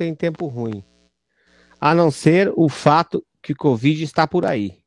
tem 0.00 0.14
tempo 0.14 0.46
ruim. 0.46 0.82
A 1.78 1.94
não 1.94 2.10
ser 2.10 2.50
o 2.56 2.70
fato 2.70 3.22
que 3.42 3.52
o 3.52 3.56
Covid 3.56 4.02
está 4.02 4.26
por 4.26 4.46
aí. 4.46 4.78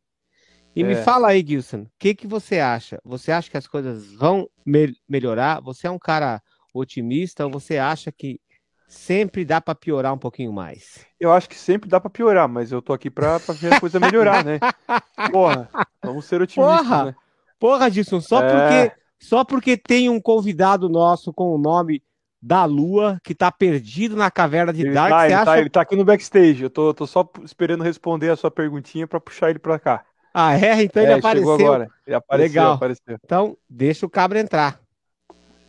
E 0.76 0.82
é. 0.82 0.84
me 0.84 0.96
fala 0.96 1.28
aí, 1.28 1.46
Gilson, 1.48 1.82
o 1.82 1.88
que, 2.00 2.16
que 2.16 2.26
você 2.26 2.60
acha? 2.60 3.00
Você 3.06 3.32
acha 3.32 3.48
que 3.48 3.58
as 3.58 3.68
coisas 3.68 4.12
vão 4.14 4.50
me 4.66 4.92
melhorar? 5.08 5.62
Você 5.62 5.86
é 5.86 5.92
um 5.92 6.00
cara 6.00 6.42
otimista 6.74 7.46
ou 7.46 7.52
você 7.52 7.78
acha 7.78 8.12
que 8.12 8.40
sempre 8.88 9.46
dá 9.46 9.62
para 9.62 9.76
piorar 9.76 10.16
um 10.16 10.18
pouquinho 10.18 10.52
mais? 10.52 11.06
Eu 11.20 11.32
acho 11.32 11.48
que 11.48 11.56
sempre 11.56 11.88
dá 11.88 12.00
para 12.00 12.10
piorar, 12.10 12.50
mas 12.50 12.72
eu 12.72 12.82
tô 12.82 12.92
aqui 12.92 13.12
para 13.12 13.38
ver 13.38 13.74
a 13.74 13.80
coisa 13.80 14.00
melhorar, 14.00 14.44
né? 14.44 14.60
Porra, 15.32 15.70
vamos 16.04 16.26
ser 16.26 16.42
otimistas, 16.42 16.88
porra, 16.88 17.06
né? 17.06 17.16
Porra, 17.60 17.92
Gilson, 17.92 18.20
só 18.20 18.42
é... 18.42 18.50
porque 18.50 19.04
só 19.20 19.46
porque 19.46 19.78
tem 19.78 20.10
um 20.10 20.20
convidado 20.20 20.90
nosso 20.90 21.32
com 21.32 21.54
o 21.54 21.58
nome 21.60 22.02
da 22.44 22.66
Lua 22.66 23.18
que 23.24 23.34
tá 23.34 23.50
perdido 23.50 24.18
na 24.18 24.30
caverna 24.30 24.74
de 24.74 24.82
ele 24.82 24.92
Dark, 24.92 25.10
tá, 25.10 25.26
ele, 25.26 25.34
acha... 25.34 25.46
tá, 25.46 25.60
ele 25.60 25.70
tá 25.70 25.82
aqui 25.82 25.96
no 25.96 26.04
backstage. 26.04 26.62
Eu 26.62 26.70
tô, 26.70 26.94
tô 26.94 27.08
só 27.08 27.26
esperando 27.42 27.86
responder 27.86 28.30
a 28.30 28.36
sua 28.36 28.52
perguntinha 28.52 29.08
para 29.08 29.20
puxar 29.20 29.50
ele 29.50 29.60
para 29.60 29.80
cá. 29.80 30.04
Ah, 30.34 30.54
é? 30.60 30.84
Então 30.84 31.02
ele 31.02 31.14
é, 31.14 31.16
apareceu. 31.16 31.52
Chegou 31.52 31.68
agora. 31.68 31.90
Ele 32.06 32.16
apareceu, 32.16 32.62
Legal. 32.62 32.74
apareceu. 32.74 33.18
Então, 33.24 33.58
deixa 33.70 34.06
o 34.06 34.10
cabra 34.10 34.42
entrar. 34.42 34.82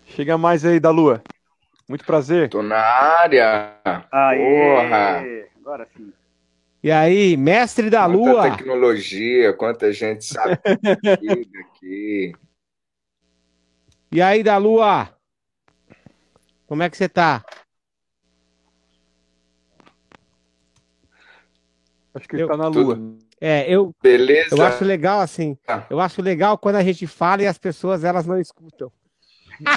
Chega 0.06 0.36
mais 0.36 0.64
aí 0.64 0.80
da 0.80 0.90
Lua. 0.90 1.22
Muito 1.88 2.04
prazer. 2.04 2.48
Tô 2.48 2.62
na 2.62 2.76
área. 2.76 3.76
Aê. 4.10 4.38
Porra. 4.38 5.24
Agora 5.60 5.86
sim. 5.96 6.12
E 6.82 6.90
aí, 6.90 7.36
mestre 7.36 7.88
da 7.88 8.04
quanta 8.06 8.16
Lua? 8.16 8.50
tecnologia, 8.50 9.52
quanta 9.52 9.92
gente 9.92 10.24
sabe 10.26 10.58
daqui. 10.82 12.34
E 14.10 14.20
aí, 14.20 14.42
da 14.42 14.56
Lua? 14.56 15.13
Como 16.66 16.82
é 16.82 16.90
que 16.90 16.96
você 16.96 17.08
tá? 17.08 17.44
Acho 22.14 22.28
que 22.28 22.36
ele 22.36 22.44
eu, 22.44 22.48
tá 22.48 22.56
na 22.56 22.68
Lua. 22.68 22.94
Tudo 22.94 23.24
é, 23.40 23.70
eu, 23.70 23.94
Beleza. 24.02 24.56
eu 24.56 24.62
acho 24.64 24.84
legal 24.84 25.20
assim. 25.20 25.58
Ah. 25.68 25.84
Eu 25.90 26.00
acho 26.00 26.22
legal 26.22 26.56
quando 26.56 26.76
a 26.76 26.82
gente 26.82 27.06
fala 27.06 27.42
e 27.42 27.46
as 27.46 27.58
pessoas 27.58 28.04
elas 28.04 28.26
não 28.26 28.40
escutam. 28.40 28.90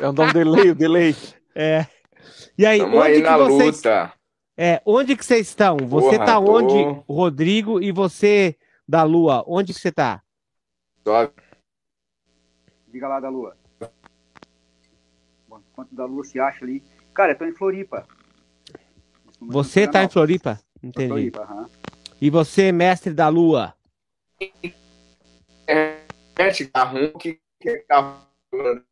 É 0.02 0.08
um 0.08 0.14
delay, 0.14 0.72
o 0.72 0.76
delay. 0.76 1.16
É. 1.60 1.88
E 2.56 2.68
aí, 2.68 2.78
Tamo 2.78 2.98
onde 2.98 3.08
aí 3.08 3.16
que 3.16 3.22
na 3.24 3.38
vocês... 3.38 3.78
luta. 3.78 4.14
É, 4.56 4.80
onde 4.86 5.18
que 5.18 5.26
vocês 5.26 5.48
estão? 5.48 5.76
Você 5.78 6.18
Porra, 6.18 6.26
tá 6.26 6.36
tô- 6.36 6.52
onde, 6.52 7.02
Rodrigo, 7.10 7.82
e 7.82 7.92
você 7.92 8.56
da 8.88 9.02
Lua? 9.02 9.44
Onde 9.48 9.74
que 9.74 9.80
você 9.80 9.92
tá? 9.92 10.22
Diga 12.88 13.08
lá 13.08 13.20
da 13.20 13.28
Lua. 13.28 13.58
Bom, 15.78 15.84
enquanto 15.84 15.96
da 15.96 16.06
Lua 16.06 16.24
se 16.24 16.40
acha 16.40 16.66
ali. 16.66 16.84
Cara, 17.14 17.34
eu 17.34 17.38
tô 17.38 17.46
em 17.46 17.54
Floripa. 17.54 18.08
Você 19.42 19.88
tá 19.88 20.04
em. 20.04 20.10
Floripa? 20.10 20.60
Entendi. 20.82 21.08
Floripa, 21.08 21.42
aham. 21.44 21.70
E 22.20 22.30
você, 22.32 22.72
mestre 22.72 23.14
da 23.14 23.30
Lua? 23.30 23.76
tá 27.88 28.20
rolando? 28.52 28.84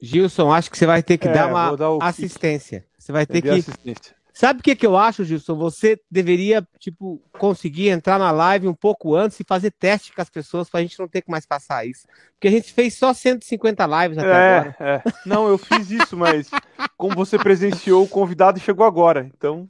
Gilson, 0.00 0.52
acho 0.52 0.70
que 0.70 0.78
você 0.78 0.86
vai 0.86 1.02
ter 1.02 1.18
que 1.18 1.26
É, 1.26 1.32
dar 1.32 1.48
uma 1.48 1.76
dar 1.76 1.90
o 1.90 1.98
kit. 1.98 2.08
assistência. 2.08 2.86
Você 2.96 3.10
vai 3.10 3.26
ter 3.26 3.42
que 3.42 3.48
assistência? 3.48 4.14
Sabe 4.32 4.60
o 4.60 4.62
que, 4.62 4.74
que 4.74 4.86
eu 4.86 4.96
acho, 4.96 5.24
Gilson? 5.24 5.54
Você 5.56 6.00
deveria, 6.10 6.66
tipo, 6.78 7.20
conseguir 7.32 7.90
entrar 7.90 8.18
na 8.18 8.30
live 8.30 8.66
um 8.66 8.74
pouco 8.74 9.14
antes 9.14 9.38
e 9.38 9.44
fazer 9.44 9.70
teste 9.70 10.12
com 10.14 10.22
as 10.22 10.30
pessoas 10.30 10.70
pra 10.70 10.80
gente 10.80 10.98
não 10.98 11.06
ter 11.06 11.20
que 11.20 11.30
mais 11.30 11.44
passar 11.44 11.86
isso. 11.86 12.06
Porque 12.32 12.48
a 12.48 12.50
gente 12.50 12.72
fez 12.72 12.94
só 12.94 13.12
150 13.12 13.86
lives 13.86 14.18
até 14.18 14.32
agora. 14.32 14.76
É, 14.80 14.94
é. 14.94 15.02
Não, 15.26 15.48
eu 15.48 15.58
fiz 15.58 15.90
isso, 15.90 16.16
mas 16.16 16.50
como 16.96 17.14
você 17.14 17.38
presenciou, 17.38 18.04
o 18.04 18.08
convidado 18.08 18.58
chegou 18.58 18.86
agora. 18.86 19.30
Então, 19.36 19.66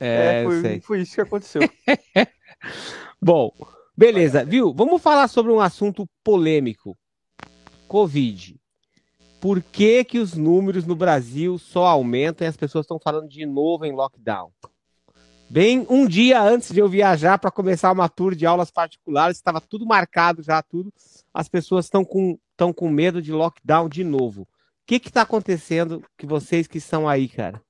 É, 0.00 0.40
é, 0.40 0.44
foi, 0.44 0.80
foi 0.80 1.00
isso 1.02 1.14
que 1.14 1.20
aconteceu. 1.20 1.62
Bom, 3.20 3.52
beleza, 3.96 4.44
viu? 4.44 4.72
Vamos 4.72 5.02
falar 5.02 5.28
sobre 5.28 5.52
um 5.52 5.60
assunto 5.60 6.08
polêmico. 6.24 6.96
Covid. 7.86 8.57
Por 9.40 9.62
que, 9.62 10.02
que 10.04 10.18
os 10.18 10.34
números 10.34 10.84
no 10.84 10.96
Brasil 10.96 11.58
só 11.58 11.86
aumentam 11.86 12.46
e 12.46 12.48
as 12.48 12.56
pessoas 12.56 12.84
estão 12.84 12.98
falando 12.98 13.28
de 13.28 13.46
novo 13.46 13.84
em 13.84 13.92
lockdown? 13.92 14.50
Bem, 15.50 15.86
um 15.88 16.06
dia 16.06 16.42
antes 16.42 16.72
de 16.72 16.80
eu 16.80 16.88
viajar 16.88 17.38
para 17.38 17.50
começar 17.50 17.90
uma 17.92 18.08
tour 18.08 18.34
de 18.34 18.44
aulas 18.44 18.70
particulares, 18.70 19.36
estava 19.38 19.60
tudo 19.60 19.86
marcado 19.86 20.42
já, 20.42 20.60
tudo. 20.62 20.92
As 21.32 21.48
pessoas 21.48 21.86
estão 21.86 22.04
com, 22.04 22.38
estão 22.50 22.72
com 22.72 22.90
medo 22.90 23.22
de 23.22 23.32
lockdown 23.32 23.88
de 23.88 24.04
novo. 24.04 24.42
O 24.42 24.46
que 24.86 24.96
está 24.96 25.22
acontecendo 25.22 26.02
que 26.18 26.26
vocês 26.26 26.66
que 26.66 26.78
estão 26.78 27.08
aí, 27.08 27.28
cara? 27.28 27.62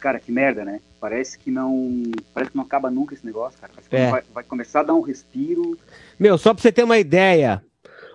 Cara, 0.00 0.18
que 0.18 0.30
merda, 0.32 0.64
né? 0.64 0.80
Parece 1.00 1.38
que 1.38 1.50
não. 1.50 2.02
Parece 2.32 2.52
que 2.52 2.56
não 2.56 2.64
acaba 2.64 2.90
nunca 2.90 3.14
esse 3.14 3.26
negócio, 3.26 3.60
cara. 3.60 3.72
Parece 3.72 3.90
que 3.90 3.96
É. 3.96 4.10
vai, 4.10 4.22
vai 4.32 4.44
começar 4.44 4.80
a 4.80 4.84
dar 4.84 4.94
um 4.94 5.00
respiro. 5.00 5.76
Meu, 6.18 6.38
só 6.38 6.54
para 6.54 6.62
você 6.62 6.70
ter 6.72 6.84
uma 6.84 6.98
ideia, 6.98 7.62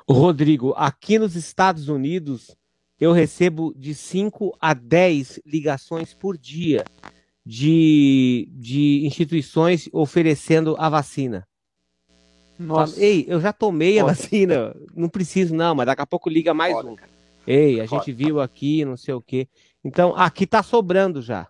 Rodrigo, 0.09 0.73
aqui 0.75 1.17
nos 1.17 1.35
Estados 1.35 1.87
Unidos 1.87 2.55
eu 2.99 3.11
recebo 3.11 3.73
de 3.75 3.93
5 3.93 4.55
a 4.59 4.73
10 4.73 5.41
ligações 5.45 6.13
por 6.13 6.37
dia 6.37 6.85
de, 7.45 8.47
de 8.51 9.05
instituições 9.05 9.89
oferecendo 9.91 10.75
a 10.79 10.89
vacina. 10.89 11.47
Nossa. 12.57 12.93
Fala, 12.93 13.05
Ei, 13.05 13.25
eu 13.27 13.41
já 13.41 13.51
tomei 13.51 13.99
a 13.99 14.05
vacina, 14.05 14.75
não 14.95 15.09
preciso 15.09 15.53
não, 15.55 15.75
mas 15.75 15.85
daqui 15.85 16.01
a 16.01 16.05
pouco 16.05 16.29
liga 16.29 16.53
mais 16.53 16.73
Foda, 16.73 16.89
um. 16.91 16.95
cara. 16.95 17.11
Ei, 17.45 17.81
a 17.81 17.87
Foda. 17.87 18.03
gente 18.05 18.13
viu 18.13 18.39
aqui, 18.39 18.85
não 18.85 18.95
sei 18.95 19.13
o 19.13 19.21
quê. 19.21 19.47
Então, 19.83 20.15
aqui 20.15 20.47
tá 20.47 20.63
sobrando 20.63 21.21
já, 21.21 21.47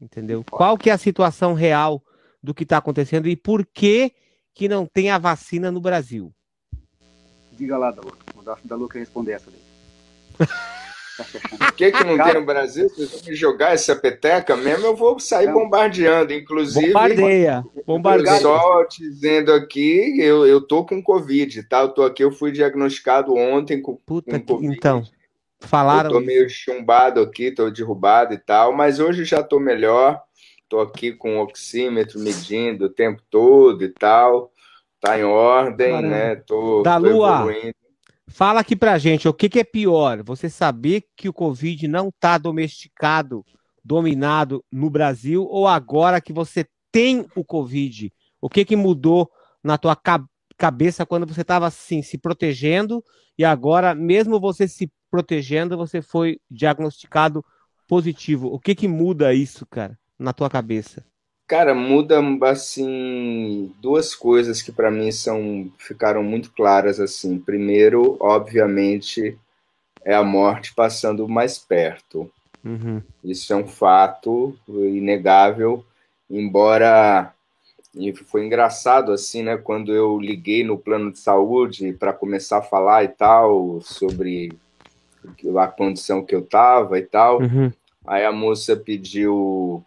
entendeu? 0.00 0.42
Foda. 0.48 0.56
Qual 0.56 0.78
que 0.78 0.90
é 0.90 0.92
a 0.92 0.98
situação 0.98 1.54
real 1.54 2.02
do 2.42 2.54
que 2.54 2.66
tá 2.66 2.78
acontecendo 2.78 3.28
e 3.28 3.36
por 3.36 3.64
que 3.66 4.12
que 4.54 4.68
não 4.68 4.86
tem 4.86 5.10
a 5.10 5.18
vacina 5.18 5.70
no 5.70 5.80
Brasil? 5.80 6.32
Diga 7.56 7.76
lá, 7.78 7.90
da 7.90 8.02
Lua. 8.02 8.12
O 8.36 8.42
da, 8.42 8.56
da 8.64 8.76
Lua 8.76 8.88
quer 8.88 8.98
responder 9.00 9.32
essa 9.32 9.50
daí. 9.50 10.46
Por 11.58 11.72
que, 11.72 11.90
que 11.90 12.04
não 12.04 12.16
Cara- 12.18 12.32
tem 12.32 12.40
no 12.40 12.46
Brasil? 12.46 12.88
Se 12.90 12.96
vocês 12.96 13.10
vão 13.12 13.30
me 13.30 13.34
jogar 13.34 13.72
essa 13.72 13.96
peteca 13.96 14.54
mesmo, 14.54 14.84
eu 14.86 14.94
vou 14.94 15.18
sair 15.18 15.46
Não. 15.46 15.54
bombardeando. 15.54 16.34
Inclusive, 16.34 16.88
Bombardeia, 16.88 17.64
o 17.74 17.82
bombardeia. 17.84 18.34
pessoal 18.36 18.86
dizendo 18.86 19.50
aqui, 19.52 20.20
eu, 20.20 20.46
eu 20.46 20.60
tô 20.60 20.84
com 20.84 21.02
Covid, 21.02 21.62
tá? 21.62 21.80
Eu 21.80 21.88
tô 21.88 22.02
aqui, 22.02 22.22
eu 22.22 22.30
fui 22.30 22.52
diagnosticado 22.52 23.34
ontem 23.34 23.80
com, 23.80 23.96
Puta 23.96 24.32
com 24.32 24.38
que, 24.38 24.52
Covid. 24.52 24.76
então, 24.76 24.98
Eu 25.62 25.66
falaram 25.66 26.10
tô 26.10 26.18
isso. 26.18 26.26
meio 26.26 26.50
chumbado 26.50 27.20
aqui, 27.22 27.50
tô 27.50 27.70
derrubado 27.70 28.34
e 28.34 28.38
tal, 28.38 28.74
mas 28.74 29.00
hoje 29.00 29.24
já 29.24 29.42
tô 29.42 29.58
melhor. 29.58 30.20
Tô 30.68 30.80
aqui 30.80 31.12
com 31.12 31.38
o 31.38 31.42
oxímetro 31.42 32.18
medindo 32.20 32.86
o 32.86 32.90
tempo 32.90 33.22
todo 33.30 33.82
e 33.84 33.88
tal. 33.88 34.52
Tá 35.00 35.18
em 35.18 35.24
ordem, 35.24 35.90
Caramba. 35.92 36.08
né? 36.08 36.36
Tô, 36.36 36.82
Da 36.82 37.00
tô 37.00 37.06
Lua. 37.08 37.34
evoluindo. 37.36 37.74
Fala 38.28 38.60
aqui 38.60 38.74
pra 38.74 38.98
gente, 38.98 39.28
o 39.28 39.32
que, 39.34 39.48
que 39.48 39.60
é 39.60 39.64
pior? 39.64 40.22
Você 40.24 40.50
saber 40.50 41.04
que 41.16 41.28
o 41.28 41.32
Covid 41.32 41.86
não 41.86 42.10
tá 42.18 42.36
domesticado, 42.38 43.44
dominado 43.84 44.64
no 44.70 44.90
Brasil, 44.90 45.44
ou 45.44 45.68
agora 45.68 46.20
que 46.20 46.32
você 46.32 46.66
tem 46.90 47.24
o 47.36 47.44
Covid? 47.44 48.12
O 48.40 48.48
que 48.48 48.64
que 48.64 48.74
mudou 48.74 49.30
na 49.62 49.78
tua 49.78 49.94
ca- 49.94 50.24
cabeça 50.58 51.06
quando 51.06 51.24
você 51.26 51.42
estava 51.42 51.66
assim, 51.68 52.02
se 52.02 52.18
protegendo, 52.18 53.02
e 53.38 53.44
agora, 53.44 53.94
mesmo 53.94 54.40
você 54.40 54.66
se 54.66 54.90
protegendo, 55.08 55.76
você 55.76 56.02
foi 56.02 56.40
diagnosticado 56.50 57.44
positivo? 57.86 58.48
O 58.48 58.58
que 58.58 58.74
que 58.74 58.88
muda 58.88 59.32
isso, 59.32 59.64
cara, 59.66 59.96
na 60.18 60.32
tua 60.32 60.50
cabeça? 60.50 61.04
Cara, 61.46 61.74
muda 61.74 62.20
assim 62.42 63.72
duas 63.80 64.14
coisas 64.14 64.60
que 64.60 64.72
para 64.72 64.90
mim 64.90 65.12
são 65.12 65.70
ficaram 65.78 66.22
muito 66.22 66.50
claras 66.52 66.98
assim. 66.98 67.38
Primeiro, 67.38 68.16
obviamente, 68.18 69.38
é 70.04 70.14
a 70.14 70.24
morte 70.24 70.74
passando 70.74 71.28
mais 71.28 71.56
perto. 71.56 72.28
Uhum. 72.64 73.00
Isso 73.22 73.52
é 73.52 73.56
um 73.56 73.66
fato 73.66 74.58
inegável, 74.68 75.84
embora 76.28 77.32
e 77.94 78.12
foi 78.12 78.44
engraçado 78.44 79.12
assim, 79.12 79.42
né, 79.42 79.56
quando 79.56 79.94
eu 79.94 80.18
liguei 80.18 80.62
no 80.62 80.76
plano 80.76 81.10
de 81.10 81.18
saúde 81.18 81.92
para 81.94 82.12
começar 82.12 82.58
a 82.58 82.62
falar 82.62 83.04
e 83.04 83.08
tal 83.08 83.80
sobre 83.80 84.52
a 85.58 85.66
condição 85.68 86.22
que 86.22 86.34
eu 86.34 86.42
tava 86.42 86.98
e 86.98 87.02
tal. 87.02 87.40
Uhum. 87.40 87.72
Aí 88.06 88.24
a 88.24 88.32
moça 88.32 88.76
pediu 88.76 89.82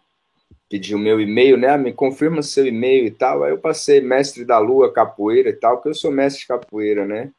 pediu 0.70 0.98
meu 0.98 1.20
e-mail, 1.20 1.56
né? 1.58 1.68
Ah, 1.70 1.76
Me 1.78 1.92
confirma 1.92 2.42
seu 2.42 2.64
e-mail 2.66 3.04
e 3.06 3.10
tal. 3.10 3.42
Aí 3.42 3.50
eu 3.50 3.58
passei 3.58 4.00
mestre 4.00 4.44
da 4.44 4.58
lua 4.58 4.92
capoeira 4.92 5.50
e 5.50 5.54
tal, 5.54 5.82
que 5.82 5.88
eu 5.88 5.94
sou 5.94 6.12
mestre 6.12 6.42
de 6.42 6.46
capoeira, 6.48 7.04
né? 7.04 7.30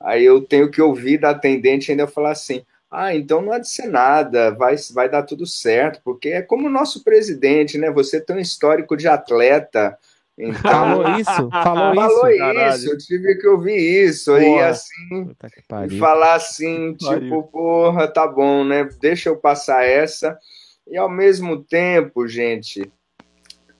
Aí 0.00 0.24
eu 0.24 0.40
tenho 0.40 0.70
que 0.70 0.80
ouvir 0.80 1.18
da 1.18 1.30
atendente 1.30 1.90
ainda 1.90 2.06
falar 2.06 2.32
assim: 2.32 2.62
"Ah, 2.90 3.14
então 3.14 3.42
não 3.42 3.52
há 3.52 3.58
de 3.58 3.68
ser 3.68 3.86
nada, 3.88 4.50
vai 4.52 4.76
vai 4.94 5.08
dar 5.08 5.22
tudo 5.24 5.46
certo, 5.46 6.00
porque 6.02 6.30
é 6.30 6.42
como 6.42 6.66
o 6.66 6.70
nosso 6.70 7.04
presidente, 7.04 7.76
né? 7.78 7.90
Você 7.90 8.20
tem 8.20 8.36
um 8.36 8.40
histórico 8.40 8.96
de 8.96 9.06
atleta, 9.06 9.98
então 10.38 10.62
Falou 10.62 11.18
isso? 11.18 11.50
Falou, 11.50 11.94
falou 11.94 12.28
isso? 12.28 12.38
Caralho. 12.38 12.74
isso, 12.74 12.90
eu 12.90 12.98
tive 12.98 13.34
que 13.36 13.48
ouvir 13.48 13.76
isso 13.76 14.36
e 14.38 14.44
Porra. 14.44 14.66
assim 14.68 15.24
Puta 15.24 15.50
que 15.50 15.94
e 15.94 15.98
falar 15.98 16.34
assim, 16.34 16.94
tipo, 16.94 17.42
porra, 17.44 18.06
tá 18.08 18.26
bom, 18.26 18.64
né? 18.64 18.88
Deixa 19.00 19.28
eu 19.28 19.36
passar 19.36 19.84
essa. 19.84 20.38
E 20.90 20.96
ao 20.96 21.08
mesmo 21.08 21.62
tempo, 21.62 22.26
gente, 22.26 22.90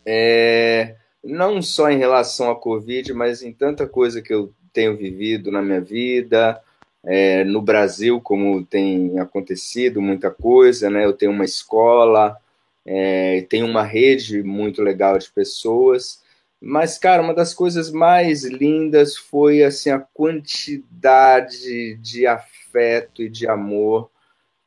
é, 0.05 0.97
não 1.25 1.63
só 1.63 1.91
em 1.91 1.99
relação 1.99 2.51
à 2.51 2.57
Covid, 2.57 3.13
mas 3.15 3.43
em 3.43 3.53
tanta 3.53 3.87
coisa 3.87 4.21
que 4.21 4.33
eu 4.33 4.53
tenho 4.73 4.97
vivido 4.97 5.51
na 5.51 5.63
minha 5.63 5.81
vida, 5.81 6.61
é, 7.05 7.45
no 7.45 7.63
Brasil, 7.63 8.21
como 8.21 8.65
tem 8.65 9.19
acontecido 9.19 10.03
muita 10.03 10.31
coisa, 10.31 10.91
né? 10.91 11.05
Eu 11.05 11.13
tenho 11.13 11.33
uma 11.33 11.45
escola, 11.45 12.37
é, 12.85 13.41
tenho 13.49 13.67
uma 13.67 13.83
rede 13.83 14.43
muito 14.43 14.83
legal 14.83 15.19
de 15.19 15.31
pessoas, 15.31 16.23
mas, 16.61 16.99
cara, 16.99 17.23
uma 17.23 17.35
das 17.35 17.55
coisas 17.55 17.91
mais 17.91 18.45
lindas 18.45 19.17
foi 19.17 19.63
assim 19.63 19.91
a 19.91 20.01
quantidade 20.01 21.97
de 21.97 22.27
afeto 22.27 23.23
e 23.23 23.29
de 23.29 23.49
amor 23.49 24.11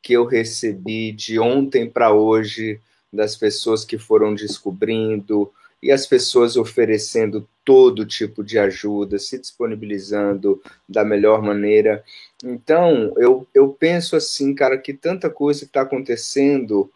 que 0.01 0.13
eu 0.13 0.25
recebi 0.25 1.11
de 1.11 1.39
ontem 1.39 1.89
para 1.89 2.13
hoje 2.13 2.79
das 3.11 3.35
pessoas 3.35 3.85
que 3.85 3.97
foram 3.97 4.33
descobrindo 4.33 5.51
e 5.81 5.91
as 5.91 6.05
pessoas 6.05 6.55
oferecendo 6.55 7.47
todo 7.65 8.05
tipo 8.05 8.43
de 8.43 8.59
ajuda, 8.59 9.17
se 9.17 9.37
disponibilizando 9.37 10.61
da 10.87 11.03
melhor 11.03 11.41
maneira. 11.41 12.03
Então, 12.43 13.13
eu, 13.17 13.47
eu 13.53 13.69
penso 13.69 14.15
assim, 14.15 14.53
cara, 14.53 14.77
que 14.77 14.93
tanta 14.93 15.29
coisa 15.29 15.63
está 15.65 15.81
acontecendo 15.81 16.89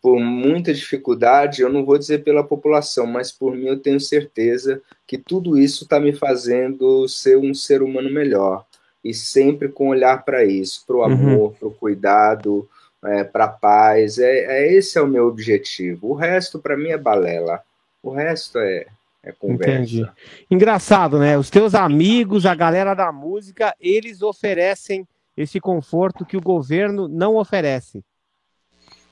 por 0.00 0.20
muita 0.20 0.72
dificuldade, 0.72 1.62
eu 1.62 1.68
não 1.68 1.84
vou 1.84 1.98
dizer 1.98 2.22
pela 2.22 2.44
população, 2.44 3.06
mas 3.06 3.32
por 3.32 3.56
mim 3.56 3.66
eu 3.66 3.78
tenho 3.78 3.98
certeza 3.98 4.80
que 5.06 5.18
tudo 5.18 5.58
isso 5.58 5.84
está 5.84 5.98
me 5.98 6.12
fazendo 6.12 7.08
ser 7.08 7.36
um 7.36 7.52
ser 7.52 7.82
humano 7.82 8.10
melhor. 8.10 8.64
E 9.08 9.14
sempre 9.14 9.68
com 9.68 9.88
olhar 9.88 10.24
para 10.24 10.44
isso, 10.44 10.84
para 10.86 10.96
o 10.96 10.98
uhum. 10.98 11.04
amor, 11.04 11.48
uhum. 11.48 11.52
para 11.52 11.68
o 11.68 11.74
cuidado, 11.74 12.68
é, 13.04 13.24
para 13.24 13.44
a 13.44 13.48
paz. 13.48 14.18
É, 14.18 14.44
é, 14.44 14.72
esse 14.72 14.98
é 14.98 15.02
o 15.02 15.06
meu 15.06 15.26
objetivo. 15.26 16.10
O 16.10 16.14
resto, 16.14 16.58
para 16.58 16.76
mim, 16.76 16.88
é 16.88 16.98
balela. 16.98 17.62
O 18.02 18.10
resto 18.10 18.58
é, 18.58 18.86
é 19.22 19.32
conversa. 19.32 19.72
Entendi. 19.74 20.08
Engraçado, 20.50 21.18
né? 21.18 21.38
Os 21.38 21.50
teus 21.50 21.74
amigos, 21.74 22.46
a 22.46 22.54
galera 22.54 22.94
da 22.94 23.12
música, 23.12 23.74
eles 23.80 24.22
oferecem 24.22 25.06
esse 25.36 25.60
conforto 25.60 26.24
que 26.24 26.36
o 26.36 26.40
governo 26.40 27.06
não 27.06 27.36
oferece. 27.36 28.02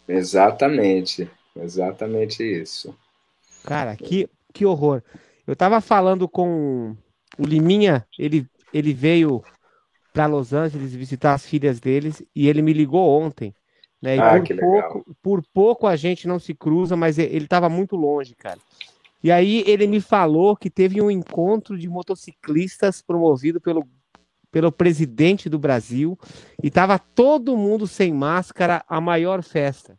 Exatamente, 0.08 1.30
exatamente 1.56 2.42
isso. 2.42 2.94
Cara, 3.64 3.96
que, 3.96 4.28
que 4.52 4.66
horror. 4.66 5.02
Eu 5.46 5.54
tava 5.54 5.80
falando 5.80 6.28
com 6.28 6.96
o 7.38 7.44
Liminha, 7.44 8.06
ele, 8.18 8.46
ele 8.72 8.94
veio 8.94 9.42
para 10.14 10.26
Los 10.26 10.52
Angeles 10.52 10.94
visitar 10.94 11.34
as 11.34 11.44
filhas 11.44 11.80
deles 11.80 12.22
e 12.34 12.48
ele 12.48 12.62
me 12.62 12.72
ligou 12.72 13.20
ontem. 13.20 13.52
Né? 14.00 14.16
Ah, 14.16 14.40
por, 14.40 14.56
pouco, 14.56 15.16
por 15.20 15.42
pouco 15.52 15.86
a 15.88 15.96
gente 15.96 16.28
não 16.28 16.38
se 16.38 16.54
cruza, 16.54 16.96
mas 16.96 17.18
ele 17.18 17.44
estava 17.44 17.68
muito 17.68 17.96
longe, 17.96 18.32
cara. 18.36 18.58
E 19.22 19.32
aí 19.32 19.64
ele 19.66 19.88
me 19.88 20.00
falou 20.00 20.56
que 20.56 20.70
teve 20.70 21.02
um 21.02 21.10
encontro 21.10 21.76
de 21.76 21.88
motociclistas 21.88 23.02
promovido 23.02 23.60
pelo, 23.60 23.84
pelo 24.52 24.70
presidente 24.70 25.48
do 25.48 25.58
Brasil 25.58 26.16
e 26.62 26.70
tava 26.70 26.96
todo 26.96 27.56
mundo 27.56 27.86
sem 27.88 28.12
máscara, 28.12 28.84
a 28.88 29.00
maior 29.00 29.42
festa. 29.42 29.98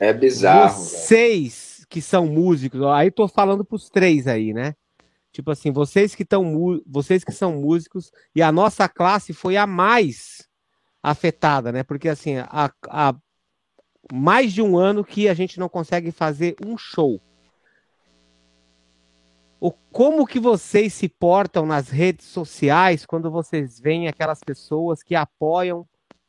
É 0.00 0.10
bizarro. 0.10 0.72
Vocês 0.72 1.84
que 1.90 2.00
são 2.00 2.26
músicos, 2.26 2.82
aí 2.82 3.10
tô 3.10 3.28
falando 3.28 3.64
pros 3.64 3.90
três 3.90 4.26
aí, 4.26 4.54
né? 4.54 4.74
Tipo 5.36 5.50
assim, 5.50 5.70
vocês 5.70 6.14
que 6.14 6.22
estão 6.22 6.80
vocês 6.86 7.22
que 7.22 7.30
são 7.30 7.60
músicos 7.60 8.10
e 8.34 8.40
a 8.40 8.50
nossa 8.50 8.88
classe 8.88 9.34
foi 9.34 9.54
a 9.56 9.66
mais 9.66 10.48
afetada, 11.02 11.70
né? 11.70 11.82
Porque 11.82 12.08
assim, 12.08 12.38
há, 12.38 12.72
há 12.88 13.14
mais 14.10 14.54
de 14.54 14.62
um 14.62 14.78
ano 14.78 15.04
que 15.04 15.28
a 15.28 15.34
gente 15.34 15.60
não 15.60 15.68
consegue 15.68 16.10
fazer 16.10 16.56
um 16.64 16.78
show 16.78 17.20
o 19.60 19.70
como 19.70 20.26
que 20.26 20.38
vocês 20.38 20.94
se 20.94 21.06
portam 21.06 21.66
nas 21.66 21.88
redes 21.88 22.26
sociais 22.26 23.04
quando 23.04 23.30
vocês 23.30 23.78
veem 23.78 24.08
aquelas 24.08 24.40
pessoas 24.40 25.02
que 25.02 25.14
apoiam 25.14 25.86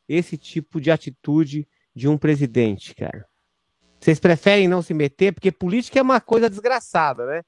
esse 0.07 0.37
tipo 0.37 0.81
de 0.81 0.91
atitude 0.91 1.65
de 1.95 2.09
um 2.09 2.17
presidente, 2.17 2.93
cara? 2.93 3.25
Vocês 3.99 4.19
preferem 4.19 4.67
não 4.67 4.81
se 4.81 4.93
meter? 4.93 5.33
Porque 5.33 5.51
política 5.51 5.99
é 5.99 6.01
uma 6.01 6.21
coisa 6.21 6.49
desgraçada, 6.49 7.25
né? 7.25 7.43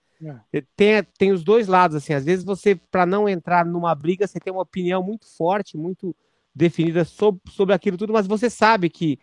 É. 0.54 0.62
Tem, 0.76 1.04
tem 1.18 1.32
os 1.32 1.44
dois 1.44 1.68
lados, 1.68 1.96
assim. 1.96 2.14
Às 2.14 2.26
vezes 2.26 2.44
você, 2.44 2.76
para 2.76 3.06
não 3.06 3.28
entrar 3.28 3.66
numa 3.66 3.94
briga, 3.96 4.28
você 4.28 4.40
tem 4.40 4.52
uma 4.52 4.64
opinião 4.64 5.02
muito 5.02 5.26
forte, 5.38 5.78
muito 5.78 6.16
definida 6.54 7.06
sobre, 7.06 7.42
sobre 7.52 7.74
aquilo 7.74 7.98
tudo, 7.98 8.12
mas 8.12 8.28
você 8.28 8.50
sabe 8.50 8.90
que 8.90 9.20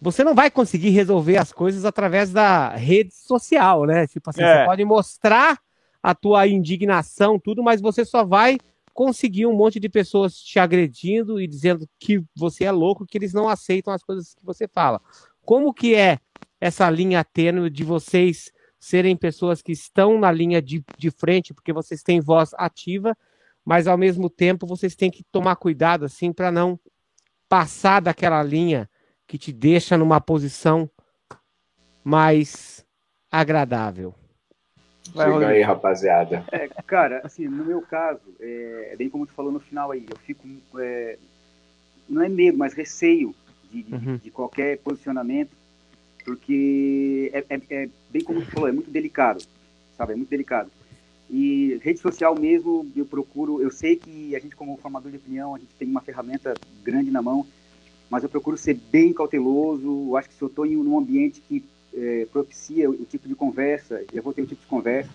você 0.00 0.24
não 0.24 0.34
vai 0.34 0.50
conseguir 0.50 0.90
resolver 0.90 1.36
as 1.36 1.52
coisas 1.52 1.84
através 1.84 2.32
da 2.32 2.70
rede 2.70 3.14
social, 3.14 3.84
né? 3.84 4.06
Tipo 4.06 4.30
assim, 4.30 4.42
é. 4.42 4.60
você 4.60 4.64
pode 4.64 4.84
mostrar 4.84 5.58
a 6.02 6.14
tua 6.14 6.46
indignação, 6.46 7.38
tudo, 7.38 7.62
mas 7.62 7.80
você 7.80 8.04
só 8.04 8.24
vai 8.24 8.58
conseguir 8.94 9.46
um 9.46 9.52
monte 9.52 9.78
de 9.78 9.88
pessoas 9.88 10.36
te 10.36 10.58
agredindo 10.58 11.40
e 11.40 11.46
dizendo 11.46 11.86
que 11.98 12.22
você 12.34 12.64
é 12.64 12.70
louco, 12.70 13.06
que 13.06 13.18
eles 13.18 13.34
não 13.34 13.48
aceitam 13.48 13.92
as 13.92 14.02
coisas 14.02 14.34
que 14.34 14.44
você 14.44 14.66
fala. 14.66 15.00
Como 15.42 15.74
que 15.74 15.94
é 15.94 16.18
essa 16.60 16.88
linha 16.88 17.24
tênue 17.24 17.70
de 17.70 17.84
vocês 17.84 18.52
serem 18.80 19.14
pessoas 19.14 19.60
que 19.60 19.72
estão 19.72 20.18
na 20.18 20.32
linha 20.32 20.62
de, 20.62 20.82
de 20.96 21.10
frente, 21.10 21.52
porque 21.52 21.72
vocês 21.72 22.02
têm 22.02 22.18
voz 22.18 22.52
ativa, 22.54 23.14
mas 23.62 23.86
ao 23.86 23.98
mesmo 23.98 24.30
tempo 24.30 24.66
vocês 24.66 24.96
têm 24.96 25.10
que 25.10 25.22
tomar 25.30 25.56
cuidado 25.56 26.06
assim 26.06 26.32
para 26.32 26.50
não 26.50 26.80
passar 27.46 28.00
daquela 28.00 28.42
linha 28.42 28.88
que 29.26 29.36
te 29.36 29.52
deixa 29.52 29.98
numa 29.98 30.20
posição 30.20 30.90
mais 32.02 32.84
agradável. 33.30 34.14
Chega 35.12 35.48
aí, 35.48 35.62
rapaziada. 35.62 36.44
É, 36.50 36.68
cara, 36.86 37.20
assim, 37.24 37.46
no 37.48 37.64
meu 37.64 37.82
caso, 37.82 38.20
é, 38.40 38.94
bem 38.96 39.10
como 39.10 39.26
tu 39.26 39.32
falou 39.32 39.52
no 39.52 39.60
final 39.60 39.90
aí, 39.90 40.06
eu 40.08 40.16
fico, 40.18 40.46
é, 40.78 41.18
não 42.08 42.22
é 42.22 42.28
medo, 42.28 42.56
mas 42.56 42.72
receio 42.72 43.34
de, 43.70 43.82
de, 43.82 43.94
uhum. 43.94 44.16
de 44.16 44.30
qualquer 44.30 44.78
posicionamento, 44.78 45.56
porque 46.24 47.30
é, 47.32 47.44
é, 47.48 47.60
é, 47.70 47.88
bem 48.10 48.22
como 48.22 48.40
tu 48.40 48.50
falou, 48.50 48.68
é 48.68 48.72
muito 48.72 48.90
delicado, 48.90 49.42
sabe, 49.96 50.12
é 50.12 50.16
muito 50.16 50.28
delicado. 50.28 50.70
E 51.28 51.80
rede 51.82 52.00
social 52.00 52.34
mesmo, 52.38 52.86
eu 52.96 53.06
procuro, 53.06 53.62
eu 53.62 53.70
sei 53.70 53.94
que 53.94 54.34
a 54.34 54.40
gente 54.40 54.56
como 54.56 54.76
formador 54.76 55.10
de 55.10 55.16
opinião, 55.16 55.54
a 55.54 55.58
gente 55.58 55.72
tem 55.78 55.88
uma 55.88 56.00
ferramenta 56.00 56.54
grande 56.82 57.10
na 57.10 57.22
mão, 57.22 57.46
mas 58.10 58.24
eu 58.24 58.28
procuro 58.28 58.56
ser 58.56 58.74
bem 58.74 59.12
cauteloso. 59.12 60.08
Eu 60.08 60.16
acho 60.16 60.28
que 60.28 60.34
se 60.34 60.42
eu 60.42 60.48
estou 60.48 60.66
em 60.66 60.76
um 60.76 60.98
ambiente 60.98 61.40
que 61.40 61.64
é, 61.94 62.26
propicia 62.32 62.90
o, 62.90 63.04
tipo 63.04 63.28
de 63.28 63.36
conversa, 63.36 64.02
eu 64.12 64.22
vou 64.22 64.32
ter 64.32 64.42
o 64.42 64.46
tipo 64.46 64.60
de 64.60 64.66
conversa. 64.66 65.10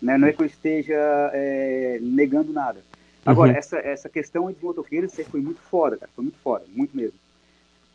Né? 0.00 0.16
Não 0.16 0.28
é 0.28 0.32
que 0.32 0.40
eu 0.40 0.46
esteja 0.46 0.96
é, 1.34 1.98
negando 2.00 2.52
nada. 2.52 2.82
Agora, 3.24 3.52
uhum. 3.52 3.58
essa, 3.58 3.78
essa 3.78 4.08
questão 4.08 4.50
de 4.50 4.64
motoqueiros 4.64 5.12
foi 5.30 5.42
muito 5.42 5.60
foda, 5.60 5.98
cara. 5.98 6.10
Foi 6.16 6.24
muito 6.24 6.38
foda, 6.38 6.64
muito 6.74 6.96
mesmo. 6.96 7.18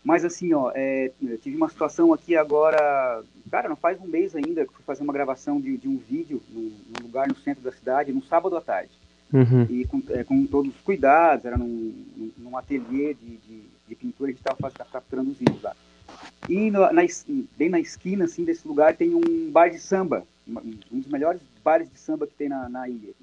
Mas 0.06 0.24
assim, 0.24 0.54
ó, 0.54 0.72
é, 0.74 1.12
tive 1.42 1.58
uma 1.58 1.68
situação 1.68 2.14
aqui 2.14 2.38
agora, 2.38 3.24
cara, 3.52 3.68
não 3.68 3.76
faz 3.76 4.00
um 4.00 4.08
mês 4.08 4.36
ainda 4.36 4.66
que 4.66 4.74
fui 4.74 4.84
fazer 4.86 5.04
uma 5.04 5.12
gravação 5.12 5.60
de, 5.60 5.76
de 5.76 5.90
um 5.90 5.98
vídeo 5.98 6.42
num, 6.50 6.72
num, 6.88 7.04
lugar 7.04 7.28
no 7.28 7.36
centro 7.36 7.62
da 7.64 7.72
cidade, 7.72 8.14
num 8.14 8.22
sábado 8.22 8.56
à 8.56 8.62
tarde. 8.62 8.92
Uhum. 9.34 9.64
E 9.68 9.86
com, 9.86 10.02
é, 10.10 10.24
com, 10.24 10.46
todos 10.46 10.74
os 10.74 10.82
cuidados, 10.82 11.44
era 11.44 11.58
num, 11.58 12.32
num 12.38 12.56
ateliê 12.56 13.16
de, 13.16 13.38
de 13.38 13.76
de 13.88 13.96
pintura, 13.96 14.30
a 14.30 14.34
gente 14.34 14.42
estava 14.42 14.72
capturando 14.92 15.32
os 15.32 15.38
vídeos 15.38 15.62
lá. 15.62 15.76
E 16.50 16.72
no, 16.72 16.92
na, 16.92 17.02
bem 17.58 17.70
na 17.70 17.80
esquina 17.80 18.26
assim, 18.26 18.44
desse 18.44 18.68
lugar 18.68 18.96
tem 18.96 19.14
um 19.14 19.52
bar 19.52 19.70
de 19.70 19.80
samba, 19.80 20.26
um 20.48 21.00
dos 21.00 21.08
melhores 21.08 21.42
bares 21.64 21.90
de 21.90 22.00
samba 22.00 22.28
que 22.28 22.36
tem 22.36 22.50
na, 22.50 22.70
na 22.70 22.88
ilha. 22.88 23.14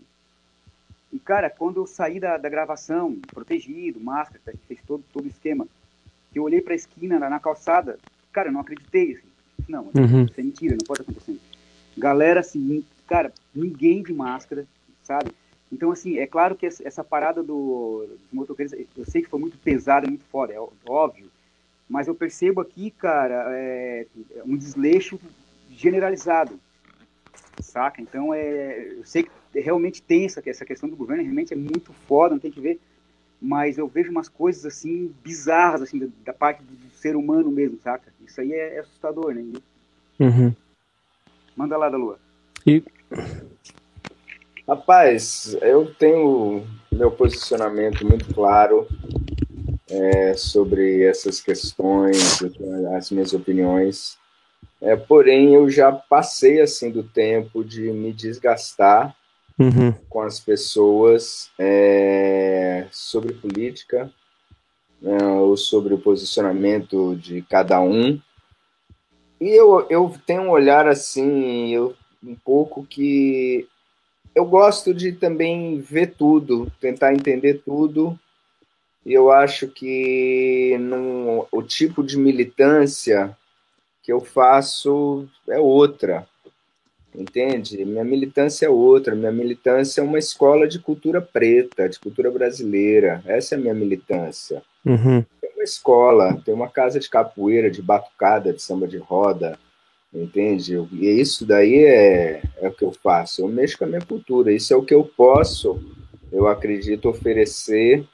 E, 1.12 1.18
cara, 1.18 1.50
quando 1.50 1.76
eu 1.76 1.86
saí 1.86 2.18
da, 2.18 2.38
da 2.38 2.48
gravação, 2.48 3.18
protegido, 3.32 4.00
máscara, 4.00 4.40
fez 4.66 4.80
todo, 4.86 5.04
todo 5.12 5.26
o 5.26 5.28
esquema, 5.28 5.66
que 5.66 5.70
eu 6.38 6.44
olhei 6.44 6.60
para 6.60 6.72
a 6.72 6.76
esquina, 6.76 7.18
na, 7.18 7.28
na, 7.28 7.40
calçada, 7.40 7.98
cara, 8.32 8.48
eu 8.48 8.52
não 8.52 8.60
acreditei. 8.60 9.14
Assim. 9.14 9.26
Não, 9.68 9.90
uhum. 9.94 10.24
isso 10.24 10.40
é 10.40 10.42
mentira, 10.42 10.76
não 10.76 10.86
pode 10.86 11.02
acontecer. 11.02 11.38
Galera, 11.96 12.40
assim, 12.40 12.84
cara, 13.06 13.32
ninguém 13.54 14.02
de 14.02 14.12
máscara, 14.12 14.66
sabe? 15.02 15.32
Então, 15.70 15.90
assim, 15.90 16.18
é 16.18 16.26
claro 16.26 16.54
que 16.54 16.66
essa 16.66 17.02
parada 17.02 17.42
do, 17.42 18.06
dos 18.06 18.32
motoqueiros, 18.32 18.74
eu 18.96 19.06
sei 19.06 19.22
que 19.22 19.28
foi 19.28 19.40
muito 19.40 19.56
pesada, 19.58 20.06
muito 20.06 20.24
foda, 20.24 20.52
é 20.52 20.60
óbvio, 20.86 21.30
mas 21.88 22.08
eu 22.08 22.14
percebo 22.14 22.60
aqui, 22.60 22.90
cara, 22.90 23.46
é, 23.50 24.06
é 24.36 24.42
um 24.44 24.56
desleixo 24.56 25.18
generalizado, 25.70 26.58
saca? 27.60 28.02
Então, 28.02 28.34
é, 28.34 28.92
eu 28.98 29.04
sei 29.04 29.22
que 29.22 29.60
realmente 29.60 30.02
tem 30.02 30.26
essa, 30.26 30.42
essa 30.44 30.64
questão 30.64 30.88
do 30.88 30.96
governo, 30.96 31.22
realmente 31.22 31.54
é 31.54 31.56
muito 31.56 31.92
foda, 32.06 32.34
não 32.34 32.40
tem 32.40 32.50
que 32.50 32.60
ver, 32.60 32.78
mas 33.42 33.76
eu 33.76 33.88
vejo 33.88 34.12
umas 34.12 34.28
coisas, 34.28 34.64
assim, 34.64 35.12
bizarras, 35.22 35.82
assim, 35.82 35.98
da, 35.98 36.06
da 36.26 36.32
parte 36.32 36.62
do, 36.62 36.92
ser 36.94 37.16
humano 37.16 37.50
mesmo, 37.50 37.80
saca? 37.82 38.12
Isso 38.24 38.40
aí 38.40 38.52
é, 38.52 38.76
é 38.76 38.78
assustador, 38.78 39.34
né? 39.34 39.42
Uhum. 40.20 40.54
Manda 41.56 41.76
lá 41.76 41.88
da 41.90 41.96
lua. 41.96 42.16
E 42.64 42.84
Rapaz, 44.68 45.56
eu 45.60 45.92
tenho 45.96 46.64
meu 46.92 47.10
posicionamento 47.10 48.06
muito 48.06 48.32
claro. 48.32 48.86
é, 49.90 50.34
sobre 50.34 51.02
essas 51.02 51.40
questões, 51.40 52.40
as 52.96 53.10
minhas 53.10 53.32
opiniões. 53.32 54.16
É, 54.80 54.94
porém, 54.94 55.54
eu 55.54 55.68
já 55.68 55.90
passei 55.90 56.60
assim 56.60 56.90
do 56.90 57.02
tempo 57.02 57.64
de 57.64 57.90
me 57.92 58.12
desgastar 58.12 59.14
uhum. 59.58 59.92
com 60.08 60.20
as 60.20 60.40
pessoas 60.40 61.50
é, 61.58 62.86
sobre 62.90 63.32
política 63.34 64.10
né, 65.00 65.18
ou 65.24 65.56
sobre 65.56 65.92
o 65.94 65.98
posicionamento 65.98 67.16
de 67.16 67.42
cada 67.42 67.80
um. 67.80 68.20
E 69.40 69.48
eu, 69.48 69.86
eu 69.90 70.14
tenho 70.24 70.42
um 70.42 70.50
olhar 70.50 70.86
assim, 70.86 71.74
eu, 71.74 71.96
um 72.22 72.36
pouco 72.36 72.86
que 72.86 73.66
eu 74.34 74.44
gosto 74.44 74.94
de 74.94 75.12
também 75.12 75.80
ver 75.80 76.14
tudo, 76.14 76.70
tentar 76.80 77.12
entender 77.12 77.62
tudo. 77.64 78.18
E 79.04 79.12
eu 79.12 79.32
acho 79.32 79.66
que 79.66 80.76
num, 80.78 81.44
o 81.50 81.62
tipo 81.62 82.04
de 82.04 82.16
militância 82.16 83.36
que 84.02 84.12
eu 84.12 84.20
faço 84.20 85.28
é 85.48 85.58
outra. 85.58 86.26
Entende? 87.14 87.84
Minha 87.84 88.04
militância 88.04 88.66
é 88.66 88.70
outra. 88.70 89.14
Minha 89.14 89.32
militância 89.32 90.00
é 90.00 90.04
uma 90.04 90.18
escola 90.18 90.66
de 90.66 90.78
cultura 90.78 91.20
preta, 91.20 91.88
de 91.88 91.98
cultura 91.98 92.30
brasileira. 92.30 93.22
Essa 93.26 93.54
é 93.54 93.58
a 93.58 93.60
minha 93.60 93.74
militância. 93.74 94.62
Uhum. 94.84 95.24
Tem 95.40 95.50
uma 95.54 95.62
escola, 95.62 96.40
tem 96.44 96.54
uma 96.54 96.68
casa 96.68 96.98
de 96.98 97.08
capoeira, 97.10 97.70
de 97.70 97.82
batucada, 97.82 98.52
de 98.52 98.62
samba 98.62 98.88
de 98.88 98.96
roda, 98.96 99.58
entende? 100.12 100.74
E 100.92 101.20
isso 101.20 101.44
daí 101.44 101.84
é, 101.84 102.42
é 102.56 102.68
o 102.68 102.72
que 102.72 102.84
eu 102.84 102.92
faço. 102.92 103.42
Eu 103.42 103.48
mexo 103.48 103.78
com 103.78 103.84
a 103.84 103.88
minha 103.88 104.00
cultura. 104.00 104.50
Isso 104.50 104.72
é 104.72 104.76
o 104.76 104.84
que 104.84 104.94
eu 104.94 105.04
posso, 105.04 105.80
eu 106.32 106.48
acredito, 106.48 107.10
oferecer 107.10 108.06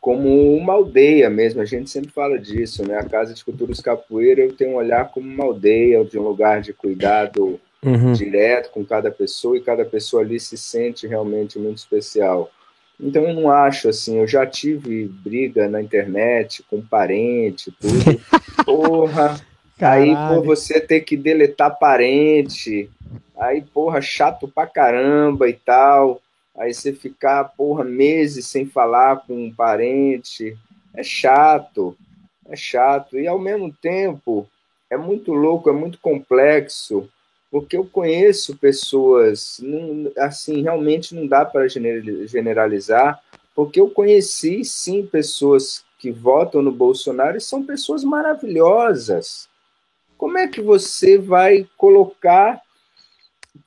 como 0.00 0.56
uma 0.56 0.72
aldeia 0.72 1.28
mesmo. 1.28 1.60
A 1.60 1.66
gente 1.66 1.90
sempre 1.90 2.10
fala 2.10 2.38
disso, 2.38 2.88
né? 2.88 2.96
A 2.96 3.04
Casa 3.04 3.34
de 3.34 3.44
Culturas 3.44 3.80
Capoeira 3.80 4.40
eu 4.40 4.56
tenho 4.56 4.72
um 4.72 4.76
olhar 4.76 5.10
como 5.10 5.28
uma 5.28 5.44
aldeia, 5.44 6.02
de 6.04 6.18
um 6.18 6.22
lugar 6.22 6.62
de 6.62 6.72
cuidado 6.72 7.60
uhum. 7.84 8.12
direto 8.12 8.70
com 8.70 8.84
cada 8.84 9.10
pessoa 9.10 9.56
e 9.56 9.62
cada 9.62 9.84
pessoa 9.84 10.22
ali 10.22 10.38
se 10.38 10.56
sente 10.56 11.06
realmente 11.06 11.58
muito 11.58 11.78
especial. 11.78 12.50
Então 12.98 13.22
eu 13.22 13.34
não 13.34 13.50
acho 13.50 13.88
assim, 13.88 14.18
eu 14.18 14.26
já 14.26 14.46
tive 14.46 15.06
briga 15.06 15.68
na 15.68 15.80
internet 15.80 16.62
com 16.68 16.82
parente, 16.82 17.72
tudo. 17.80 18.20
Porra. 18.64 19.40
Caralho. 19.78 20.14
Aí, 20.14 20.34
por 20.34 20.44
você 20.44 20.78
ter 20.78 21.00
que 21.00 21.16
deletar 21.16 21.78
parente, 21.78 22.90
aí, 23.34 23.62
porra, 23.62 24.02
chato 24.02 24.46
pra 24.46 24.66
caramba 24.66 25.48
e 25.48 25.54
tal. 25.54 26.20
Aí 26.54 26.74
você 26.74 26.92
ficar, 26.92 27.44
porra, 27.44 27.82
meses 27.82 28.46
sem 28.46 28.66
falar 28.66 29.24
com 29.26 29.46
um 29.46 29.50
parente, 29.50 30.54
é 30.92 31.02
chato, 31.02 31.96
é 32.46 32.54
chato. 32.54 33.18
E 33.18 33.26
ao 33.26 33.38
mesmo 33.38 33.72
tempo, 33.72 34.46
é 34.90 34.98
muito 34.98 35.32
louco, 35.32 35.70
é 35.70 35.72
muito 35.72 35.98
complexo, 35.98 37.08
porque 37.50 37.76
eu 37.76 37.84
conheço 37.84 38.56
pessoas, 38.56 39.60
assim, 40.16 40.62
realmente 40.62 41.14
não 41.14 41.26
dá 41.26 41.44
para 41.44 41.66
generalizar, 41.68 43.20
porque 43.54 43.80
eu 43.80 43.90
conheci, 43.90 44.64
sim, 44.64 45.04
pessoas 45.04 45.84
que 45.98 46.10
votam 46.10 46.62
no 46.62 46.70
Bolsonaro 46.70 47.36
e 47.36 47.40
são 47.40 47.64
pessoas 47.64 48.04
maravilhosas. 48.04 49.48
Como 50.16 50.38
é 50.38 50.46
que 50.46 50.60
você 50.60 51.18
vai 51.18 51.66
colocar 51.76 52.62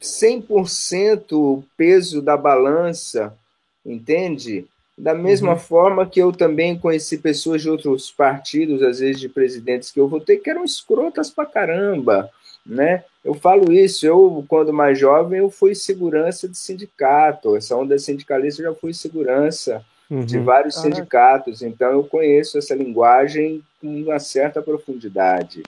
100% 0.01 1.33
o 1.33 1.63
peso 1.75 2.21
da 2.21 2.37
balança, 2.37 3.37
entende? 3.85 4.65
Da 4.97 5.13
mesma 5.13 5.53
uhum. 5.53 5.59
forma 5.59 6.05
que 6.05 6.21
eu 6.21 6.31
também 6.31 6.77
conheci 6.77 7.17
pessoas 7.17 7.61
de 7.61 7.69
outros 7.69 8.11
partidos, 8.11 8.81
às 8.81 8.99
vezes 8.99 9.19
de 9.19 9.27
presidentes 9.27 9.91
que 9.91 9.99
eu 9.99 10.07
votei, 10.07 10.37
que 10.37 10.49
eram 10.49 10.63
escrotas 10.63 11.29
pra 11.29 11.45
caramba, 11.45 12.29
né? 12.65 13.03
Eu 13.23 13.33
falo 13.33 13.71
isso, 13.71 14.05
eu, 14.05 14.43
quando 14.49 14.73
mais 14.73 14.99
jovem, 14.99 15.39
eu 15.39 15.49
fui 15.49 15.73
segurança 15.73 16.47
de 16.47 16.57
sindicato, 16.57 17.55
essa 17.55 17.75
onda 17.75 17.97
sindicalista 17.97 18.61
eu 18.61 18.73
já 18.73 18.75
fui 18.77 18.93
segurança 18.93 19.83
uhum. 20.09 20.25
de 20.25 20.37
vários 20.39 20.75
sindicatos, 20.75 21.61
então 21.61 21.89
eu 21.91 22.03
conheço 22.03 22.57
essa 22.57 22.75
linguagem 22.75 23.63
com 23.79 23.87
uma 23.87 24.19
certa 24.19 24.61
profundidade, 24.61 25.63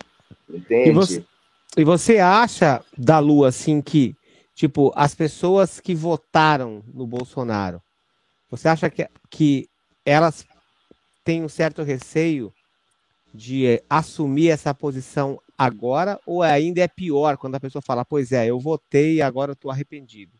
entende? 0.49 0.89
E 0.89 0.93
você, 0.93 1.23
e 1.77 1.83
você 1.85 2.17
acha, 2.19 2.83
da 2.97 3.19
Lua, 3.19 3.47
assim, 3.47 3.81
que, 3.81 4.13
tipo, 4.53 4.91
as 4.93 5.15
pessoas 5.15 5.79
que 5.79 5.95
votaram 5.95 6.83
no 6.93 7.07
Bolsonaro, 7.07 7.81
você 8.49 8.67
acha 8.67 8.89
que, 8.89 9.07
que 9.29 9.69
elas 10.05 10.45
têm 11.23 11.41
um 11.41 11.49
certo 11.49 11.83
receio 11.83 12.53
de 13.35 13.67
eh, 13.67 13.83
assumir 13.89 14.49
essa 14.49 14.73
posição 14.73 15.39
agora, 15.57 16.19
ou 16.25 16.41
ainda 16.41 16.81
é 16.81 16.87
pior 16.87 17.37
quando 17.37 17.55
a 17.55 17.59
pessoa 17.59 17.81
fala, 17.81 18.05
pois 18.05 18.31
é, 18.31 18.47
eu 18.47 18.59
votei 18.59 19.15
e 19.15 19.21
agora 19.21 19.51
eu 19.51 19.53
estou 19.53 19.71
arrependido? 19.71 20.31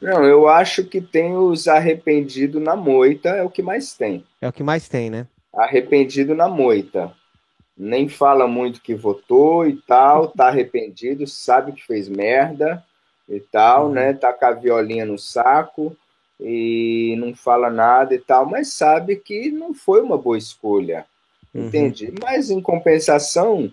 Não, 0.00 0.24
eu 0.24 0.48
acho 0.48 0.84
que 0.84 1.00
tem 1.00 1.36
os 1.36 1.68
arrependido 1.68 2.58
na 2.58 2.74
moita, 2.74 3.28
é 3.30 3.42
o 3.42 3.50
que 3.50 3.62
mais 3.62 3.94
tem. 3.94 4.24
É 4.40 4.48
o 4.48 4.52
que 4.52 4.62
mais 4.62 4.88
tem, 4.88 5.10
né? 5.10 5.28
Arrependido 5.54 6.34
na 6.34 6.48
moita 6.48 7.14
nem 7.76 8.08
fala 8.08 8.46
muito 8.46 8.80
que 8.80 8.94
votou 8.94 9.66
e 9.66 9.76
tal, 9.76 10.28
tá 10.28 10.48
arrependido, 10.48 11.26
sabe 11.26 11.72
que 11.72 11.84
fez 11.84 12.08
merda 12.08 12.84
e 13.28 13.40
tal, 13.40 13.86
uhum. 13.86 13.92
né? 13.92 14.12
Tá 14.12 14.32
com 14.32 14.44
a 14.44 14.52
violinha 14.52 15.04
no 15.04 15.18
saco 15.18 15.96
e 16.38 17.16
não 17.18 17.34
fala 17.34 17.70
nada 17.70 18.14
e 18.14 18.18
tal, 18.18 18.46
mas 18.46 18.72
sabe 18.74 19.16
que 19.16 19.50
não 19.50 19.74
foi 19.74 20.00
uma 20.00 20.18
boa 20.18 20.36
escolha, 20.36 21.06
uhum. 21.54 21.66
entende? 21.66 22.12
Mas 22.20 22.50
em 22.50 22.60
compensação, 22.60 23.70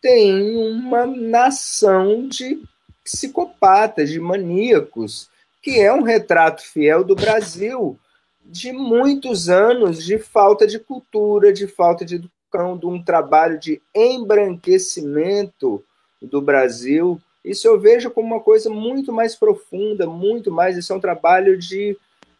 tem 0.00 0.56
uma 0.56 1.06
nação 1.06 2.28
de 2.28 2.62
psicopatas, 3.04 4.10
de 4.10 4.20
maníacos, 4.20 5.28
que 5.60 5.80
é 5.80 5.92
um 5.92 6.02
retrato 6.02 6.62
fiel 6.62 7.04
do 7.04 7.14
Brasil 7.14 7.98
de 8.44 8.72
muitos 8.72 9.48
anos 9.48 10.04
de 10.04 10.18
falta 10.18 10.66
de 10.66 10.78
cultura, 10.78 11.52
de 11.52 11.66
falta 11.66 12.04
de 12.04 12.18
de 12.18 12.86
um 12.86 13.02
trabalho 13.02 13.58
de 13.58 13.80
embranquecimento 13.94 15.82
do 16.20 16.38
Brasil. 16.42 17.18
Isso 17.42 17.66
eu 17.66 17.80
vejo 17.80 18.10
como 18.10 18.26
uma 18.26 18.40
coisa 18.40 18.68
muito 18.68 19.10
mais 19.10 19.34
profunda, 19.34 20.06
muito 20.06 20.50
mais. 20.50 20.76
Isso 20.76 20.92
é 20.92 20.96
um 20.96 21.00
trabalho 21.00 21.56
de, 21.58 21.96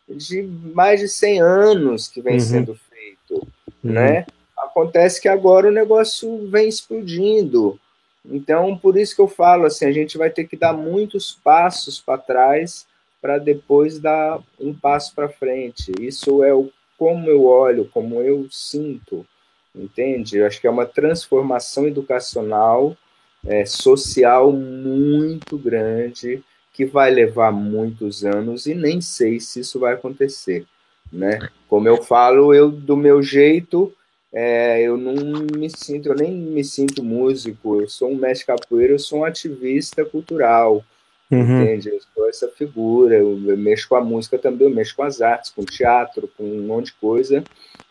de 0.08 0.42
mais 0.42 1.00
de 1.00 1.08
100 1.08 1.40
anos 1.40 2.08
que 2.08 2.20
vem 2.20 2.34
uhum. 2.34 2.40
sendo 2.40 2.74
feito. 2.74 3.48
Uhum. 3.82 3.92
Né? 3.92 4.26
Acontece 4.72 5.20
que 5.20 5.28
agora 5.28 5.68
o 5.68 5.72
negócio 5.72 6.48
vem 6.48 6.68
explodindo. 6.68 7.78
Então, 8.24 8.76
por 8.76 8.96
isso 8.96 9.14
que 9.14 9.20
eu 9.20 9.28
falo 9.28 9.66
assim, 9.66 9.84
a 9.84 9.92
gente 9.92 10.18
vai 10.18 10.30
ter 10.30 10.44
que 10.44 10.56
dar 10.56 10.72
muitos 10.72 11.38
passos 11.44 12.00
para 12.00 12.18
trás 12.18 12.86
para 13.20 13.38
depois 13.38 14.00
dar 14.00 14.40
um 14.58 14.74
passo 14.74 15.14
para 15.14 15.28
frente. 15.28 15.92
Isso 16.00 16.42
é 16.42 16.52
o 16.52 16.70
como 16.98 17.28
eu 17.28 17.44
olho, 17.44 17.88
como 17.92 18.20
eu 18.20 18.46
sinto 18.50 19.26
entende? 19.74 20.38
Eu 20.38 20.46
acho 20.46 20.60
que 20.60 20.66
é 20.66 20.70
uma 20.70 20.86
transformação 20.86 21.86
educacional, 21.86 22.96
é, 23.44 23.64
social 23.64 24.52
muito 24.52 25.56
grande, 25.58 26.42
que 26.72 26.84
vai 26.84 27.10
levar 27.10 27.52
muitos 27.52 28.24
anos 28.24 28.66
e 28.66 28.74
nem 28.74 29.00
sei 29.00 29.40
se 29.40 29.60
isso 29.60 29.78
vai 29.78 29.94
acontecer, 29.94 30.64
né? 31.12 31.50
Como 31.68 31.88
eu 31.88 32.02
falo, 32.02 32.54
eu 32.54 32.70
do 32.70 32.96
meu 32.96 33.22
jeito, 33.22 33.92
é, 34.32 34.80
eu 34.82 34.96
não 34.96 35.14
me 35.56 35.68
sinto, 35.68 36.08
eu 36.08 36.14
nem 36.14 36.32
me 36.32 36.64
sinto 36.64 37.02
músico, 37.02 37.80
eu 37.80 37.88
sou 37.88 38.10
um 38.10 38.16
mestre 38.16 38.46
capoeira, 38.46 38.94
eu 38.94 38.98
sou 38.98 39.20
um 39.20 39.24
ativista 39.24 40.04
cultural, 40.04 40.84
Uhum. 41.32 41.62
Entende? 41.62 41.88
Eu 41.88 41.98
sou 42.14 42.28
essa 42.28 42.48
figura, 42.48 43.14
eu, 43.14 43.34
mexo 43.56 43.88
com 43.88 43.96
a 43.96 44.04
música 44.04 44.38
também, 44.38 44.68
eu 44.68 44.74
mexo 44.74 44.94
com 44.94 45.02
as 45.02 45.22
artes, 45.22 45.50
com 45.50 45.62
o 45.62 45.66
teatro, 45.66 46.28
com 46.36 46.44
um 46.44 46.66
monte 46.66 46.86
de 46.86 46.92
coisa, 46.94 47.42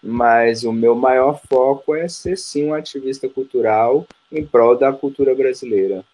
mas 0.01 0.63
o 0.63 0.71
meu 0.71 0.93
maior 0.93 1.41
foco 1.49 1.95
é 1.95 2.07
ser 2.07 2.37
sim 2.37 2.67
um 2.67 2.73
ativista 2.73 3.27
cultural 3.27 4.05
em 4.31 4.45
prol 4.45 4.77
da 4.77 4.93
cultura 4.93 5.33
brasileira. 5.33 6.05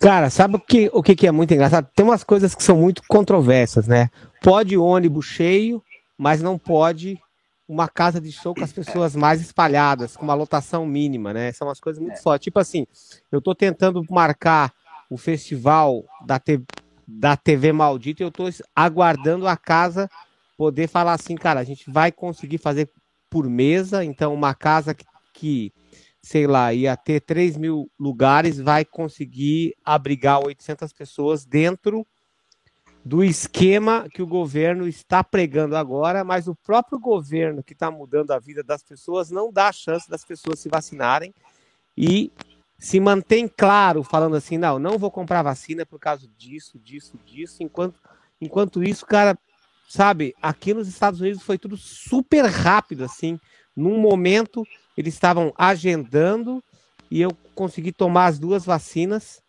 Cara, 0.00 0.28
sabe 0.28 0.56
o 0.56 0.58
que, 0.58 0.90
o 0.92 1.00
que 1.00 1.26
é 1.26 1.30
muito 1.30 1.54
engraçado? 1.54 1.88
Tem 1.94 2.04
umas 2.04 2.24
coisas 2.24 2.56
que 2.56 2.62
são 2.62 2.76
muito 2.76 3.02
controversas, 3.06 3.86
né? 3.86 4.10
Pode 4.42 4.76
ônibus 4.76 5.26
cheio, 5.26 5.80
mas 6.18 6.42
não 6.42 6.58
pode 6.58 7.20
uma 7.68 7.88
casa 7.88 8.20
de 8.20 8.30
show 8.30 8.54
com 8.54 8.62
as 8.62 8.72
pessoas 8.72 9.16
mais 9.16 9.40
espalhadas, 9.40 10.16
com 10.16 10.24
uma 10.24 10.34
lotação 10.34 10.86
mínima, 10.86 11.32
né? 11.32 11.52
São 11.52 11.66
umas 11.66 11.80
coisas 11.80 12.00
muito 12.00 12.18
é. 12.18 12.22
fortes. 12.22 12.44
Tipo 12.44 12.60
assim, 12.60 12.86
eu 13.30 13.40
tô 13.40 13.54
tentando 13.54 14.04
marcar 14.08 14.72
o 15.10 15.16
festival 15.16 16.04
da, 16.24 16.38
te, 16.38 16.60
da 17.06 17.36
TV 17.36 17.72
Maldita 17.72 18.22
e 18.22 18.24
eu 18.24 18.28
estou 18.28 18.48
aguardando 18.74 19.46
a 19.46 19.56
casa 19.56 20.08
poder 20.56 20.88
falar 20.88 21.14
assim, 21.14 21.34
cara, 21.34 21.60
a 21.60 21.64
gente 21.64 21.90
vai 21.90 22.10
conseguir 22.10 22.58
fazer 22.58 22.90
por 23.28 23.48
mesa, 23.48 24.04
então 24.04 24.32
uma 24.32 24.54
casa 24.54 24.94
que, 24.94 25.04
que 25.34 25.72
sei 26.22 26.46
lá, 26.46 26.72
ia 26.72 26.96
ter 26.96 27.20
3 27.20 27.56
mil 27.56 27.90
lugares, 27.98 28.58
vai 28.58 28.84
conseguir 28.84 29.74
abrigar 29.84 30.44
800 30.44 30.92
pessoas 30.92 31.44
dentro 31.44 32.06
do 33.06 33.22
esquema 33.22 34.08
que 34.12 34.20
o 34.20 34.26
governo 34.26 34.88
está 34.88 35.22
pregando 35.22 35.76
agora, 35.76 36.24
mas 36.24 36.48
o 36.48 36.56
próprio 36.56 36.98
governo 36.98 37.62
que 37.62 37.72
está 37.72 37.88
mudando 37.88 38.32
a 38.32 38.38
vida 38.40 38.64
das 38.64 38.82
pessoas 38.82 39.30
não 39.30 39.52
dá 39.52 39.68
a 39.68 39.72
chance 39.72 40.10
das 40.10 40.24
pessoas 40.24 40.58
se 40.58 40.68
vacinarem 40.68 41.32
e 41.96 42.32
se 42.76 42.98
mantém 42.98 43.46
claro, 43.46 44.02
falando 44.02 44.34
assim, 44.34 44.58
não, 44.58 44.80
não 44.80 44.98
vou 44.98 45.08
comprar 45.08 45.44
vacina 45.44 45.86
por 45.86 46.00
causa 46.00 46.28
disso, 46.36 46.80
disso, 46.80 47.16
disso, 47.24 47.62
enquanto, 47.62 48.00
enquanto 48.40 48.82
isso, 48.82 49.06
cara, 49.06 49.38
sabe, 49.88 50.34
aqui 50.42 50.74
nos 50.74 50.88
Estados 50.88 51.20
Unidos 51.20 51.44
foi 51.44 51.58
tudo 51.58 51.76
super 51.76 52.44
rápido, 52.44 53.04
assim, 53.04 53.38
num 53.76 54.00
momento 54.00 54.66
eles 54.96 55.14
estavam 55.14 55.54
agendando 55.56 56.60
e 57.08 57.20
eu 57.20 57.30
consegui 57.54 57.92
tomar 57.92 58.26
as 58.26 58.40
duas 58.40 58.64
vacinas, 58.64 59.40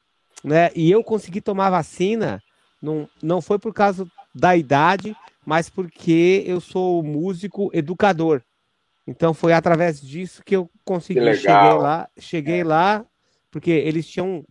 né, 0.43 0.69
e 0.75 0.91
eu 0.91 1.03
consegui 1.03 1.41
tomar 1.41 1.71
vacina 1.71 2.39
não, 2.81 3.09
não 3.21 3.41
foi 3.41 3.57
por 3.59 3.73
causa 3.73 4.07
da 4.33 4.55
idade, 4.55 5.15
mas 5.45 5.69
porque 5.69 6.43
eu 6.45 6.59
sou 6.59 7.01
músico 7.03 7.69
educador. 7.73 8.41
Então 9.05 9.33
foi 9.33 9.53
através 9.53 10.01
disso 10.01 10.43
que 10.43 10.55
eu 10.55 10.69
consegui 10.83 11.19
Que 11.19 11.33
cheguei 11.35 11.53
legal. 11.53 11.77
lá, 11.77 12.09
cheguei 12.19 12.63
lá, 12.63 13.05
porque 13.49 13.71
eles 13.71 14.05
tinham 14.07 14.43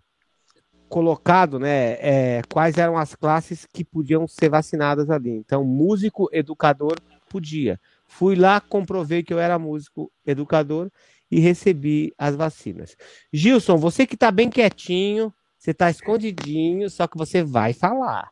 colocado, 0.88 1.58
né, 1.58 1.92
é, 2.00 2.42
quais 2.50 2.78
eram 2.78 2.96
as 2.96 3.14
classes 3.14 3.66
que 3.72 3.84
podiam 3.84 4.26
ser 4.26 4.48
vacinadas 4.48 5.10
ali. 5.10 5.30
Então, 5.30 5.64
músico 5.64 6.28
educador 6.32 6.96
podia. 7.28 7.78
Fui 8.06 8.36
lá, 8.36 8.60
comprovei 8.60 9.22
que 9.22 9.34
eu 9.34 9.38
era 9.38 9.58
músico 9.58 10.10
educador 10.24 10.90
e 11.30 11.40
recebi 11.40 12.14
as 12.16 12.36
vacinas. 12.36 12.96
Gilson, 13.32 13.76
você 13.76 14.06
que 14.06 14.14
está 14.14 14.30
bem 14.30 14.48
quietinho, 14.48 15.34
você 15.58 15.70
está 15.70 15.90
escondidinho, 15.90 16.88
só 16.90 17.06
que 17.06 17.16
você 17.16 17.42
vai 17.42 17.72
falar. 17.72 18.30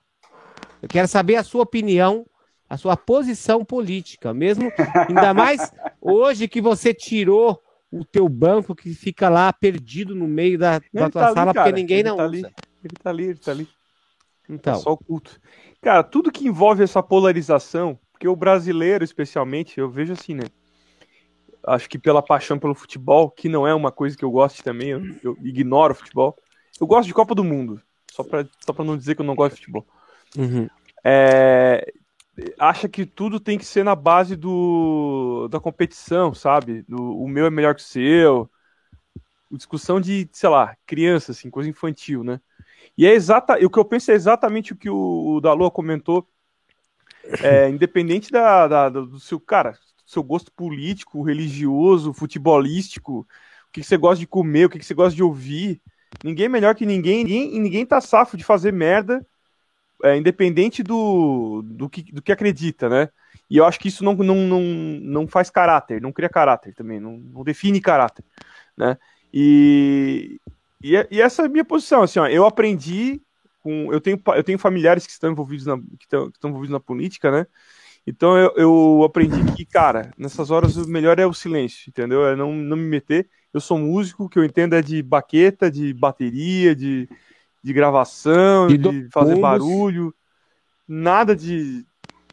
Eu 0.80 0.88
quero 0.88 1.08
saber 1.08 1.36
a 1.36 1.42
sua 1.42 1.62
opinião, 1.62 2.26
a 2.68 2.76
sua 2.76 2.96
posição 2.96 3.64
política, 3.64 4.34
mesmo 4.34 4.70
ainda 5.08 5.32
mais 5.32 5.72
hoje 6.00 6.48
que 6.48 6.60
você 6.60 6.92
tirou 6.92 7.60
o 7.90 8.04
teu 8.04 8.28
banco 8.28 8.74
que 8.74 8.92
fica 8.92 9.28
lá 9.28 9.52
perdido 9.52 10.14
no 10.14 10.26
meio 10.26 10.58
da, 10.58 10.80
da 10.92 11.08
tua 11.08 11.10
tá 11.10 11.26
ali, 11.26 11.34
sala 11.34 11.54
cara, 11.54 11.66
porque 11.66 11.80
ninguém 11.80 12.00
ele 12.00 12.08
não 12.08 12.16
tá 12.16 12.26
usa. 12.26 12.32
ali. 12.32 12.54
Ele 12.84 12.96
tá 13.02 13.10
ali, 13.10 13.24
ele 13.24 13.38
tá 13.38 13.50
ali. 13.52 13.68
Então, 14.48 14.74
É 14.74 14.76
só 14.78 14.92
oculto. 14.92 15.40
Cara, 15.80 16.02
tudo 16.02 16.32
que 16.32 16.46
envolve 16.46 16.82
essa 16.82 17.02
polarização, 17.02 17.98
porque 18.12 18.28
o 18.28 18.36
brasileiro, 18.36 19.04
especialmente, 19.04 19.78
eu 19.78 19.88
vejo 19.88 20.12
assim, 20.12 20.34
né? 20.34 20.44
Acho 21.66 21.88
que 21.88 21.98
pela 21.98 22.22
paixão 22.22 22.58
pelo 22.58 22.74
futebol, 22.74 23.30
que 23.30 23.48
não 23.48 23.66
é 23.66 23.74
uma 23.74 23.90
coisa 23.90 24.16
que 24.16 24.24
eu 24.24 24.30
gosto 24.30 24.62
também, 24.62 24.90
eu, 24.90 25.00
eu 25.22 25.38
ignoro 25.42 25.94
o 25.94 25.96
futebol. 25.96 26.36
Eu 26.80 26.86
gosto 26.86 27.06
de 27.08 27.14
Copa 27.14 27.34
do 27.34 27.44
Mundo, 27.44 27.80
só 28.10 28.22
pra, 28.24 28.46
só 28.64 28.72
pra 28.72 28.84
não 28.84 28.96
dizer 28.96 29.14
que 29.14 29.20
eu 29.22 29.26
não 29.26 29.34
gosto 29.34 29.54
de 29.54 29.60
futebol. 29.60 29.86
uhum. 30.36 30.70
É, 31.04 31.92
acha 32.58 32.88
que 32.88 33.06
tudo 33.06 33.40
tem 33.40 33.58
que 33.58 33.64
ser 33.64 33.84
na 33.84 33.94
base 33.94 34.36
do, 34.36 35.48
da 35.48 35.60
competição, 35.60 36.34
sabe? 36.34 36.82
Do, 36.84 37.18
o 37.20 37.28
meu 37.28 37.46
é 37.46 37.50
melhor 37.50 37.74
que 37.74 37.82
o 37.82 37.84
seu. 37.84 38.50
Discussão 39.50 40.00
de, 40.00 40.28
sei 40.32 40.48
lá, 40.48 40.76
criança, 40.86 41.30
assim, 41.32 41.48
coisa 41.50 41.68
infantil, 41.70 42.24
né? 42.24 42.40
E 42.98 43.06
é 43.06 43.12
exata, 43.14 43.54
o 43.64 43.70
que 43.70 43.78
eu 43.78 43.84
penso 43.84 44.10
é 44.12 44.14
exatamente 44.14 44.72
o 44.72 44.76
que 44.76 44.90
o, 44.90 45.36
o 45.36 45.40
Dalua 45.40 45.70
comentou. 45.70 46.28
É, 47.40 47.68
independente 47.68 48.30
da, 48.30 48.66
da- 48.68 48.88
do 48.88 49.20
seu, 49.20 49.38
cara, 49.40 49.78
seu 50.06 50.22
gosto 50.22 50.50
político, 50.52 51.22
religioso, 51.22 52.12
futebolístico, 52.14 53.20
o 53.20 53.26
que, 53.72 53.80
que 53.80 53.86
você 53.86 53.96
gosta 53.96 54.20
de 54.20 54.26
comer, 54.26 54.66
o 54.66 54.70
que, 54.70 54.78
que 54.78 54.84
você 54.84 54.94
gosta 54.94 55.14
de 55.16 55.22
ouvir. 55.22 55.82
Ninguém 56.22 56.48
melhor 56.48 56.74
que 56.74 56.86
ninguém, 56.86 57.24
ninguém, 57.24 57.56
e 57.56 57.58
ninguém 57.58 57.86
tá 57.86 58.00
safo 58.00 58.36
de 58.36 58.44
fazer 58.44 58.72
merda 58.72 59.24
é, 60.02 60.16
independente 60.16 60.82
do, 60.82 61.62
do, 61.62 61.88
que, 61.88 62.02
do 62.12 62.22
que 62.22 62.32
acredita, 62.32 62.88
né? 62.88 63.08
E 63.48 63.56
eu 63.56 63.64
acho 63.64 63.78
que 63.78 63.88
isso 63.88 64.04
não, 64.04 64.14
não, 64.14 64.36
não, 64.36 64.60
não 64.60 65.28
faz 65.28 65.50
caráter, 65.50 66.00
não 66.00 66.12
cria 66.12 66.28
caráter 66.28 66.74
também, 66.74 67.00
não, 67.00 67.18
não 67.18 67.42
define 67.44 67.80
caráter, 67.80 68.24
né? 68.76 68.98
E, 69.32 70.40
e, 70.82 70.94
e 71.10 71.20
essa 71.20 71.42
é 71.42 71.46
a 71.46 71.48
minha 71.48 71.64
posição, 71.64 72.02
assim, 72.02 72.18
ó, 72.18 72.26
eu 72.26 72.46
aprendi 72.46 73.20
com, 73.60 73.92
eu 73.92 74.00
tenho, 74.00 74.20
eu 74.36 74.44
tenho 74.44 74.58
familiares 74.58 75.06
que 75.06 75.12
estão 75.12 75.30
envolvidos 75.30 75.66
na, 75.66 75.78
que 75.78 76.04
estão, 76.04 76.30
que 76.30 76.36
estão 76.36 76.50
envolvidos 76.50 76.72
na 76.72 76.80
política, 76.80 77.30
né? 77.30 77.46
Então 78.06 78.36
eu, 78.36 78.52
eu 78.56 79.02
aprendi 79.04 79.42
que, 79.54 79.64
cara, 79.64 80.10
nessas 80.18 80.50
horas 80.50 80.76
o 80.76 80.86
melhor 80.86 81.18
é 81.18 81.26
o 81.26 81.32
silêncio, 81.32 81.88
entendeu? 81.88 82.26
É 82.26 82.36
não, 82.36 82.52
não 82.54 82.76
me 82.76 82.84
meter. 82.84 83.28
Eu 83.54 83.60
sou 83.60 83.78
músico, 83.78 84.24
o 84.24 84.28
que 84.28 84.38
eu 84.38 84.44
entendo 84.44 84.74
é 84.74 84.82
de 84.82 85.02
baqueta, 85.02 85.70
de 85.70 85.94
bateria, 85.94 86.74
de, 86.76 87.08
de 87.62 87.72
gravação, 87.72 88.68
De 88.76 89.08
fazer 89.10 89.36
barulho, 89.36 90.14
nada 90.88 91.36
de, 91.36 91.86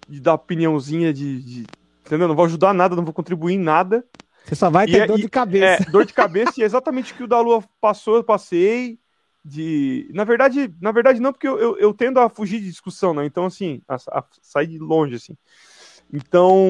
de 0.09 0.21
dar 0.21 0.35
opiniãozinha 0.35 1.13
de, 1.13 1.41
de- 1.41 1.69
Entendeu? 2.05 2.27
Não 2.27 2.35
vou 2.35 2.45
ajudar 2.45 2.73
nada, 2.73 2.95
não 2.95 3.05
vou 3.05 3.13
contribuir 3.13 3.53
em 3.55 3.59
nada. 3.59 4.05
você 4.43 4.55
só 4.55 4.69
vai 4.69 4.87
E 4.87 4.91
ter 4.91 5.01
é- 5.01 5.07
dor 5.07 5.17
e- 5.17 5.21
de 5.21 5.29
cabeça. 5.29 5.83
É, 5.83 5.91
dor 5.91 6.05
de 6.05 6.13
cabeça 6.13 6.59
e 6.59 6.63
é 6.63 6.65
exatamente 6.65 7.13
o 7.13 7.15
que 7.15 7.23
o 7.23 7.27
da 7.27 7.39
Lua 7.39 7.63
passou, 7.79 8.17
eu 8.17 8.23
passei. 8.23 8.99
De... 9.43 10.07
Na 10.13 10.23
verdade, 10.23 10.71
na 10.79 10.91
verdade, 10.91 11.19
não, 11.19 11.31
porque 11.33 11.47
eu, 11.47 11.57
eu, 11.59 11.77
eu 11.77 11.93
tendo 11.93 12.19
a 12.19 12.29
fugir 12.29 12.59
de 12.59 12.69
discussão, 12.69 13.13
né? 13.13 13.25
Então, 13.25 13.45
assim, 13.45 13.81
a, 13.87 13.95
a 13.95 14.23
sair 14.41 14.67
de 14.67 14.77
longe, 14.77 15.15
assim. 15.15 15.35
Então, 16.13 16.67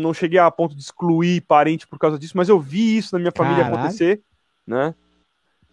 não 0.00 0.14
cheguei 0.14 0.38
a 0.38 0.50
ponto 0.50 0.74
de 0.74 0.80
excluir 0.80 1.42
parente 1.42 1.86
por 1.86 1.98
causa 1.98 2.18
disso, 2.18 2.36
mas 2.36 2.48
eu 2.48 2.58
vi 2.58 2.96
isso 2.96 3.14
na 3.14 3.18
minha 3.18 3.32
família 3.32 3.64
Caralho. 3.64 3.76
acontecer, 3.76 4.22
né? 4.66 4.94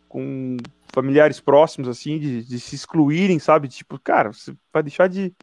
Com 0.10 0.58
familiares 0.94 1.40
próximos, 1.40 1.88
assim, 1.88 2.20
de, 2.20 2.44
de 2.44 2.60
se 2.60 2.76
excluírem, 2.76 3.40
sabe? 3.40 3.70
Tipo, 3.70 3.98
cara, 4.00 4.34
você 4.34 4.54
vai 4.74 4.84
deixar 4.84 5.08
de, 5.08 5.34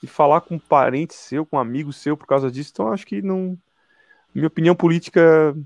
de 0.00 0.06
falar 0.06 0.40
com 0.42 0.54
um 0.54 0.58
parente 0.58 1.14
seu, 1.14 1.44
com 1.44 1.56
um 1.56 1.60
amigo 1.60 1.92
seu 1.92 2.16
por 2.16 2.26
causa 2.26 2.50
disso, 2.50 2.70
então 2.72 2.92
acho 2.92 3.06
que 3.06 3.20
não. 3.20 3.58
Minha 4.32 4.46
opinião 4.46 4.76
política 4.76 5.56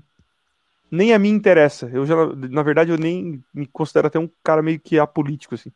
nem 0.89 1.13
a 1.13 1.19
mim 1.19 1.29
interessa. 1.29 1.87
Eu 1.93 2.05
já, 2.05 2.15
na 2.49 2.63
verdade, 2.63 2.89
eu 2.89 2.97
nem 2.97 3.43
me 3.53 3.67
considero 3.67 4.07
até 4.07 4.17
um 4.17 4.29
cara 4.43 4.63
meio 4.63 4.79
que 4.79 4.97
apolítico, 4.97 5.53
assim. 5.53 5.71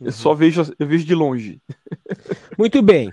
Eu 0.00 0.12
só 0.12 0.34
vejo, 0.34 0.62
eu 0.78 0.86
vejo 0.86 1.04
de 1.04 1.14
longe. 1.14 1.62
Muito 2.58 2.82
bem. 2.82 3.10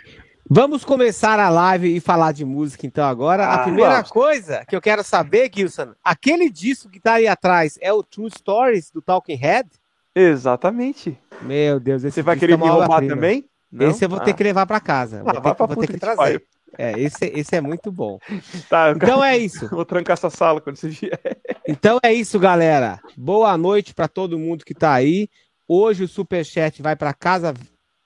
Vamos 0.47 0.85
começar 0.85 1.39
a 1.39 1.49
live 1.49 1.95
e 1.95 1.99
falar 1.99 2.31
de 2.31 2.45
música, 2.45 2.85
então, 2.85 3.03
agora. 3.07 3.47
a 3.47 3.55
Ah, 3.55 3.59
primeira 3.59 3.95
vamos. 3.95 4.11
coisa 4.11 4.63
que 4.65 4.75
eu 4.75 4.81
quero 4.81 5.03
saber, 5.03 5.49
Gilson, 5.53 5.93
aquele 6.03 6.51
disco 6.51 6.87
que 6.87 6.99
tá 6.99 7.13
aí 7.13 7.27
atrás 7.27 7.79
é 7.81 7.91
o 7.91 8.03
True 8.03 8.29
Stories 8.29 8.91
do 8.91 9.01
Talking 9.01 9.35
Head? 9.35 9.67
Exatamente. 10.13 11.17
Meu 11.41 11.79
Deus, 11.79 12.03
esse 12.03 12.15
Você 12.15 12.21
vai 12.21 12.37
querer 12.37 12.53
é 12.53 12.57
me 12.57 12.69
roubar 12.69 13.01
também? 13.07 13.45
Não? 13.71 13.89
Esse 13.89 14.05
eu 14.05 14.09
vou 14.09 14.19
ter 14.19 14.31
Ah, 14.31 14.33
que 14.35 14.43
levar 14.43 14.65
pra 14.67 14.79
casa. 14.79 15.23
Vou 15.23 15.29
Ah, 15.29 15.33
ter, 15.33 15.41
vai 15.41 15.51
que, 15.51 15.57
pra 15.57 15.65
vou 15.65 15.75
ter 15.77 15.87
que 15.87 15.93
que 15.93 15.99
trazer. 15.99 16.45
É, 16.77 16.99
esse, 16.99 17.25
esse 17.25 17.55
é 17.55 17.61
muito 17.61 17.91
bom. 17.91 18.19
Tá, 18.69 18.91
Então 18.91 19.23
é 19.23 19.35
isso. 19.37 19.67
vou 19.73 19.83
trancar 19.83 20.13
essa 20.13 20.29
sala 20.29 20.61
quando 20.61 20.75
você 20.75 20.89
vier. 20.89 21.19
Então 21.67 21.97
é 22.03 22.13
isso, 22.13 22.37
galera. 22.39 23.01
Boa 23.17 23.57
noite 23.57 23.95
para 23.95 24.07
todo 24.07 24.37
mundo 24.37 24.63
que 24.63 24.75
tá 24.75 24.93
aí. 24.93 25.27
Hoje 25.67 26.03
o 26.03 26.07
superchat 26.07 26.81
vai 26.83 26.95
para 26.95 27.13
casa 27.15 27.53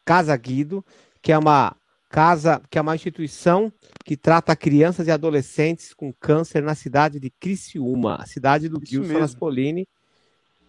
Casa 0.05 0.35
Guido, 0.37 0.83
que 1.21 1.31
é 1.33 1.37
uma 1.37 1.75
casa, 2.09 2.61
que 2.69 2.77
é 2.77 2.81
uma 2.81 2.95
instituição 2.95 3.71
que 4.03 4.17
trata 4.17 4.55
crianças 4.55 5.07
e 5.07 5.11
adolescentes 5.11 5.93
com 5.93 6.11
câncer 6.11 6.63
na 6.63 6.73
cidade 6.73 7.19
de 7.19 7.29
Criciúma, 7.29 8.15
a 8.15 8.25
cidade 8.25 8.67
do 8.67 8.81
Isso 8.81 9.03
Gilson. 9.03 9.23
Aspolini. 9.23 9.87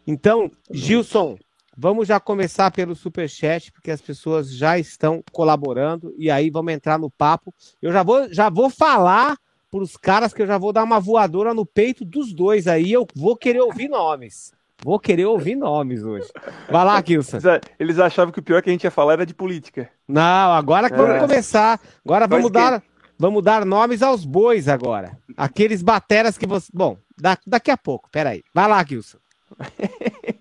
Então, 0.06 0.50
Gilson, 0.70 1.38
vamos 1.76 2.06
já 2.06 2.20
começar 2.20 2.70
pelo 2.70 2.94
superchat, 2.94 3.72
porque 3.72 3.90
as 3.90 4.00
pessoas 4.00 4.52
já 4.54 4.78
estão 4.78 5.22
colaborando 5.32 6.14
e 6.18 6.30
aí 6.30 6.50
vamos 6.50 6.72
entrar 6.72 6.98
no 6.98 7.10
papo. 7.10 7.54
Eu 7.80 7.90
já 7.90 8.02
vou, 8.02 8.32
já 8.32 8.50
vou 8.50 8.68
falar 8.68 9.36
para 9.70 9.82
os 9.82 9.96
caras 9.96 10.34
que 10.34 10.42
eu 10.42 10.46
já 10.46 10.58
vou 10.58 10.72
dar 10.72 10.82
uma 10.82 11.00
voadora 11.00 11.54
no 11.54 11.64
peito 11.64 12.04
dos 12.04 12.32
dois 12.32 12.66
aí. 12.66 12.92
Eu 12.92 13.06
vou 13.14 13.36
querer 13.36 13.60
ouvir 13.60 13.88
nomes. 13.88 14.52
Vou 14.82 14.98
querer 14.98 15.26
ouvir 15.26 15.56
nomes 15.56 16.02
hoje. 16.02 16.28
Vai 16.70 16.84
lá, 16.84 17.02
Kilson. 17.02 17.38
Eles 17.78 17.98
achavam 17.98 18.32
que 18.32 18.38
o 18.40 18.42
pior 18.42 18.62
que 18.62 18.70
a 18.70 18.72
gente 18.72 18.84
ia 18.84 18.90
falar 18.90 19.14
era 19.14 19.26
de 19.26 19.34
política. 19.34 19.90
Não, 20.08 20.52
agora 20.52 20.88
que 20.90 20.96
vamos 20.96 21.16
É. 21.16 21.20
começar. 21.20 21.78
Agora 22.04 22.26
Faz 22.26 22.30
vamos 22.42 22.46
quê? 22.46 22.52
dar, 22.52 22.82
vamos 23.18 23.42
dar 23.44 23.64
nomes 23.66 24.02
aos 24.02 24.24
bois 24.24 24.68
agora. 24.68 25.18
Aqueles 25.36 25.82
bateras 25.82 26.38
que 26.38 26.46
você. 26.46 26.68
Bom, 26.72 26.96
da- 27.20 27.38
daqui 27.46 27.70
a 27.70 27.76
pouco. 27.76 28.08
Peraí. 28.10 28.42
Vai 28.54 28.68
lá, 28.68 28.84
Kilson. 28.84 29.18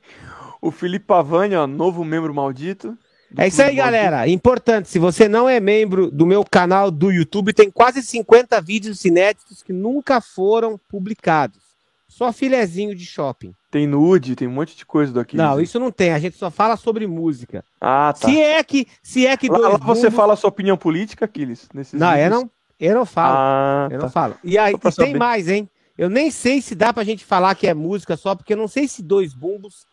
O 0.62 0.72
Felipe 0.72 1.06
Pavani, 1.06 1.56
ó, 1.56 1.66
novo 1.66 2.04
membro 2.04 2.34
maldito. 2.34 2.98
É 3.38 3.48
isso 3.48 3.62
aí, 3.62 3.76
galera. 3.76 4.28
Importante, 4.28 4.90
se 4.90 5.00
você 5.00 5.30
não 5.30 5.48
é 5.48 5.58
membro 5.60 6.12
do 6.12 6.26
meu 6.26 6.44
canal 6.44 6.92
do 6.92 7.10
YouTube, 7.12 7.54
tem 7.54 7.72
quase 7.72 8.02
50 8.02 8.60
vídeos 8.60 9.06
inéditos 9.06 9.64
que 9.64 9.72
nunca 9.72 10.20
foram 10.20 10.78
publicados. 10.90 11.69
Só 12.10 12.34
filezinho 12.34 12.96
de 12.96 13.06
shopping. 13.06 13.54
Tem 13.70 13.86
nude, 13.86 14.36
tem 14.36 14.48
um 14.48 14.52
monte 14.52 14.76
de 14.76 14.84
coisa 14.84 15.14
do 15.14 15.20
aqui. 15.20 15.38
Não, 15.38 15.62
isso 15.62 15.80
não 15.80 15.92
tem. 15.92 16.12
A 16.12 16.18
gente 16.18 16.36
só 16.36 16.50
fala 16.50 16.76
sobre 16.76 17.06
música. 17.06 17.64
Ah, 17.80 18.12
tá. 18.20 18.28
Se 18.28 18.42
é 18.42 18.64
que, 18.64 18.88
se 19.04 19.28
é 19.28 19.38
que 19.38 19.48
Lá, 19.48 19.58
dois 19.60 19.72
lá 19.74 19.78
você 19.78 20.10
fala 20.10 20.34
a 20.34 20.36
sua 20.36 20.50
opinião 20.50 20.76
política, 20.76 21.26
Aquiles? 21.26 21.70
Nesses 21.72 22.00
Não, 22.00 22.16
eu 22.18 22.30
não, 22.32 22.52
eu 22.80 22.96
não 22.96 23.06
falo. 23.06 23.36
Ah, 23.38 23.88
eu 23.92 24.00
tá. 24.00 24.06
não 24.06 24.12
falo. 24.12 24.36
E 24.44 24.58
aí 24.58 24.74
e 24.74 24.92
tem 24.92 25.16
mais, 25.16 25.48
hein? 25.48 25.70
Eu 25.96 26.10
nem 26.10 26.32
sei 26.32 26.62
se 26.62 26.74
dá 26.74 26.92
pra 26.92 27.04
gente 27.04 27.24
falar 27.24 27.54
que 27.54 27.68
é 27.68 27.76
música 27.76 28.18
só, 28.18 28.34
porque 28.34 28.54
eu 28.54 28.58
não 28.58 28.68
sei 28.68 28.88
se 28.88 29.04
dois 29.04 29.34
bumbos 29.34 29.86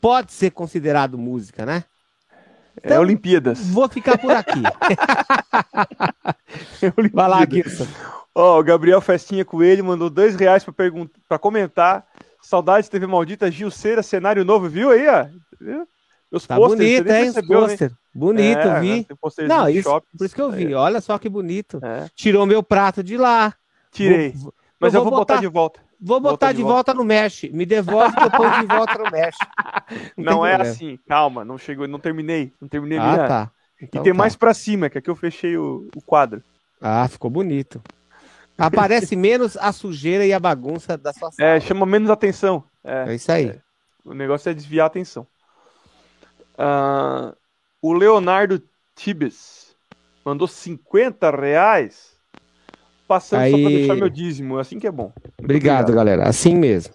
pode 0.00 0.30
ser 0.32 0.52
considerado 0.52 1.18
música, 1.18 1.66
né? 1.66 1.84
É 2.76 2.86
então, 2.86 3.00
Olimpíadas. 3.00 3.58
Vou 3.66 3.88
ficar 3.88 4.16
por 4.16 4.30
aqui. 4.30 4.62
é 6.82 6.92
Vai 7.12 7.28
lá, 7.28 7.44
Kirsten. 7.44 7.88
Ó, 8.38 8.54
oh, 8.54 8.60
o 8.60 8.62
Gabriel 8.62 9.00
Festinha 9.00 9.44
Coelho 9.44 9.84
mandou 9.84 10.08
dois 10.08 10.36
reais 10.36 10.62
pra, 10.62 10.72
pra 11.28 11.40
comentar. 11.40 12.06
Saudade 12.40 12.88
TV 12.88 13.04
Maldita, 13.04 13.50
Gilceira, 13.50 14.00
cenário 14.00 14.44
novo, 14.44 14.68
viu 14.68 14.92
aí, 14.92 15.08
ó? 15.08 15.26
Viu? 15.60 15.88
Os 16.30 16.46
tá 16.46 16.54
bonito, 16.54 17.10
hein? 17.10 17.30
Os 17.30 17.46
pôster. 17.48 17.90
Bonito, 18.14 18.60
é, 18.60 18.80
vi. 18.80 19.06
Não, 19.48 19.68
isso, 19.68 19.90
por 20.16 20.24
isso 20.24 20.34
que 20.36 20.40
eu 20.40 20.52
vi. 20.52 20.72
É. 20.72 20.76
Olha 20.76 21.00
só 21.00 21.18
que 21.18 21.28
bonito. 21.28 21.80
É. 21.82 22.08
Tirou 22.14 22.46
meu 22.46 22.62
prato 22.62 23.02
de 23.02 23.16
lá. 23.16 23.52
Tirei. 23.90 24.30
Vou, 24.30 24.54
Mas 24.78 24.94
eu 24.94 25.02
vou, 25.02 25.10
botar, 25.10 25.34
botar, 25.34 25.40
de 25.40 25.48
volta. 25.48 25.80
Vou 26.00 26.20
botar 26.20 26.52
de, 26.52 26.58
de 26.58 26.62
volta. 26.62 26.92
volta. 26.92 26.94
no 26.94 27.04
Mesh. 27.04 27.42
Me 27.52 27.66
devolve 27.66 28.14
que 28.14 28.22
eu 28.22 28.30
ponho 28.30 28.60
de 28.60 28.66
volta 28.66 28.98
no 28.98 29.10
Mesh. 29.10 29.36
Não, 30.16 30.32
não 30.34 30.46
é 30.46 30.50
problema. 30.50 30.70
assim. 30.70 30.98
Calma, 31.08 31.44
não 31.44 31.58
chegou, 31.58 31.88
não 31.88 31.98
terminei. 31.98 32.52
Não 32.60 32.68
terminei 32.68 32.98
ah, 32.98 33.26
tá. 33.26 33.50
Então, 33.82 34.00
e 34.00 34.04
tem 34.04 34.12
tá. 34.12 34.18
mais 34.18 34.36
pra 34.36 34.54
cima, 34.54 34.88
que 34.88 34.98
aqui 34.98 35.10
eu 35.10 35.16
fechei 35.16 35.56
o, 35.56 35.88
o 35.96 36.02
quadro. 36.02 36.42
Ah, 36.80 37.08
ficou 37.08 37.30
bonito. 37.30 37.82
Aparece 38.58 39.14
menos 39.14 39.56
a 39.56 39.70
sujeira 39.70 40.26
e 40.26 40.32
a 40.32 40.40
bagunça 40.40 40.98
da 40.98 41.12
sua 41.12 41.30
sala. 41.30 41.48
É, 41.48 41.60
chama 41.60 41.86
menos 41.86 42.10
atenção. 42.10 42.64
É, 42.82 43.12
é 43.12 43.14
isso 43.14 43.30
aí. 43.30 43.50
É. 43.50 43.60
O 44.04 44.12
negócio 44.12 44.50
é 44.50 44.54
desviar 44.54 44.84
a 44.84 44.86
atenção. 44.88 45.26
Uh, 46.54 47.36
o 47.80 47.92
Leonardo 47.92 48.60
Tibes 48.96 49.76
mandou 50.24 50.48
50 50.48 51.30
reais. 51.30 52.18
Passando 53.06 53.40
aí... 53.40 53.52
só 53.52 53.58
para 53.58 53.68
deixar 53.68 53.94
meu 53.94 54.08
dízimo. 54.08 54.58
Assim 54.58 54.78
que 54.78 54.86
é 54.86 54.90
bom. 54.90 55.12
Obrigado, 55.38 55.84
obrigado, 55.84 55.92
galera. 55.92 56.28
Assim 56.28 56.56
mesmo. 56.56 56.94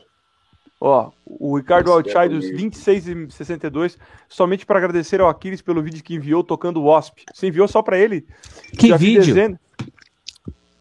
Ó, 0.82 1.12
o 1.26 1.56
Ricardo 1.56 1.94
Alchai 1.94 2.28
dos 2.28 2.46
26 2.50 3.08
e 3.08 3.32
62, 3.32 3.98
somente 4.28 4.66
para 4.66 4.80
agradecer 4.80 5.22
ao 5.22 5.30
Aquiles 5.30 5.62
pelo 5.62 5.82
vídeo 5.82 6.04
que 6.04 6.14
enviou 6.14 6.44
tocando 6.44 6.82
o 6.82 6.88
Wasp. 6.88 7.20
Você 7.34 7.48
enviou 7.48 7.70
só 7.70 7.82
para 7.82 7.98
ele? 7.98 8.28
Que 8.78 8.90
Já 8.90 8.98
vídeo? 8.98 9.58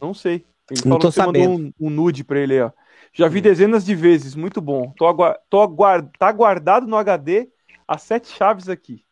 Não 0.00 0.12
sei. 0.12 0.44
Ele 0.70 0.80
Não 0.80 0.82
falou 0.82 0.98
tô 0.98 1.12
sabendo. 1.12 1.50
mandou 1.50 1.72
um, 1.80 1.86
um 1.86 1.90
nude 1.90 2.24
para 2.24 2.38
ele, 2.38 2.60
ó. 2.60 2.70
Já 3.12 3.28
vi 3.28 3.40
dezenas 3.40 3.84
de 3.84 3.94
vezes, 3.94 4.34
muito 4.34 4.60
bom. 4.60 4.92
Tô, 4.96 5.06
agu... 5.06 5.24
Tô 5.50 5.60
aguard... 5.60 6.10
Tá 6.18 6.32
guardado 6.32 6.86
no 6.86 6.96
HD 6.96 7.50
as 7.86 8.02
sete 8.02 8.28
chaves 8.28 8.68
aqui. 8.68 9.04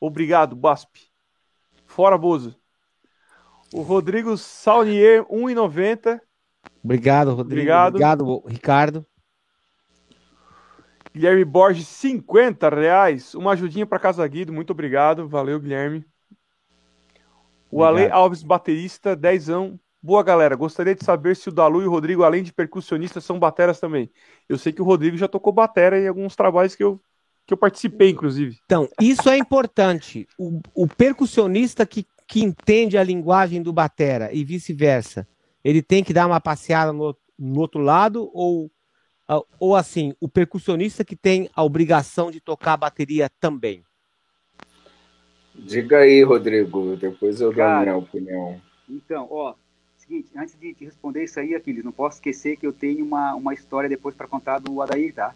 Obrigado, 0.00 0.56
Basp. 0.56 0.96
Fora 1.86 2.18
Bozo. 2.18 2.56
O 3.72 3.82
Rodrigo 3.82 4.36
Saunier, 4.36 5.24
1,90. 5.24 6.20
Obrigado, 6.82 7.28
Rodrigo. 7.34 7.52
Obrigado. 7.52 7.94
Obrigado, 7.94 8.42
Ricardo. 8.46 9.06
Guilherme 11.14 11.44
Borges, 11.44 11.86
50 11.86 12.68
reais. 12.68 13.34
Uma 13.34 13.52
ajudinha 13.52 13.86
para 13.86 14.00
Casa 14.00 14.26
Guido. 14.26 14.52
Muito 14.52 14.70
obrigado. 14.70 15.28
Valeu, 15.28 15.60
Guilherme. 15.60 16.04
O 17.70 17.84
Ale 17.84 18.08
Alves, 18.10 18.42
baterista, 18.42 19.14
dezão. 19.14 19.78
Boa, 20.04 20.22
galera. 20.22 20.54
Gostaria 20.54 20.94
de 20.94 21.02
saber 21.02 21.34
se 21.34 21.48
o 21.48 21.52
Dalu 21.52 21.80
e 21.80 21.86
o 21.86 21.90
Rodrigo, 21.90 22.24
além 22.24 22.42
de 22.42 22.52
percussionistas, 22.52 23.24
são 23.24 23.38
bateras 23.38 23.80
também. 23.80 24.10
Eu 24.46 24.58
sei 24.58 24.70
que 24.70 24.82
o 24.82 24.84
Rodrigo 24.84 25.16
já 25.16 25.26
tocou 25.26 25.50
batera 25.50 25.98
em 25.98 26.06
alguns 26.06 26.36
trabalhos 26.36 26.74
que 26.74 26.84
eu, 26.84 27.00
que 27.46 27.54
eu 27.54 27.56
participei, 27.56 28.10
inclusive. 28.10 28.58
Então, 28.66 28.86
isso 29.00 29.30
é 29.30 29.38
importante. 29.38 30.28
O, 30.38 30.60
o 30.74 30.86
percussionista 30.86 31.86
que, 31.86 32.06
que 32.28 32.44
entende 32.44 32.98
a 32.98 33.02
linguagem 33.02 33.62
do 33.62 33.72
batera 33.72 34.28
e 34.30 34.44
vice-versa, 34.44 35.26
ele 35.64 35.80
tem 35.80 36.04
que 36.04 36.12
dar 36.12 36.26
uma 36.26 36.38
passeada 36.38 36.92
no, 36.92 37.16
no 37.38 37.58
outro 37.58 37.80
lado 37.80 38.30
ou, 38.34 38.70
ou 39.58 39.74
assim, 39.74 40.12
o 40.20 40.28
percussionista 40.28 41.02
que 41.02 41.16
tem 41.16 41.48
a 41.56 41.64
obrigação 41.64 42.30
de 42.30 42.42
tocar 42.42 42.74
a 42.74 42.76
bateria 42.76 43.30
também? 43.40 43.82
Diga 45.54 46.00
aí, 46.00 46.22
Rodrigo, 46.22 46.94
depois 46.94 47.40
eu 47.40 47.50
dou 47.50 47.64
a 47.64 47.80
minha 47.80 47.96
opinião. 47.96 48.60
Então, 48.86 49.26
ó, 49.30 49.54
seguinte, 50.04 50.30
antes 50.36 50.54
de 50.58 50.74
te 50.74 50.84
responder 50.84 51.24
isso 51.24 51.40
aí, 51.40 51.54
Aquiles, 51.54 51.84
não 51.84 51.92
posso 51.92 52.16
esquecer 52.16 52.56
que 52.56 52.66
eu 52.66 52.72
tenho 52.72 53.04
uma, 53.04 53.34
uma 53.34 53.54
história 53.54 53.88
depois 53.88 54.14
para 54.14 54.26
contar 54.26 54.58
do 54.58 54.80
Adair, 54.80 55.14
tá? 55.14 55.34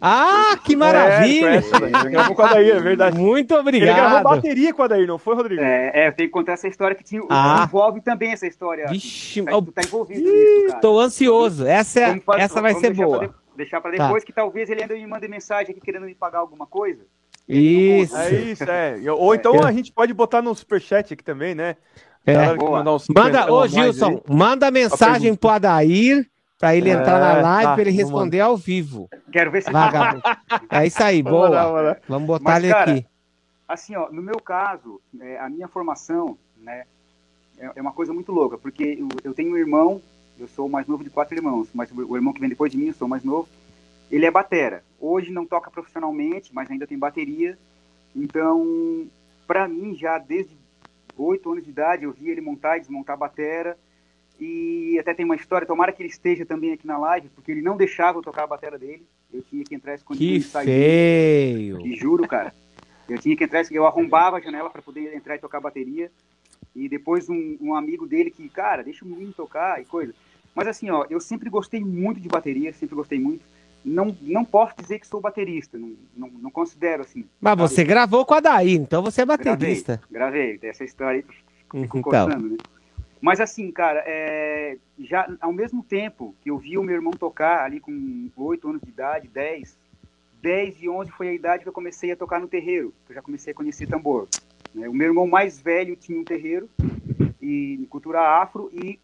Ah, 0.00 0.56
que 0.64 0.76
maravilha! 0.76 1.56
É, 1.56 2.10
gravou 2.10 2.36
com 2.36 2.42
o 2.42 2.44
Adair, 2.44 2.76
é 2.76 2.80
verdade. 2.80 3.18
Muito 3.18 3.54
obrigado. 3.54 3.88
Ele 3.88 3.96
gravou 3.96 4.22
bateria 4.22 4.72
com 4.72 4.82
o 4.82 4.84
Adair, 4.84 5.08
não 5.08 5.18
foi, 5.18 5.34
Rodrigo? 5.34 5.60
É, 5.60 5.90
é 5.92 6.08
eu 6.08 6.12
tenho 6.12 6.28
que 6.28 6.32
contar 6.32 6.52
essa 6.52 6.68
história 6.68 6.94
que 6.94 7.02
te 7.02 7.18
ah. 7.28 7.64
envolve 7.66 8.00
também 8.00 8.30
essa 8.30 8.46
história. 8.46 8.86
Vixe, 8.86 9.42
tá, 9.42 9.50
tu 9.50 9.72
tá 9.72 9.82
envolvido 9.84 10.20
nisso, 10.20 10.68
cara. 10.68 10.80
Tô 10.80 11.00
ansioso. 11.00 11.66
Essa, 11.66 12.00
é, 12.00 12.22
essa 12.36 12.62
vai 12.62 12.74
ser 12.74 12.94
boa. 12.94 13.18
Pra 13.18 13.26
de, 13.26 13.34
deixar 13.56 13.80
para 13.80 13.90
depois, 13.90 14.22
tá. 14.22 14.26
que 14.26 14.32
talvez 14.32 14.70
ele 14.70 14.82
ainda 14.82 14.94
me 14.94 15.06
mande 15.06 15.26
mensagem 15.26 15.72
aqui 15.72 15.80
querendo 15.80 16.06
me 16.06 16.14
pagar 16.14 16.38
alguma 16.38 16.66
coisa. 16.66 17.04
Isso. 17.48 18.16
É 18.16 18.34
isso, 18.34 18.64
é. 18.64 19.00
Ou 19.10 19.34
então 19.34 19.56
é. 19.56 19.64
a 19.64 19.72
gente 19.72 19.90
pode 19.90 20.14
botar 20.14 20.42
no 20.42 20.54
superchat 20.54 21.12
aqui 21.12 21.24
também, 21.24 21.56
né? 21.56 21.76
É. 22.28 23.12
Manda, 23.14 23.50
ô 23.50 23.66
Gilson, 23.66 24.20
manda 24.28 24.70
mensagem 24.70 25.34
pro 25.34 25.48
Adair 25.48 26.28
para 26.58 26.76
ele 26.76 26.90
entrar 26.90 27.18
na 27.20 27.38
é, 27.38 27.42
live 27.42 27.64
tá, 27.64 27.72
para 27.72 27.82
ele 27.82 27.90
responder 27.90 28.40
ao 28.40 28.56
vivo. 28.56 29.08
Quero 29.32 29.50
ver 29.50 29.62
se 29.62 29.70
Vagabundo. 29.70 30.22
É 30.68 30.86
isso 30.86 31.02
aí, 31.02 31.22
boa. 31.24 31.48
Vamos, 31.48 31.82
lá, 31.82 31.96
vamos 32.08 32.26
botar 32.26 32.44
Mas, 32.44 32.64
ele 32.64 32.72
cara, 32.72 32.90
aqui. 32.90 33.06
Assim, 33.66 33.96
ó, 33.96 34.10
no 34.10 34.20
meu 34.20 34.40
caso, 34.40 35.00
é, 35.20 35.38
a 35.38 35.48
minha 35.48 35.68
formação, 35.68 36.36
né, 36.56 36.84
é, 37.58 37.70
é, 37.76 37.80
uma 37.80 37.92
coisa 37.92 38.12
muito 38.12 38.32
louca, 38.32 38.58
porque 38.58 38.98
eu, 38.98 39.08
eu, 39.22 39.32
tenho 39.32 39.52
um 39.52 39.56
irmão, 39.56 40.02
eu 40.38 40.48
sou 40.48 40.66
o 40.66 40.70
mais 40.70 40.86
novo 40.86 41.04
de 41.04 41.10
quatro 41.10 41.36
irmãos, 41.36 41.68
mas 41.72 41.90
o, 41.92 42.12
o 42.12 42.16
irmão 42.16 42.32
que 42.32 42.40
vem 42.40 42.48
depois 42.48 42.72
de 42.72 42.76
mim, 42.76 42.88
eu 42.88 42.94
sou 42.94 43.06
o 43.06 43.10
mais 43.10 43.22
novo, 43.22 43.48
ele 44.10 44.26
é 44.26 44.30
batera. 44.30 44.82
Hoje 45.00 45.30
não 45.30 45.46
toca 45.46 45.70
profissionalmente, 45.70 46.50
mas 46.52 46.70
ainda 46.70 46.86
tem 46.86 46.98
bateria. 46.98 47.56
Então, 48.16 49.06
para 49.46 49.68
mim, 49.68 49.94
já 49.94 50.18
desde 50.18 50.56
oito 51.22 51.50
anos 51.50 51.64
de 51.64 51.70
idade, 51.70 52.04
eu 52.04 52.12
vi 52.12 52.30
ele 52.30 52.40
montar 52.40 52.76
e 52.76 52.80
desmontar 52.80 53.14
a 53.14 53.18
batera. 53.18 53.78
E 54.40 54.96
até 55.00 55.12
tem 55.12 55.24
uma 55.24 55.34
história, 55.34 55.66
tomara 55.66 55.92
que 55.92 56.00
ele 56.00 56.08
esteja 56.08 56.46
também 56.46 56.72
aqui 56.72 56.86
na 56.86 56.96
live, 56.96 57.28
porque 57.34 57.50
ele 57.50 57.62
não 57.62 57.76
deixava 57.76 58.18
eu 58.18 58.22
tocar 58.22 58.44
a 58.44 58.46
batera 58.46 58.78
dele. 58.78 59.04
Eu 59.32 59.42
tinha 59.42 59.64
que 59.64 59.74
entrar 59.74 59.94
escondido 59.94 60.30
que 60.30 60.36
e 60.36 60.42
sair. 60.42 60.66
feio! 60.66 61.78
Te 61.78 61.96
juro, 61.96 62.26
cara. 62.26 62.54
Eu 63.08 63.18
tinha 63.18 63.36
que 63.36 63.44
entrar, 63.44 63.64
eu 63.70 63.86
arrombava 63.86 64.36
a 64.36 64.40
janela 64.40 64.70
para 64.70 64.82
poder 64.82 65.14
entrar 65.14 65.34
e 65.34 65.40
tocar 65.40 65.58
a 65.58 65.62
bateria. 65.62 66.10
E 66.74 66.88
depois 66.88 67.28
um, 67.28 67.56
um, 67.60 67.74
amigo 67.74 68.06
dele 68.06 68.30
que, 68.30 68.48
cara, 68.48 68.84
deixa 68.84 69.04
o 69.04 69.08
menino 69.08 69.32
tocar 69.32 69.80
e 69.80 69.84
coisa. 69.84 70.14
Mas 70.54 70.68
assim, 70.68 70.90
ó, 70.90 71.04
eu 71.10 71.20
sempre 71.20 71.50
gostei 71.50 71.80
muito 71.80 72.20
de 72.20 72.28
bateria, 72.28 72.72
sempre 72.72 72.94
gostei 72.94 73.18
muito 73.18 73.44
não, 73.84 74.16
não 74.20 74.44
posso 74.44 74.74
dizer 74.76 74.98
que 74.98 75.06
sou 75.06 75.20
baterista, 75.20 75.78
não, 75.78 75.94
não, 76.16 76.28
não 76.28 76.50
considero 76.50 77.02
assim. 77.02 77.24
Mas 77.40 77.52
sabe? 77.52 77.62
você 77.62 77.84
gravou 77.84 78.24
com 78.24 78.34
a 78.34 78.40
Daí, 78.40 78.74
então 78.74 79.02
você 79.02 79.22
é 79.22 79.26
baterista. 79.26 80.00
Gravei, 80.10 80.52
gravei. 80.54 80.70
essa 80.70 80.84
história 80.84 81.20
aí, 81.20 81.82
fico 81.82 81.98
então. 81.98 82.28
né? 82.28 82.56
Mas 83.20 83.40
assim, 83.40 83.70
cara, 83.70 84.02
é, 84.06 84.76
já 84.98 85.28
ao 85.40 85.52
mesmo 85.52 85.82
tempo 85.82 86.34
que 86.40 86.50
eu 86.50 86.58
vi 86.58 86.78
o 86.78 86.82
meu 86.82 86.94
irmão 86.94 87.12
tocar 87.12 87.64
ali 87.64 87.80
com 87.80 88.30
8 88.36 88.68
anos 88.68 88.82
de 88.82 88.90
idade, 88.90 89.28
10, 89.28 89.76
10 90.40 90.82
e 90.82 90.88
11 90.88 91.10
foi 91.10 91.28
a 91.28 91.32
idade 91.32 91.62
que 91.62 91.68
eu 91.68 91.72
comecei 91.72 92.12
a 92.12 92.16
tocar 92.16 92.40
no 92.40 92.46
terreiro, 92.46 92.94
que 93.06 93.12
eu 93.12 93.16
já 93.16 93.22
comecei 93.22 93.52
a 93.52 93.56
conhecer 93.56 93.88
tambor. 93.88 94.28
Né? 94.74 94.88
O 94.88 94.94
meu 94.94 95.08
irmão 95.08 95.26
mais 95.26 95.60
velho 95.60 95.96
tinha 95.96 96.18
um 96.18 96.24
terreiro 96.24 96.68
e 97.42 97.86
cultura 97.90 98.20
afro 98.20 98.70
e 98.72 98.98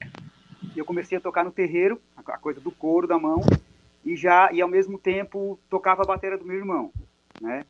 eu 0.77 0.85
comecei 0.85 1.19
a 1.19 1.21
tocar 1.21 1.45
no 1.45 1.51
terreiro, 1.51 2.01
a 2.17 2.39
coisa 2.39 2.61
do 2.61 2.71
couro 2.71 3.07
da 3.07 3.19
mão, 3.19 3.41
e 4.05 4.17
já 4.17 4.51
e 4.53 4.61
ao 4.61 4.69
mesmo 4.69 4.99
tempo 4.99 5.59
tocava 5.69 6.03
a 6.03 6.07
bateria 6.07 6.38
do 6.38 6.45
meu 6.45 6.57
irmão, 6.57 6.93
né? 7.40 7.64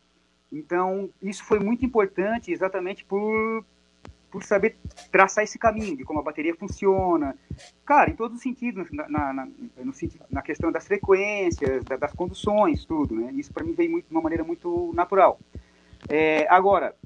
Então 0.50 1.10
isso 1.22 1.44
foi 1.44 1.58
muito 1.58 1.84
importante, 1.84 2.52
exatamente 2.52 3.04
por 3.04 3.64
por 4.30 4.42
saber 4.42 4.76
traçar 5.12 5.44
esse 5.44 5.56
caminho 5.56 5.96
de 5.96 6.02
como 6.02 6.18
a 6.18 6.22
bateria 6.22 6.56
funciona, 6.56 7.38
cara, 7.84 8.10
em 8.10 8.16
todos 8.16 8.36
os 8.36 8.42
sentidos, 8.42 8.90
na, 8.90 9.08
na, 9.08 9.32
na, 9.32 9.46
no 9.46 9.92
na 10.28 10.42
questão 10.42 10.72
das 10.72 10.88
frequências, 10.88 11.84
da, 11.84 11.96
das 11.96 12.12
conduções, 12.12 12.84
tudo, 12.84 13.14
né? 13.14 13.30
Isso 13.32 13.52
para 13.52 13.62
mim 13.62 13.74
veio 13.74 13.92
muito, 13.92 14.08
de 14.08 14.10
uma 14.10 14.20
maneira 14.20 14.42
muito 14.42 14.92
natural. 14.92 15.38
É, 16.08 16.48
agora, 16.48 16.96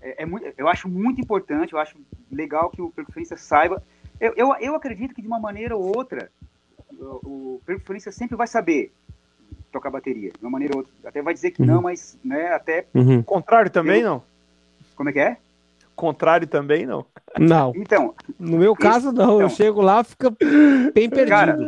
é, 0.00 0.22
é 0.22 0.26
muito, 0.26 0.46
eu 0.56 0.68
acho 0.68 0.88
muito 0.88 1.20
importante, 1.20 1.72
eu 1.72 1.80
acho 1.80 1.98
legal 2.30 2.70
que 2.70 2.80
o 2.80 2.92
percussionista 2.92 3.36
saiba. 3.36 3.82
Eu, 4.20 4.32
eu, 4.36 4.54
eu 4.60 4.74
acredito 4.76 5.16
que 5.16 5.20
de 5.20 5.26
uma 5.26 5.40
maneira 5.40 5.76
ou 5.76 5.96
outra 5.96 6.30
o, 7.00 7.60
percussionista 7.64 8.12
sempre 8.12 8.36
vai 8.36 8.46
saber 8.46 8.92
tocar 9.70 9.90
bateria, 9.90 10.30
de 10.30 10.44
uma 10.44 10.50
maneira 10.50 10.74
ou 10.74 10.80
outra. 10.80 10.92
Até 11.04 11.22
vai 11.22 11.34
dizer 11.34 11.50
que 11.50 11.62
uhum. 11.62 11.68
não, 11.68 11.82
mas 11.82 12.18
né, 12.24 12.52
até. 12.52 12.86
Uhum. 12.94 13.22
Contrário 13.22 13.70
também, 13.70 14.02
não? 14.02 14.22
Como 14.94 15.08
é 15.08 15.12
que 15.12 15.20
é? 15.20 15.36
Contrário 15.96 16.46
também, 16.46 16.86
não? 16.86 17.06
Não. 17.38 17.72
Então. 17.76 18.14
No 18.38 18.58
meu 18.58 18.72
esse, 18.72 18.82
caso, 18.82 19.12
não. 19.12 19.36
Então, 19.36 19.40
eu 19.40 19.48
chego 19.48 19.80
lá, 19.80 20.02
fica 20.04 20.30
bem 20.30 21.08
perdido. 21.08 21.28
Cara, 21.28 21.58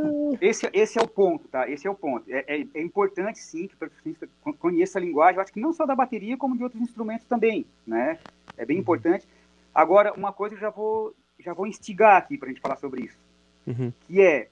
esse, 0.40 0.68
esse 0.72 0.98
é 0.98 1.02
o 1.02 1.08
ponto, 1.08 1.46
tá? 1.48 1.68
Esse 1.68 1.86
é 1.86 1.90
o 1.90 1.94
ponto. 1.94 2.24
É, 2.28 2.44
é, 2.46 2.66
é, 2.74 2.82
importante, 2.82 3.38
sim, 3.38 3.66
que 3.66 3.74
o 3.74 3.78
percussionista 3.78 4.28
conheça 4.58 4.98
a 4.98 5.02
linguagem, 5.02 5.36
eu 5.36 5.42
acho 5.42 5.52
que 5.52 5.60
não 5.60 5.72
só 5.72 5.86
da 5.86 5.94
bateria, 5.94 6.36
como 6.36 6.56
de 6.56 6.62
outros 6.62 6.82
instrumentos 6.82 7.26
também, 7.26 7.66
né? 7.86 8.18
É 8.56 8.64
bem 8.64 8.76
uhum. 8.76 8.82
importante. 8.82 9.26
Agora, 9.74 10.12
uma 10.14 10.32
coisa 10.32 10.54
eu 10.54 10.58
já 10.58 10.70
vou, 10.70 11.14
já 11.38 11.52
vou 11.52 11.66
instigar 11.66 12.16
aqui 12.16 12.38
para 12.38 12.48
a 12.48 12.52
gente 12.52 12.60
falar 12.60 12.76
sobre 12.76 13.04
isso, 13.04 13.18
uhum. 13.66 13.92
que 14.06 14.20
é 14.20 14.48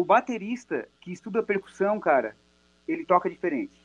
o 0.00 0.04
baterista 0.04 0.88
que 1.00 1.12
estuda 1.12 1.42
percussão, 1.42 1.98
cara, 1.98 2.36
ele 2.86 3.04
toca 3.04 3.28
diferente. 3.28 3.76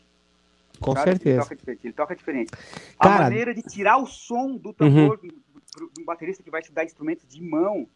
Com 0.80 0.94
sabe? 0.94 1.12
certeza. 1.12 1.30
Ele 1.30 1.42
toca 1.42 1.56
diferente. 1.56 1.86
Ele 1.86 1.94
toca 1.94 2.16
diferente. 2.16 2.52
Cara... 3.00 3.16
A 3.16 3.20
maneira 3.24 3.54
de 3.54 3.64
tirar 3.64 3.98
o 3.98 4.06
som 4.06 4.56
do 4.56 4.72
tambor 4.74 5.20
uhum. 5.24 5.28
de 5.28 6.02
um 6.02 6.06
baterista 6.06 6.44
que 6.44 6.52
vai 6.52 6.62
estudar 6.62 6.84
instrumentos 6.84 7.28
de 7.28 7.42
mão 7.42 7.88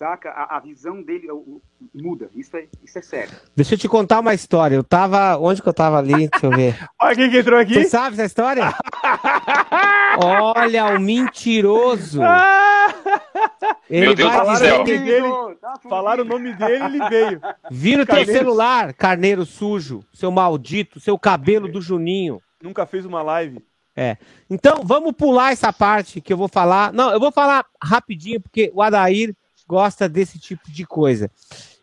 saca? 0.00 0.30
A, 0.30 0.56
a 0.56 0.60
visão 0.60 1.02
dele 1.02 1.30
o, 1.30 1.60
muda. 1.94 2.30
Isso 2.34 2.56
é, 2.56 2.66
isso 2.82 2.98
é 2.98 3.02
sério. 3.02 3.34
Deixa 3.54 3.74
eu 3.74 3.78
te 3.78 3.86
contar 3.86 4.20
uma 4.20 4.32
história. 4.32 4.74
Eu 4.74 4.82
tava. 4.82 5.36
Onde 5.36 5.60
que 5.60 5.68
eu 5.68 5.74
tava 5.74 5.98
ali? 5.98 6.28
Deixa 6.28 6.46
eu 6.46 6.50
ver. 6.50 6.88
Olha 6.98 7.14
quem 7.14 7.30
que 7.30 7.38
entrou 7.38 7.58
aqui. 7.60 7.74
Você 7.74 7.84
sabe 7.84 8.14
essa 8.14 8.24
história? 8.24 8.74
Olha, 10.56 10.86
o 10.96 11.00
mentiroso. 11.00 12.22
Ele 13.90 14.06
Meu 14.06 14.14
Deus 14.14 14.32
do 14.32 14.56
céu. 14.56 14.84
Dele, 14.84 15.28
falaram 15.88 16.22
o 16.22 16.26
nome 16.26 16.54
dele 16.54 16.84
ele 16.84 17.08
veio. 17.08 17.40
Vira 17.68 18.04
o 18.04 18.06
teu 18.06 18.24
celular, 18.24 18.94
carneiro 18.94 19.44
sujo, 19.44 20.04
seu 20.14 20.30
maldito, 20.30 21.00
seu 21.00 21.18
cabelo 21.18 21.66
do 21.66 21.82
Juninho. 21.82 22.40
Nunca 22.62 22.86
fez 22.86 23.04
uma 23.04 23.20
live. 23.20 23.58
É. 23.96 24.16
Então, 24.48 24.82
vamos 24.84 25.12
pular 25.12 25.50
essa 25.50 25.72
parte 25.72 26.20
que 26.20 26.32
eu 26.32 26.36
vou 26.36 26.46
falar. 26.46 26.92
Não, 26.92 27.10
eu 27.10 27.18
vou 27.18 27.32
falar 27.32 27.66
rapidinho, 27.82 28.40
porque 28.40 28.70
o 28.72 28.80
Adair 28.80 29.34
gosta 29.66 30.08
desse 30.08 30.38
tipo 30.38 30.70
de 30.70 30.86
coisa. 30.86 31.28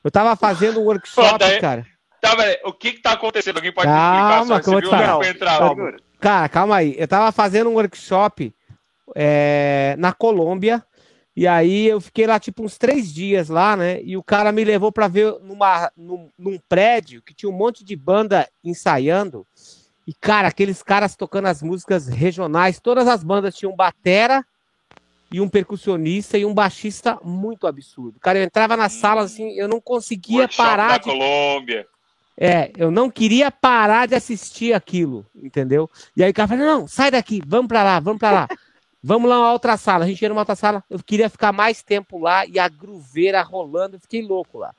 Eu 0.02 0.10
tava 0.10 0.36
fazendo 0.38 0.80
um 0.80 0.86
workshop, 0.86 1.44
Pô, 1.44 1.62
cara. 1.62 1.86
Tá, 2.22 2.36
velho, 2.36 2.60
o 2.64 2.74
que 2.74 2.94
que 2.94 3.02
tá 3.02 3.12
acontecendo? 3.12 3.58
Alguém 3.58 3.74
pode 3.74 3.88
calma, 3.88 4.58
explicar? 4.58 4.82
Só, 4.82 4.90
calma, 4.92 5.28
entrar, 5.28 5.60
calma. 5.60 5.94
Cara, 6.20 6.50
calma 6.50 6.76
aí. 6.78 6.96
Eu 6.98 7.08
tava 7.08 7.32
fazendo 7.32 7.70
um 7.70 7.74
workshop 7.74 8.54
é, 9.14 9.96
na 9.98 10.14
Colômbia. 10.14 10.84
E 11.38 11.46
aí 11.46 11.86
eu 11.86 12.02
fiquei 12.02 12.26
lá 12.26 12.40
tipo 12.40 12.64
uns 12.64 12.80
três 12.80 13.14
dias 13.14 13.48
lá, 13.48 13.78
né? 13.78 14.02
E 14.02 14.18
o 14.18 14.24
cara 14.24 14.52
me 14.52 14.64
levou 14.64 14.92
para 14.92 15.08
ver 15.08 15.36
numa, 15.44 15.92
num, 15.96 16.32
num, 16.36 16.58
prédio 16.68 17.22
que 17.22 17.32
tinha 17.32 17.48
um 17.48 17.56
monte 17.56 17.84
de 17.86 17.96
banda 17.96 18.50
ensaiando. 18.64 19.46
E, 20.08 20.16
cara, 20.16 20.48
aqueles 20.48 20.82
caras 20.82 21.16
tocando 21.16 21.46
as 21.46 21.62
músicas 21.62 22.08
regionais, 22.08 22.80
todas 22.80 23.08
as 23.08 23.24
bandas 23.24 23.56
tinham 23.56 23.76
batera, 23.76 24.44
e 25.32 25.40
um 25.40 25.48
percussionista 25.48 26.40
e 26.40 26.46
um 26.46 26.56
baixista 26.56 27.20
muito 27.24 27.68
absurdo. 27.68 28.20
Cara, 28.20 28.40
eu 28.40 28.44
entrava 28.44 28.76
na 28.76 28.90
sala 28.90 29.22
assim, 29.22 29.52
eu 29.60 29.68
não 29.68 29.80
conseguia 29.80 30.40
Workshop 30.40 30.68
parar. 30.68 30.88
Da 30.88 30.98
de... 30.98 31.04
Colômbia. 31.04 31.86
É, 32.36 32.72
eu 32.76 32.90
não 32.90 33.12
queria 33.12 33.52
parar 33.52 34.08
de 34.08 34.16
assistir 34.16 34.74
aquilo, 34.74 35.24
entendeu? 35.36 35.88
E 36.16 36.24
aí 36.24 36.32
o 36.32 36.34
cara 36.34 36.48
falou: 36.48 36.66
não, 36.66 36.88
sai 36.88 37.12
daqui, 37.12 37.44
vamos 37.46 37.68
pra 37.68 37.84
lá, 37.84 38.00
vamos 38.00 38.20
pra 38.20 38.32
lá. 38.32 38.48
Vamos 39.04 39.30
lá 39.30 39.38
numa 39.38 39.52
outra 39.54 39.78
sala. 39.78 40.06
A 40.06 40.08
gente 40.08 40.22
ia 40.22 40.30
numa 40.30 40.42
outra 40.42 40.56
sala. 40.56 40.84
Eu 40.90 41.00
queria 41.00 41.30
ficar 41.30 41.52
mais 41.52 41.84
tempo 41.84 42.20
lá 42.20 42.46
e 42.46 42.60
a 42.60 42.68
gruveira 42.68 43.42
rolando. 43.42 43.96
Eu 43.96 44.00
fiquei 44.00 44.22
louco 44.22 44.58
lá. 44.58 44.74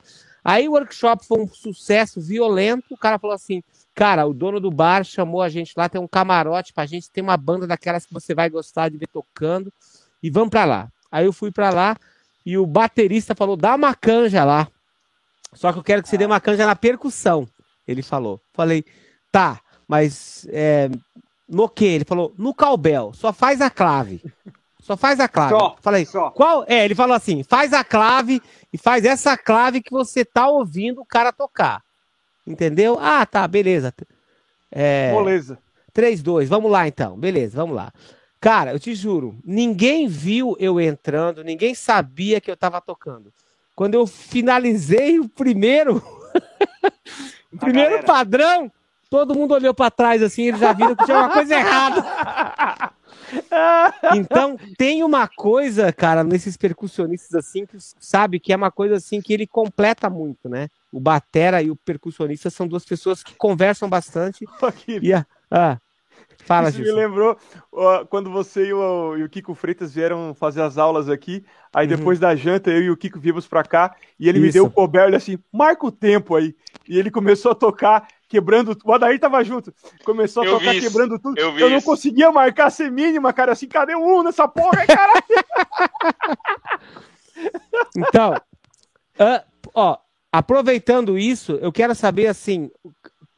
Aí 0.45 0.69
o 0.69 0.73
workshop 0.73 1.25
foi 1.27 1.41
um 1.41 1.49
sucesso 1.49 2.21
violento. 2.21 2.95
O 2.95 2.97
cara 2.97 3.19
falou 3.19 3.35
assim: 3.35 3.63
Cara, 3.95 4.27
o 4.27 4.33
dono 4.33 4.61
do 4.61 4.71
bar 4.71 5.05
chamou 5.05 5.43
a 5.43 5.49
gente 5.49 5.73
lá. 5.77 5.89
Tem 5.89 6.01
um 6.01 6.09
camarote 6.09 6.73
pra 6.73 6.87
gente. 6.87 7.11
Tem 7.11 7.23
uma 7.23 7.37
banda 7.37 7.67
daquelas 7.67 8.07
que 8.07 8.13
você 8.13 8.35
vai 8.35 8.49
gostar 8.49 8.89
de 8.89 8.97
ver 8.97 9.09
tocando 9.09 9.73
e 10.23 10.31
vamos 10.31 10.51
para 10.51 10.65
lá. 10.65 10.89
Aí 11.11 11.25
eu 11.25 11.33
fui 11.33 11.51
para 11.51 11.71
lá 11.71 11.97
e 12.45 12.57
o 12.59 12.67
baterista 12.67 13.35
falou: 13.35 13.57
dá 13.57 13.75
uma 13.75 13.95
canja 13.95 14.45
lá. 14.45 14.69
Só 15.55 15.73
que 15.73 15.79
eu 15.79 15.83
quero 15.83 16.03
que 16.03 16.09
você 16.09 16.19
dê 16.19 16.27
uma 16.27 16.41
canja 16.41 16.67
na 16.67 16.77
percussão. 16.77 17.49
Ele 17.87 18.03
falou. 18.03 18.41
Falei, 18.53 18.85
tá, 19.33 19.61
mas 19.87 20.47
é, 20.51 20.91
no 21.49 21.69
que? 21.69 21.85
Ele 21.85 22.05
falou, 22.05 22.35
no 22.37 22.55
calbel, 22.55 23.13
só 23.15 23.33
faz 23.33 23.61
a 23.61 23.71
clave. 23.71 24.23
Só 24.81 24.97
faz 24.97 25.21
a 25.21 25.29
clave. 25.29 25.55
Só, 25.55 25.77
Falei, 25.81 26.07
só. 26.07 26.31
qual? 26.31 26.65
É, 26.67 26.85
ele 26.85 26.95
falou 26.95 27.15
assim: 27.15 27.43
faz 27.43 27.75
a 27.75 27.85
clave 27.85 28.41
e 28.73 28.79
faz 28.79 29.05
essa 29.05 29.37
clave 29.37 29.83
que 29.83 29.91
você 29.91 30.25
tá 30.25 30.49
ouvindo 30.49 31.03
o 31.03 31.07
cara 31.07 31.31
tocar. 31.31 31.83
Entendeu? 32.47 32.97
Ah, 32.99 33.27
tá, 33.27 33.47
beleza. 33.47 33.93
É, 34.71 35.13
beleza. 35.13 35.59
3, 35.93 36.23
2, 36.23 36.49
vamos 36.49 36.71
lá 36.71 36.89
então. 36.89 37.19
Beleza, 37.19 37.57
vamos 37.57 37.77
lá. 37.77 37.93
Cara, 38.41 38.73
eu 38.73 38.79
te 38.79 38.95
juro, 38.95 39.37
ninguém 39.45 40.07
viu 40.07 40.57
eu 40.61 40.81
entrando, 40.81 41.43
ninguém 41.43 41.75
sabia 41.75 42.41
que 42.41 42.51
eu 42.51 42.57
tava 42.57 42.81
tocando. 42.81 43.33
Quando 43.75 43.95
eu 43.95 44.07
finalizei 44.07 45.19
o 45.19 45.29
primeiro, 45.29 46.03
o 47.53 47.59
primeiro 47.59 48.05
padrão, 48.05 48.71
todo 49.11 49.35
mundo 49.35 49.55
olhou 49.55 49.75
para 49.75 49.91
trás 49.91 50.23
assim, 50.23 50.49
eles 50.49 50.61
já 50.61 50.73
viram 50.73 50.95
que 50.95 51.05
tinha 51.05 51.17
uma 51.17 51.31
coisa 51.31 51.55
errada. 51.55 52.05
Então, 54.15 54.57
tem 54.79 55.03
uma 55.05 55.29
coisa, 55.29 55.93
cara, 55.93 56.25
nesses 56.25 56.57
percussionistas 56.57 57.35
assim, 57.35 57.67
que 57.67 57.77
sabe 57.79 58.41
que 58.41 58.55
é 58.55 58.57
uma 58.57 58.71
coisa 58.71 58.97
assim 58.97 59.21
que 59.21 59.35
ele 59.35 59.47
completa 59.47 60.09
muito, 60.09 60.49
né? 60.49 60.69
O 60.91 60.99
batera 60.99 61.61
e 61.61 61.71
o 61.71 61.77
percussionista 61.77 62.49
são 62.49 62.67
duas 62.67 62.87
pessoas 62.87 63.23
que 63.23 63.35
conversam 63.35 63.87
bastante. 63.87 64.47
e 65.03 65.13
a, 65.13 65.27
ah, 65.51 65.79
Fala, 66.49 66.71
Isso 66.71 66.79
Gilson. 66.79 66.95
me 66.95 67.01
lembrou 67.03 67.37
quando 68.09 68.31
você 68.31 68.69
e 68.69 68.73
o, 68.73 69.19
e 69.19 69.23
o, 69.23 69.29
Kiko 69.29 69.55
Freitas 69.55 69.93
vieram 69.93 70.35
fazer 70.35 70.63
as 70.63 70.79
aulas 70.79 71.11
aqui. 71.11 71.45
Aí 71.75 71.87
uhum. 71.87 71.97
depois 71.97 72.19
da 72.19 72.35
janta, 72.35 72.71
eu 72.71 72.83
e 72.83 72.91
o 72.91 72.97
Kiko 72.97 73.21
viemos 73.21 73.47
pra 73.47 73.63
cá. 73.63 73.95
E 74.19 74.31
ele 74.31 74.39
Isso. 74.39 74.47
me 74.47 74.53
deu 74.53 74.65
o 74.65 74.71
coberto 74.71 75.15
assim: 75.15 75.39
marca 75.53 75.87
o 75.87 75.93
tempo 75.93 76.35
aí. 76.35 76.57
E 76.89 76.99
ele 76.99 77.11
começou 77.11 77.53
a 77.53 77.55
tocar, 77.55 78.09
quebrando. 78.29 78.77
O 78.85 78.93
Adair 78.93 79.19
tava 79.19 79.43
junto. 79.43 79.73
Começou 80.05 80.43
a 80.43 80.47
eu 80.47 80.59
tocar, 80.59 80.75
quebrando 80.75 81.19
tudo. 81.19 81.39
Eu, 81.39 81.59
eu 81.59 81.71
não 81.71 81.81
conseguia 81.81 82.31
marcar 82.31 82.71
ser 82.71 82.91
mínima, 82.91 83.33
cara. 83.33 83.53
Assim, 83.53 83.67
cadê 83.67 83.95
o 83.95 84.21
um 84.21 84.23
nessa 84.23 84.47
porra, 84.47 84.87
cara? 84.87 85.23
então, 87.97 88.35
uh, 88.35 89.71
ó, 89.75 89.99
aproveitando 90.31 91.19
isso, 91.19 91.53
eu 91.63 91.73
quero 91.73 91.95
saber 91.95 92.27
assim 92.27 92.71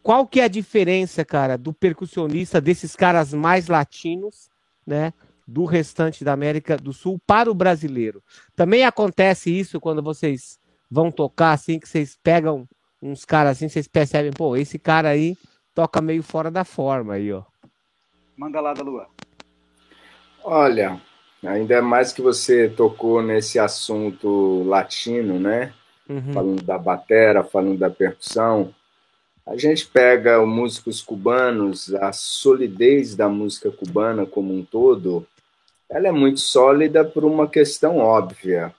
qual 0.03 0.26
que 0.26 0.40
é 0.40 0.44
a 0.44 0.48
diferença, 0.48 1.24
cara, 1.24 1.57
do 1.57 1.72
percussionista 1.72 2.61
desses 2.61 2.96
caras 2.96 3.35
mais 3.35 3.68
latinos, 3.68 4.50
né, 4.87 5.12
do 5.46 5.64
restante 5.64 6.24
da 6.24 6.33
América 6.33 6.76
do 6.76 6.92
Sul 6.92 7.20
para 7.26 7.50
o 7.50 7.55
brasileiro? 7.55 8.22
Também 8.57 8.85
acontece 8.85 9.50
isso 9.50 9.79
quando 9.79 10.03
vocês 10.03 10.59
vão 10.90 11.11
tocar 11.11 11.53
assim, 11.53 11.79
que 11.79 11.88
vocês 11.88 12.18
pegam 12.22 12.66
uns 13.02 13.24
caras 13.24 13.56
assim, 13.56 13.68
vocês 13.68 13.88
percebem, 13.88 14.32
pô, 14.32 14.56
esse 14.56 14.78
cara 14.78 15.08
aí 15.08 15.36
toca 15.74 16.00
meio 16.00 16.22
fora 16.22 16.50
da 16.50 16.64
forma 16.64 17.14
aí, 17.14 17.32
ó. 17.32 17.42
Manda 18.36 18.60
lá 18.60 18.72
da 18.72 18.82
Lua. 18.82 19.06
Olha, 20.42 21.00
ainda 21.44 21.82
mais 21.82 22.12
que 22.12 22.22
você 22.22 22.68
tocou 22.68 23.22
nesse 23.22 23.58
assunto 23.58 24.62
latino, 24.64 25.38
né? 25.38 25.72
Uhum. 26.08 26.32
Falando 26.32 26.62
da 26.62 26.78
batera, 26.78 27.44
falando 27.44 27.78
da 27.78 27.90
percussão. 27.90 28.74
A 29.46 29.56
gente 29.56 29.86
pega 29.86 30.44
músicos 30.44 31.02
cubanos, 31.02 31.94
a 31.94 32.12
solidez 32.12 33.16
da 33.16 33.28
música 33.28 33.70
cubana 33.70 34.24
como 34.24 34.54
um 34.54 34.64
todo, 34.64 35.26
ela 35.88 36.08
é 36.08 36.12
muito 36.12 36.40
sólida 36.40 37.04
por 37.04 37.24
uma 37.24 37.48
questão 37.48 37.98
óbvia. 37.98 38.72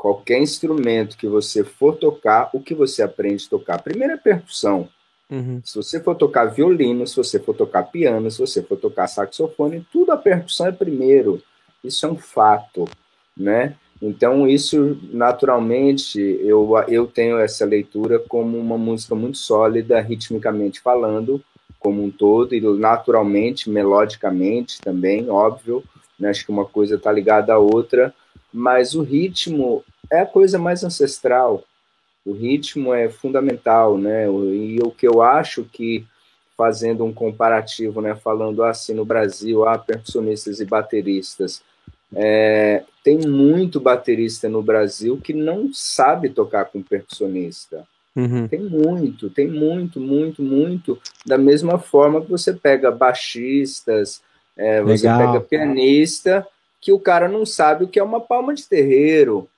Qualquer 0.00 0.38
instrumento 0.38 1.14
que 1.14 1.28
você 1.28 1.62
for 1.62 1.94
tocar, 1.94 2.48
o 2.54 2.60
que 2.60 2.74
você 2.74 3.02
aprende 3.02 3.44
a 3.44 3.50
tocar? 3.50 3.82
Primeiro 3.82 4.14
é 4.14 4.16
percussão. 4.16 4.88
Uhum. 5.30 5.60
Se 5.62 5.76
você 5.76 6.00
for 6.00 6.14
tocar 6.14 6.46
violino, 6.46 7.06
se 7.06 7.14
você 7.14 7.38
for 7.38 7.54
tocar 7.54 7.82
piano, 7.82 8.30
se 8.30 8.38
você 8.38 8.62
for 8.62 8.78
tocar 8.78 9.08
saxofone, 9.08 9.86
tudo 9.92 10.10
a 10.12 10.16
percussão 10.16 10.68
é 10.68 10.72
primeiro. 10.72 11.42
Isso 11.84 12.06
é 12.06 12.08
um 12.08 12.16
fato, 12.16 12.88
né? 13.36 13.76
Então, 14.00 14.48
isso, 14.48 14.98
naturalmente, 15.12 16.18
eu, 16.18 16.72
eu 16.88 17.06
tenho 17.06 17.38
essa 17.38 17.66
leitura 17.66 18.18
como 18.18 18.56
uma 18.56 18.78
música 18.78 19.14
muito 19.14 19.36
sólida, 19.36 20.00
ritmicamente 20.00 20.80
falando, 20.80 21.44
como 21.78 22.02
um 22.02 22.10
todo, 22.10 22.54
e 22.54 22.60
naturalmente, 22.78 23.68
melodicamente 23.68 24.80
também, 24.80 25.28
óbvio. 25.28 25.84
Né? 26.18 26.30
Acho 26.30 26.46
que 26.46 26.50
uma 26.50 26.64
coisa 26.64 26.94
está 26.94 27.12
ligada 27.12 27.52
à 27.52 27.58
outra, 27.58 28.14
mas 28.52 28.94
o 28.94 29.02
ritmo 29.02 29.84
é 30.10 30.20
a 30.20 30.26
coisa 30.26 30.58
mais 30.58 30.84
ancestral. 30.84 31.64
O 32.24 32.32
ritmo 32.32 32.92
é 32.92 33.08
fundamental, 33.08 33.96
né? 33.96 34.26
E 34.26 34.78
o 34.82 34.90
que 34.90 35.06
eu 35.06 35.22
acho 35.22 35.64
que, 35.64 36.06
fazendo 36.56 37.04
um 37.04 37.12
comparativo, 37.12 38.00
né, 38.00 38.14
falando 38.14 38.62
assim, 38.62 38.92
no 38.92 39.04
Brasil, 39.04 39.66
há 39.66 39.78
percussionistas 39.78 40.60
e 40.60 40.64
bateristas 40.64 41.62
é, 42.14 42.82
tem 43.04 43.18
muito 43.18 43.80
baterista 43.80 44.48
no 44.48 44.62
Brasil 44.62 45.20
que 45.22 45.32
não 45.32 45.72
sabe 45.72 46.28
tocar 46.30 46.66
com 46.66 46.82
percussionista. 46.82 47.86
Uhum. 48.16 48.48
Tem 48.48 48.60
muito, 48.60 49.30
tem 49.30 49.46
muito, 49.46 50.00
muito, 50.00 50.42
muito. 50.42 50.98
Da 51.24 51.38
mesma 51.38 51.78
forma 51.78 52.20
que 52.20 52.30
você 52.30 52.52
pega 52.52 52.90
baixistas, 52.90 54.22
é, 54.56 54.82
você 54.82 55.06
pega 55.06 55.40
pianista, 55.40 56.46
que 56.80 56.92
o 56.92 56.98
cara 56.98 57.28
não 57.28 57.44
sabe 57.44 57.84
o 57.84 57.88
que 57.88 57.98
é 57.98 58.02
uma 58.02 58.20
palma 58.20 58.54
de 58.54 58.66
terreiro. 58.66 59.48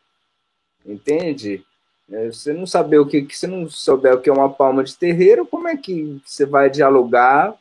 Entende? 0.84 1.64
É, 2.10 2.26
você 2.26 2.52
não 2.52 2.66
saber 2.66 2.98
o 2.98 3.06
que, 3.06 3.26
você 3.30 3.46
não 3.46 3.68
souber 3.70 4.14
o 4.14 4.20
que 4.20 4.28
é 4.28 4.32
uma 4.32 4.50
palma 4.50 4.82
de 4.82 4.96
terreiro, 4.96 5.46
como 5.46 5.68
é 5.68 5.76
que 5.76 6.20
você 6.26 6.44
vai 6.44 6.68
dialogar 6.68 7.54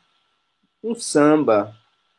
um 0.83 0.95
samba? 0.95 1.75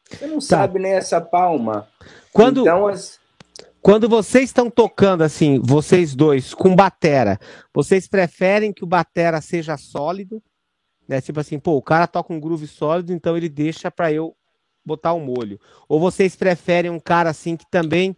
Você 0.08 0.26
não 0.26 0.36
tá. 0.36 0.40
sabe 0.40 0.78
nem 0.78 0.92
essa 0.92 1.20
palma. 1.20 1.88
Quando, 2.32 2.60
então, 2.60 2.86
as... 2.86 3.18
quando 3.82 4.08
vocês 4.08 4.44
estão 4.44 4.70
tocando 4.70 5.22
assim, 5.22 5.60
vocês 5.62 6.14
dois, 6.14 6.54
com 6.54 6.74
batera, 6.76 7.38
vocês 7.74 8.06
preferem 8.06 8.72
que 8.72 8.84
o 8.84 8.86
batera 8.86 9.40
seja 9.40 9.76
sólido, 9.76 10.42
É 11.08 11.20
tipo 11.20 11.40
assim, 11.40 11.58
pô, 11.58 11.72
o 11.72 11.82
cara 11.82 12.06
toca 12.06 12.32
um 12.32 12.40
groove 12.40 12.66
sólido, 12.66 13.12
então 13.12 13.36
ele 13.36 13.48
deixa 13.48 13.90
pra 13.90 14.12
eu 14.12 14.34
botar 14.84 15.12
o 15.12 15.18
um 15.18 15.24
molho. 15.24 15.58
Ou 15.88 15.98
vocês 16.00 16.34
preferem 16.36 16.90
um 16.90 17.00
cara 17.00 17.30
assim 17.30 17.56
que 17.56 17.64
também 17.70 18.16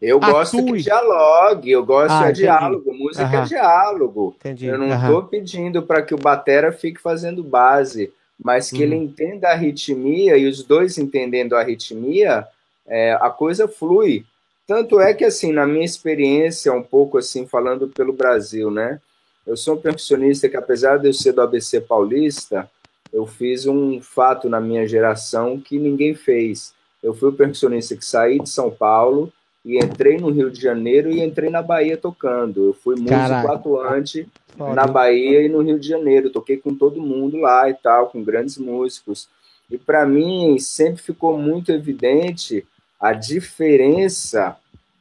eu 0.00 0.18
gosto 0.18 0.58
Atue. 0.58 0.72
que 0.78 0.82
dialogue, 0.82 1.70
eu 1.70 1.86
gosto 1.86 2.10
Ah, 2.10 2.32
de 2.32 2.40
diálogo, 2.40 2.92
música 2.92 3.24
Aham. 3.24 3.42
é 3.42 3.44
diálogo. 3.44 4.34
Entendi. 4.36 4.66
Eu 4.66 4.76
não 4.76 4.92
estou 4.92 5.22
pedindo 5.22 5.80
para 5.80 6.02
que 6.02 6.12
o 6.12 6.18
batera 6.18 6.72
fique 6.72 7.00
fazendo 7.00 7.44
base, 7.44 8.12
mas 8.36 8.68
que 8.68 8.78
Uhum. 8.78 8.82
ele 8.82 8.96
entenda 8.96 9.50
a 9.50 9.54
ritmia 9.54 10.36
e 10.36 10.46
os 10.46 10.64
dois 10.64 10.98
entendendo 10.98 11.54
a 11.54 11.62
ritmia, 11.62 12.44
é, 12.84 13.12
a 13.20 13.30
coisa 13.30 13.68
flui. 13.68 14.24
Tanto 14.66 15.00
é 15.00 15.14
que, 15.14 15.24
assim, 15.24 15.52
na 15.52 15.66
minha 15.66 15.84
experiência, 15.84 16.72
um 16.72 16.82
pouco 16.82 17.18
assim, 17.18 17.46
falando 17.46 17.86
pelo 17.88 18.12
Brasil, 18.12 18.70
né? 18.72 19.00
Eu 19.46 19.56
sou 19.56 19.74
um 19.74 19.80
percussionista 19.80 20.48
que, 20.48 20.56
apesar 20.56 20.96
de 20.98 21.08
eu 21.08 21.12
ser 21.12 21.32
do 21.32 21.42
ABC 21.42 21.80
Paulista, 21.80 22.68
eu 23.12 23.26
fiz 23.26 23.66
um 23.66 24.00
fato 24.00 24.48
na 24.48 24.60
minha 24.60 24.86
geração 24.86 25.60
que 25.60 25.78
ninguém 25.78 26.14
fez. 26.14 26.74
Eu 27.02 27.12
fui 27.14 27.28
o 27.28 27.32
percussionista 27.32 27.96
que 27.96 28.04
saí 28.04 28.38
de 28.38 28.48
São 28.48 28.70
Paulo 28.70 29.32
e 29.64 29.76
entrei 29.76 30.16
no 30.16 30.30
Rio 30.30 30.50
de 30.50 30.60
Janeiro 30.60 31.10
e 31.10 31.20
entrei 31.20 31.50
na 31.50 31.62
Bahia 31.62 31.96
tocando. 31.96 32.68
Eu 32.68 32.74
fui 32.74 32.94
músico 32.94 33.10
Caraca. 33.10 33.52
atuante 33.52 34.28
Foda, 34.56 34.74
na? 34.74 34.86
Bahia 34.86 35.42
e 35.42 35.48
no 35.48 35.60
Rio 35.62 35.78
de 35.78 35.86
Janeiro. 35.86 36.30
Toquei 36.30 36.56
com 36.56 36.74
todo 36.74 37.02
mundo 37.02 37.36
lá 37.38 37.68
e 37.68 37.74
tal, 37.74 38.08
com 38.08 38.22
grandes 38.22 38.56
músicos. 38.56 39.28
E 39.70 39.76
para 39.76 40.06
mim 40.06 40.58
sempre 40.58 41.02
ficou 41.02 41.36
muito 41.36 41.70
evidente 41.70 42.64
a 43.00 43.12
diferença 43.12 44.56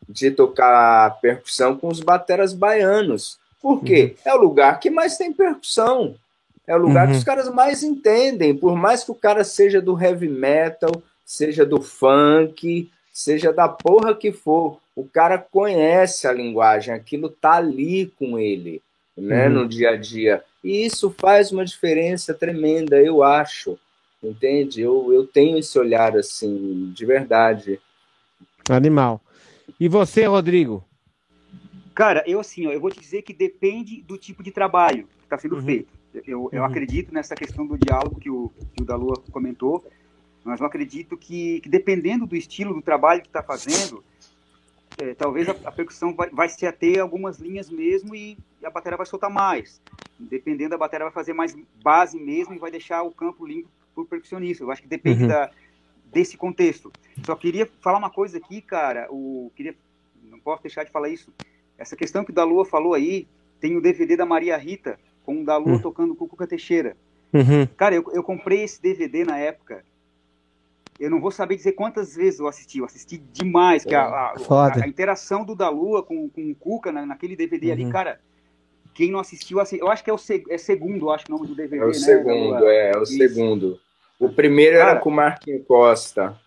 de 0.07 0.31
tocar 0.31 1.19
percussão 1.21 1.77
com 1.77 1.87
os 1.87 1.99
bateras 1.99 2.53
baianos. 2.53 3.39
Por 3.61 3.83
quê? 3.83 4.15
É 4.25 4.33
o 4.33 4.41
lugar 4.41 4.79
que 4.79 4.89
mais 4.89 5.17
tem 5.17 5.31
percussão. 5.31 6.15
É 6.67 6.75
o 6.75 6.79
lugar 6.79 7.05
Uhum. 7.07 7.11
que 7.13 7.17
os 7.17 7.23
caras 7.23 7.49
mais 7.53 7.83
entendem. 7.83 8.55
Por 8.55 8.75
mais 8.75 9.03
que 9.03 9.11
o 9.11 9.15
cara 9.15 9.43
seja 9.43 9.81
do 9.81 9.99
heavy 9.99 10.27
metal, 10.29 10.91
seja 11.25 11.65
do 11.65 11.81
funk, 11.81 12.89
seja 13.11 13.51
da 13.51 13.67
porra 13.67 14.15
que 14.15 14.31
for, 14.31 14.79
o 14.95 15.03
cara 15.05 15.37
conhece 15.37 16.27
a 16.27 16.31
linguagem, 16.33 16.93
aquilo 16.93 17.29
tá 17.29 17.53
ali 17.53 18.07
com 18.17 18.37
ele, 18.37 18.81
né, 19.17 19.47
Uhum. 19.47 19.53
no 19.55 19.67
dia 19.67 19.91
a 19.91 19.95
dia. 19.97 20.43
E 20.63 20.85
isso 20.85 21.13
faz 21.17 21.51
uma 21.51 21.65
diferença 21.65 22.33
tremenda, 22.33 23.01
eu 23.01 23.23
acho. 23.23 23.77
Entende? 24.23 24.81
Eu, 24.81 25.11
eu 25.11 25.25
tenho 25.25 25.57
esse 25.57 25.79
olhar 25.79 26.15
assim, 26.15 26.91
de 26.93 27.05
verdade. 27.07 27.79
Animal. 28.69 29.19
E 29.79 29.87
você, 29.87 30.25
Rodrigo? 30.25 30.83
Cara, 31.95 32.23
eu 32.27 32.39
assim, 32.39 32.67
ó, 32.67 32.71
eu 32.71 32.79
vou 32.79 32.91
te 32.91 32.99
dizer 32.99 33.23
que 33.23 33.33
depende 33.33 34.01
do 34.03 34.17
tipo 34.17 34.43
de 34.43 34.51
trabalho 34.51 35.07
que 35.17 35.23
está 35.23 35.37
sendo 35.39 35.55
Uhum. 35.55 35.63
feito. 35.63 35.89
Eu, 36.13 36.49
eu 36.51 36.59
Uhum. 36.61 36.65
acredito 36.65 37.13
nessa 37.13 37.35
questão 37.35 37.65
do 37.65 37.77
diálogo 37.77 38.19
que 38.19 38.29
o, 38.29 38.51
que 38.75 38.83
o 38.83 38.85
Dalua 38.85 39.17
comentou, 39.31 39.83
mas 40.43 40.59
eu 40.59 40.65
acredito 40.65 41.15
que, 41.15 41.61
que 41.61 41.69
dependendo 41.69 42.25
do 42.25 42.35
estilo 42.35 42.73
do 42.73 42.81
trabalho 42.81 43.21
que 43.21 43.27
está 43.27 43.41
fazendo, 43.43 44.03
é, 45.01 45.13
talvez 45.13 45.47
a, 45.47 45.51
a 45.65 45.71
percussão 45.71 46.13
vai, 46.13 46.29
vai 46.29 46.49
se 46.49 46.65
ater 46.65 46.99
a 46.99 47.03
algumas 47.03 47.39
linhas 47.39 47.69
mesmo 47.69 48.13
e 48.15 48.37
a 48.63 48.69
bateria 48.69 48.97
vai 48.97 49.05
soltar 49.05 49.29
mais. 49.29 49.81
Dependendo, 50.19 50.75
a 50.75 50.77
bateria 50.77 51.05
vai 51.05 51.13
fazer 51.13 51.33
mais 51.33 51.55
base 51.81 52.19
mesmo 52.19 52.53
e 52.53 52.59
vai 52.59 52.69
deixar 52.69 53.03
o 53.03 53.11
campo 53.11 53.45
limpo 53.45 53.69
para 53.95 54.03
o 54.03 54.05
percussionista. 54.05 54.63
Eu 54.63 54.71
acho 54.71 54.81
que 54.81 54.87
depende 54.87 55.23
Uhum. 55.23 55.29
da, 55.29 55.49
desse 56.11 56.35
contexto. 56.37 56.91
Só 57.23 57.35
queria 57.35 57.65
falar 57.79 57.97
uma 57.97 58.09
coisa 58.09 58.37
aqui, 58.37 58.61
cara. 58.61 59.07
O, 59.09 59.51
queria, 59.55 59.75
não 60.23 60.39
posso 60.39 60.61
deixar 60.63 60.83
de 60.83 60.91
falar 60.91 61.09
isso. 61.09 61.31
Essa 61.77 61.95
questão 61.95 62.23
que 62.23 62.31
o 62.31 62.33
Dalua 62.33 62.65
falou 62.65 62.93
aí, 62.93 63.27
tem 63.59 63.75
o 63.77 63.81
DVD 63.81 64.15
da 64.15 64.25
Maria 64.25 64.57
Rita, 64.57 64.99
com 65.25 65.41
o 65.41 65.45
Dalua 65.45 65.73
Hum. 65.73 65.79
tocando 65.81 66.15
com 66.15 66.25
o 66.25 66.27
Cuca 66.27 66.47
Teixeira. 66.47 66.95
Uhum. 67.33 67.65
Cara, 67.77 67.95
eu, 67.95 68.03
eu 68.13 68.23
comprei 68.23 68.63
esse 68.63 68.81
DVD 68.81 69.23
na 69.23 69.37
época. 69.37 69.83
Eu 70.99 71.09
não 71.09 71.19
vou 71.19 71.31
saber 71.31 71.55
dizer 71.55 71.71
quantas 71.71 72.15
vezes 72.15 72.39
eu 72.39 72.47
assisti. 72.47 72.79
Eu 72.79 72.85
assisti 72.85 73.17
demais. 73.17 73.83
Que 73.83 73.95
a, 73.95 74.03
a- 74.03 74.39
Foda. 74.39 74.81
a- 74.81 74.83
a 74.83 74.87
interação 74.87 75.43
do 75.43 75.55
Dalua 75.55 76.03
com, 76.03 76.29
com 76.29 76.51
o 76.51 76.55
Cuca 76.55 76.91
na- 76.91 77.05
naquele 77.05 77.35
DVD 77.35 77.71
ali, 77.71 77.85
Uhum. 77.85 77.91
cara. 77.91 78.19
Quem 78.93 79.09
não 79.09 79.19
assistiu, 79.19 79.59
assi- 79.61 79.79
eu 79.79 79.89
acho 79.89 80.03
que 80.03 80.09
é 80.09 80.13
o 80.13 80.17
se- 80.17 80.43
é 80.49 80.57
segundo, 80.57 81.09
acho 81.09 81.25
que 81.25 81.31
é 81.31 81.35
o 81.35 81.37
nome 81.37 81.47
do 81.49 81.55
DVD, 81.55 81.81
É 81.81 81.85
o 81.85 81.87
né? 81.87 81.93
segundo, 81.93 82.65
é, 82.67 82.91
é 82.91 82.97
o 82.97 83.03
Isso. 83.03 83.17
segundo. 83.17 83.79
O 84.19 84.29
primeiro 84.29 84.75
era 84.75 84.85
Cara, 84.87 84.99
com 84.99 85.09
o 85.09 85.13
Marquinhos 85.13 85.65
Costa. 85.65 86.37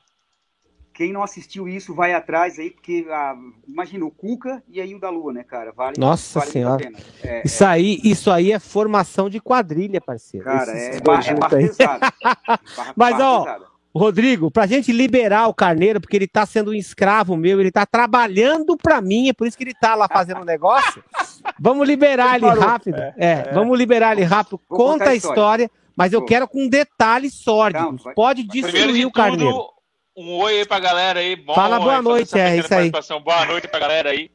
Quem 0.94 1.12
não 1.12 1.24
assistiu 1.24 1.68
isso, 1.68 1.92
vai 1.92 2.14
atrás 2.14 2.56
aí, 2.56 2.70
porque 2.70 3.04
ah, 3.10 3.34
imagina 3.66 4.04
o 4.04 4.10
Cuca 4.12 4.62
e 4.68 4.80
aí 4.80 4.94
o 4.94 5.00
Dalua, 5.00 5.32
né, 5.32 5.42
cara? 5.42 5.72
Vale, 5.72 5.96
Nossa 5.98 6.38
vale 6.38 6.52
Senhora. 6.52 6.74
a 6.76 6.78
pena. 6.78 6.98
É, 7.22 7.42
Isso 7.44 7.64
aí, 7.64 8.00
isso 8.04 8.30
aí 8.30 8.52
é 8.52 8.60
formação 8.60 9.28
de 9.28 9.40
quadrilha, 9.40 10.00
parceiro. 10.00 10.44
Cara, 10.46 10.70
Esses 10.72 10.96
é, 10.96 11.00
barra, 11.00 11.30
é 11.30 11.34
barra 11.34 11.50
pesada. 11.56 12.12
Barra- 12.22 12.92
Mas, 12.96 13.18
barra 13.18 13.24
ó, 13.32 13.44
pesada. 13.44 13.74
Rodrigo, 13.96 14.50
pra 14.50 14.66
gente 14.66 14.92
liberar 14.92 15.46
o 15.48 15.54
Carneiro, 15.54 16.00
porque 16.00 16.16
ele 16.16 16.26
tá 16.28 16.46
sendo 16.46 16.70
um 16.70 16.74
escravo 16.74 17.36
meu, 17.36 17.60
ele 17.60 17.70
tá 17.70 17.84
trabalhando 17.86 18.76
pra 18.76 19.00
mim, 19.00 19.28
é 19.28 19.32
por 19.32 19.46
isso 19.46 19.56
que 19.56 19.64
ele 19.64 19.74
tá 19.74 19.94
lá 19.96 20.08
fazendo 20.08 20.40
um 20.42 20.44
negócio. 20.44 21.02
Vamos 21.60 21.86
liberar 21.88 22.36
ele 22.36 22.46
Ele 22.46 22.58
rápido. 22.60 22.96
É, 23.16 23.52
vamos 23.52 23.76
liberar 23.78 24.12
ele 24.12 24.24
rápido. 24.24 24.60
Vou 24.68 24.78
Conta 24.78 25.04
a 25.06 25.08
a 25.10 25.14
história, 25.14 25.70
mas 25.96 26.12
eu 26.12 26.24
quero 26.24 26.48
com 26.48 26.66
detalhes 26.68 27.34
sórdidos. 27.34 27.86
Não, 27.90 27.96
vai- 27.96 28.14
Pode 28.14 28.42
destruir 28.44 28.94
de 28.94 29.06
o 29.06 29.12
Carneiro. 29.12 29.73
Um 30.16 30.36
oi 30.38 30.58
aí 30.58 30.66
pra 30.66 30.78
galera 30.78 31.20
aí. 31.20 31.36
Bom, 31.36 31.54
Fala 31.54 31.78
boa 31.78 32.00
noite, 32.02 32.38
é, 32.38 32.56
isso 32.56 32.64
aí. 32.72 32.90
participação. 32.90 33.20
Boa 33.20 33.44
noite 33.46 33.68
pra 33.68 33.80
galera 33.80 34.10
aí. 34.10 34.30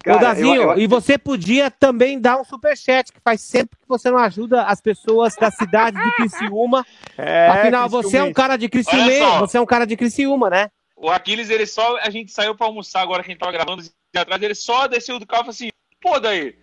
Ô, 0.00 0.02
Cara, 0.04 0.18
Dazinho, 0.18 0.54
eu- 0.54 0.70
eu- 0.72 0.78
e 0.78 0.86
você 0.86 1.18
podia 1.18 1.70
também 1.70 2.18
dar 2.18 2.38
um 2.40 2.44
superchat, 2.44 3.12
que 3.12 3.20
faz 3.22 3.42
sempre 3.42 3.76
que 3.78 3.86
você 3.86 4.10
não 4.10 4.18
ajuda 4.18 4.62
as 4.62 4.80
pessoas 4.80 5.36
da 5.36 5.50
cidade 5.50 5.98
de 6.02 6.12
Criciúma. 6.16 6.86
É, 7.18 7.48
Afinal, 7.48 7.88
você 7.88 8.16
é 8.16 8.22
um 8.24 8.32
cara 8.32 8.56
de 8.56 8.68
Criciúma, 8.68 9.40
você 9.40 9.58
é 9.58 9.60
um 9.60 9.66
cara 9.66 9.84
de 9.86 9.96
Criciúma, 9.96 10.48
né? 10.48 10.70
O 10.96 11.10
Aquiles, 11.10 11.50
ele 11.50 11.66
só. 11.66 11.98
A 11.98 12.08
gente 12.10 12.30
saiu 12.32 12.54
pra 12.54 12.66
almoçar 12.66 13.00
agora 13.02 13.22
que 13.22 13.30
a 13.30 13.32
gente 13.32 13.40
tava 13.40 13.52
gravando 13.52 13.82
atrás. 14.16 14.42
Ele 14.42 14.54
só 14.54 14.86
desceu 14.86 15.18
do 15.18 15.26
carro 15.26 15.42
e 15.42 15.44
falou 15.44 15.50
assim: 15.50 15.68
pô, 16.00 16.18
daí, 16.18 16.54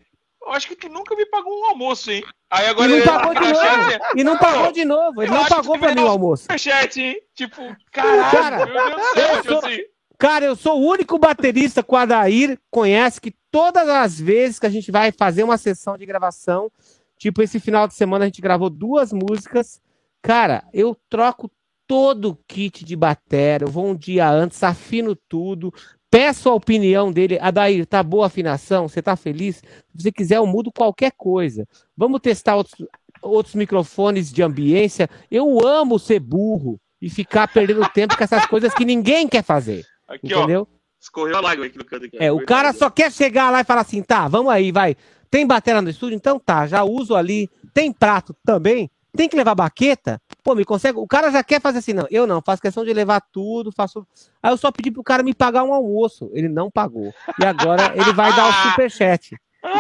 eu 0.48 0.54
acho 0.54 0.68
que 0.68 0.76
tu 0.76 0.90
nunca 0.90 1.16
me 1.16 1.26
pagou 1.26 1.54
um 1.62 1.66
almoço, 1.66 2.10
hein? 2.12 2.24
Aí 2.50 2.66
E 2.66 2.70
agora 2.70 2.88
não 2.88 2.96
ele 2.98 3.06
pagou 3.06 3.34
de 3.34 3.40
novo. 3.42 3.56
chat, 3.56 4.02
E 4.16 4.24
não 4.24 4.38
pagou 4.38 4.72
de 4.72 4.86
novo. 4.86 5.22
Ele 5.22 5.32
Eu 5.32 5.36
não 5.36 5.46
pagou 5.46 5.78
pra 5.80 5.94
mim 5.94 6.02
o 6.02 6.08
almoço. 6.08 6.44
superchat, 6.44 7.02
hein? 7.02 7.22
Tipo, 7.36 7.76
caralho, 7.92 8.32
Cara, 8.32 8.66
meu 8.66 8.74
Deus 8.86 8.96
do 8.96 9.14
céu, 9.14 9.36
eu 9.36 9.44
sou- 9.44 9.58
assim. 9.70 9.78
Cara, 10.20 10.46
eu 10.46 10.56
sou 10.56 10.82
o 10.82 10.86
único 10.90 11.20
baterista 11.20 11.84
que 11.84 11.94
o 11.94 11.96
Adair 11.98 12.58
conhece 12.72 13.22
que 13.22 13.36
todas 13.52 13.88
as 13.88 14.20
vezes 14.20 14.58
que 14.60 14.66
a 14.66 14.70
gente 14.70 14.92
vai 14.92 15.12
fazer 15.12 15.44
uma 15.44 15.58
sessão 15.58 15.96
de 15.98 16.08
gravação, 16.08 16.72
tipo 17.20 17.42
esse 17.42 17.60
final 17.60 17.88
de 17.88 17.94
semana 17.94 18.26
a 18.26 18.28
gente 18.28 18.42
gravou 18.42 18.68
duas 18.70 19.14
músicas, 19.14 19.80
cara, 20.22 20.64
eu 20.74 20.98
troco 21.08 21.52
todo 21.86 22.32
o 22.32 22.36
kit 22.48 22.84
de 22.84 22.96
bateria, 22.96 23.66
eu 23.66 23.72
vou 23.72 23.86
um 23.88 23.96
dia 23.96 24.28
antes, 24.28 24.62
afino 24.64 25.16
tudo, 25.16 25.72
peço 26.10 26.50
a 26.50 26.54
opinião 26.54 27.12
dele, 27.12 27.38
Adair, 27.40 27.86
tá 27.86 28.02
boa 28.02 28.26
a 28.26 28.28
afinação? 28.28 28.88
Você 28.88 29.02
tá 29.02 29.16
feliz? 29.16 29.58
Se 29.58 29.64
você 29.94 30.12
quiser, 30.12 30.38
eu 30.38 30.48
mudo 30.48 30.72
qualquer 30.72 31.12
coisa. 31.16 31.68
Vamos 31.96 32.22
testar 32.22 32.56
outros, 32.56 32.88
outros 33.22 33.56
microfones 33.56 34.32
de 34.32 34.42
ambiência. 34.42 35.10
Eu 35.30 35.66
amo 35.66 36.00
ser 36.00 36.20
burro 36.20 36.80
e 37.02 37.10
ficar 37.10 37.48
perdendo 37.48 37.88
tempo 37.90 38.18
com 38.18 38.24
essas 38.24 38.46
coisas 38.46 38.74
que 38.74 38.86
ninguém 38.86 39.28
quer 39.28 39.44
fazer. 39.44 39.86
Aqui, 40.08 40.34
ó. 40.34 40.40
Entendeu? 40.40 40.68
Escorreu 41.00 41.38
a 41.38 41.42
lágrima 41.42 41.68
aqui 41.68 41.78
no 41.78 41.86
canto 41.86 42.06
aqui. 42.06 42.18
É, 42.20 42.32
o 42.32 42.44
cara 42.46 42.74
só 42.74 42.90
quer 42.90 43.12
chegar 43.12 43.52
lá 43.52 43.62
e 43.62 43.64
falar 43.64 43.82
assim, 43.82 44.02
tá, 44.02 44.28
vamos 44.28 44.52
aí, 44.52 44.72
vai. 44.72 44.96
Tem 45.30 45.46
bateria 45.46 45.82
no 45.82 45.90
estúdio? 45.90 46.16
Então 46.16 46.40
tá, 46.40 46.66
já 46.66 46.84
uso 46.84 47.16
ali. 47.16 47.50
Tem 47.74 47.92
prato 47.92 48.36
também? 48.44 48.90
Tem 49.16 49.30
que 49.30 49.36
levar 49.36 49.56
baqueta? 49.56 50.22
Pô, 50.48 50.56
me 50.56 50.64
consegue? 50.64 50.98
O 50.98 51.06
cara 51.06 51.30
já 51.30 51.44
quer 51.44 51.60
fazer 51.60 51.80
assim, 51.80 51.92
não. 51.92 52.08
Eu 52.10 52.26
não, 52.26 52.42
faço 52.42 52.62
questão 52.62 52.86
de 52.86 52.94
levar 52.94 53.20
tudo, 53.20 53.70
faço. 53.70 54.08
Aí 54.42 54.50
eu 54.50 54.56
só 54.56 54.72
pedi 54.72 54.90
pro 54.90 55.04
cara 55.04 55.22
me 55.22 55.34
pagar 55.34 55.66
um 55.66 55.74
almoço. 55.74 56.30
Ele 56.32 56.48
não 56.48 56.72
pagou. 56.72 57.14
E 57.38 57.46
agora 57.46 57.92
ele 57.94 58.14
vai 58.14 58.34
dar 58.34 58.48
o 58.48 58.54
superchat. 58.70 59.36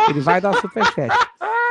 Ele 0.09 0.19
vai 0.19 0.41
dar 0.41 0.49
o 0.49 0.59
superchat. 0.59 1.07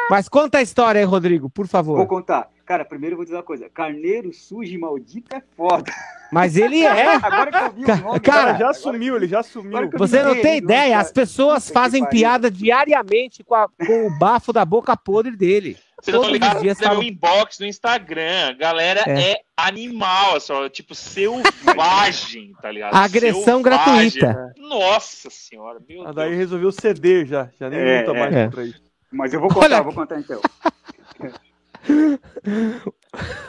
Mas 0.09 0.31
conta 0.31 0.57
a 0.57 0.63
história 0.63 0.99
aí, 0.99 1.05
Rodrigo, 1.05 1.51
por 1.51 1.67
Vou 1.67 1.71
favor. 1.71 2.07
contar. 2.07 2.49
Cara, 2.67 2.85
primeiro 2.85 3.15
eu 3.15 3.17
vou 3.19 3.25
dizer 3.25 3.37
uma 3.37 3.43
coisa. 3.45 3.71
Carneiro 3.71 4.33
sujo 4.33 4.73
e 4.75 4.77
maldito 4.77 5.35
é 5.37 5.41
foda. 5.57 5.91
Mas 6.33 6.57
ele 6.57 6.83
é. 6.83 7.15
Agora 7.23 7.51
que 7.53 7.59
eu 7.59 7.73
vi 7.73 7.85
o 7.85 7.97
nome, 7.97 8.03
cara, 8.03 8.21
Cara, 8.21 8.49
já 8.51 8.55
agora 8.57 8.75
sumiu, 8.75 9.17
ele 9.17 9.29
já 9.29 9.43
sumiu. 9.45 9.89
Você 9.97 10.21
não 10.23 10.35
tem 10.43 10.57
ideia, 10.59 10.91
cara. 10.91 11.01
as 11.01 11.13
pessoas 11.13 11.71
fazem 11.71 12.05
piada 12.05 12.51
diariamente 12.51 13.45
com, 13.45 13.55
a- 13.55 13.69
com 13.69 14.07
o 14.09 14.19
bafo 14.19 14.53
da 14.53 14.65
boca 14.65 14.97
podre 14.97 15.37
dele. 15.37 15.79
Vocês 16.03 16.15
não 16.15 16.25
todos 16.25 16.25
estão 16.25 16.33
ligados 16.33 16.57
os 16.57 16.63
dias 16.63 16.79
no 16.79 16.85
falam- 16.85 17.03
inbox 17.05 17.59
no 17.61 17.67
Instagram. 17.67 18.57
Galera 18.59 19.03
É. 19.07 19.31
é, 19.33 19.37
animal, 19.57 20.41
só, 20.41 20.69
tipo, 20.69 20.93
selvagem, 20.95 22.53
tá 22.61 22.71
ligado? 22.73 22.95
Agressão 22.97 23.63
Selvagem. 23.63 23.63
gratuita. 23.63 24.53
Nossa 24.59 25.31
senhora, 25.31 25.79
meu 25.89 26.01
Ah, 26.03 26.05
Deus. 26.07 26.17
daí 26.17 26.35
resolveu 26.35 26.73
ceder 26.73 27.27
já. 27.27 27.49
Já 27.59 27.71
nem 27.71 27.79
É, 27.79 28.01
luta 28.01 28.11
é. 28.11 28.19
mais 28.21 28.35
É. 28.35 28.45
contra 28.47 28.65
isso. 28.67 28.83
Mas 29.13 29.33
eu 29.33 29.39
vou 29.41 29.49
contar, 29.49 29.65
Olha 29.67 29.83
vou 29.83 29.93
contar 29.93 30.19
então. 30.19 30.41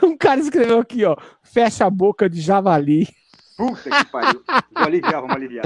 Um 0.03 0.17
cara 0.17 0.39
escreveu 0.39 0.79
aqui, 0.79 1.03
ó. 1.05 1.15
Fecha 1.43 1.85
a 1.85 1.89
boca 1.89 2.29
de 2.29 2.39
javali. 2.41 3.07
Puta 3.57 3.89
que 3.89 4.11
pariu. 4.11 4.43
Vou 4.73 4.83
aliviar, 4.83 5.21
vamos 5.21 5.35
aliviar. 5.35 5.65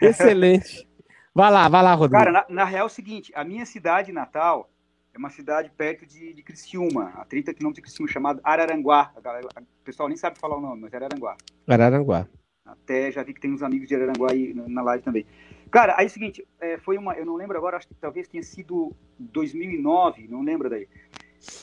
Excelente. 0.00 0.86
Vai 1.34 1.50
lá, 1.50 1.68
vai 1.68 1.82
lá, 1.82 1.94
Rodrigo. 1.94 2.18
Cara, 2.24 2.32
na, 2.32 2.46
na 2.48 2.64
real 2.64 2.82
é 2.82 2.86
o 2.86 2.88
seguinte, 2.92 3.32
a 3.34 3.44
minha 3.44 3.64
cidade 3.64 4.12
natal 4.12 4.70
é 5.14 5.18
uma 5.18 5.30
cidade 5.30 5.70
perto 5.76 6.06
de, 6.06 6.32
de 6.34 6.42
Criciúma, 6.42 7.12
a 7.16 7.24
30 7.24 7.54
quilômetros 7.54 7.76
de 7.82 7.88
Criciúma, 7.88 8.10
chamada 8.12 8.40
Araranguá. 8.44 9.12
A 9.16 9.20
galera- 9.20 9.48
a- 9.56 9.60
o 9.60 9.84
pessoal 9.84 10.08
nem 10.08 10.16
sabe 10.16 10.38
falar 10.38 10.56
o 10.56 10.60
nome, 10.60 10.82
mas 10.82 10.92
é 10.92 10.96
Araranguá. 10.96 11.36
Araranguá. 11.68 12.26
Até 12.66 13.10
já 13.10 13.22
vi 13.22 13.32
que 13.34 13.40
tem 13.40 13.52
uns 13.52 13.62
amigos 13.62 13.88
de 13.88 13.94
Araranguá 13.94 14.30
aí 14.32 14.52
na- 14.54 14.68
na 14.68 14.82
live 14.82 15.02
também. 15.02 15.26
Cara, 15.70 15.94
aí 15.96 16.04
é 16.04 16.08
o 16.08 16.10
seguinte, 16.10 16.46
é, 16.60 16.78
foi 16.78 16.98
uma, 16.98 17.14
eu 17.14 17.24
não 17.24 17.36
lembro 17.36 17.56
agora, 17.56 17.76
acho 17.76 17.86
que 17.88 17.94
talvez 17.94 18.26
tenha 18.28 18.42
sido 18.42 18.94
2009, 19.18 20.26
não 20.28 20.42
lembro 20.42 20.68
daí, 20.68 20.88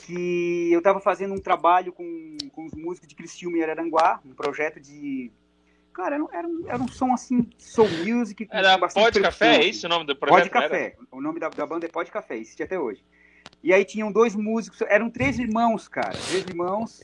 que 0.06 0.70
eu 0.72 0.78
estava 0.78 1.00
fazendo 1.00 1.34
um 1.34 1.38
trabalho 1.40 1.92
com, 1.92 2.36
com 2.52 2.66
os 2.66 2.72
músicos 2.74 3.08
de 3.08 3.14
Criciúma 3.14 3.58
e 3.58 3.62
Araranguá, 3.62 4.20
um 4.24 4.34
projeto 4.34 4.80
de... 4.80 5.30
Cara, 5.94 6.14
era, 6.14 6.24
um- 6.24 6.28
era, 6.32 6.46
um, 6.48 6.64
era 6.68 6.82
um 6.82 6.88
som 6.88 7.12
assim, 7.12 7.48
soul 7.58 7.88
music. 8.04 8.46
com 8.46 8.56
Era 8.56 8.76
bastante 8.78 9.04
Pod 9.04 9.20
Café, 9.20 9.46
é 9.46 9.58
assim. 9.60 9.68
isso 9.70 9.86
o 9.86 9.90
nome 9.90 10.04
do 10.06 10.14
projeto? 10.16 10.38
Pode 10.38 10.50
Café. 10.50 10.96
O 11.10 11.20
nome 11.20 11.40
da, 11.40 11.48
da 11.48 11.66
banda 11.66 11.86
é 11.86 11.88
Pode 11.88 12.10
Café, 12.10 12.36
existe 12.36 12.62
até 12.62 12.78
hoje. 12.78 13.04
E 13.62 13.72
aí 13.72 13.84
tinham 13.84 14.12
dois 14.12 14.34
músicos, 14.36 14.80
eram 14.82 15.10
três 15.10 15.38
irmãos, 15.38 15.88
cara. 15.88 16.12
Três 16.28 16.44
irmãos, 16.46 17.00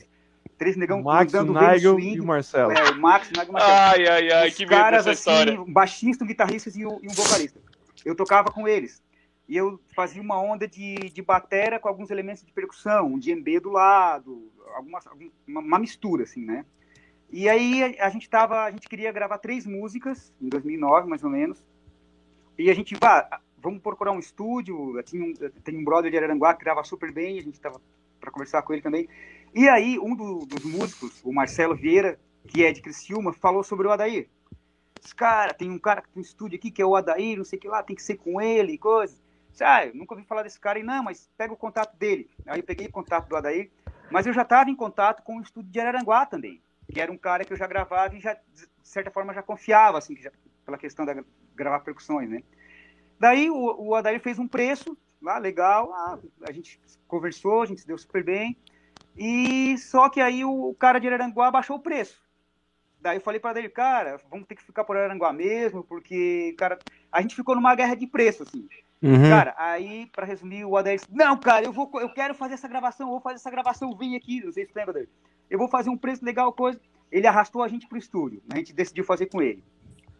três 0.57 0.77
negão 0.77 1.01
Max, 1.01 1.33
o 1.33 1.37
mandando 1.37 1.53
ver 1.59 1.65
no 1.65 1.71
Nigel 1.73 1.93
swing. 1.93 2.15
e 2.15 2.19
o 2.21 2.25
Marcelo. 2.25 2.71
É, 2.71 2.91
o 2.91 2.97
Max, 3.01 3.27
o 3.27 3.31
Nigel 3.31 3.45
e 3.45 3.49
o 3.49 3.53
Marcelo. 3.53 3.73
Ai, 3.77 4.07
ai, 4.07 4.31
ai, 4.31 4.47
Os 4.49 4.55
que 4.55 4.65
medo 4.65 4.77
caras 4.77 5.03
dessa 5.05 5.19
história. 5.19 5.53
assim, 5.53 5.61
um 5.61 5.73
baixista, 5.73 6.23
um 6.23 6.27
guitarrista 6.27 6.69
e 6.73 6.85
um, 6.85 6.99
e 7.01 7.07
um 7.07 7.13
vocalista. 7.13 7.59
Eu 8.05 8.15
tocava 8.15 8.49
com 8.51 8.65
eles. 8.67 9.03
E 9.47 9.55
eu 9.55 9.79
fazia 9.95 10.21
uma 10.21 10.41
onda 10.41 10.67
de, 10.67 10.95
de 10.95 11.21
batera 11.21 11.79
com 11.79 11.87
alguns 11.87 12.09
elementos 12.09 12.43
de 12.43 12.51
percussão, 12.51 13.13
um 13.13 13.19
djembe 13.19 13.59
do 13.59 13.69
lado, 13.69 14.51
algumas, 14.75 15.05
algum- 15.05 15.29
uma, 15.47 15.77
mistura, 15.79 16.23
assim, 16.23 16.43
né? 16.43 16.65
E 17.29 17.47
aí 17.47 17.97
a, 17.99 18.09
gente 18.09 18.29
tava, 18.29 18.63
a 18.63 18.71
gente 18.71 18.87
queria 18.87 19.11
gravar 19.11 19.37
três 19.37 19.65
músicas, 19.65 20.33
em 20.41 20.49
2009, 20.49 21.07
mais 21.07 21.23
ou 21.23 21.29
menos. 21.29 21.63
E 22.57 22.69
a 22.71 22.73
gente, 22.73 22.95
vá, 22.99 23.39
vamos 23.57 23.81
procurar 23.81 24.11
um 24.11 24.19
estúdio, 24.19 25.01
tinha 25.03 25.23
um, 25.23 25.33
tem 25.63 25.77
um 25.77 25.83
brother 25.83 26.09
de 26.09 26.17
Araranguá 26.17 26.53
que 26.53 26.63
grava 26.63 26.83
super 26.83 27.11
bem, 27.11 27.37
a 27.37 27.41
gente 27.43 27.59
tava 27.59 27.79
para 28.19 28.31
conversar 28.31 28.61
com 28.63 28.73
ele 28.73 28.81
também. 28.81 29.07
E 29.53 29.67
aí 29.69 29.99
um 29.99 30.15
do- 30.15 30.45
dos 30.45 30.63
músicos, 30.65 31.21
o 31.23 31.31
Marcelo 31.31 31.75
Vieira, 31.75 32.19
que 32.47 32.63
é 32.63 32.71
de 32.71 32.81
Criciúma, 32.81 33.33
falou 33.33 33.63
sobre 33.63 33.87
o 33.87 33.91
Adair. 33.91 34.27
Cara, 35.15 35.53
tem 35.53 35.69
um 35.69 35.77
cara 35.77 36.01
que 36.01 36.09
tem 36.09 36.19
um 36.19 36.25
estúdio 36.25 36.57
aqui 36.57 36.71
que 36.71 36.81
é 36.81 36.85
o 36.85 36.95
Adair, 36.95 37.37
não 37.37 37.45
sei 37.45 37.57
o 37.57 37.61
que 37.61 37.67
lá, 37.67 37.83
tem 37.83 37.95
que 37.95 38.01
ser 38.01 38.17
com 38.17 38.41
ele 38.41 38.77
coisa. 38.77 39.15
Ah, 39.61 39.85
eu 39.85 39.95
nunca 39.95 40.13
ouvi 40.15 40.25
falar 40.25 40.43
desse 40.43 40.59
cara 40.59 40.77
aí, 40.79 40.83
não, 40.83 41.03
mas 41.03 41.29
pega 41.37 41.53
o 41.53 41.57
contato 41.57 41.95
dele. 41.97 42.29
Aí 42.47 42.59
eu 42.59 42.63
peguei 42.65 42.87
o 42.87 42.91
contato 42.91 43.27
do 43.27 43.35
Adair, 43.35 43.71
mas 44.09 44.25
eu 44.25 44.33
já 44.33 44.41
estava 44.41 44.69
em 44.69 44.75
contato 44.75 45.23
com 45.23 45.37
o 45.37 45.41
estúdio 45.41 45.71
de 45.71 45.79
Araranguá 45.79 46.25
também, 46.25 46.61
que 46.91 46.99
era 46.99 47.11
um 47.11 47.17
cara 47.17 47.45
que 47.45 47.53
eu 47.53 47.57
já 47.57 47.67
gravava 47.67 48.15
e 48.15 48.19
já, 48.19 48.33
de 48.33 48.67
certa 48.83 49.11
forma, 49.11 49.33
já 49.33 49.41
confiava, 49.41 49.97
assim, 49.97 50.15
já- 50.17 50.31
pela 50.65 50.77
questão 50.77 51.05
da 51.05 51.15
gravar 51.55 51.79
percussões, 51.81 52.29
né? 52.29 52.43
Daí 53.19 53.49
o, 53.49 53.55
o 53.89 53.95
Adair 53.95 54.19
fez 54.19 54.39
um 54.39 54.47
preço 54.47 54.97
lá, 55.21 55.37
legal, 55.37 55.91
ah, 55.93 56.19
a 56.43 56.51
gente 56.51 56.79
conversou, 57.07 57.61
a 57.61 57.65
gente 57.65 57.81
se 57.81 57.87
deu 57.87 57.97
super 57.97 58.23
bem, 58.23 58.57
e 59.17 59.77
só 59.77 60.09
que 60.09 60.21
aí 60.21 60.45
o 60.45 60.75
cara 60.79 60.99
de 60.99 61.07
Araranguá 61.07 61.51
baixou 61.51 61.77
o 61.77 61.81
preço. 61.81 62.23
Daí 62.99 63.17
eu 63.17 63.21
falei 63.21 63.39
para 63.39 63.59
ele, 63.59 63.69
cara, 63.69 64.17
vamos 64.29 64.47
ter 64.47 64.55
que 64.55 64.63
ficar 64.63 64.83
por 64.83 64.97
Aranguá 64.97 65.31
mesmo, 65.31 65.83
porque, 65.83 66.55
cara, 66.57 66.81
a 67.11 67.21
gente 67.21 67.35
ficou 67.35 67.55
numa 67.55 67.75
guerra 67.75 67.95
de 67.95 68.07
preço, 68.07 68.43
assim. 68.43 68.67
Uhum. 69.05 69.29
Cara, 69.29 69.53
aí, 69.57 70.07
para 70.07 70.25
resumir, 70.25 70.65
o 70.65 70.75
Adair 70.75 70.97
disse, 70.97 71.07
não, 71.13 71.37
cara, 71.37 71.63
eu, 71.63 71.71
vou, 71.71 71.89
eu 72.01 72.09
quero 72.09 72.33
fazer 72.33 72.55
essa 72.55 72.67
gravação, 72.67 73.07
eu 73.07 73.11
vou 73.11 73.21
fazer 73.21 73.35
essa 73.35 73.51
gravação, 73.51 73.95
vim 73.95 74.15
aqui, 74.15 74.43
não 74.43 74.51
sei 74.51 74.65
se 74.65 74.71
lembra 74.75 74.93
dele. 74.93 75.09
Eu 75.49 75.59
vou 75.59 75.67
fazer 75.67 75.89
um 75.91 75.97
preço 75.97 76.25
legal, 76.25 76.51
coisa. 76.51 76.79
Ele 77.11 77.27
arrastou 77.27 77.61
a 77.61 77.67
gente 77.67 77.87
pro 77.87 77.97
estúdio, 77.99 78.41
a 78.51 78.57
gente 78.57 78.73
decidiu 78.73 79.03
fazer 79.03 79.27
com 79.27 79.41
ele. 79.41 79.63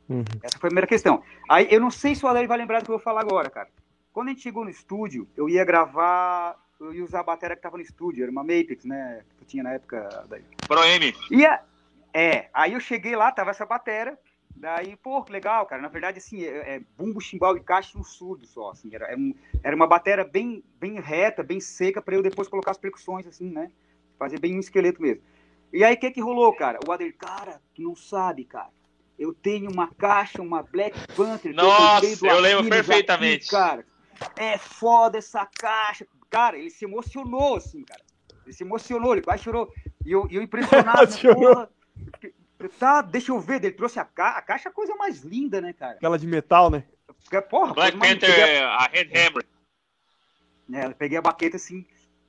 Uhum. 0.07 0.23
Essa 0.43 0.59
foi 0.59 0.67
a 0.67 0.69
primeira 0.69 0.85
questão. 0.87 1.23
Aí, 1.49 1.67
eu 1.71 1.81
não 1.81 1.89
sei 1.89 2.13
se 2.13 2.23
o 2.23 2.27
Adair 2.27 2.47
vai 2.47 2.57
lembrar 2.59 2.79
do 2.79 2.85
que 2.85 2.91
eu 2.91 2.97
vou 2.97 3.03
falar 3.03 3.21
agora, 3.21 3.49
cara. 3.49 3.69
Quando 4.13 4.27
a 4.27 4.31
gente 4.31 4.43
chegou 4.43 4.63
no 4.63 4.69
estúdio, 4.69 5.27
eu 5.35 5.49
ia 5.49 5.65
gravar, 5.65 6.55
eu 6.79 6.93
ia 6.93 7.03
usar 7.03 7.21
a 7.21 7.23
bateria 7.23 7.55
que 7.55 7.61
tava 7.61 7.77
no 7.77 7.83
estúdio, 7.83 8.21
era 8.21 8.31
uma 8.31 8.43
Mapex, 8.43 8.85
né, 8.85 9.23
que 9.37 9.43
eu 9.43 9.47
tinha 9.47 9.63
na 9.63 9.73
época, 9.73 10.07
Adair. 10.23 10.43
Pro 10.67 10.83
M. 10.83 11.13
E 11.31 11.45
a- 11.45 11.61
é, 12.13 12.49
aí 12.53 12.73
eu 12.73 12.79
cheguei 12.79 13.15
lá, 13.15 13.31
tava 13.31 13.49
essa 13.49 13.65
batera, 13.65 14.17
daí, 14.55 14.95
pô, 14.97 15.23
que 15.23 15.31
legal, 15.31 15.65
cara. 15.65 15.81
Na 15.81 15.87
verdade, 15.87 16.17
assim, 16.19 16.43
é, 16.43 16.75
é 16.75 16.81
bumbo, 16.97 17.19
chimbal 17.19 17.55
e 17.57 17.59
caixa 17.59 17.97
e 17.97 17.99
um 18.01 18.03
surdo 18.03 18.45
só, 18.47 18.71
assim. 18.71 18.93
Era, 18.93 19.05
era, 19.07 19.17
um- 19.17 19.35
era 19.63 19.75
uma 19.75 19.87
batera 19.87 20.23
bem, 20.23 20.63
bem 20.79 20.99
reta, 20.99 21.43
bem 21.43 21.59
seca, 21.59 22.01
pra 22.01 22.15
eu 22.15 22.23
depois 22.23 22.47
colocar 22.47 22.71
as 22.71 22.77
percussões, 22.77 23.27
assim, 23.27 23.49
né? 23.49 23.71
Fazer 24.17 24.39
bem 24.39 24.55
um 24.55 24.59
esqueleto 24.59 25.01
mesmo. 25.01 25.21
E 25.73 25.83
aí, 25.83 25.95
o 25.95 25.99
que 25.99 26.11
que 26.11 26.21
rolou, 26.21 26.53
cara? 26.55 26.79
O 26.87 26.91
Ader, 26.91 27.15
cara, 27.17 27.61
tu 27.73 27.81
não 27.81 27.95
sabe, 27.95 28.45
cara. 28.45 28.69
Eu 29.17 29.33
tenho 29.33 29.69
uma 29.71 29.87
caixa, 29.87 30.41
uma 30.41 30.61
Black 30.63 30.97
Panther. 31.15 31.53
Nossa, 31.53 32.15
do 32.17 32.27
eu 32.27 32.39
lembro 32.39 32.69
perfeitamente. 32.69 33.45
aqui, 33.45 33.51
cara. 33.51 33.85
É 34.35 34.57
foda 34.57 35.17
essa 35.17 35.45
caixa. 35.45 36.07
Cara, 36.29 36.57
ele 36.57 36.69
se 36.69 36.85
emocionou, 36.85 37.55
assim, 37.57 37.83
cara. 37.83 38.01
Ele 38.45 38.53
se 38.53 38.63
emocionou, 38.63 39.13
ele 39.13 39.21
quase 39.21 39.43
chorou. 39.43 39.71
E 40.05 40.11
eu, 40.11 40.27
e 40.29 40.35
eu 40.35 40.41
impressionado, 40.41 41.11
né? 41.23 41.33
Porra, 41.33 41.69
Tá, 42.79 43.01
deixa 43.01 43.31
eu 43.31 43.39
ver. 43.39 43.63
Ele 43.63 43.71
trouxe 43.71 43.99
a, 43.99 44.05
ca... 44.05 44.37
a 44.37 44.41
caixa, 44.41 44.69
é 44.69 44.71
a 44.71 44.73
coisa 44.73 44.95
mais 44.95 45.21
linda, 45.21 45.61
né, 45.61 45.73
cara? 45.73 45.93
Aquela 45.95 46.17
de 46.17 46.27
metal, 46.27 46.69
né? 46.69 46.83
Porque, 47.07 47.41
Porra, 47.41 47.73
Black 47.73 47.97
Panther, 47.97 48.19
peguei 48.19 48.43
é 48.43 48.63
a 48.63 48.87
Red 48.91 49.09
Hammer. 49.13 49.45
é, 50.73 50.85
eu 50.85 50.95
peguei 50.95 51.17
a 51.17 51.21
baqueta 51.21 51.57
assim, 51.57 51.85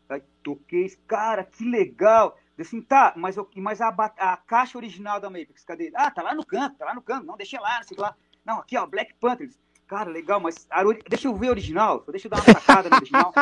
aí 0.09 0.23
toquei, 0.43 0.89
cara, 1.07 1.45
que 1.45 1.65
legal. 1.65 2.39
Eu 2.57 2.63
Assim, 2.63 2.81
tá, 2.81 3.13
mas, 3.17 3.37
eu, 3.37 3.49
mas 3.57 3.81
a, 3.83 3.89
a 3.89 4.37
caixa 4.39 4.79
original 4.79 5.21
da 5.21 5.29
Mapex, 5.29 5.63
cadê? 5.65 5.93
Ah, 5.95 6.11
tá 6.11 6.23
lá 6.23 6.35
no 6.35 6.45
canto, 6.45 6.77
tá 6.79 6.87
lá 6.87 6.95
no 6.95 7.03
canto. 7.03 7.27
Não, 7.27 7.37
deixa 7.37 7.61
lá, 7.61 7.77
não 7.77 7.83
sei 7.87 7.97
lá. 7.99 8.17
Não, 8.45 8.59
aqui, 8.59 8.77
ó, 8.79 8.87
Black 8.87 9.13
Panther. 9.15 9.51
Cara, 9.87 10.11
legal, 10.11 10.41
mas 10.41 10.67
a 10.71 10.83
deixa 11.09 11.29
eu 11.29 11.35
ver 11.37 11.49
a 11.49 11.51
original, 11.51 12.03
só 12.05 12.11
deixa 12.11 12.27
eu 12.27 12.31
dar 12.31 12.39
uma 12.39 12.55
sacada 12.61 12.91
no 12.91 12.97
original. 12.97 13.33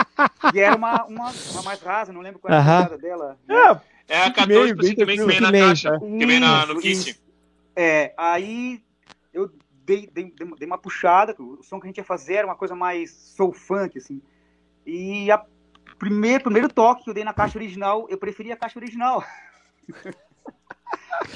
E 0.52 0.60
era 0.60 0.76
uma, 0.76 1.04
uma, 1.04 1.30
uma 1.52 1.62
mais 1.62 1.80
rasa, 1.80 2.12
não 2.12 2.20
lembro 2.20 2.38
qual 2.38 2.52
era 2.52 2.60
a 2.60 2.64
Aham. 2.64 2.82
sacada 2.82 2.98
dela. 2.98 3.38
né? 3.46 3.54
É, 3.54 3.93
É 4.08 4.18
a 4.18 4.24
Cinco 4.24 4.30
e 4.30 4.42
14 4.42 4.48
meio, 4.62 4.76
por 4.76 4.82
bem 4.82 4.90
5 4.90 5.06
meses 5.06 5.20
que 5.24 5.26
vem 5.32 5.40
na 5.40 5.52
caixa, 5.52 5.98
que 6.00 6.26
vem 6.26 6.40
na, 6.40 6.66
no 6.66 6.80
kit. 6.80 7.20
É, 7.74 8.12
aí 8.16 8.82
eu 9.32 9.50
dei, 9.84 10.08
dei, 10.12 10.32
dei 10.58 10.66
uma- 10.66 10.78
puxada, 10.78 11.34
o 11.38 11.62
som 11.62 11.80
que 11.80 11.86
a 11.86 11.88
gente 11.88 11.98
ia 11.98 12.04
fazer 12.04 12.34
era 12.34 12.46
uma 12.46 12.54
coisa 12.56 12.74
mais 12.74 13.10
soul 13.36 13.52
funk, 13.52 13.98
assim. 13.98 14.20
E 14.86 15.30
a 15.30 15.42
primeiro, 15.98 16.44
primeiro 16.44 16.68
toque 16.68 17.04
que 17.04 17.10
eu 17.10 17.14
dei 17.14 17.24
na 17.24 17.32
caixa 17.32 17.58
original, 17.58 18.06
eu 18.10 18.18
preferi 18.18 18.52
a 18.52 18.56
caixa 18.56 18.78
original. 18.78 19.24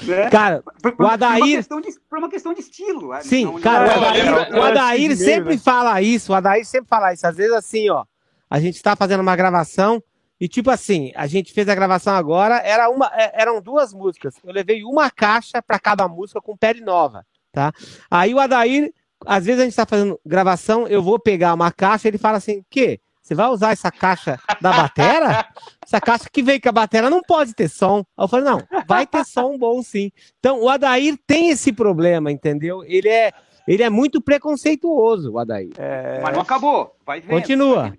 né? 0.03 0.29
Cara, 0.29 0.63
Por- 0.81 0.93
o 0.93 0.95
por- 0.95 1.05
Adair- 1.07 1.39
Por 1.39 1.47
uma 1.47 1.55
questão 1.57 1.81
de, 1.81 1.99
por 2.09 2.17
uma 2.19 2.29
questão 2.29 2.53
de 2.53 2.59
estilo. 2.61 3.11
ah, 3.11 3.21
sim, 3.21 3.45
não- 3.45 3.59
cara, 3.59 3.85
o 3.85 3.87
não- 3.87 4.07
Adair, 4.07 4.25
não, 4.51 4.59
o 4.59 4.63
Adair 4.63 5.09
não, 5.09 5.17
sempre 5.17 5.55
né? 5.55 5.57
fala 5.57 6.01
isso, 6.01 6.31
o 6.31 6.35
Adair 6.35 6.65
sempre 6.65 6.87
fala 6.87 7.13
isso. 7.13 7.25
Às 7.25 7.35
vezes, 7.35 7.53
assim, 7.53 7.89
ó, 7.89 8.05
a 8.49 8.59
gente 8.59 8.81
tá 8.81 8.95
fazendo 8.95 9.21
uma 9.21 9.35
gravação 9.35 10.01
e, 10.39 10.47
tipo 10.47 10.69
assim, 10.69 11.11
a 11.15 11.27
gente 11.27 11.51
fez 11.51 11.67
a 11.67 11.75
gravação 11.75 12.13
agora, 12.15 12.57
era 12.57 12.89
uma, 12.89 13.11
é, 13.13 13.41
eram 13.41 13.61
duas 13.61 13.93
músicas. 13.93 14.35
Eu 14.43 14.53
levei 14.53 14.83
uma 14.83 15.09
caixa 15.11 15.61
pra 15.61 15.77
cada 15.79 16.07
música 16.07 16.39
com 16.41 16.55
pele 16.55 16.81
nova, 16.81 17.25
tá? 17.51 17.71
Aí 18.09 18.33
o 18.33 18.39
Adair, 18.39 18.93
às 19.25 19.45
vezes 19.45 19.61
a 19.61 19.65
gente 19.65 19.75
tá 19.75 19.85
fazendo 19.85 20.19
gravação, 20.25 20.87
eu 20.87 21.03
vou 21.03 21.19
pegar 21.19 21.53
uma 21.53 21.71
caixa, 21.71 22.07
ele 22.07 22.17
fala 22.17 22.37
assim, 22.37 22.63
quê? 22.69 22.99
Você 23.21 23.35
vai 23.35 23.47
usar 23.49 23.73
essa 23.73 23.91
caixa 23.91 24.39
da 24.59 24.73
batera? 24.73 25.45
Essa 25.85 26.01
caixa 26.01 26.27
que 26.31 26.41
veio 26.41 26.59
com 26.59 26.69
a 26.69 26.71
batera 26.71 27.11
não 27.11 27.21
pode 27.21 27.53
ter 27.53 27.69
som. 27.69 27.99
Aí 28.17 28.23
eu 28.23 28.27
falei, 28.27 28.45
não, 28.45 28.59
vai 28.87 29.05
ter 29.05 29.23
som 29.23 29.55
bom 29.55 29.83
sim. 29.83 30.11
Então, 30.39 30.59
o 30.61 30.67
Adair 30.67 31.15
tem 31.27 31.49
esse 31.49 31.71
problema, 31.71 32.31
entendeu? 32.31 32.83
Ele 32.85 33.07
é, 33.07 33.31
ele 33.67 33.83
é 33.83 33.89
muito 33.89 34.19
preconceituoso, 34.19 35.33
o 35.33 35.37
Adair. 35.37 35.69
é, 35.77 36.19
Mas 36.23 36.33
não 36.33 36.41
acabou. 36.41 36.95
Vai 37.05 37.21
vendo. 37.21 37.39
Continua. 37.39 37.93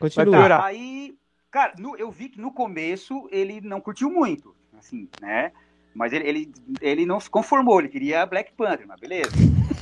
Continua. 0.00 0.48
Tá, 0.48 0.64
aí, 0.64 1.14
cara, 1.52 1.74
no- 1.78 1.96
eu 1.96 2.10
vi 2.10 2.28
que 2.28 2.40
no 2.40 2.50
começo 2.52 3.28
ele 3.30 3.60
não 3.60 3.80
curtiu 3.80 4.10
muito, 4.10 4.56
assim, 4.76 5.08
né? 5.20 5.52
Mas 5.94 6.12
ele, 6.12 6.26
ele, 6.26 6.52
ele 6.80 7.06
não 7.06 7.20
se 7.20 7.28
conformou, 7.30 7.78
ele 7.78 7.88
queria 7.88 8.24
Black 8.26 8.52
Panther, 8.54 8.86
mas 8.88 8.98
beleza. 8.98 9.30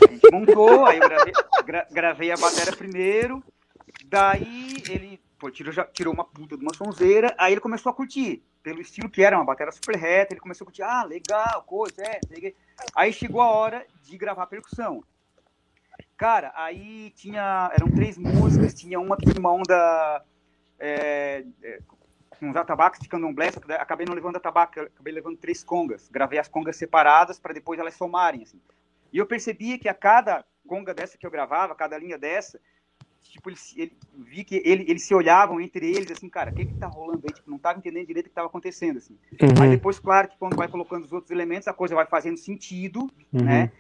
A 0.07 0.13
gente 0.13 0.31
montou, 0.31 0.85
aí 0.85 0.99
eu 0.99 1.09
gravei, 1.09 1.33
gra- 1.65 1.87
gravei 1.91 2.33
a 2.33 2.37
bateria 2.37 2.73
primeiro, 2.77 3.43
daí 4.07 4.75
ele 4.89 5.21
pô, 5.39 5.51
tirou, 5.51 5.73
já, 5.73 5.85
tirou 5.85 6.13
uma 6.13 6.25
puta 6.25 6.57
de 6.57 6.63
uma 6.63 6.75
sonzeira, 6.75 7.35
aí 7.39 7.53
ele 7.55 7.61
começou 7.61 7.91
a 7.91 7.95
curtir, 7.95 8.43
pelo 8.63 8.81
estilo 8.81 9.09
que 9.09 9.23
era, 9.23 9.37
uma 9.39 9.45
bateria 9.45 9.73
super 9.73 9.97
reta, 9.97 10.35
ele 10.35 10.41
começou 10.41 10.65
a 10.65 10.67
curtir, 10.67 10.83
ah, 10.83 11.05
legal, 11.05 11.63
coisa, 11.63 12.03
é. 12.03 12.21
Aí 12.95 13.13
chegou 13.13 13.41
a 13.41 13.49
hora 13.49 13.87
de 14.03 14.19
gravar 14.19 14.47
percussão. 14.49 15.03
Cara, 16.17 16.53
aí 16.55 17.11
tinha. 17.17 17.71
Eram 17.73 17.91
três 17.91 18.19
músicas, 18.19 18.75
tinha 18.75 19.01
uma 19.01 19.17
que 19.17 19.25
tinha 19.25 19.41
uma 19.41 19.53
onda. 19.53 20.23
É, 20.81 21.45
é, 21.63 21.79
com 22.31 22.49
uns 22.49 22.57
atabaques 22.57 22.99
de 23.01 23.09
candomblé, 23.09 23.53
só 23.53 23.61
que 23.61 23.69
daí 23.69 23.77
acabei 23.77 24.07
não 24.07 24.15
levando 24.15 24.37
atabaque, 24.37 24.81
acabei 24.81 25.13
levando 25.13 25.37
três 25.37 25.63
congas. 25.63 26.09
Gravei 26.09 26.39
as 26.39 26.49
congas 26.49 26.77
separadas 26.77 27.39
para 27.39 27.53
depois 27.53 27.79
elas 27.79 27.95
somarem. 27.95 28.43
Assim. 28.43 28.59
E 29.13 29.19
eu 29.19 29.27
percebia 29.27 29.79
que 29.79 29.89
a 29.89 29.95
cada 29.95 30.45
conga 30.67 30.95
dessa 30.95 31.19
que 31.19 31.27
eu 31.27 31.31
gravava, 31.31 31.75
cada 31.75 31.99
linha 31.99 32.17
dessa, 32.17 32.59
tipo, 33.23 33.51
ele, 33.51 33.59
ele 33.77 33.97
vi 34.17 34.45
que 34.45 34.63
ele, 34.65 34.85
eles 34.89 35.03
se 35.03 35.15
olhavam 35.15 35.61
entre 35.61 35.87
eles, 35.87 36.11
assim, 36.11 36.29
cara, 36.29 36.51
o 36.51 36.55
que 36.55 36.65
que 36.65 36.75
tá 36.75 36.87
rolando 36.87 37.23
aí? 37.27 37.35
Tipo, 37.35 37.51
não 37.51 37.59
tava 37.59 37.79
entendendo 37.79 38.07
direito 38.07 38.27
o 38.27 38.29
que 38.29 38.35
tava 38.35 38.49
acontecendo, 38.49 38.99
assim. 38.99 39.19
Uhum, 39.41 39.71
depois, 39.71 39.99
claro, 39.99 40.29
que 40.29 40.39
quando 40.39 40.57
vai 40.57 40.69
colocando 40.69 41.05
os 41.05 41.13
outros 41.13 41.31
elementos, 41.31 41.69
a 41.69 41.73
coisa 41.73 41.95
vai 41.95 42.07
fazendo 42.07 42.37
sentido, 42.37 43.01
uhum. 43.33 43.45
né? 43.45 43.73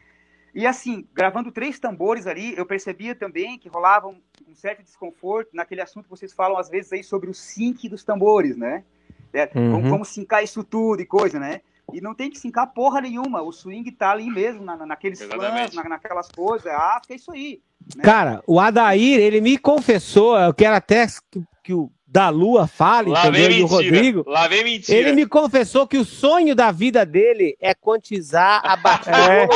E 0.54 0.66
assim, 0.66 1.06
gravando 1.14 1.52
três 1.52 1.78
tambores 1.78 2.26
ali, 2.26 2.54
eu 2.56 2.66
percebia 2.66 3.14
também 3.14 3.58
que 3.58 3.68
rolava 3.68 4.08
um, 4.08 4.20
um, 4.48 4.54
certo 4.54 4.82
desconforto 4.82 5.50
naquele 5.52 5.80
assunto 5.80 6.04
que 6.04 6.10
vocês 6.10 6.32
falam 6.32 6.58
às 6.58 6.68
vezes 6.68 6.92
aí 6.92 7.04
sobre 7.04 7.30
o 7.30 7.34
sync 7.34 7.88
dos 7.88 8.02
tambores, 8.02 8.56
né? 8.56 8.84
É, 9.32 9.48
uhum. 9.54 9.72
como, 9.72 9.90
como 9.90 10.04
sincar 10.04 10.42
isso 10.42 10.64
tudo 10.64 11.00
e 11.02 11.06
coisa, 11.06 11.38
né? 11.38 11.60
E 11.92 12.00
não 12.00 12.14
tem 12.14 12.30
que 12.30 12.38
sincar 12.38 12.72
porra 12.72 13.00
nenhuma. 13.00 13.42
O 13.42 13.52
swing 13.52 13.90
tá 13.92 14.10
ali 14.10 14.30
mesmo, 14.30 14.64
na, 14.64 14.76
naqueles 14.86 15.22
fãs, 15.22 15.74
na, 15.74 15.84
naquelas 15.88 16.28
coisas. 16.28 16.66
Ah, 16.66 16.98
fica 17.02 17.14
isso 17.14 17.32
aí. 17.32 17.60
Né? 17.96 18.02
Cara, 18.02 18.42
o 18.46 18.60
Adair, 18.60 19.18
ele 19.18 19.40
me 19.40 19.58
confessou, 19.58 20.38
eu 20.38 20.54
quero 20.54 20.76
até 20.76 21.06
que, 21.30 21.42
que 21.62 21.74
o 21.74 21.90
da 22.10 22.28
Lua 22.28 22.66
fale, 22.66 23.10
Lá 23.10 23.28
entendeu? 23.28 23.48
Vem 23.48 23.62
o 23.62 23.66
Rodrigo. 23.66 24.24
Lá 24.26 24.48
vem 24.48 24.64
mentira. 24.64 24.98
Ele 24.98 25.12
me 25.12 25.26
confessou 25.26 25.86
que 25.86 25.96
o 25.96 26.04
sonho 26.04 26.56
da 26.56 26.72
vida 26.72 27.06
dele 27.06 27.56
é 27.60 27.72
quantizar 27.72 28.60
a 28.64 28.74
batida 28.74 29.16
é, 29.16 29.46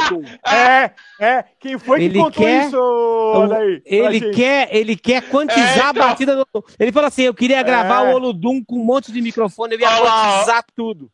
É, 0.47 0.91
é. 1.21 1.45
Quem 1.59 1.77
foi 1.77 1.99
que 1.99 2.05
ele 2.05 2.19
contou 2.21 2.45
quer, 2.45 2.67
isso, 2.67 3.47
daí, 3.49 3.83
Ele 3.85 4.33
quer, 4.33 4.69
ele 4.71 4.97
quer 4.97 5.29
quantizar 5.29 5.67
é, 5.67 5.91
então... 5.91 6.03
a 6.03 6.07
batida 6.07 6.37
do 6.37 6.65
Ele 6.79 6.93
falou 6.93 7.09
assim, 7.09 7.23
eu 7.23 7.35
queria 7.35 7.61
gravar 7.65 8.07
é. 8.07 8.13
o 8.13 8.17
Olodum 8.17 8.63
com 8.65 8.77
um 8.77 8.85
monte 8.85 9.11
de 9.11 9.21
microfone, 9.21 9.75
eu 9.75 9.81
ia 9.81 10.01
Olá. 10.01 10.35
quantizar 10.35 10.65
tudo. 10.77 11.11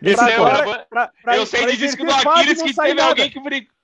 Esse 0.00 0.24
é 0.24 0.34
agora, 0.34 0.86
pra, 0.88 1.10
pra, 1.22 1.36
eu 1.36 1.44
sei 1.44 1.66
de 1.66 1.76
disco 1.76 2.02
do 2.02 2.10
Aquiles 2.10 2.62
que 2.62 2.74
teve 2.74 2.94
nada. 2.94 3.10
alguém 3.10 3.28
que 3.28 3.38
brincou. 3.38 3.81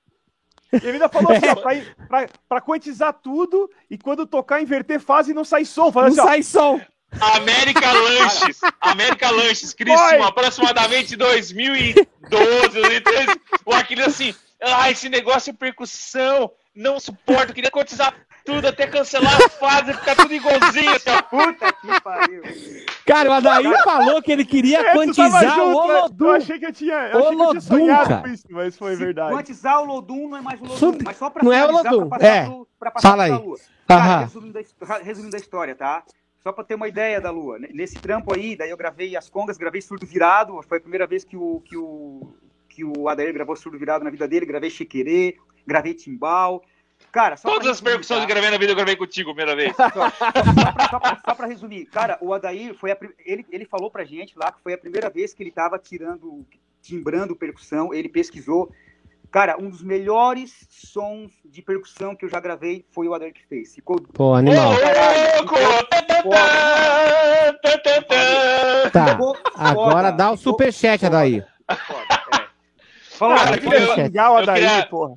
Ele 0.73 0.93
ainda 0.93 1.09
falou 1.09 1.33
assim, 1.33 1.49
ó, 1.49 1.55
pra, 1.61 1.73
pra, 2.09 2.29
pra, 2.49 2.61
quantizar 2.61 3.12
tudo 3.12 3.71
e 3.91 3.97
quando 3.97 4.27
tocar, 4.27 4.61
inverter 4.61 5.01
fase 5.01 5.33
não 5.33 5.45
sai 5.45 5.64
som. 5.64 5.91
Fala 5.91 6.11
não 6.11 6.14
assim, 6.14 6.29
sai 6.29 6.43
som. 6.43 6.81
América 7.21 7.91
Lanches, 7.91 8.61
América 8.81 9.31
Lanches, 9.31 9.73
Criciúma, 9.73 10.29
aproximadamente 10.29 11.16
2012, 11.16 12.07
2013. 12.29 13.41
O 13.64 13.73
Aquiles 13.73 14.07
assim, 14.07 14.35
ah, 14.62 14.91
esse 14.91 15.09
negócio 15.09 15.51
é 15.51 15.55
percussão, 15.55 16.51
não 16.75 17.01
suporto, 17.01 17.55
queria 17.55 17.71
cotizar 17.71 18.14
tudo 18.45 18.66
até 18.66 18.87
cancelar 18.87 19.35
a 19.43 19.49
fase, 19.49 19.93
ficar 19.95 20.16
tudo 20.16 20.33
igualzinho, 20.33 20.91
assim, 20.91 21.11
puta 21.31 21.73
que 21.73 22.01
pariu. 22.01 22.43
Cara, 23.09 23.31
o 23.31 23.33
Adair 23.33 23.83
falou 23.83 24.23
que 24.23 24.31
ele 24.31 24.45
queria 24.45 24.81
é, 24.87 24.93
quantizar 24.93 25.55
junto, 25.55 25.79
o? 25.79 25.79
Olodum. 25.79 26.27
Eu 26.27 26.33
achei 26.33 26.59
que 26.59 26.67
eu 26.67 26.73
tinha, 26.73 26.95
eu 27.09 27.19
achei 27.19 27.37
que 27.37 27.43
eu 27.43 27.49
tinha 27.49 27.61
sonhado 27.63 28.09
cara. 28.09 28.23
com 28.23 28.29
isso, 28.29 28.47
mas 28.51 28.77
foi 28.77 28.93
Se 28.93 29.05
verdade. 29.05 29.35
Quantizar 29.35 29.81
o 29.81 29.87
Lodum 29.87 30.29
não 30.29 30.37
é 30.37 30.43
mais 30.43 30.61
o 30.61 30.65
Lodum, 30.67 30.99
mas 31.03 31.17
só 31.17 31.31
pra 31.31 31.43
Não 31.43 31.53
é 31.53 31.67
o 31.67 31.73
Lodum, 31.73 32.09
pra 32.09 32.27
é. 32.27 32.45
Pro, 32.45 32.69
pra 32.79 32.91
passar 32.91 33.09
Fala 33.09 33.23
aí. 33.25 33.31
Lua. 33.31 33.57
Cara, 33.87 34.19
resumindo, 34.21 34.59
a, 34.59 34.99
resumindo 34.99 35.37
a 35.37 35.39
história, 35.39 35.75
tá? 35.75 36.05
Só 36.41 36.53
para 36.53 36.65
ter 36.65 36.75
uma 36.75 36.87
ideia 36.87 37.19
da 37.19 37.31
Lua. 37.31 37.59
Nesse 37.59 37.97
trampo 37.97 38.35
aí, 38.35 38.55
daí 38.55 38.69
eu 38.69 38.77
gravei 38.77 39.17
as 39.17 39.31
congas, 39.31 39.57
gravei 39.57 39.81
surdo 39.81 40.07
virado. 40.07 40.61
Foi 40.63 40.77
a 40.77 40.81
primeira 40.81 41.07
vez 41.07 41.25
que 41.25 41.37
o, 41.37 41.63
que 41.65 41.77
o, 41.79 42.35
que 42.69 42.85
o 42.85 43.09
Adair 43.09 43.33
gravou 43.33 43.57
surdo 43.57 43.79
virado 43.79 44.05
na 44.05 44.11
vida 44.11 44.29
dele. 44.29 44.45
Gravei 44.45 44.69
chiquerê, 44.69 45.37
gravei 45.67 45.95
timbal. 45.95 46.63
Cara, 47.11 47.37
só 47.37 47.49
Todas 47.49 47.69
as 47.69 47.81
percussões 47.81 48.21
tá? 48.21 48.27
que 48.27 48.33
gravei 48.33 48.51
na 48.51 48.59
vida 48.59 48.73
eu 48.73 48.77
gravei 48.77 48.97
contigo, 48.97 49.35
primeira 49.35 49.57
vez. 49.57 49.75
Só, 49.75 49.89
só, 49.91 51.01
só, 51.25 51.35
pra, 51.35 51.47
resumir, 51.47 51.87
cara, 51.87 52.19
o 52.21 52.33
Adair 52.35 52.75
foi 52.75 52.93
a, 52.93 52.99
ele, 53.25 53.47
ele 53.51 53.65
falou 53.65 53.91
pra 53.91 54.05
gente 54.05 54.39
lá 54.39 54.53
que 54.53 54.63
foi 54.63 54.75
a 54.75 54.79
primeira 54.79 55.09
vez 55.09 55.33
que 55.33 55.43
ele 55.43 55.51
tava 55.51 55.79
tirando, 55.79 56.45
timbrando 56.83 57.35
percussão, 57.35 57.95
ele 57.95 58.09
pesquisou. 58.09 58.71
Cara, 59.31 59.59
um 59.59 59.69
dos 59.69 59.83
melhores 59.83 60.67
sons 60.71 61.31
de 61.45 61.61
percussão 61.61 62.17
que 62.17 62.25
eu 62.25 62.31
já 62.31 62.41
gravei 62.41 62.85
foi 62.91 63.09
o 63.09 63.15
Adair 63.15 63.35
que 63.35 63.47
fez. 63.47 63.75
Ficou. 63.75 64.01
Pô, 64.01 64.35
animal. 64.35 64.73
Tá, 68.93 69.19
agora 69.55 70.11
dá 70.11 70.31
o 70.31 70.37
superchat, 70.37 71.05
Adair. 71.05 71.47
Fala, 73.11 73.51
legal, 73.97 74.39
Adair, 74.39 74.89
porra. 74.89 75.17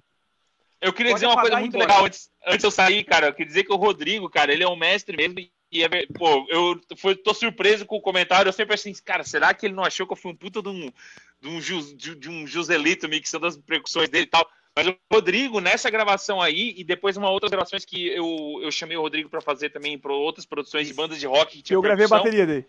Eu 0.81 0.91
queria 0.91 1.11
Pode 1.11 1.21
dizer 1.21 1.27
uma 1.27 1.39
coisa 1.39 1.59
muito 1.59 1.75
embora. 1.75 1.91
legal 1.91 2.05
antes, 2.05 2.29
antes 2.45 2.59
de 2.59 2.65
eu 2.65 2.71
sair, 2.71 3.03
cara. 3.03 3.27
Eu 3.27 3.33
queria 3.33 3.47
dizer 3.47 3.63
que 3.63 3.71
o 3.71 3.77
Rodrigo, 3.77 4.27
cara, 4.29 4.51
ele 4.51 4.63
é 4.63 4.67
um 4.67 4.75
mestre 4.75 5.15
mesmo. 5.15 5.35
E 5.71 5.83
é, 5.83 5.87
pô, 6.17 6.45
eu 6.49 6.81
foi, 6.97 7.15
tô 7.15 7.33
surpreso 7.33 7.85
com 7.85 7.95
o 7.95 8.01
comentário. 8.01 8.49
Eu 8.49 8.53
sempre 8.53 8.73
assim, 8.73 8.91
cara, 9.05 9.23
será 9.23 9.53
que 9.53 9.67
ele 9.67 9.75
não 9.75 9.85
achou 9.85 10.07
que 10.07 10.13
eu 10.13 10.17
fui 10.17 10.31
um 10.31 10.35
puta 10.35 10.61
de 10.61 10.69
um, 10.69 10.91
de 11.39 11.73
um, 11.73 11.95
de, 11.95 12.15
de 12.15 12.29
um 12.29 12.47
Joselito 12.47 13.07
mixando 13.07 13.45
as 13.45 13.55
percussões 13.55 14.09
dele 14.09 14.25
e 14.25 14.29
tal? 14.29 14.49
Mas 14.75 14.87
o 14.87 14.95
Rodrigo, 15.11 15.59
nessa 15.59 15.89
gravação 15.89 16.41
aí, 16.41 16.73
e 16.77 16.83
depois 16.83 17.15
uma 17.15 17.29
outras 17.29 17.51
gravações 17.51 17.85
que 17.85 18.07
eu, 18.07 18.59
eu 18.63 18.71
chamei 18.71 18.97
o 18.97 19.01
Rodrigo 19.01 19.29
para 19.29 19.41
fazer 19.41 19.69
também 19.69 19.99
para 19.99 20.13
outras 20.13 20.45
produções 20.45 20.87
de 20.87 20.93
bandas 20.93 21.19
de 21.19 21.27
rock. 21.27 21.61
Que 21.61 21.75
eu 21.75 21.81
gravei 21.81 22.05
a 22.05 22.09
bateria 22.09 22.47
dele. 22.47 22.65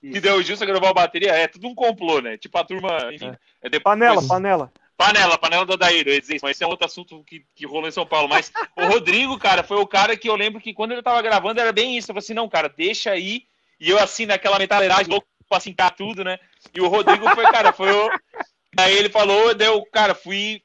Que 0.00 0.20
deu 0.20 0.42
justo 0.42 0.66
gravar 0.66 0.90
a 0.90 0.94
bateria. 0.94 1.30
É 1.30 1.48
tudo 1.48 1.66
um 1.66 1.74
complô, 1.74 2.20
né? 2.20 2.36
Tipo 2.36 2.58
a 2.58 2.64
turma. 2.64 3.10
Enfim, 3.12 3.28
é. 3.28 3.38
É 3.62 3.70
depois... 3.70 3.94
Panela, 3.94 4.26
panela. 4.26 4.72
Panela, 4.96 5.36
panela 5.36 5.66
do 5.66 5.72
Adair, 5.72 6.06
mas 6.42 6.56
esse 6.56 6.62
é 6.62 6.66
outro 6.66 6.86
assunto 6.86 7.24
que, 7.24 7.44
que 7.54 7.66
rolou 7.66 7.88
em 7.88 7.92
São 7.92 8.06
Paulo. 8.06 8.28
Mas 8.28 8.52
o 8.76 8.84
Rodrigo, 8.86 9.36
cara, 9.38 9.64
foi 9.64 9.76
o 9.78 9.86
cara 9.86 10.16
que 10.16 10.28
eu 10.28 10.36
lembro 10.36 10.60
que 10.60 10.72
quando 10.72 10.92
ele 10.92 11.02
tava 11.02 11.20
gravando 11.20 11.60
era 11.60 11.72
bem 11.72 11.96
isso. 11.96 12.10
Eu 12.10 12.14
falei 12.14 12.24
assim, 12.24 12.34
não, 12.34 12.48
cara, 12.48 12.68
deixa 12.68 13.10
aí. 13.10 13.44
E 13.80 13.90
eu 13.90 13.98
assim, 13.98 14.26
naquela 14.26 14.58
metaleiragem 14.58 15.10
louco 15.10 15.26
pra 15.48 15.58
assintar 15.58 15.94
tudo, 15.94 16.22
né? 16.22 16.38
E 16.72 16.80
o 16.80 16.88
Rodrigo 16.88 17.28
foi, 17.30 17.44
cara, 17.44 17.72
foi 17.72 17.90
o. 17.90 18.10
Aí 18.76 18.92
ele 18.96 19.08
falou, 19.08 19.54
deu, 19.54 19.84
cara, 19.86 20.16
fui, 20.16 20.60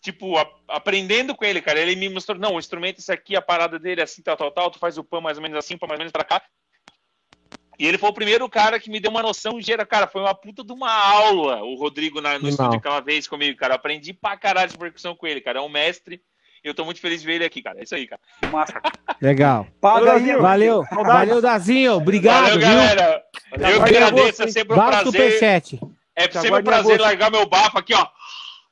tipo, 0.00 0.38
a, 0.38 0.48
aprendendo 0.68 1.34
com 1.34 1.44
ele, 1.44 1.60
cara. 1.60 1.80
Ele 1.80 1.96
me 1.96 2.08
mostrou, 2.08 2.38
não, 2.38 2.54
o 2.54 2.60
instrumento, 2.60 2.98
isso 2.98 3.12
aqui, 3.12 3.34
a 3.34 3.42
parada 3.42 3.76
dele 3.76 4.00
é 4.00 4.04
assim, 4.04 4.22
tal, 4.22 4.36
tal, 4.36 4.52
tal. 4.52 4.70
Tu 4.70 4.78
faz 4.78 4.96
o 4.96 5.02
pan 5.02 5.20
mais 5.20 5.36
ou 5.36 5.42
menos 5.42 5.58
assim, 5.58 5.76
pan 5.76 5.88
mais 5.88 5.98
ou 5.98 6.02
menos 6.02 6.12
pra 6.12 6.22
cá. 6.22 6.40
E 7.80 7.86
ele 7.86 7.96
foi 7.96 8.10
o 8.10 8.12
primeiro 8.12 8.46
cara 8.46 8.78
que 8.78 8.90
me 8.90 9.00
deu 9.00 9.10
uma 9.10 9.22
noção 9.22 9.58
geral. 9.58 9.86
Cara, 9.86 10.06
foi 10.06 10.20
uma 10.20 10.34
puta 10.34 10.62
de 10.62 10.70
uma 10.70 10.92
aula, 10.92 11.62
o 11.62 11.76
Rodrigo, 11.76 12.20
na, 12.20 12.34
no 12.34 12.42
Não. 12.42 12.48
estúdio 12.50 12.78
aquela 12.78 13.00
vez 13.00 13.26
comigo, 13.26 13.58
cara. 13.58 13.72
Eu 13.72 13.76
aprendi 13.76 14.12
pra 14.12 14.36
caralho 14.36 14.70
de 14.70 14.76
percussão 14.76 15.16
com 15.16 15.26
ele, 15.26 15.40
cara. 15.40 15.60
É 15.60 15.62
um 15.62 15.68
mestre. 15.70 16.20
E 16.62 16.68
eu 16.68 16.74
tô 16.74 16.84
muito 16.84 17.00
feliz 17.00 17.22
de 17.22 17.26
ver 17.26 17.36
ele 17.36 17.44
aqui, 17.46 17.62
cara. 17.62 17.80
É 17.80 17.84
isso 17.84 17.94
aí, 17.94 18.06
cara. 18.06 18.20
Massa. 18.52 18.82
Legal. 19.18 19.66
Paga 19.80 20.12
aí, 20.12 20.36
valeu. 20.36 20.84
Valeu, 20.92 21.40
Dazinho. 21.40 21.94
Obrigado. 21.94 22.50
Valeu, 22.50 22.60
galera. 22.60 23.22
Viu? 23.56 23.66
Eu 23.66 23.84
que 23.84 23.96
agradeço. 23.96 24.42
É 24.42 24.48
sempre 24.48 24.74
um 24.74 24.76
prazer. 24.76 25.06
Superchat. 25.06 25.80
É 26.14 26.30
sempre 26.30 26.60
um 26.60 26.62
prazer 26.62 27.00
largar 27.00 27.30
meu 27.30 27.46
bafo 27.46 27.78
aqui, 27.78 27.94
ó. 27.94 28.06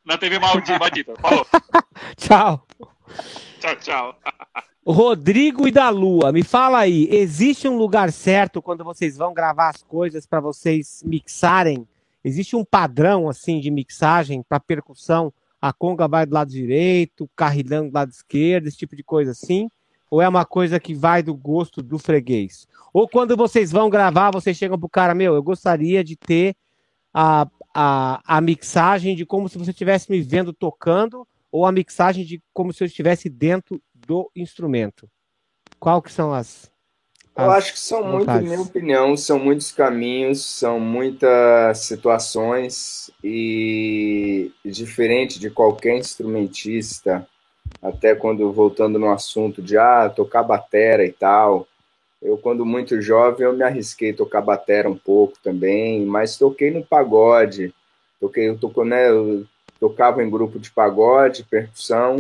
Na 0.05 0.19
TV 0.19 0.39
Maldita. 0.39 1.15
Falou. 1.19 1.47
tchau. 2.19 2.67
Tchau, 3.59 3.77
tchau. 3.77 4.19
Rodrigo 4.91 5.69
e 5.69 5.71
da 5.71 5.91
Lua, 5.91 6.33
me 6.33 6.43
fala 6.43 6.79
aí, 6.79 7.09
existe 7.11 7.69
um 7.69 7.77
lugar 7.77 8.11
certo 8.11 8.63
quando 8.63 8.83
vocês 8.83 9.19
vão 9.19 9.35
gravar 9.35 9.69
as 9.69 9.83
coisas 9.83 10.25
para 10.25 10.41
vocês 10.41 11.03
mixarem? 11.05 11.87
Existe 12.25 12.57
um 12.57 12.65
padrão 12.65 13.29
assim 13.29 13.61
de 13.61 13.71
mixagem 13.71 14.43
para 14.43 14.59
percussão? 14.59 15.31
A 15.61 15.75
conga 15.75 16.09
vai 16.09 16.25
do 16.25 16.33
lado 16.33 16.51
direito, 16.51 17.25
o 17.25 17.31
carrilhão 17.37 17.87
do 17.87 17.93
lado 17.93 18.11
esquerdo, 18.11 18.67
esse 18.67 18.79
tipo 18.79 18.97
de 18.97 19.03
coisa 19.03 19.33
assim? 19.33 19.71
Ou 20.11 20.23
é 20.23 20.29
uma 20.29 20.47
coisa 20.47 20.81
que 20.81 20.95
vai 20.95 21.23
do 21.23 21.35
gosto 21.35 21.83
do 21.83 21.99
freguês? 21.99 22.67
Ou 22.91 23.07
quando 23.07 23.37
vocês 23.37 23.71
vão 23.71 23.91
gravar, 23.91 24.31
vocês 24.31 24.57
chegam 24.57 24.79
pro 24.79 24.89
cara, 24.89 25.15
meu, 25.15 25.35
eu 25.35 25.43
gostaria 25.43 26.03
de 26.03 26.17
ter 26.17 26.57
a, 27.13 27.47
a, 27.75 28.23
a 28.25 28.41
mixagem 28.41 29.15
de 29.15 29.27
como 29.27 29.51
se 29.51 29.59
você 29.59 29.71
estivesse 29.71 30.11
me 30.11 30.23
vendo 30.23 30.51
tocando, 30.51 31.29
ou 31.53 31.67
a 31.67 31.73
mixagem 31.73 32.25
de 32.25 32.43
como 32.55 32.73
se 32.73 32.83
eu 32.83 32.87
estivesse 32.87 33.29
dentro 33.29 33.81
do 34.09 34.31
instrumento? 34.35 35.07
Qual 35.79 36.01
que 36.01 36.11
são 36.11 36.33
as, 36.33 36.73
as 37.37 37.45
Eu 37.45 37.51
acho 37.51 37.73
que 37.75 37.79
são 37.79 38.03
muitos, 38.03 38.27
na 38.27 38.41
minha 38.41 38.61
opinião, 38.63 39.17
são 39.19 39.39
muitos 39.39 39.71
caminhos, 39.71 40.43
são 40.43 40.81
muitas 40.81 41.81
situações 41.81 43.11
e 43.23 44.51
diferente 44.65 45.39
de 45.39 45.51
qualquer 45.51 45.99
instrumentista, 45.99 47.29
até 47.83 48.15
quando 48.15 48.51
voltando 48.51 48.99
no 48.99 49.13
assunto 49.13 49.61
de 49.61 49.77
ah, 49.77 50.09
tocar 50.09 50.43
batera 50.43 51.05
e 51.05 51.13
tal, 51.13 51.69
eu 52.23 52.39
quando 52.39 52.65
muito 52.65 53.01
jovem 53.03 53.47
eu 53.47 53.53
me 53.53 53.63
arrisquei 53.63 54.11
a 54.13 54.17
tocar 54.17 54.41
batera 54.41 54.89
um 54.89 54.97
pouco 54.97 55.35
também, 55.43 56.05
mas 56.07 56.39
toquei 56.39 56.71
no 56.71 56.83
pagode, 56.83 57.75
toquei, 58.19 58.49
eu 58.49 58.59
tocou, 58.59 58.87
né, 58.87 59.11
eu 59.11 59.47
tocava 59.79 60.25
em 60.25 60.31
grupo 60.31 60.59
de 60.59 60.71
pagode, 60.71 61.45
percussão, 61.45 62.19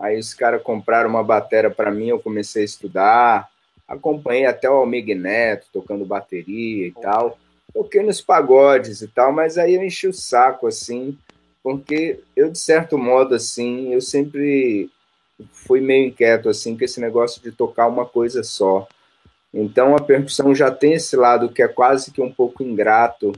Aí 0.00 0.18
os 0.18 0.32
caras 0.32 0.62
compraram 0.62 1.10
uma 1.10 1.22
bateria 1.22 1.70
para 1.70 1.90
mim, 1.90 2.08
eu 2.08 2.18
comecei 2.18 2.62
a 2.62 2.64
estudar. 2.64 3.50
Acompanhei 3.86 4.46
até 4.46 4.70
o 4.70 4.74
Almig 4.74 5.14
Neto 5.14 5.66
tocando 5.70 6.06
bateria 6.06 6.86
e 6.86 6.92
tal. 6.92 7.38
Toquei 7.74 8.02
nos 8.02 8.20
pagodes 8.20 9.02
e 9.02 9.08
tal, 9.08 9.30
mas 9.30 9.58
aí 9.58 9.74
eu 9.74 9.82
enchi 9.82 10.08
o 10.08 10.12
saco, 10.12 10.66
assim, 10.66 11.18
porque 11.62 12.20
eu, 12.34 12.50
de 12.50 12.58
certo 12.58 12.96
modo, 12.96 13.34
assim, 13.34 13.92
eu 13.92 14.00
sempre 14.00 14.90
fui 15.52 15.80
meio 15.80 16.08
inquieto, 16.08 16.48
assim, 16.48 16.76
com 16.76 16.84
esse 16.84 17.00
negócio 17.00 17.42
de 17.42 17.52
tocar 17.52 17.86
uma 17.86 18.06
coisa 18.06 18.42
só. 18.42 18.88
Então 19.52 19.94
a 19.94 20.00
percussão 20.00 20.54
já 20.54 20.70
tem 20.70 20.94
esse 20.94 21.16
lado 21.16 21.50
que 21.50 21.62
é 21.62 21.68
quase 21.68 22.10
que 22.10 22.22
um 22.22 22.32
pouco 22.32 22.62
ingrato, 22.62 23.32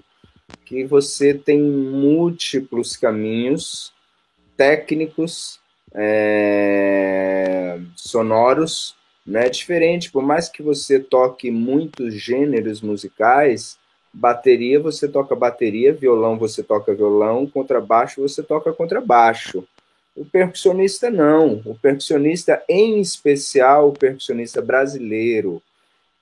que 0.64 0.84
você 0.84 1.34
tem 1.34 1.60
múltiplos 1.60 2.96
caminhos 2.96 3.92
técnicos 4.56 5.61
é, 5.94 7.78
sonoros, 7.96 8.94
né? 9.26 9.48
Diferente, 9.48 10.10
por 10.10 10.22
mais 10.22 10.48
que 10.48 10.62
você 10.62 10.98
toque 10.98 11.50
muitos 11.50 12.14
gêneros 12.14 12.80
musicais, 12.80 13.78
bateria 14.12 14.80
você 14.80 15.08
toca 15.08 15.34
bateria, 15.34 15.92
violão 15.92 16.38
você 16.38 16.62
toca 16.62 16.94
violão, 16.94 17.46
contrabaixo 17.46 18.20
você 18.20 18.42
toca 18.42 18.72
contrabaixo. 18.72 19.66
O 20.14 20.24
percussionista 20.24 21.10
não. 21.10 21.62
O 21.64 21.74
percussionista, 21.74 22.62
em 22.68 23.00
especial 23.00 23.88
o 23.88 23.92
percussionista 23.92 24.60
brasileiro, 24.60 25.62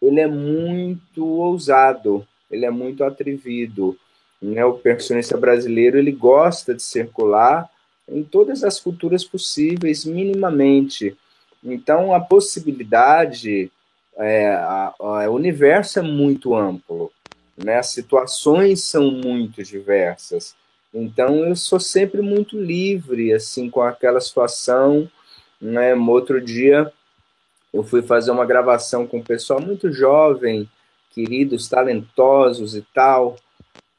ele 0.00 0.20
é 0.20 0.28
muito 0.28 1.26
ousado, 1.26 2.26
ele 2.50 2.64
é 2.64 2.70
muito 2.70 3.02
atrevido. 3.02 3.98
Né? 4.40 4.64
O 4.64 4.74
percussionista 4.74 5.36
brasileiro 5.36 5.98
ele 5.98 6.12
gosta 6.12 6.74
de 6.74 6.82
circular 6.82 7.68
em 8.10 8.24
todas 8.24 8.64
as 8.64 8.80
culturas 8.80 9.24
possíveis, 9.24 10.04
minimamente. 10.04 11.16
Então, 11.62 12.12
a 12.12 12.20
possibilidade, 12.20 13.70
é, 14.16 14.48
a, 14.48 14.94
a, 14.98 15.30
o 15.30 15.34
universo 15.34 16.00
é 16.00 16.02
muito 16.02 16.54
amplo, 16.54 17.12
né? 17.56 17.78
as 17.78 17.88
situações 17.88 18.82
são 18.82 19.10
muito 19.10 19.62
diversas. 19.62 20.54
Então, 20.92 21.44
eu 21.44 21.54
sou 21.54 21.78
sempre 21.78 22.20
muito 22.20 22.60
livre, 22.60 23.32
assim, 23.32 23.70
com 23.70 23.80
aquela 23.80 24.20
situação. 24.20 25.08
Né? 25.60 25.94
Outro 25.94 26.40
dia, 26.40 26.92
eu 27.72 27.84
fui 27.84 28.02
fazer 28.02 28.32
uma 28.32 28.44
gravação 28.44 29.06
com 29.06 29.18
um 29.18 29.22
pessoal 29.22 29.60
muito 29.60 29.92
jovem, 29.92 30.68
queridos, 31.12 31.68
talentosos 31.68 32.74
e 32.74 32.82
tal. 32.92 33.36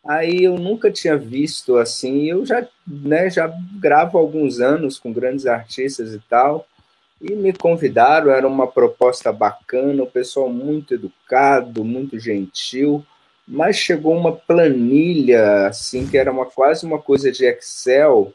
Aí 0.06 0.44
eu 0.44 0.58
nunca 0.58 0.92
tinha 0.92 1.16
visto 1.16 1.78
assim, 1.78 2.26
eu 2.26 2.46
já, 2.46 2.68
né, 2.88 3.30
já 3.30 3.54
gravo 3.80 4.18
alguns 4.18 4.60
anos 4.60 4.98
com 4.98 5.14
grandes 5.14 5.46
artistas 5.46 6.14
e 6.14 6.20
tal, 6.28 6.68
e 7.22 7.36
me 7.36 7.54
convidaram, 7.54 8.32
era 8.32 8.48
uma 8.48 8.66
proposta 8.66 9.32
bacana, 9.32 10.02
o 10.02 10.08
pessoal 10.08 10.50
muito 10.50 10.96
educado, 10.96 11.86
muito 11.86 12.18
gentil, 12.18 13.06
mas 13.48 13.76
chegou 13.76 14.18
uma 14.18 14.32
planilha 14.32 15.68
assim 15.68 16.08
que 16.08 16.18
era 16.18 16.32
uma 16.32 16.48
quase 16.48 16.84
uma 16.84 16.98
coisa 16.98 17.32
de 17.32 17.46
Excel, 17.46 18.34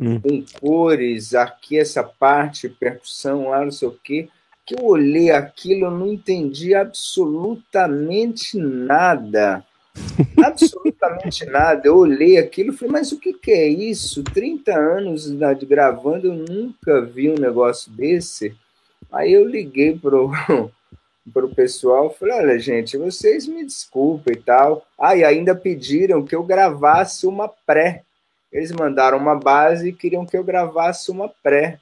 hum. 0.00 0.20
com 0.20 0.44
cores, 0.60 1.34
aqui 1.34 1.78
essa 1.78 2.04
parte, 2.04 2.68
percussão, 2.68 3.48
lá 3.48 3.64
não 3.64 3.72
sei 3.72 3.88
o 3.88 3.98
quê 4.04 4.28
que 4.64 4.74
eu 4.78 4.84
olhei 4.84 5.30
aquilo, 5.30 5.86
eu 5.86 5.90
não 5.90 6.12
entendi 6.12 6.74
absolutamente 6.74 8.56
nada. 8.56 9.64
Absolutamente 10.44 11.44
nada. 11.46 11.82
Eu 11.86 11.96
olhei 11.96 12.38
aquilo 12.38 12.72
e 12.72 12.76
falei, 12.76 12.92
mas 12.92 13.12
o 13.12 13.18
que, 13.18 13.32
que 13.32 13.50
é 13.50 13.66
isso? 13.68 14.22
30 14.22 14.74
anos 14.74 15.30
de 15.30 15.66
gravando, 15.66 16.28
eu 16.28 16.34
nunca 16.34 17.00
vi 17.02 17.30
um 17.30 17.34
negócio 17.34 17.90
desse. 17.92 18.56
Aí 19.10 19.32
eu 19.32 19.46
liguei 19.46 19.98
pro, 19.98 20.30
pro 21.32 21.54
pessoal, 21.54 22.14
falei, 22.14 22.34
olha, 22.34 22.58
gente, 22.58 22.96
vocês 22.96 23.46
me 23.46 23.64
desculpem 23.64 24.34
e 24.34 24.42
tal. 24.42 24.86
Ah, 24.98 25.10
ainda 25.10 25.54
pediram 25.54 26.24
que 26.24 26.34
eu 26.34 26.42
gravasse 26.42 27.26
uma 27.26 27.48
pré. 27.48 28.02
Eles 28.50 28.72
mandaram 28.72 29.18
uma 29.18 29.34
base 29.34 29.88
e 29.88 29.92
queriam 29.92 30.26
que 30.26 30.36
eu 30.36 30.44
gravasse 30.44 31.10
uma 31.10 31.28
pré. 31.28 31.78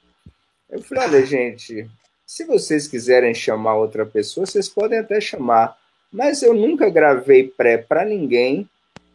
Eu 0.69 0.81
falei, 0.81 1.03
olha, 1.03 1.25
gente, 1.25 1.89
se 2.25 2.45
vocês 2.45 2.87
quiserem 2.87 3.33
chamar 3.33 3.75
outra 3.75 4.05
pessoa, 4.05 4.45
vocês 4.45 4.69
podem 4.69 4.99
até 4.99 5.19
chamar. 5.19 5.77
Mas 6.11 6.41
eu 6.43 6.53
nunca 6.53 6.89
gravei 6.89 7.47
pré 7.47 7.77
para 7.77 8.03
ninguém 8.03 8.67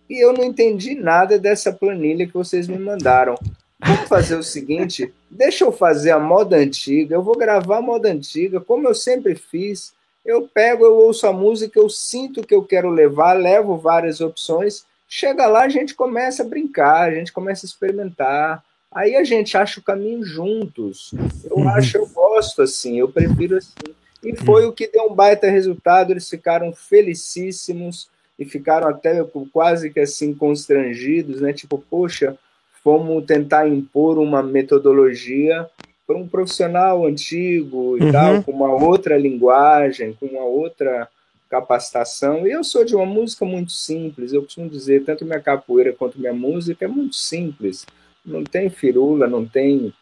e 0.09 0.23
eu 0.23 0.33
não 0.33 0.45
entendi 0.45 0.95
nada 0.95 1.39
dessa 1.39 1.73
planilha 1.73 2.27
que 2.27 2.33
vocês 2.33 2.67
me 2.67 2.79
mandaram. 2.79 3.37
Vamos 3.79 4.09
fazer 4.09 4.37
o 4.37 4.43
seguinte: 4.43 5.13
deixa 5.31 5.65
eu 5.65 5.73
fazer 5.73 6.13
a 6.13 6.19
moda 6.19 6.57
antiga, 6.57 7.15
eu 7.15 7.23
vou 7.23 7.37
gravar 7.37 7.79
a 7.79 7.83
moda 7.83 8.11
antiga, 8.11 8.61
como 8.61 8.89
eu 8.89 8.95
sempre 8.95 9.35
fiz. 9.35 9.95
Eu 10.25 10.49
pego, 10.49 10.85
eu 10.85 10.97
ouço 10.97 11.25
a 11.27 11.33
música, 11.33 11.79
eu 11.79 11.89
sinto 11.89 12.43
que 12.43 12.55
eu 12.55 12.65
quero 12.65 12.91
levar, 12.91 13.35
levo 13.35 13.77
várias 13.77 14.21
opções. 14.21 14.85
Chega 15.09 15.47
lá, 15.47 15.63
a 15.63 15.69
gente 15.69 15.95
começa 15.95 16.43
a 16.43 16.47
brincar, 16.47 17.09
a 17.09 17.15
gente 17.15 17.33
começa 17.33 17.65
a 17.65 17.69
experimentar. 17.69 18.65
Aí 18.91 19.15
a 19.15 19.23
gente 19.23 19.57
acha 19.57 19.79
o 19.79 19.83
caminho 19.83 20.25
juntos. 20.25 21.13
Eu 21.45 21.59
uhum. 21.59 21.69
acho, 21.69 21.99
eu 21.99 22.07
gosto 22.09 22.63
assim, 22.63 22.99
eu 22.99 23.09
prefiro 23.09 23.57
assim. 23.57 23.95
E 24.23 24.35
foi 24.35 24.65
uhum. 24.65 24.71
o 24.71 24.73
que 24.73 24.89
deu 24.89 25.05
um 25.05 25.15
baita 25.15 25.49
resultado, 25.49 26.13
eles 26.13 26.29
ficaram 26.29 26.73
felicíssimos 26.73 28.09
e 28.39 28.45
ficaram 28.45 28.89
até 28.89 29.25
quase 29.53 29.91
que 29.91 30.01
assim 30.01 30.35
constrangidos, 30.35 31.41
né? 31.41 31.53
Tipo, 31.53 31.83
poxa, 31.91 32.37
fomos 32.83 33.25
tentar 33.25 33.69
impor 33.69 34.19
uma 34.19 34.43
metodologia 34.43 35.69
para 36.07 36.17
um 36.17 36.29
profissional 36.29 37.05
antigo 37.05 37.97
e 37.99 38.05
uhum. 38.05 38.13
tal, 38.13 38.43
com 38.43 38.53
uma 38.53 38.73
outra 38.73 39.17
linguagem, 39.17 40.13
com 40.13 40.27
uma 40.27 40.45
outra 40.45 41.09
capacitação. 41.49 42.47
E 42.47 42.53
eu 42.53 42.63
sou 42.63 42.85
de 42.85 42.95
uma 42.95 43.07
música 43.07 43.45
muito 43.45 43.73
simples, 43.73 44.33
eu 44.33 44.43
costumo 44.43 44.69
dizer, 44.69 45.05
tanto 45.05 45.25
minha 45.25 45.41
capoeira 45.41 45.93
quanto 45.93 46.19
minha 46.19 46.35
música 46.35 46.85
é 46.85 46.89
muito 46.89 47.17
simples 47.17 47.87
não 48.27 48.43
tem 48.43 48.69
firula, 48.69 49.29
não 49.29 49.47
tem 49.47 49.93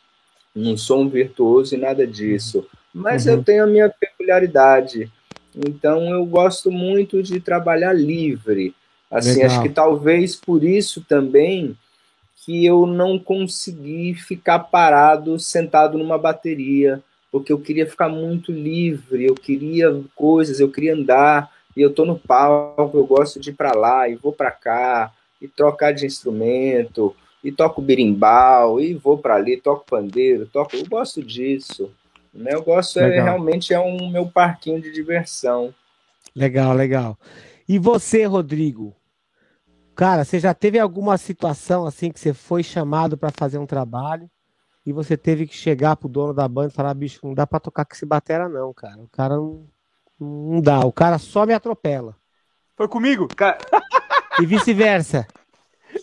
um 0.56 0.76
som 0.76 1.08
virtuoso 1.08 1.74
e 1.74 1.78
nada 1.78 2.06
disso. 2.06 2.66
Mas 2.94 3.26
uhum. 3.26 3.32
eu 3.32 3.42
tenho 3.42 3.64
a 3.64 3.66
minha 3.66 3.88
peculiaridade. 3.88 5.10
Então 5.54 6.10
eu 6.10 6.24
gosto 6.24 6.70
muito 6.70 7.22
de 7.22 7.40
trabalhar 7.40 7.92
livre. 7.92 8.74
Assim, 9.10 9.42
Legal. 9.42 9.50
acho 9.50 9.62
que 9.62 9.68
talvez 9.68 10.36
por 10.36 10.62
isso 10.62 11.04
também 11.08 11.76
que 12.44 12.64
eu 12.64 12.86
não 12.86 13.18
consegui 13.18 14.14
ficar 14.14 14.58
parado 14.58 15.38
sentado 15.38 15.96
numa 15.96 16.18
bateria, 16.18 17.02
porque 17.32 17.52
eu 17.52 17.58
queria 17.58 17.86
ficar 17.86 18.08
muito 18.08 18.52
livre, 18.52 19.24
eu 19.24 19.34
queria 19.34 20.02
coisas, 20.14 20.60
eu 20.60 20.70
queria 20.70 20.94
andar, 20.94 21.50
e 21.74 21.80
eu 21.80 21.90
tô 21.90 22.04
no 22.04 22.18
palco, 22.18 22.98
eu 22.98 23.06
gosto 23.06 23.40
de 23.40 23.50
ir 23.50 23.54
para 23.54 23.72
lá 23.72 24.08
e 24.08 24.14
vou 24.14 24.32
para 24.32 24.50
cá 24.50 25.10
e 25.40 25.48
trocar 25.48 25.92
de 25.92 26.04
instrumento, 26.04 27.16
e 27.42 27.50
toco 27.50 27.80
birimbau, 27.80 28.78
e 28.78 28.94
vou 28.94 29.16
para 29.16 29.36
ali, 29.36 29.56
toco 29.56 29.86
pandeiro, 29.88 30.46
toco. 30.46 30.76
Eu 30.76 30.86
gosto 30.86 31.22
disso. 31.22 31.90
Eu 32.34 32.62
gosto, 32.62 32.98
é, 32.98 33.20
realmente 33.20 33.72
é 33.72 33.78
um 33.78 34.10
meu 34.10 34.26
parquinho 34.26 34.80
de 34.80 34.90
diversão. 34.90 35.72
Legal, 36.34 36.74
legal. 36.74 37.18
E 37.68 37.78
você, 37.78 38.24
Rodrigo? 38.24 38.94
Cara, 39.94 40.24
você 40.24 40.40
já 40.40 40.52
teve 40.52 40.78
alguma 40.78 41.16
situação 41.16 41.86
assim 41.86 42.10
que 42.10 42.18
você 42.18 42.34
foi 42.34 42.64
chamado 42.64 43.16
para 43.16 43.30
fazer 43.30 43.58
um 43.58 43.66
trabalho 43.66 44.28
e 44.84 44.92
você 44.92 45.16
teve 45.16 45.46
que 45.46 45.54
chegar 45.54 45.96
pro 45.96 46.08
dono 46.08 46.34
da 46.34 46.48
banda 46.48 46.68
e 46.68 46.74
falar, 46.74 46.92
bicho, 46.94 47.20
não 47.22 47.32
dá 47.32 47.46
para 47.46 47.60
tocar 47.60 47.84
com 47.84 47.94
esse 47.94 48.04
batera 48.04 48.48
não, 48.48 48.74
cara. 48.74 49.00
O 49.00 49.08
cara 49.08 49.36
não, 49.36 49.66
não 50.18 50.60
dá, 50.60 50.80
o 50.80 50.92
cara 50.92 51.18
só 51.18 51.46
me 51.46 51.54
atropela. 51.54 52.16
Foi 52.76 52.88
comigo? 52.88 53.28
E 54.40 54.44
vice-versa. 54.44 55.28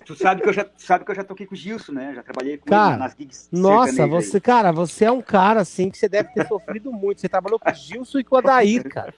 Tu 0.05 0.15
sabe 0.15 0.41
que 0.41 0.49
eu 0.49 0.53
já 0.53 0.65
sabe 0.77 1.05
que 1.05 1.11
eu 1.11 1.15
já 1.15 1.23
toquei 1.23 1.45
com 1.45 1.53
o 1.53 1.57
Gilson, 1.57 1.91
né? 1.91 2.13
Já 2.15 2.23
trabalhei 2.23 2.57
com 2.57 2.65
cara, 2.65 2.91
ele 2.91 2.99
nas 2.99 3.15
gigs. 3.17 3.49
Nossa, 3.51 4.07
você, 4.07 4.37
aí. 4.37 4.41
cara, 4.41 4.71
você 4.71 5.05
é 5.05 5.11
um 5.11 5.21
cara 5.21 5.61
assim 5.61 5.89
que 5.89 5.97
você 5.97 6.09
deve 6.09 6.29
ter 6.33 6.47
sofrido 6.47 6.91
muito. 6.91 7.21
Você 7.21 7.29
trabalhou 7.29 7.59
com 7.59 7.69
o 7.69 7.73
Gilson 7.73 8.19
e 8.19 8.23
com 8.23 8.35
o 8.35 8.37
Adair, 8.39 8.89
cara. 8.89 9.13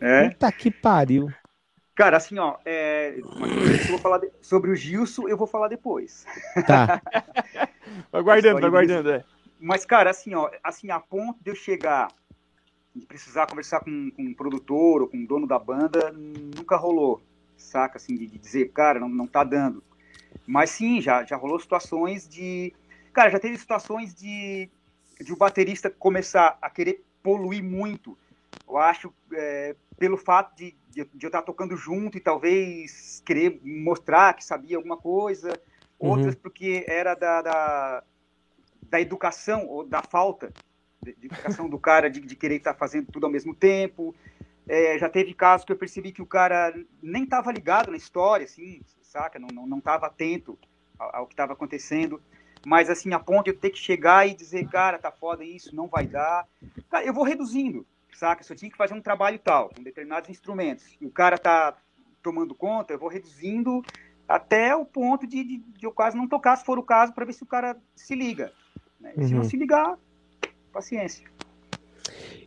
É? 0.00 0.30
Puta 0.30 0.52
que 0.52 0.70
pariu. 0.70 1.28
Cara, 1.94 2.16
assim, 2.16 2.38
ó, 2.38 2.56
é, 2.64 3.18
eu 3.18 3.88
vou 3.90 3.98
falar 3.98 4.18
de, 4.18 4.30
sobre 4.40 4.70
o 4.70 4.74
Gilson, 4.74 5.28
eu 5.28 5.36
vou 5.36 5.46
falar 5.46 5.68
depois. 5.68 6.24
Tá. 6.66 7.02
vai 8.10 8.22
guardando, 8.22 8.60
vai 8.60 8.70
guardando, 8.70 9.10
é. 9.10 9.24
Mas, 9.60 9.84
cara, 9.84 10.10
assim, 10.10 10.34
ó, 10.34 10.50
assim, 10.64 10.90
a 10.90 10.98
ponto 10.98 11.38
de 11.42 11.50
eu 11.50 11.54
chegar 11.54 12.08
e 12.96 13.04
precisar 13.04 13.46
conversar 13.46 13.80
com, 13.80 14.10
com 14.10 14.22
um 14.22 14.34
produtor 14.34 15.02
ou 15.02 15.08
com 15.08 15.18
um 15.18 15.24
dono 15.24 15.46
da 15.46 15.58
banda, 15.58 16.12
nunca 16.12 16.76
rolou, 16.76 17.20
saca? 17.56 17.98
Assim, 17.98 18.16
de, 18.16 18.26
de 18.26 18.38
dizer, 18.38 18.72
cara, 18.72 18.98
não, 18.98 19.08
não 19.08 19.26
tá 19.26 19.44
dando. 19.44 19.82
Mas 20.46 20.70
sim, 20.70 21.00
já, 21.00 21.24
já 21.24 21.36
rolou 21.36 21.58
situações 21.58 22.28
de. 22.28 22.72
Cara, 23.12 23.30
já 23.30 23.38
teve 23.38 23.58
situações 23.58 24.14
de, 24.14 24.68
de 25.20 25.32
o 25.32 25.36
baterista 25.36 25.90
começar 25.90 26.58
a 26.60 26.70
querer 26.70 27.04
poluir 27.22 27.62
muito. 27.62 28.18
Eu 28.68 28.78
acho, 28.78 29.12
é, 29.32 29.76
pelo 29.98 30.16
fato 30.16 30.56
de, 30.56 30.74
de, 30.90 31.04
de, 31.04 31.26
eu 31.26 31.28
estar 31.28 31.42
tocando 31.42 31.76
junto 31.76 32.16
e 32.16 32.20
talvez 32.20 33.22
querer 33.24 33.60
mostrar 33.62 34.34
que 34.34 34.44
sabia 34.44 34.76
alguma 34.76 34.96
coisa, 34.96 35.50
uhum. 36.00 36.10
outras 36.10 36.34
porque 36.34 36.84
era 36.88 37.14
da, 37.14 37.42
da, 37.42 38.04
da, 38.82 39.00
educação 39.00 39.66
ou 39.66 39.84
da 39.84 40.02
falta 40.02 40.52
de, 41.02 41.14
de 41.14 41.26
educação 41.26 41.68
do 41.68 41.78
cara 41.78 42.08
de, 42.08 42.20
de 42.20 42.34
querer 42.36 42.56
estar 42.56 42.74
fazendo 42.74 43.12
tudo 43.12 43.26
ao 43.26 43.32
mesmo 43.32 43.54
tempo. 43.54 44.14
É, 44.66 44.98
já 44.98 45.08
teve 45.08 45.34
casos 45.34 45.66
que 45.66 45.72
eu 45.72 45.76
percebi 45.76 46.12
que 46.12 46.22
o 46.22 46.26
cara 46.26 46.74
nem 47.02 47.24
estava 47.24 47.50
ligado 47.50 47.90
na 47.90 47.96
história, 47.96 48.44
assim, 48.44 48.80
saca? 49.12 49.38
Não 49.38 49.48
estava 49.48 49.66
não, 49.66 49.80
não 49.84 49.92
atento 50.06 50.58
ao, 50.98 51.16
ao 51.16 51.26
que 51.26 51.34
estava 51.34 51.52
acontecendo. 51.52 52.20
Mas, 52.64 52.88
assim, 52.88 53.12
a 53.12 53.18
ponto 53.18 53.44
de 53.44 53.50
eu 53.50 53.58
ter 53.58 53.70
que 53.70 53.78
chegar 53.78 54.26
e 54.26 54.34
dizer, 54.34 54.68
cara, 54.68 54.98
tá 54.98 55.10
foda 55.10 55.44
isso, 55.44 55.74
não 55.74 55.86
vai 55.86 56.06
dar. 56.06 56.46
Cara, 56.88 57.04
eu 57.04 57.12
vou 57.12 57.24
reduzindo, 57.24 57.84
saca? 58.14 58.42
Se 58.42 58.52
eu 58.52 58.56
tinha 58.56 58.70
que 58.70 58.76
fazer 58.76 58.94
um 58.94 59.02
trabalho 59.02 59.38
tal, 59.38 59.70
com 59.70 59.82
determinados 59.82 60.30
instrumentos, 60.30 60.96
e 61.00 61.06
o 61.06 61.10
cara 61.10 61.36
tá 61.36 61.76
tomando 62.22 62.54
conta, 62.54 62.92
eu 62.92 62.98
vou 62.98 63.08
reduzindo 63.08 63.82
até 64.28 64.74
o 64.76 64.84
ponto 64.84 65.26
de, 65.26 65.42
de, 65.42 65.58
de 65.58 65.84
eu 65.84 65.90
quase 65.90 66.16
não 66.16 66.28
tocar, 66.28 66.56
se 66.56 66.64
for 66.64 66.78
o 66.78 66.84
caso, 66.84 67.12
para 67.12 67.24
ver 67.24 67.32
se 67.32 67.42
o 67.42 67.46
cara 67.46 67.76
se 67.96 68.14
liga. 68.14 68.52
Né? 69.00 69.12
Uhum. 69.16 69.26
Se 69.26 69.34
não 69.34 69.42
uhum. 69.42 69.48
se 69.48 69.56
ligar, 69.56 69.98
paciência. 70.72 71.28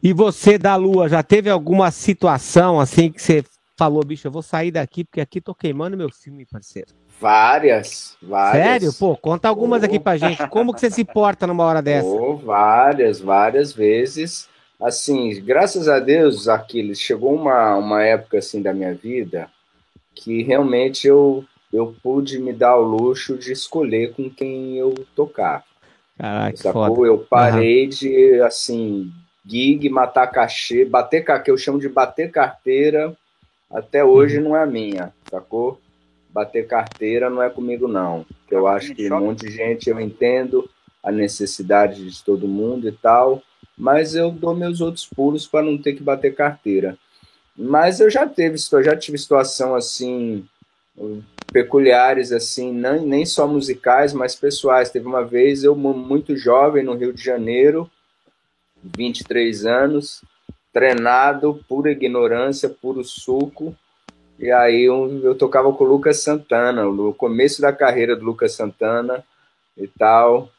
E 0.02 0.14
você 0.14 0.58
da 0.58 0.78
Lua, 0.78 1.10
já 1.10 1.22
teve 1.22 1.50
alguma 1.50 1.92
situação 1.92 2.80
assim 2.80 3.12
que 3.12 3.22
você 3.22 3.44
falou, 3.78 4.04
bicho, 4.04 4.28
eu 4.28 4.32
vou 4.32 4.42
sair 4.42 4.72
daqui 4.72 5.04
porque 5.04 5.22
aqui 5.22 5.42
tô 5.42 5.54
queimando 5.54 5.98
meu 5.98 6.10
filme, 6.10 6.46
parceiro? 6.46 6.88
Várias, 7.20 8.18
várias. 8.22 8.66
Sério? 8.66 8.94
Pô, 8.94 9.16
conta 9.16 9.48
algumas 9.48 9.82
oh. 9.82 9.86
aqui 9.86 10.00
pra 10.00 10.18
gente. 10.18 10.46
Como 10.50 10.74
que 10.74 10.80
você 10.80 10.90
se 10.90 11.04
porta 11.04 11.48
numa 11.48 11.64
hora 11.64 11.82
dessa? 11.82 12.08
Oh, 12.08 12.36
várias, 12.38 13.20
várias 13.20 13.74
vezes. 13.74 14.50
Assim, 14.82 15.42
graças 15.42 15.88
a 15.88 16.00
Deus, 16.00 16.48
Aquiles, 16.48 17.00
chegou 17.00 17.34
uma, 17.34 17.76
uma 17.78 18.04
época 18.04 18.40
assim 18.40 18.62
da 18.62 18.74
minha 18.74 18.94
vida 18.94 19.50
que 20.16 20.42
realmente 20.44 21.08
eu, 21.08 21.44
eu 21.72 21.94
pude 22.02 22.40
me 22.40 22.54
dar 22.54 22.78
o 22.78 22.84
luxo 22.84 23.38
de 23.38 23.52
escolher 23.52 24.14
com 24.14 24.30
quem 24.30 24.78
eu 24.78 24.94
tocar. 25.14 25.64
Caraca, 26.18 26.58
sacou? 26.58 26.96
Foda. 26.96 27.08
Eu 27.08 27.18
parei 27.18 27.84
uhum. 27.84 27.90
de, 27.90 28.42
assim, 28.42 29.12
gig, 29.46 29.90
matar 29.90 30.28
cachê, 30.28 30.86
bater, 30.86 31.24
que 31.44 31.52
eu 31.52 31.58
chamo 31.58 31.80
de 31.80 31.90
bater 31.90 32.32
carteira, 32.32 33.16
até 33.70 34.04
hoje 34.04 34.38
uhum. 34.38 34.50
não 34.50 34.58
é 34.58 34.66
minha, 34.66 35.14
sacou? 35.30 35.80
bater 36.36 36.68
carteira 36.68 37.30
não 37.30 37.42
é 37.42 37.50
comigo, 37.50 37.88
não. 37.88 38.26
Eu 38.52 38.68
acho 38.68 38.94
que 38.94 39.10
um 39.10 39.22
monte 39.22 39.46
de 39.46 39.52
gente, 39.52 39.90
eu 39.90 39.98
entendo 40.02 40.70
a 41.02 41.10
necessidade 41.10 42.12
de 42.12 42.24
todo 42.26 42.46
mundo 42.46 42.90
e 42.90 42.92
tal, 42.92 43.42
mas 43.78 44.16
eu 44.16 44.32
dou 44.32 44.54
meus 44.54 44.82
outros 44.82 45.06
pulos 45.06 45.48
para 45.48 45.66
não 45.66 45.78
ter 45.78 45.94
que 45.94 46.04
bater 46.04 46.36
carteira. 46.36 46.98
Mas 47.56 48.02
eu 48.02 48.10
já 48.10 48.28
teve, 48.28 48.58
já 48.58 48.98
tive 48.98 49.18
situação 49.18 49.76
assim 49.76 50.46
peculiares 51.54 52.34
assim, 52.34 52.74
não, 52.74 53.06
nem 53.06 53.26
só 53.26 53.48
musicais, 53.48 54.12
mas 54.12 54.36
pessoais. 54.36 54.90
Teve 54.90 55.08
uma 55.08 55.24
vez 55.24 55.64
eu 55.64 55.74
muito 55.74 56.36
jovem 56.36 56.84
no 56.84 56.96
Rio 56.96 57.14
de 57.14 57.24
Janeiro, 57.24 57.90
23 58.98 59.66
anos, 59.66 60.22
treinado, 60.76 61.64
pura 61.70 61.90
ignorância, 61.90 62.68
puro 62.68 63.02
suco, 63.02 63.74
e 64.38 64.52
aí 64.52 64.84
eu, 64.84 65.22
eu 65.24 65.34
tocava 65.34 65.72
com 65.72 65.86
o 65.86 65.88
Lucas 65.88 66.22
Santana, 66.22 66.84
no 66.84 67.14
começo 67.14 67.62
da 67.62 67.72
carreira 67.72 68.14
do 68.14 68.26
Lucas 68.26 68.52
Santana 68.52 69.24
e 69.78 69.88
tal. 69.88 70.50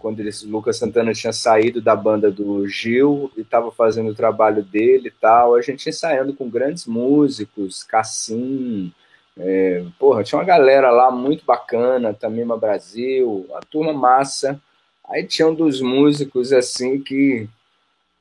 Quando 0.00 0.20
ele, 0.20 0.30
Lucas 0.44 0.78
Santana 0.78 1.12
tinha 1.12 1.30
saído 1.30 1.82
da 1.82 1.94
banda 1.94 2.30
do 2.30 2.66
Gil 2.66 3.30
e 3.36 3.42
estava 3.42 3.70
fazendo 3.70 4.08
o 4.08 4.14
trabalho 4.14 4.62
dele 4.62 5.08
e 5.08 5.20
tal, 5.20 5.54
a 5.54 5.60
gente 5.60 5.90
ensaiando 5.90 6.32
com 6.32 6.48
grandes 6.48 6.86
músicos, 6.86 7.82
Cassim, 7.82 8.90
é, 9.36 9.84
porra, 9.98 10.24
tinha 10.24 10.38
uma 10.38 10.46
galera 10.46 10.90
lá 10.90 11.10
muito 11.10 11.44
bacana, 11.44 12.14
Tamima 12.14 12.56
Brasil, 12.56 13.46
a 13.54 13.60
turma 13.60 13.92
massa. 13.92 14.58
Aí 15.06 15.22
tinha 15.26 15.46
um 15.46 15.54
dos 15.54 15.82
músicos 15.82 16.50
assim 16.50 16.98
que 16.98 17.46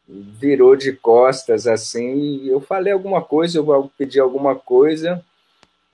virou 0.08 0.76
de 0.76 0.94
costas 0.94 1.66
assim, 1.66 2.46
eu 2.46 2.60
falei 2.60 2.92
alguma 2.92 3.22
coisa, 3.22 3.58
eu 3.60 3.92
pedi 3.98 4.20
alguma 4.20 4.56
coisa, 4.56 5.24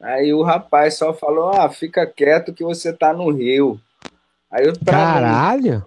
aí 0.01 0.33
o 0.33 0.41
rapaz 0.41 0.97
só 0.97 1.13
falou, 1.13 1.49
ah, 1.49 1.69
fica 1.69 2.05
quieto 2.05 2.53
que 2.53 2.63
você 2.63 2.91
tá 2.91 3.13
no 3.13 3.29
Rio. 3.29 3.79
Aí 4.51 4.65
eu 4.65 4.73
Caralho! 4.83 5.85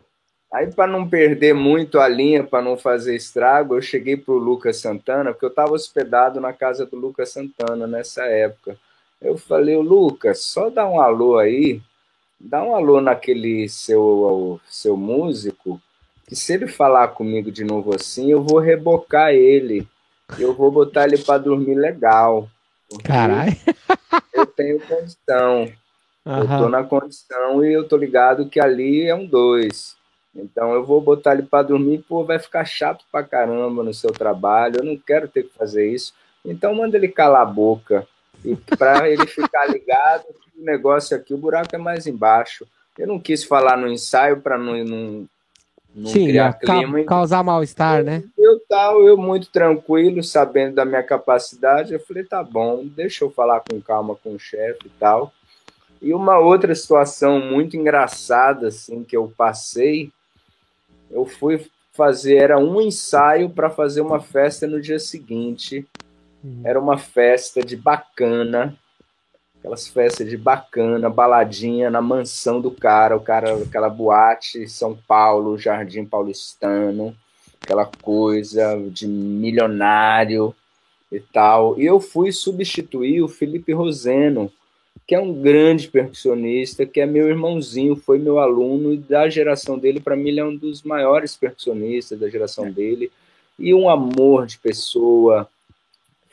Aí 0.53 0.71
para 0.71 0.87
não 0.87 1.09
perder 1.09 1.55
muito 1.55 1.99
a 1.99 2.07
linha, 2.07 2.45
para 2.45 2.63
não 2.63 2.77
fazer 2.77 3.17
estrago, 3.17 3.75
eu 3.75 3.81
cheguei 3.81 4.19
pro 4.19 4.35
Lucas 4.35 4.77
Santana, 4.77 5.33
porque 5.33 5.47
eu 5.47 5.51
estava 5.51 5.73
hospedado 5.73 6.41
na 6.41 6.53
casa 6.53 6.85
do 6.85 6.95
Lucas 6.95 7.31
Santana 7.31 7.87
nessa 7.87 8.25
época. 8.25 8.77
Eu 9.21 9.39
falei, 9.39 9.77
Lucas, 9.77 10.43
só 10.43 10.69
dá 10.69 10.87
um 10.87 11.01
alô 11.01 11.39
aí, 11.39 11.81
dá 12.39 12.63
um 12.63 12.75
alô 12.75 13.01
naquele 13.01 13.67
seu, 13.69 14.61
seu 14.69 14.95
músico, 14.95 15.81
que 16.27 16.37
se 16.37 16.53
ele 16.53 16.67
falar 16.67 17.09
comigo 17.09 17.51
de 17.51 17.65
novo 17.65 17.95
assim, 17.95 18.31
eu 18.31 18.43
vou 18.43 18.59
rebocar 18.59 19.33
ele. 19.33 19.87
Eu 20.39 20.55
vou 20.55 20.71
botar 20.71 21.05
ele 21.05 21.19
para 21.19 21.39
dormir 21.39 21.75
legal. 21.75 22.49
Caralho. 23.05 23.57
Eu 24.33 24.47
tenho 24.47 24.81
condição. 24.81 25.71
Uhum. 26.25 26.39
Eu 26.39 26.47
tô 26.47 26.69
na 26.69 26.85
condição 26.85 27.65
e 27.65 27.73
eu 27.73 27.87
tô 27.87 27.97
ligado 27.97 28.49
que 28.49 28.61
ali 28.61 29.07
é 29.07 29.15
um 29.15 29.27
dois. 29.27 29.97
Então 30.35 30.73
eu 30.73 30.85
vou 30.85 31.01
botar 31.01 31.35
ele 31.35 31.43
para 31.43 31.65
dormir, 31.65 32.05
pô, 32.09 32.25
vai 32.25 32.39
ficar 32.39 32.65
chato 32.65 33.05
pra 33.11 33.23
caramba 33.23 33.83
no 33.83 33.93
seu 33.93 34.11
trabalho. 34.11 34.79
Eu 34.79 34.85
não 34.85 34.97
quero 34.97 35.29
ter 35.29 35.45
que 35.45 35.55
fazer 35.55 35.91
isso. 35.91 36.15
Então 36.45 36.75
manda 36.75 36.97
ele 36.97 37.09
calar 37.09 37.43
a 37.43 37.47
boca. 37.47 38.07
E 38.45 38.57
para 38.57 39.09
ele 39.09 39.27
ficar 39.27 39.67
ligado, 39.67 40.25
o 40.57 40.65
negócio 40.65 41.17
aqui, 41.17 41.35
o 41.35 41.39
buraco 41.39 41.75
é 41.75 41.79
mais 41.79 42.07
embaixo. 42.07 42.67
Eu 42.99 43.07
não 43.07 43.19
quis 43.19 43.45
falar 43.45 43.77
no 43.77 43.89
ensaio 43.89 44.41
para 44.41 44.59
não, 44.59 44.85
não, 44.85 45.29
não 45.95 46.11
Sim, 46.11 46.27
criar 46.27 46.55
clima. 46.55 47.05
causar 47.05 47.43
mal-estar, 47.43 48.03
né? 48.03 48.25
Eu 48.39 48.61
tal, 48.69 49.03
eu 49.03 49.17
muito 49.17 49.49
tranquilo, 49.51 50.23
sabendo 50.23 50.77
da 50.77 50.85
minha 50.85 51.03
capacidade, 51.03 51.93
eu 51.93 52.01
falei, 52.01 52.25
tá 52.25 52.43
bom, 52.43 52.85
deixa 52.85 53.25
eu 53.25 53.31
falar 53.31 53.61
com 53.61 53.81
calma 53.81 54.17
com 54.17 54.35
o 54.35 54.39
chefe 54.39 54.87
e 54.87 54.91
tal. 54.99 55.33
E 56.01 56.13
uma 56.13 56.39
outra 56.39 56.75
situação 56.75 57.39
muito 57.39 57.77
engraçada, 57.77 58.69
assim, 58.69 59.05
que 59.05 59.17
eu 59.17 59.33
passei, 59.37 60.11
eu 61.11 61.27
fui 61.27 61.65
fazer, 61.93 62.37
era 62.37 62.59
um 62.59 62.81
ensaio 62.81 63.51
para 63.51 63.71
fazer 63.71 64.01
uma 64.01 64.19
festa 64.19 64.67
no 64.67 64.81
dia 64.81 64.99
seguinte. 64.99 65.87
Uhum. 66.43 66.63
Era 66.65 66.81
uma 66.81 66.99
festa 66.99 67.63
de 67.63 67.77
bacana, 67.77 68.77
aquelas 69.63 69.87
festas 69.87 70.29
de 70.29 70.37
bacana, 70.37 71.09
baladinha 71.09 71.89
na 71.89 72.03
mansão 72.03 72.61
do 72.61 72.69
cara, 72.69 73.17
o 73.17 73.21
cara, 73.21 73.55
aquela 73.63 73.89
boate 73.89 74.69
São 74.69 74.99
Paulo, 75.07 75.57
Jardim 75.57 76.05
Paulistano, 76.05 77.17
aquela 77.63 77.87
coisa 77.87 78.77
de 78.91 79.07
milionário 79.07 80.53
e 81.13 81.21
tal. 81.21 81.79
E 81.79 81.87
eu 81.87 82.01
fui 82.01 82.33
substituir 82.33 83.23
o 83.23 83.29
Felipe 83.29 83.73
Roseno, 83.73 84.51
que 85.07 85.15
é 85.15 85.21
um 85.21 85.33
grande 85.33 85.87
percussionista, 85.87 86.85
que 86.85 87.01
é 87.01 87.07
meu 87.07 87.29
irmãozinho, 87.29 87.95
foi 87.95 88.19
meu 88.19 88.41
aluno 88.41 88.93
e 88.93 88.97
da 88.97 89.29
geração 89.29 89.79
dele, 89.79 90.01
para 90.01 90.17
mim 90.17 90.31
ele 90.31 90.41
é 90.41 90.45
um 90.45 90.57
dos 90.57 90.83
maiores 90.83 91.37
percussionistas 91.37 92.19
da 92.19 92.29
geração 92.29 92.69
dele 92.69 93.13
e 93.57 93.73
um 93.73 93.89
amor 93.89 94.45
de 94.45 94.59
pessoa, 94.59 95.49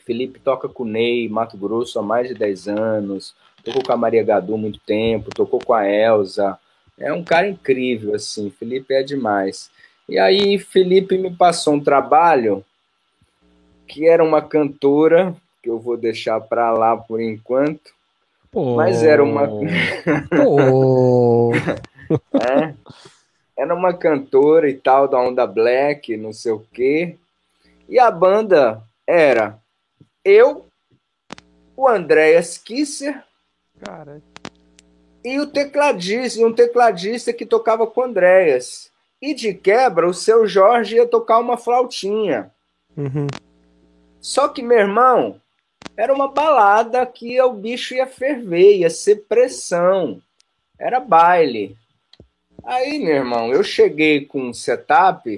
Felipe 0.04 0.40
toca 0.40 0.68
com 0.68 0.82
o 0.82 0.86
Ney, 0.86 1.28
Mato 1.28 1.56
Grosso, 1.56 1.98
há 1.98 2.02
mais 2.02 2.28
de 2.28 2.34
10 2.34 2.68
anos, 2.68 3.34
tocou 3.64 3.82
com 3.82 3.92
a 3.92 3.96
Maria 3.96 4.22
Gadu 4.22 4.54
há 4.54 4.58
muito 4.58 4.78
tempo, 4.80 5.34
tocou 5.34 5.60
com 5.60 5.74
a 5.74 5.88
Elsa. 5.88 6.58
É 6.98 7.12
um 7.12 7.24
cara 7.24 7.48
incrível, 7.48 8.14
assim, 8.14 8.50
Felipe 8.50 8.94
é 8.94 9.02
demais. 9.02 9.70
E 10.08 10.18
aí, 10.18 10.58
Felipe 10.58 11.16
me 11.16 11.30
passou 11.30 11.74
um 11.74 11.80
trabalho 11.80 12.64
que 13.86 14.08
era 14.08 14.22
uma 14.22 14.42
cantora, 14.42 15.34
que 15.62 15.70
eu 15.70 15.78
vou 15.78 15.96
deixar 15.96 16.40
para 16.40 16.72
lá 16.72 16.96
por 16.96 17.20
enquanto, 17.20 17.92
mas 18.76 19.02
era 19.02 19.22
uma. 19.22 19.48
É, 22.34 22.74
era 23.56 23.72
uma 23.72 23.94
cantora 23.94 24.68
e 24.68 24.74
tal, 24.74 25.06
da 25.06 25.20
Onda 25.20 25.46
Black, 25.46 26.16
não 26.16 26.32
sei 26.32 26.50
o 26.50 26.64
quê. 26.72 27.16
E 27.88 28.00
a 28.00 28.10
banda 28.10 28.82
era 29.06 29.59
eu, 30.24 30.66
o 31.76 31.88
Andréas 31.88 32.58
Kisser 32.58 33.22
Cara. 33.82 34.22
e 35.24 35.38
o 35.38 35.46
tecladista, 35.46 36.46
um 36.46 36.52
tecladista 36.52 37.32
que 37.32 37.46
tocava 37.46 37.86
com 37.86 38.00
o 38.00 38.04
Andréas. 38.04 38.90
E 39.20 39.34
de 39.34 39.52
quebra, 39.52 40.08
o 40.08 40.14
seu 40.14 40.46
Jorge 40.46 40.96
ia 40.96 41.06
tocar 41.06 41.38
uma 41.38 41.58
flautinha. 41.58 42.50
Uhum. 42.96 43.26
Só 44.18 44.48
que, 44.48 44.62
meu 44.62 44.78
irmão, 44.78 45.40
era 45.96 46.12
uma 46.12 46.28
balada 46.28 47.04
que 47.04 47.40
o 47.42 47.52
bicho 47.52 47.94
ia 47.94 48.06
ferver, 48.06 48.78
ia 48.78 48.90
ser 48.90 49.26
pressão. 49.28 50.22
Era 50.78 51.00
baile. 51.00 51.76
Aí, 52.64 52.98
meu 52.98 53.14
irmão, 53.16 53.52
eu 53.52 53.62
cheguei 53.62 54.24
com 54.24 54.48
um 54.48 54.54
setup 54.54 55.36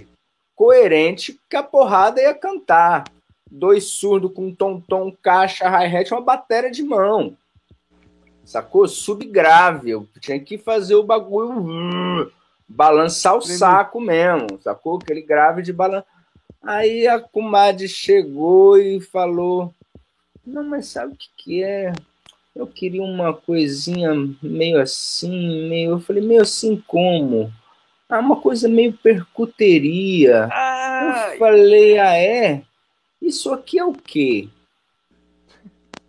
coerente 0.54 1.40
que 1.50 1.56
a 1.56 1.62
porrada 1.62 2.20
ia 2.20 2.34
cantar 2.34 3.04
dois 3.52 3.84
surdos 3.84 4.32
com 4.32 4.54
tom-tom, 4.54 5.14
caixa, 5.22 5.68
hi-hat, 5.68 6.10
uma 6.12 6.22
bateria 6.22 6.70
de 6.70 6.82
mão. 6.82 7.36
Sacou? 8.44 8.88
Subgrave. 8.88 9.90
Eu 9.90 10.08
tinha 10.20 10.40
que 10.40 10.56
fazer 10.56 10.94
o 10.94 11.02
bagulho 11.02 12.22
uh, 12.22 12.32
balançar 12.66 13.36
o 13.36 13.42
saco 13.42 14.00
mesmo. 14.00 14.58
Sacou? 14.60 14.96
Aquele 14.96 15.22
grave 15.22 15.62
de 15.62 15.72
balanço. 15.72 16.06
Aí 16.62 17.06
a 17.06 17.20
comadre 17.20 17.88
chegou 17.88 18.78
e 18.78 19.00
falou: 19.00 19.72
Não, 20.44 20.64
mas 20.64 20.86
sabe 20.86 21.12
o 21.12 21.16
que, 21.16 21.28
que 21.36 21.62
é? 21.62 21.92
Eu 22.54 22.66
queria 22.66 23.02
uma 23.02 23.32
coisinha 23.32 24.10
meio 24.42 24.80
assim, 24.80 25.68
meio. 25.68 25.92
Eu 25.92 26.00
falei, 26.00 26.22
meio 26.22 26.42
assim 26.42 26.82
como? 26.86 27.52
Ah, 28.08 28.18
uma 28.18 28.36
coisa 28.36 28.68
meio 28.68 28.92
percuteria. 28.92 30.48
Ai. 30.52 31.34
Eu 31.34 31.38
falei, 31.38 31.98
ah, 31.98 32.16
é? 32.18 32.62
Isso 33.22 33.52
aqui 33.52 33.78
é 33.78 33.84
o 33.84 33.92
quê? 33.92 34.48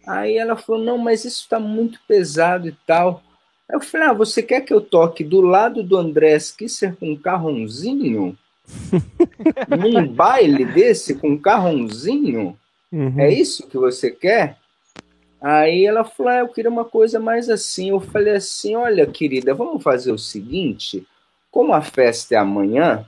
Aí 0.05 0.36
ela 0.36 0.57
falou, 0.57 0.84
não, 0.84 0.97
mas 0.97 1.24
isso 1.24 1.41
está 1.41 1.59
muito 1.59 1.99
pesado 2.07 2.68
e 2.68 2.76
tal. 2.88 3.22
Aí 3.70 3.76
eu 3.76 3.82
falei, 3.82 4.07
ah, 4.07 4.14
você 4.14 4.41
quer 4.41 4.61
que 4.61 4.74
eu 4.74 4.82
toque 4.82 5.24
do 5.24 5.39
lado 5.39 5.84
do 5.84 5.95
André 5.95 6.36
Kisser 6.57 6.95
com 6.95 7.11
um 7.11 7.16
carrãozinho? 7.16 8.36
Num 9.70 10.07
baile 10.07 10.66
desse 10.66 11.16
com 11.16 11.30
um 11.30 11.38
carrãozinho? 11.38 12.57
Uhum. 12.91 13.20
É 13.20 13.32
isso 13.32 13.68
que 13.68 13.78
você 13.78 14.09
quer? 14.09 14.57
Aí 15.39 15.86
ela 15.86 16.03
falou: 16.03 16.32
ah, 16.32 16.39
eu 16.39 16.47
queria 16.47 16.72
uma 16.72 16.86
coisa 16.86 17.20
mais 17.20 17.49
assim. 17.49 17.89
Eu 17.89 17.99
falei 17.99 18.36
assim: 18.36 18.76
olha, 18.76 19.05
querida, 19.05 19.53
vamos 19.53 19.84
fazer 19.84 20.11
o 20.11 20.18
seguinte: 20.18 21.05
como 21.51 21.74
a 21.74 21.82
festa 21.82 22.36
é 22.36 22.38
amanhã, 22.38 23.05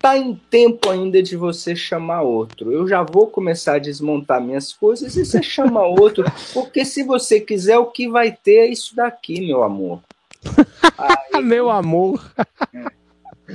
tá 0.00 0.16
em 0.16 0.34
tempo 0.34 0.88
ainda 0.88 1.22
de 1.22 1.36
você 1.36 1.76
chamar 1.76 2.22
outro. 2.22 2.72
Eu 2.72 2.88
já 2.88 3.02
vou 3.02 3.26
começar 3.26 3.74
a 3.74 3.78
desmontar 3.78 4.40
minhas 4.40 4.72
coisas 4.72 5.14
e 5.14 5.24
você 5.24 5.42
chama 5.42 5.82
outro, 5.82 6.24
porque 6.54 6.84
se 6.84 7.02
você 7.02 7.38
quiser, 7.38 7.78
o 7.78 7.86
que 7.86 8.08
vai 8.08 8.32
ter 8.32 8.60
é 8.60 8.66
isso 8.66 8.96
daqui, 8.96 9.46
meu 9.46 9.62
amor. 9.62 10.00
Aí, 10.96 11.42
meu 11.42 11.70
amor. 11.70 12.32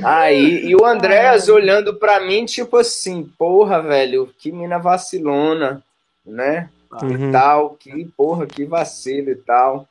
Aí, 0.04 0.66
e 0.66 0.76
o 0.76 0.86
Andréas 0.86 1.48
olhando 1.48 1.96
para 1.96 2.20
mim, 2.20 2.46
tipo 2.46 2.78
assim, 2.78 3.24
porra, 3.38 3.82
velho, 3.82 4.30
que 4.38 4.52
mina 4.52 4.78
vacilona, 4.78 5.82
né? 6.26 6.70
Uhum. 7.02 7.30
E 7.30 7.32
tal, 7.32 7.70
que 7.72 8.06
porra, 8.16 8.46
que 8.46 8.66
vacilo 8.66 9.32
e 9.32 9.36
tal. 9.36 9.88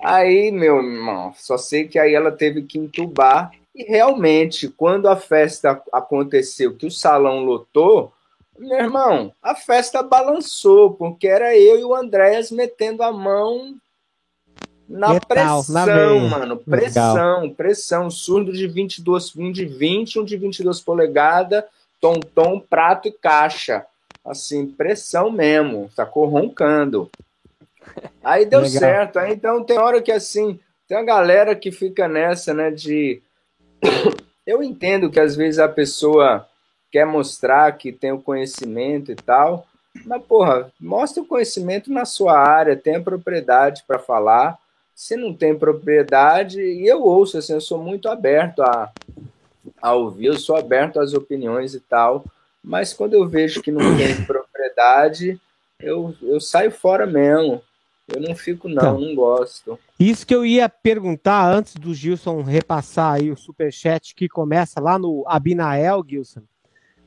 Aí, 0.00 0.52
meu 0.52 0.76
irmão, 0.76 1.32
só 1.36 1.56
sei 1.56 1.88
que 1.88 1.98
aí 1.98 2.14
ela 2.14 2.30
teve 2.30 2.62
que 2.62 2.78
entubar 2.78 3.50
e 3.76 3.84
realmente, 3.84 4.68
quando 4.68 5.06
a 5.06 5.16
festa 5.16 5.82
aconteceu, 5.92 6.74
que 6.74 6.86
o 6.86 6.90
salão 6.90 7.44
lotou, 7.44 8.10
meu 8.58 8.78
irmão, 8.78 9.34
a 9.42 9.54
festa 9.54 10.02
balançou, 10.02 10.94
porque 10.94 11.28
era 11.28 11.54
eu 11.54 11.78
e 11.78 11.84
o 11.84 11.94
Andréas 11.94 12.50
metendo 12.50 13.02
a 13.02 13.12
mão 13.12 13.76
na 14.88 15.14
Metal, 15.14 15.62
pressão, 15.62 15.74
na 15.74 16.28
mano. 16.38 16.56
Pressão, 16.56 17.40
Legal. 17.42 17.54
pressão. 17.54 18.10
Surdo 18.10 18.52
de 18.52 18.66
22, 18.66 19.36
um 19.36 19.52
de 19.52 19.66
20, 19.66 20.20
um 20.20 20.24
de 20.24 20.38
22 20.38 20.80
polegadas, 20.80 21.64
tom-tom, 22.00 22.60
prato 22.60 23.08
e 23.08 23.12
caixa. 23.12 23.84
Assim, 24.24 24.66
pressão 24.66 25.30
mesmo, 25.30 25.90
sacou? 25.94 26.26
Roncando. 26.26 27.10
Aí 28.24 28.46
deu 28.46 28.60
Legal. 28.60 28.78
certo. 28.78 29.18
Aí, 29.18 29.34
então 29.34 29.62
tem 29.62 29.78
hora 29.78 30.00
que 30.00 30.12
assim, 30.12 30.58
tem 30.88 30.96
uma 30.96 31.04
galera 31.04 31.54
que 31.54 31.70
fica 31.70 32.08
nessa, 32.08 32.54
né, 32.54 32.70
de 32.70 33.20
eu 34.46 34.62
entendo 34.62 35.10
que 35.10 35.20
às 35.20 35.34
vezes 35.34 35.58
a 35.58 35.68
pessoa 35.68 36.48
quer 36.90 37.04
mostrar 37.04 37.70
que 37.72 37.92
tem 37.92 38.12
o 38.12 38.22
conhecimento 38.22 39.10
e 39.10 39.16
tal, 39.16 39.66
mas 40.04 40.22
porra, 40.22 40.70
mostra 40.80 41.22
o 41.22 41.26
conhecimento 41.26 41.92
na 41.92 42.04
sua 42.04 42.38
área, 42.38 42.76
tenha 42.76 43.00
propriedade 43.02 43.84
para 43.86 43.98
falar. 43.98 44.58
Se 44.94 45.16
não 45.16 45.34
tem 45.34 45.54
propriedade, 45.54 46.60
e 46.60 46.86
eu 46.86 47.02
ouço 47.02 47.36
assim, 47.36 47.52
eu 47.52 47.60
sou 47.60 47.78
muito 47.78 48.08
aberto 48.08 48.62
a, 48.62 48.90
a 49.80 49.92
ouvir, 49.94 50.26
eu 50.26 50.38
sou 50.38 50.56
aberto 50.56 50.98
às 50.98 51.12
opiniões 51.12 51.74
e 51.74 51.80
tal, 51.80 52.24
mas 52.62 52.94
quando 52.94 53.14
eu 53.14 53.28
vejo 53.28 53.62
que 53.62 53.70
não 53.70 53.96
tem 53.96 54.24
propriedade, 54.24 55.38
eu, 55.78 56.14
eu 56.22 56.40
saio 56.40 56.70
fora 56.70 57.06
mesmo. 57.06 57.62
Eu 58.08 58.20
não 58.20 58.36
fico, 58.36 58.68
não, 58.68 58.74
então, 58.74 59.00
não 59.00 59.14
gosto. 59.14 59.78
Isso 59.98 60.26
que 60.26 60.34
eu 60.34 60.46
ia 60.46 60.68
perguntar 60.68 61.52
antes 61.52 61.74
do 61.74 61.92
Gilson 61.92 62.40
repassar 62.42 63.14
aí 63.14 63.30
o 63.30 63.36
superchat 63.36 64.14
que 64.14 64.28
começa 64.28 64.80
lá 64.80 64.98
no 64.98 65.24
Abinael, 65.26 66.04
Gilson. 66.06 66.42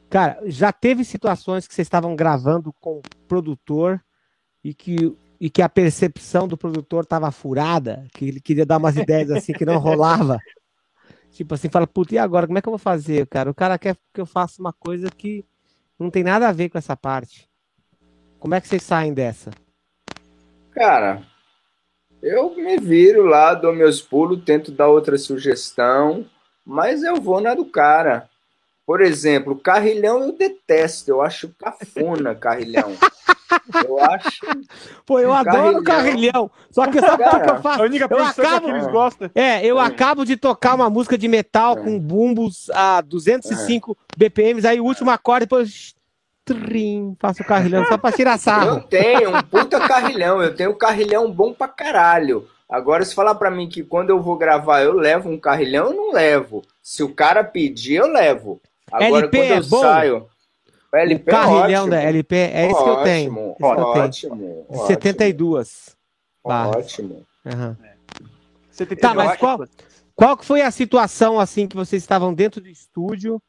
Cara, 0.09 0.41
já 0.45 0.73
teve 0.73 1.05
situações 1.05 1.67
que 1.67 1.73
vocês 1.73 1.85
estavam 1.85 2.15
gravando 2.15 2.73
com 2.81 2.97
o 2.97 3.01
produtor 3.27 4.03
e 4.61 4.73
que, 4.73 5.15
e 5.39 5.49
que 5.49 5.61
a 5.61 5.69
percepção 5.69 6.47
do 6.47 6.57
produtor 6.57 7.03
estava 7.03 7.31
furada, 7.31 8.05
que 8.13 8.25
ele 8.27 8.41
queria 8.41 8.65
dar 8.65 8.77
umas 8.77 8.97
ideias 8.97 9.31
assim 9.31 9.53
que 9.53 9.65
não 9.65 9.77
rolava. 9.79 10.37
Tipo 11.31 11.53
assim, 11.53 11.69
fala, 11.69 11.87
puta, 11.87 12.15
e 12.15 12.17
agora? 12.17 12.47
Como 12.47 12.57
é 12.57 12.61
que 12.61 12.67
eu 12.67 12.71
vou 12.71 12.79
fazer, 12.79 13.25
cara? 13.27 13.49
O 13.49 13.55
cara 13.55 13.77
quer 13.77 13.95
que 14.13 14.19
eu 14.19 14.25
faça 14.25 14.59
uma 14.59 14.73
coisa 14.73 15.09
que 15.09 15.45
não 15.97 16.09
tem 16.09 16.23
nada 16.23 16.49
a 16.49 16.51
ver 16.51 16.69
com 16.69 16.77
essa 16.77 16.97
parte. 16.97 17.47
Como 18.39 18.55
é 18.55 18.59
que 18.59 18.67
vocês 18.67 18.83
saem 18.83 19.13
dessa? 19.13 19.51
Cara, 20.79 21.23
eu 22.23 22.55
me 22.55 22.77
viro 22.77 23.25
lá, 23.25 23.53
dou 23.53 23.75
meus 23.75 24.01
pulos, 24.01 24.41
tento 24.45 24.71
dar 24.71 24.87
outra 24.87 25.17
sugestão, 25.17 26.25
mas 26.65 27.03
eu 27.03 27.17
vou 27.17 27.41
na 27.41 27.53
do 27.53 27.65
cara. 27.65 28.29
Por 28.85 29.01
exemplo, 29.01 29.59
carrilhão 29.59 30.23
eu 30.23 30.31
detesto, 30.31 31.11
eu 31.11 31.21
acho 31.21 31.53
cafona 31.59 32.33
carrilhão. 32.33 32.95
Eu 33.85 33.99
acho. 33.99 34.39
Pô, 35.05 35.19
eu 35.19 35.33
adoro 35.33 35.83
carrilhão. 35.83 36.49
Só 36.71 36.87
que 36.87 37.01
sabe 37.01 37.23
o 37.23 37.41
que 37.41 37.49
eu 37.49 37.61
faço? 37.61 37.81
A 37.81 37.85
única 37.85 38.07
eu 38.09 38.23
acabo... 38.23 38.65
que 38.65 38.71
eles 38.71 38.87
gostam. 38.87 39.29
É, 39.35 39.65
eu 39.65 39.77
é. 39.77 39.83
acabo 39.83 40.23
de 40.23 40.37
tocar 40.37 40.75
uma 40.75 40.89
música 40.89 41.17
de 41.17 41.27
metal 41.27 41.77
é. 41.77 41.81
com 41.81 41.99
bumbos 41.99 42.69
a 42.73 43.01
205 43.01 43.91
é. 43.91 44.15
BPMs, 44.17 44.65
aí 44.65 44.79
o 44.79 44.85
último 44.85 45.11
acorde, 45.11 45.45
depois 45.45 45.93
trim, 46.55 47.15
faço 47.19 47.43
carrilhão 47.43 47.85
só 47.85 47.97
pra 47.97 48.11
tirar 48.11 48.37
sarro. 48.37 48.77
Eu 48.77 48.81
tenho 48.81 49.35
um 49.35 49.41
puta 49.43 49.79
carrilhão, 49.87 50.41
eu 50.41 50.55
tenho 50.55 50.71
um 50.71 50.77
carrilhão 50.77 51.31
bom 51.31 51.53
pra 51.53 51.67
caralho. 51.67 52.47
Agora, 52.69 53.03
se 53.03 53.15
falar 53.15 53.35
para 53.35 53.49
mim 53.49 53.67
que 53.67 53.83
quando 53.83 54.11
eu 54.11 54.21
vou 54.21 54.37
gravar 54.37 54.81
eu 54.81 54.93
levo 54.93 55.29
um 55.29 55.39
carrilhão, 55.39 55.87
eu 55.87 55.93
não 55.93 56.13
levo. 56.13 56.61
Se 56.81 57.01
o 57.01 57.13
cara 57.13 57.43
pedir, 57.43 57.95
eu 57.95 58.07
levo. 58.07 58.61
Agora, 58.91 59.25
LP 59.25 59.37
quando 59.37 59.49
eu 59.49 59.57
é 59.57 59.61
bom. 59.61 59.81
saio. 59.81 60.27
LP 60.93 61.31
o 61.31 61.33
carrilhão 61.33 61.87
é 61.87 61.89
da 61.89 62.01
LP 62.01 62.35
é 62.35 62.71
isso 62.71 62.83
que 62.83 62.89
eu 62.89 63.03
tenho. 63.03 63.31
Ótimo, 63.31 63.55
ótimo, 63.61 64.65
ótimo. 64.69 64.87
72. 64.87 65.95
Ótimo. 66.43 67.25
Uhum. 67.45 67.75
Tá, 68.99 69.13
mas 69.13 69.37
qual, 69.37 69.59
qual 70.15 70.37
foi 70.41 70.61
a 70.61 70.71
situação 70.71 71.39
assim 71.39 71.67
que 71.67 71.75
vocês 71.75 72.01
estavam 72.01 72.33
dentro 72.33 72.61
do 72.61 72.69
estúdio 72.69 73.41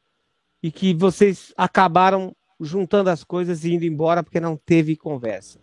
e 0.61 0.71
que 0.71 0.93
vocês 0.93 1.53
acabaram 1.57 2.35
juntando 2.61 3.09
as 3.09 3.23
coisas 3.23 3.63
e 3.63 3.73
indo 3.73 3.85
embora 3.85 4.23
porque 4.23 4.39
não 4.39 4.55
teve 4.55 4.95
conversa? 4.95 5.59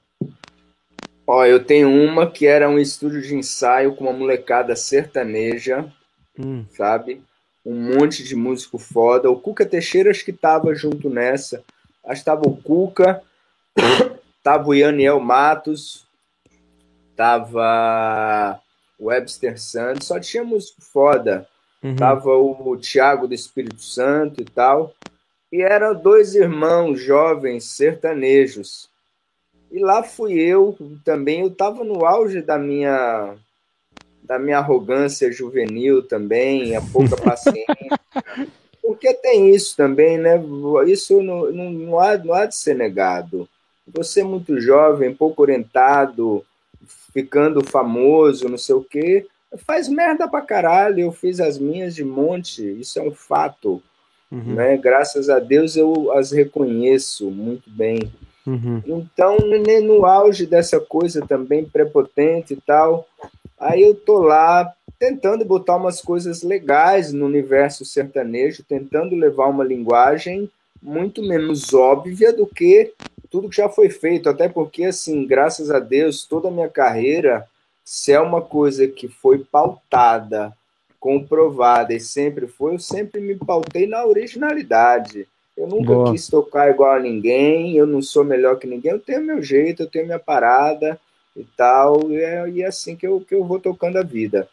Ó, 1.27 1.45
eu 1.45 1.63
tenho 1.63 1.91
uma 1.91 2.31
que 2.31 2.47
era 2.47 2.69
um 2.69 2.79
estúdio 2.79 3.21
de 3.21 3.35
ensaio 3.35 3.95
com 3.95 4.05
uma 4.05 4.13
molecada 4.13 4.75
sertaneja, 4.75 5.93
hum. 6.39 6.65
sabe? 6.71 7.23
Um 7.65 7.95
monte 7.95 8.25
de 8.25 8.35
músico 8.35 8.79
foda. 8.79 9.31
O 9.31 9.39
Cuca 9.39 9.67
Teixeira 9.67 10.11
acho 10.11 10.25
que 10.25 10.33
tava 10.33 10.75
junto 10.75 11.11
nessa. 11.11 11.63
Acho 12.03 12.23
que 12.23 12.25
tava 12.25 12.49
o 12.49 12.57
Cuca, 12.57 13.23
tava 14.43 14.69
o 14.69 14.75
Yaniel 14.75 15.21
Matos, 15.21 16.07
tava 17.15 18.59
o 18.99 19.09
Webster 19.09 19.61
Santos, 19.61 20.07
só 20.07 20.19
tinha 20.19 20.43
músico 20.43 20.81
foda. 20.81 21.47
Uhum. 21.83 21.95
Tava 21.95 22.31
o 22.31 22.77
Thiago 22.79 23.29
do 23.29 23.35
Espírito 23.35 23.83
Santo 23.83 24.41
e 24.41 24.45
tal. 24.45 24.95
E 25.51 25.63
eram 25.63 25.95
dois 25.95 26.35
irmãos 26.35 27.01
jovens 27.01 27.65
sertanejos. 27.65 28.89
E 29.71 29.79
lá 29.81 30.03
fui 30.03 30.35
eu 30.35 30.77
também, 31.05 31.41
eu 31.41 31.49
estava 31.49 31.85
no 31.85 32.05
auge 32.05 32.41
da 32.41 32.59
minha 32.59 33.37
da 34.23 34.39
minha 34.39 34.59
arrogância 34.59 35.33
juvenil 35.33 36.03
também, 36.03 36.77
a 36.77 36.83
pouca 36.83 37.17
paciência. 37.21 37.67
Porque 38.83 39.15
tem 39.15 39.55
isso 39.55 39.75
também, 39.75 40.19
né? 40.19 40.39
Isso 40.87 41.23
não, 41.23 41.51
não, 41.51 41.71
não, 41.71 41.99
há, 41.99 42.19
não 42.19 42.35
há 42.35 42.45
de 42.45 42.55
ser 42.55 42.75
negado. 42.75 43.49
Você 43.87 44.21
é 44.21 44.25
muito 44.25 44.61
jovem, 44.61 45.15
pouco 45.15 45.41
orientado, 45.41 46.45
ficando 47.13 47.65
famoso, 47.65 48.51
não 48.51 48.59
sei 48.59 48.75
o 48.75 48.85
quê, 48.85 49.27
faz 49.67 49.89
merda 49.89 50.29
pra 50.29 50.43
caralho. 50.43 51.01
Eu 51.01 51.13
fiz 51.13 51.41
as 51.41 51.59
minhas 51.59 51.95
de 51.95 52.05
monte, 52.05 52.63
isso 52.79 52.99
é 52.99 53.03
um 53.03 53.13
fato. 53.13 53.83
Uhum. 54.31 54.55
Né? 54.55 54.77
Graças 54.77 55.29
a 55.31 55.39
Deus 55.39 55.77
eu 55.77 56.13
as 56.13 56.33
reconheço 56.33 57.31
muito 57.31 57.69
bem. 57.71 58.11
Uhum. 58.47 58.83
Então, 58.87 59.37
no 59.83 60.07
auge 60.07 60.47
dessa 60.47 60.81
coisa 60.81 61.21
também 61.27 61.65
prepotente 61.65 62.55
e 62.55 62.57
tal, 62.57 63.07
aí 63.59 63.83
eu 63.83 63.95
tô 63.95 64.21
lá 64.21 64.73
tentando 64.99 65.45
botar 65.45 65.77
umas 65.77 66.01
coisas 66.01 66.43
legais 66.43 67.13
no 67.13 67.27
universo 67.27 67.85
sertanejo, 67.85 68.65
tentando 68.67 69.15
levar 69.15 69.47
uma 69.47 69.65
linguagem 69.65 70.51
muito 70.83 71.23
menos 71.23 71.75
óbvia 71.75 72.33
do 72.33 72.47
que 72.47 72.93
tudo 73.31 73.49
que 73.49 73.57
já 73.57 73.69
foi 73.69 73.91
feito, 73.91 74.29
até 74.29 74.49
porque, 74.49 74.85
assim, 74.85 75.27
graças 75.27 75.71
a 75.71 75.79
Deus, 75.79 76.25
toda 76.25 76.49
a 76.49 76.51
minha 76.51 76.69
carreira, 76.69 77.47
se 77.85 78.13
é 78.13 78.21
uma 78.21 78.41
coisa 78.41 78.89
que 78.89 79.09
foi 79.09 79.39
pautada 79.39 80.53
comprovada 81.01 81.95
e 81.95 82.01
sempre 82.01 82.47
foi, 82.47 82.75
eu 82.75 82.79
sempre 82.79 83.21
me 83.21 83.37
pautei 83.37 83.87
na 83.87 84.05
originalidade. 84.05 85.27
Eu 85.57 85.67
nunca 85.67 85.93
Boa. 85.93 86.13
quis 86.13 86.29
tocar 86.29 86.71
igual 86.71 86.93
a 86.93 87.01
ninguém, 87.01 87.77
eu 87.77 87.87
não 87.87 88.01
sou 88.01 88.25
melhor 88.25 88.59
que 88.59 88.67
ninguém, 88.67 88.93
eu 88.93 89.01
tenho 89.01 89.23
meu 89.23 89.43
jeito, 89.43 89.83
eu 89.83 89.91
tenho 89.91 90.07
minha 90.07 90.19
parada 90.19 91.01
e 91.37 91.45
tal, 91.57 92.11
e 92.11 92.17
é, 92.17 92.49
e 92.49 92.63
é 92.63 92.67
assim 92.67 92.95
que 92.95 93.07
eu, 93.07 93.21
que 93.21 93.35
eu 93.35 93.45
vou 93.45 93.59
tocando 93.59 93.99
a 93.99 94.03
vida. 94.03 94.49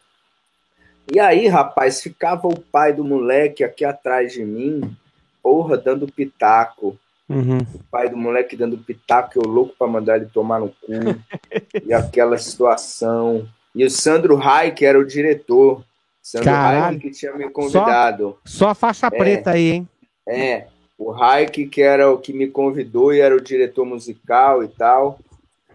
E 1.12 1.20
aí, 1.20 1.46
rapaz, 1.46 2.02
ficava 2.02 2.48
o 2.48 2.58
pai 2.58 2.92
do 2.92 3.04
moleque 3.04 3.62
aqui 3.62 3.84
atrás 3.84 4.32
de 4.32 4.44
mim, 4.44 4.96
porra, 5.40 5.76
dando 5.76 6.10
pitaco. 6.10 6.98
Uhum. 7.28 7.58
O 7.58 7.80
pai 7.90 8.08
do 8.08 8.16
moleque 8.16 8.56
dando 8.56 8.76
pitaco, 8.78 9.38
eu 9.38 9.48
louco 9.48 9.74
para 9.78 9.86
mandar 9.86 10.16
ele 10.16 10.26
tomar 10.26 10.58
no 10.58 10.68
cu. 10.68 10.92
e 11.86 11.92
aquela 11.92 12.36
situação. 12.38 13.48
E 13.72 13.84
o 13.84 13.90
Sandro 13.90 14.34
Rai, 14.34 14.72
que 14.72 14.84
era 14.84 14.98
o 14.98 15.06
diretor, 15.06 15.84
Sandro 16.26 16.46
Caralho. 16.46 16.98
que 16.98 17.08
tinha 17.12 17.32
me 17.34 17.48
convidado. 17.48 18.36
Só, 18.44 18.64
só 18.64 18.68
a 18.70 18.74
faixa 18.74 19.06
é, 19.06 19.10
preta 19.10 19.52
aí, 19.52 19.70
hein? 19.70 19.88
É. 20.28 20.66
O 20.98 21.12
Raik, 21.12 21.68
que 21.68 21.80
era 21.80 22.10
o 22.10 22.18
que 22.18 22.32
me 22.32 22.48
convidou 22.48 23.14
e 23.14 23.20
era 23.20 23.36
o 23.36 23.40
diretor 23.40 23.84
musical 23.84 24.64
e 24.64 24.66
tal. 24.66 25.20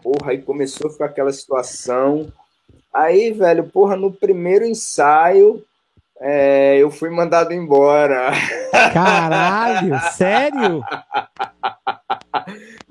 Porra, 0.03 0.31
aí 0.31 0.41
começou 0.41 0.89
a 0.89 0.91
ficar 0.91 1.05
aquela 1.05 1.31
situação. 1.31 2.33
Aí, 2.93 3.31
velho, 3.31 3.63
porra, 3.63 3.95
no 3.95 4.11
primeiro 4.11 4.65
ensaio, 4.65 5.63
é, 6.19 6.75
eu 6.77 6.91
fui 6.91 7.09
mandado 7.09 7.53
embora. 7.53 8.33
Caralho, 8.91 9.97
sério? 10.11 10.83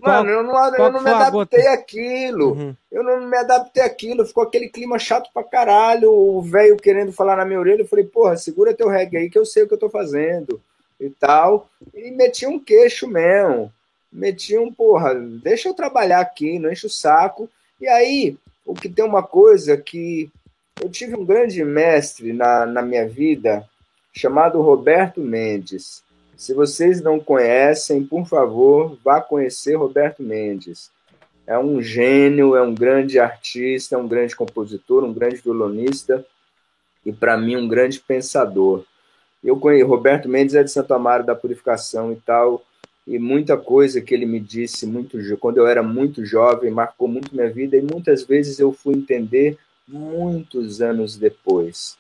Mano, 0.01 0.24
qual, 0.24 0.26
eu 0.26 0.42
não, 0.42 0.74
eu 0.76 0.92
não 0.92 1.03
me 1.03 1.11
adaptei 1.11 1.66
àquilo. 1.68 2.53
Uhum. 2.53 2.76
Eu 2.90 3.03
não 3.03 3.26
me 3.26 3.36
adaptei 3.36 3.82
àquilo. 3.82 4.26
Ficou 4.26 4.42
aquele 4.42 4.68
clima 4.68 4.98
chato 4.98 5.30
pra 5.32 5.44
caralho. 5.44 6.12
O 6.12 6.42
velho 6.42 6.76
querendo 6.76 7.12
falar 7.12 7.36
na 7.36 7.44
minha 7.44 7.61
orelha. 7.61 7.82
Eu 7.82 7.88
falei, 7.88 8.05
porra, 8.05 8.36
segura 8.36 8.74
teu 8.74 8.88
reggae 8.88 9.16
aí 9.16 9.30
que 9.30 9.38
eu 9.38 9.46
sei 9.46 9.62
o 9.62 9.68
que 9.68 9.74
eu 9.74 9.78
tô 9.78 9.88
fazendo. 9.88 10.61
E 11.01 11.11
tal. 11.11 11.68
E 11.94 12.11
meti 12.11 12.46
um 12.46 12.59
queixo 12.59 13.07
mesmo. 13.07 13.72
Meti 14.12 14.59
um, 14.59 14.72
porra, 14.72 15.14
deixa 15.14 15.68
eu 15.68 15.74
trabalhar 15.74 16.20
aqui, 16.20 16.59
não 16.59 16.70
enche 16.70 16.86
o 16.86 16.90
saco. 16.90 17.48
E 17.80 17.86
aí, 17.86 18.36
o 18.66 18.74
que 18.74 18.88
tem 18.88 19.05
uma 19.05 19.22
coisa 19.22 19.76
que 19.76 20.28
eu 20.82 20.90
tive 20.90 21.14
um 21.14 21.24
grande 21.24 21.62
mestre 21.64 22.32
na, 22.32 22.66
na 22.66 22.82
minha 22.82 23.07
vida 23.09 23.68
chamado 24.12 24.61
Roberto 24.61 25.20
Mendes. 25.20 26.03
Se 26.41 26.55
vocês 26.55 27.03
não 27.03 27.20
conhecem, 27.20 28.03
por 28.03 28.26
favor, 28.26 28.97
vá 29.05 29.20
conhecer 29.20 29.74
Roberto 29.74 30.22
Mendes. 30.22 30.91
É 31.47 31.59
um 31.59 31.82
gênio, 31.82 32.57
é 32.57 32.62
um 32.62 32.74
grande 32.74 33.18
artista, 33.18 33.95
é 33.95 33.99
um 33.99 34.09
grande 34.09 34.34
compositor, 34.34 35.05
um 35.05 35.12
grande 35.12 35.36
violonista 35.36 36.24
e, 37.05 37.12
para 37.12 37.36
mim, 37.36 37.57
um 37.57 37.68
grande 37.68 38.01
pensador. 38.01 38.86
Eu 39.45 39.59
conheço, 39.59 39.86
Roberto 39.86 40.30
Mendes 40.30 40.55
é 40.55 40.64
de 40.64 40.70
Santo 40.70 40.95
Amaro 40.95 41.26
da 41.26 41.34
Purificação 41.34 42.11
e 42.11 42.16
tal, 42.16 42.64
e 43.07 43.18
muita 43.18 43.59
coisa 43.59 44.01
que 44.01 44.14
ele 44.14 44.24
me 44.24 44.41
disse 44.41 44.86
muito 44.86 45.18
quando 45.36 45.59
eu 45.59 45.66
era 45.66 45.82
muito 45.82 46.24
jovem 46.24 46.70
marcou 46.70 47.07
muito 47.07 47.36
minha 47.36 47.51
vida 47.51 47.76
e 47.76 47.82
muitas 47.82 48.24
vezes 48.24 48.59
eu 48.59 48.72
fui 48.72 48.95
entender 48.95 49.59
muitos 49.86 50.80
anos 50.80 51.18
depois. 51.18 51.99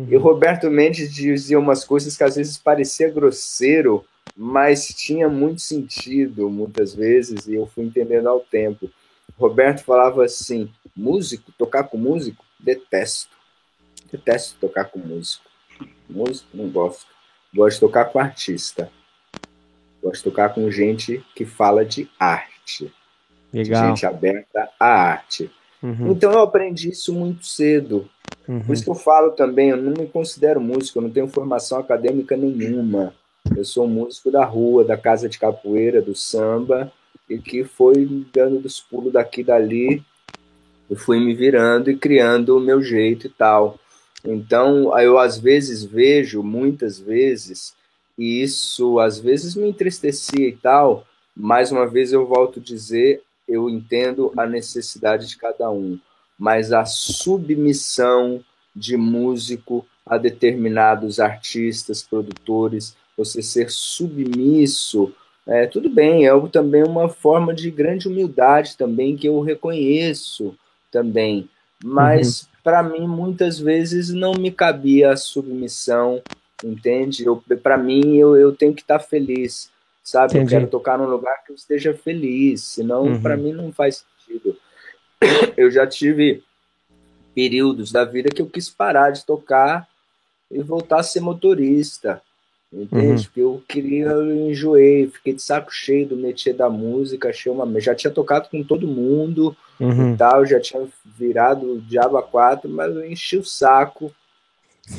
Uhum. 0.00 0.06
E 0.08 0.16
Roberto 0.16 0.70
Mendes 0.70 1.12
dizia 1.12 1.58
umas 1.58 1.84
coisas 1.84 2.16
que 2.16 2.24
às 2.24 2.36
vezes 2.36 2.56
parecia 2.56 3.10
grosseiro, 3.10 4.04
mas 4.36 4.88
tinha 4.88 5.28
muito 5.28 5.60
sentido 5.60 6.48
muitas 6.48 6.94
vezes, 6.94 7.46
e 7.46 7.54
eu 7.54 7.66
fui 7.66 7.84
entendendo 7.84 8.28
ao 8.28 8.40
tempo. 8.40 8.90
Roberto 9.38 9.84
falava 9.84 10.24
assim: 10.24 10.70
músico, 10.96 11.52
tocar 11.52 11.84
com 11.84 11.98
músico, 11.98 12.44
detesto. 12.58 13.36
Detesto 14.10 14.56
tocar 14.60 14.86
com 14.86 14.98
músico. 14.98 15.44
Músico, 16.08 16.48
não 16.54 16.68
gosto. 16.68 17.06
Gosto 17.54 17.76
de 17.76 17.80
tocar 17.80 18.06
com 18.06 18.18
artista. 18.18 18.90
Gosto 20.02 20.18
de 20.18 20.24
tocar 20.24 20.54
com 20.54 20.70
gente 20.70 21.24
que 21.34 21.44
fala 21.44 21.84
de 21.84 22.08
arte. 22.18 22.92
Legal. 23.52 23.88
gente 23.88 24.06
aberta 24.06 24.68
à 24.78 24.86
arte. 24.86 25.50
Uhum. 25.82 26.12
Então 26.12 26.32
eu 26.32 26.40
aprendi 26.40 26.90
isso 26.90 27.14
muito 27.14 27.46
cedo. 27.46 28.08
Uhum. 28.46 28.60
Por 28.60 28.72
isso 28.72 28.84
que 28.84 28.90
eu 28.90 28.94
falo 28.94 29.30
também, 29.32 29.70
eu 29.70 29.76
não 29.76 29.92
me 29.92 30.06
considero 30.06 30.60
músico, 30.60 30.98
eu 30.98 31.02
não 31.02 31.10
tenho 31.10 31.28
formação 31.28 31.78
acadêmica 31.78 32.36
nenhuma. 32.36 33.14
Eu 33.56 33.64
sou 33.64 33.88
músico 33.88 34.30
da 34.30 34.44
rua, 34.44 34.84
da 34.84 34.96
casa 34.96 35.28
de 35.28 35.38
capoeira, 35.38 36.02
do 36.02 36.14
samba, 36.14 36.92
e 37.28 37.38
que 37.38 37.64
foi 37.64 38.26
dando 38.32 38.58
dos 38.58 38.80
pulos 38.80 39.12
daqui 39.12 39.40
e 39.40 39.44
dali, 39.44 40.02
e 40.90 40.96
fui 40.96 41.20
me 41.20 41.34
virando 41.34 41.90
e 41.90 41.96
criando 41.96 42.56
o 42.56 42.60
meu 42.60 42.82
jeito 42.82 43.26
e 43.26 43.30
tal. 43.30 43.78
Então, 44.24 44.98
eu 44.98 45.18
às 45.18 45.38
vezes 45.38 45.84
vejo, 45.84 46.42
muitas 46.42 46.98
vezes, 46.98 47.74
e 48.18 48.42
isso 48.42 48.98
às 48.98 49.18
vezes 49.18 49.54
me 49.54 49.68
entristecia 49.68 50.48
e 50.48 50.56
tal, 50.56 51.06
mais 51.34 51.72
uma 51.72 51.86
vez 51.86 52.12
eu 52.12 52.26
volto 52.26 52.60
a 52.60 52.62
dizer, 52.62 53.22
eu 53.50 53.68
entendo 53.68 54.32
a 54.36 54.46
necessidade 54.46 55.26
de 55.26 55.36
cada 55.36 55.70
um, 55.70 55.98
mas 56.38 56.72
a 56.72 56.84
submissão 56.84 58.42
de 58.74 58.96
músico 58.96 59.84
a 60.06 60.16
determinados 60.16 61.18
artistas, 61.20 62.02
produtores, 62.02 62.96
você 63.16 63.42
ser 63.42 63.70
submisso, 63.70 65.12
é, 65.46 65.66
tudo 65.66 65.90
bem, 65.90 66.26
é 66.26 66.48
também 66.48 66.82
uma 66.84 67.08
forma 67.08 67.52
de 67.52 67.70
grande 67.70 68.08
humildade 68.08 68.76
também 68.76 69.16
que 69.16 69.26
eu 69.26 69.40
reconheço 69.40 70.54
também, 70.90 71.48
mas 71.82 72.42
uhum. 72.42 72.48
para 72.62 72.82
mim 72.82 73.06
muitas 73.06 73.58
vezes 73.58 74.10
não 74.10 74.32
me 74.32 74.50
cabia 74.50 75.10
a 75.10 75.16
submissão, 75.16 76.22
entende? 76.64 77.24
Para 77.62 77.76
mim 77.76 78.16
eu, 78.16 78.36
eu 78.36 78.54
tenho 78.54 78.74
que 78.74 78.82
estar 78.82 78.98
tá 78.98 79.04
feliz 79.04 79.70
sabe? 80.02 80.34
Entendi. 80.34 80.54
Eu 80.54 80.60
quero 80.60 80.70
tocar 80.70 80.98
num 80.98 81.06
lugar 81.06 81.44
que 81.44 81.52
eu 81.52 81.56
esteja 81.56 81.94
feliz, 81.94 82.62
senão 82.62 83.04
uhum. 83.04 83.22
para 83.22 83.36
mim 83.36 83.52
não 83.52 83.72
faz 83.72 84.04
sentido. 84.26 84.56
Eu 85.56 85.70
já 85.70 85.86
tive 85.86 86.42
períodos 87.34 87.92
da 87.92 88.04
vida 88.04 88.30
que 88.30 88.42
eu 88.42 88.46
quis 88.46 88.68
parar 88.68 89.10
de 89.10 89.24
tocar 89.24 89.88
e 90.50 90.62
voltar 90.62 91.00
a 91.00 91.02
ser 91.02 91.20
motorista, 91.20 92.20
entende? 92.72 93.06
Uhum. 93.06 93.22
Porque 93.22 93.40
eu 93.40 93.62
queria, 93.68 94.06
eu 94.06 94.50
enjoei, 94.50 95.08
fiquei 95.08 95.34
de 95.34 95.42
saco 95.42 95.72
cheio 95.72 96.08
do 96.08 96.16
métier 96.16 96.54
da 96.54 96.68
música, 96.68 97.28
achei 97.28 97.50
uma, 97.52 97.80
já 97.80 97.94
tinha 97.94 98.10
tocado 98.10 98.48
com 98.48 98.62
todo 98.64 98.86
mundo 98.86 99.56
uhum. 99.78 100.14
e 100.14 100.16
tal, 100.16 100.44
já 100.44 100.58
tinha 100.60 100.86
virado 101.04 101.80
diabo 101.82 102.16
a 102.16 102.22
quatro, 102.22 102.68
mas 102.68 102.94
eu 102.94 103.04
enchi 103.04 103.36
o 103.36 103.44
saco, 103.44 104.12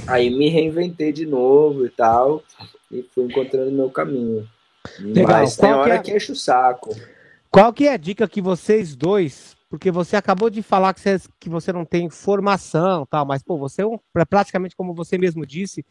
aí 0.08 0.30
me 0.30 0.47
reinventei 0.47 1.12
de 1.12 1.26
novo 1.26 1.86
e 1.86 1.89
tal, 1.89 2.43
e 2.89 3.04
fui 3.14 3.26
encontrando 3.26 3.72
meu 3.72 3.89
caminho. 3.89 4.47
Legal. 5.00 5.42
Mas 5.42 5.56
tem 5.56 5.74
hora 5.74 6.00
que, 6.00 6.10
é... 6.10 6.14
que 6.14 6.18
enche 6.18 6.32
o 6.32 6.36
saco. 6.36 6.96
Qual 7.50 7.74
que 7.74 7.88
é 7.88 7.94
a 7.94 7.98
dica 7.98 8.28
que 8.28 8.42
vocês 8.42 8.96
dois, 8.96 9.58
porque 9.70 9.92
você 9.92 10.16
acabou 10.16 10.50
de 10.50 10.62
falar 10.62 10.94
que 10.94 11.02
você, 11.02 11.20
que 11.40 11.50
você 11.50 11.74
não 11.74 11.84
tem 11.84 12.10
formação, 12.10 13.06
tal, 13.06 13.26
mas 13.26 13.44
pô, 13.44 13.58
você 13.58 13.82
é, 13.82 13.86
um, 13.86 14.00
praticamente 14.30 14.76
como 14.76 14.94
você 14.94 15.18
mesmo 15.18 15.46
disse, 15.46 15.86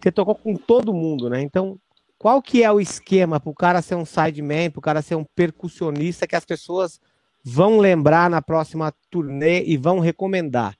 você 0.00 0.10
tocou 0.10 0.34
com 0.34 0.56
todo 0.56 0.92
mundo, 0.92 1.30
né? 1.30 1.40
Então, 1.40 1.78
qual 2.18 2.42
que 2.42 2.62
é 2.62 2.72
o 2.72 2.80
esquema 2.80 3.38
para 3.38 3.50
o 3.50 3.54
cara 3.54 3.82
ser 3.82 3.94
um 3.94 4.04
sideman, 4.04 4.70
para 4.70 4.78
o 4.78 4.82
cara 4.82 5.02
ser 5.02 5.14
um 5.14 5.24
percussionista 5.24 6.26
que 6.26 6.34
as 6.34 6.44
pessoas 6.44 7.00
vão 7.44 7.78
lembrar 7.78 8.28
na 8.28 8.42
próxima 8.42 8.92
turnê 9.10 9.62
e 9.64 9.76
vão 9.76 10.00
recomendar? 10.00 10.76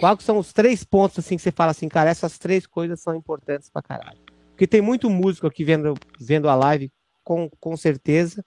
Quais 0.00 0.22
são 0.22 0.38
os 0.38 0.52
três 0.52 0.84
pontos 0.84 1.18
assim 1.18 1.36
que 1.36 1.42
você 1.42 1.50
fala 1.50 1.72
assim, 1.72 1.88
cara, 1.88 2.08
essas 2.08 2.38
três 2.38 2.66
coisas 2.66 3.00
são 3.00 3.14
importantes 3.14 3.68
pra 3.68 3.82
caralho? 3.82 4.27
Porque 4.58 4.66
tem 4.66 4.80
muito 4.80 5.08
músico 5.08 5.46
aqui 5.46 5.62
vendo, 5.62 5.94
vendo 6.18 6.48
a 6.48 6.54
live, 6.56 6.90
com, 7.22 7.48
com 7.60 7.76
certeza, 7.76 8.44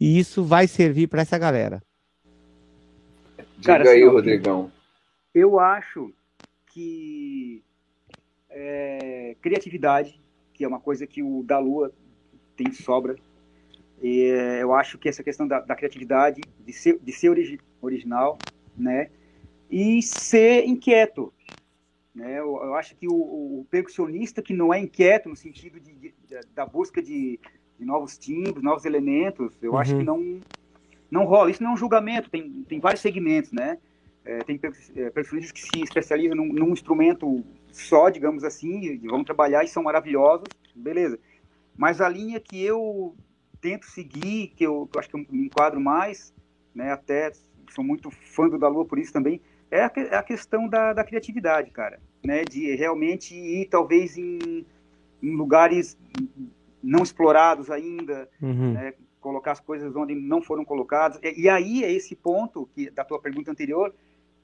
e 0.00 0.18
isso 0.18 0.42
vai 0.42 0.66
servir 0.66 1.06
para 1.06 1.22
essa 1.22 1.38
galera. 1.38 1.80
Cara, 3.64 3.84
Diga 3.84 3.90
aí, 3.90 4.02
assim, 4.02 4.12
Rodrigão. 4.12 4.72
Eu 5.32 5.60
acho 5.60 6.12
que 6.72 7.62
é, 8.50 9.36
criatividade, 9.40 10.20
que 10.52 10.64
é 10.64 10.66
uma 10.66 10.80
coisa 10.80 11.06
que 11.06 11.22
o 11.22 11.44
da 11.44 11.60
Lua 11.60 11.92
tem 12.56 12.68
de 12.68 12.82
sobra. 12.82 13.14
E, 14.02 14.22
é, 14.22 14.60
eu 14.60 14.74
acho 14.74 14.98
que 14.98 15.08
essa 15.08 15.22
questão 15.22 15.46
da, 15.46 15.60
da 15.60 15.76
criatividade, 15.76 16.40
de 16.66 16.72
ser, 16.72 16.98
de 16.98 17.12
ser 17.12 17.28
origi 17.28 17.60
original, 17.80 18.36
né? 18.76 19.08
E 19.70 20.02
ser 20.02 20.64
inquieto. 20.66 21.32
Né? 22.14 22.38
Eu, 22.38 22.60
eu 22.62 22.74
acho 22.74 22.94
que 22.94 23.08
o, 23.08 23.12
o, 23.14 23.66
percussionista 23.70 24.40
que 24.40 24.54
não 24.54 24.72
é 24.72 24.78
inquieto 24.78 25.28
no 25.28 25.34
sentido 25.34 25.80
de, 25.80 25.92
de, 25.92 26.14
da 26.54 26.64
busca 26.64 27.02
de, 27.02 27.40
de, 27.78 27.84
novos 27.84 28.16
timbres, 28.16 28.62
novos 28.62 28.84
elementos, 28.84 29.52
eu 29.60 29.72
uhum. 29.72 29.78
acho 29.78 29.96
que 29.96 30.04
não, 30.04 30.40
não 31.10 31.24
rola. 31.24 31.50
Isso 31.50 31.62
não 31.62 31.70
é 31.70 31.74
um 31.74 31.76
julgamento, 31.76 32.30
tem, 32.30 32.64
tem 32.68 32.78
vários 32.78 33.02
segmentos, 33.02 33.50
né? 33.50 33.78
É, 34.24 34.38
tem 34.38 34.58
é, 34.96 35.10
percussionistas 35.10 35.52
que 35.52 35.60
se 35.60 35.82
especializam 35.82 36.36
num, 36.36 36.50
num, 36.50 36.72
instrumento 36.72 37.44
só, 37.70 38.08
digamos 38.08 38.42
assim, 38.42 38.80
e 38.80 38.96
vão 39.08 39.22
trabalhar 39.22 39.64
e 39.64 39.68
são 39.68 39.82
maravilhosos, 39.82 40.48
beleza. 40.74 41.18
Mas 41.76 42.00
a 42.00 42.08
linha 42.08 42.40
que 42.40 42.62
eu 42.62 43.14
tento 43.60 43.84
seguir, 43.84 44.52
que 44.56 44.64
eu, 44.64 44.88
que 44.90 44.96
eu 44.96 45.00
acho 45.00 45.08
que 45.10 45.16
eu 45.16 45.26
me 45.28 45.44
enquadro 45.46 45.78
mais, 45.78 46.32
né, 46.74 46.92
até 46.92 47.32
sou 47.70 47.84
muito 47.84 48.10
fã 48.10 48.48
do 48.48 48.58
da 48.58 48.68
Lua 48.68 48.84
por 48.86 48.98
isso 48.98 49.12
também, 49.12 49.40
é 49.74 49.82
a, 49.82 49.92
é 49.96 50.16
a 50.16 50.22
questão 50.22 50.68
da, 50.68 50.92
da, 50.92 51.02
criatividade, 51.02 51.70
cara, 51.72 51.98
né? 52.24 52.44
De 52.44 52.76
realmente 52.76 53.34
ir 53.34 53.66
talvez 53.66 54.16
em, 54.16 54.64
em 55.20 55.34
lugares 55.34 55.98
não 56.80 57.02
explorados 57.02 57.70
ainda, 57.70 58.28
uhum. 58.40 58.72
né? 58.74 58.94
colocar 59.20 59.52
as 59.52 59.60
coisas 59.60 59.96
onde 59.96 60.14
não 60.14 60.40
foram 60.40 60.64
colocadas. 60.64 61.18
E, 61.22 61.42
e, 61.42 61.48
aí 61.48 61.82
é 61.82 61.90
esse 61.90 62.14
ponto 62.14 62.68
que 62.72 62.88
da 62.90 63.04
tua 63.04 63.20
pergunta 63.20 63.50
anterior, 63.50 63.92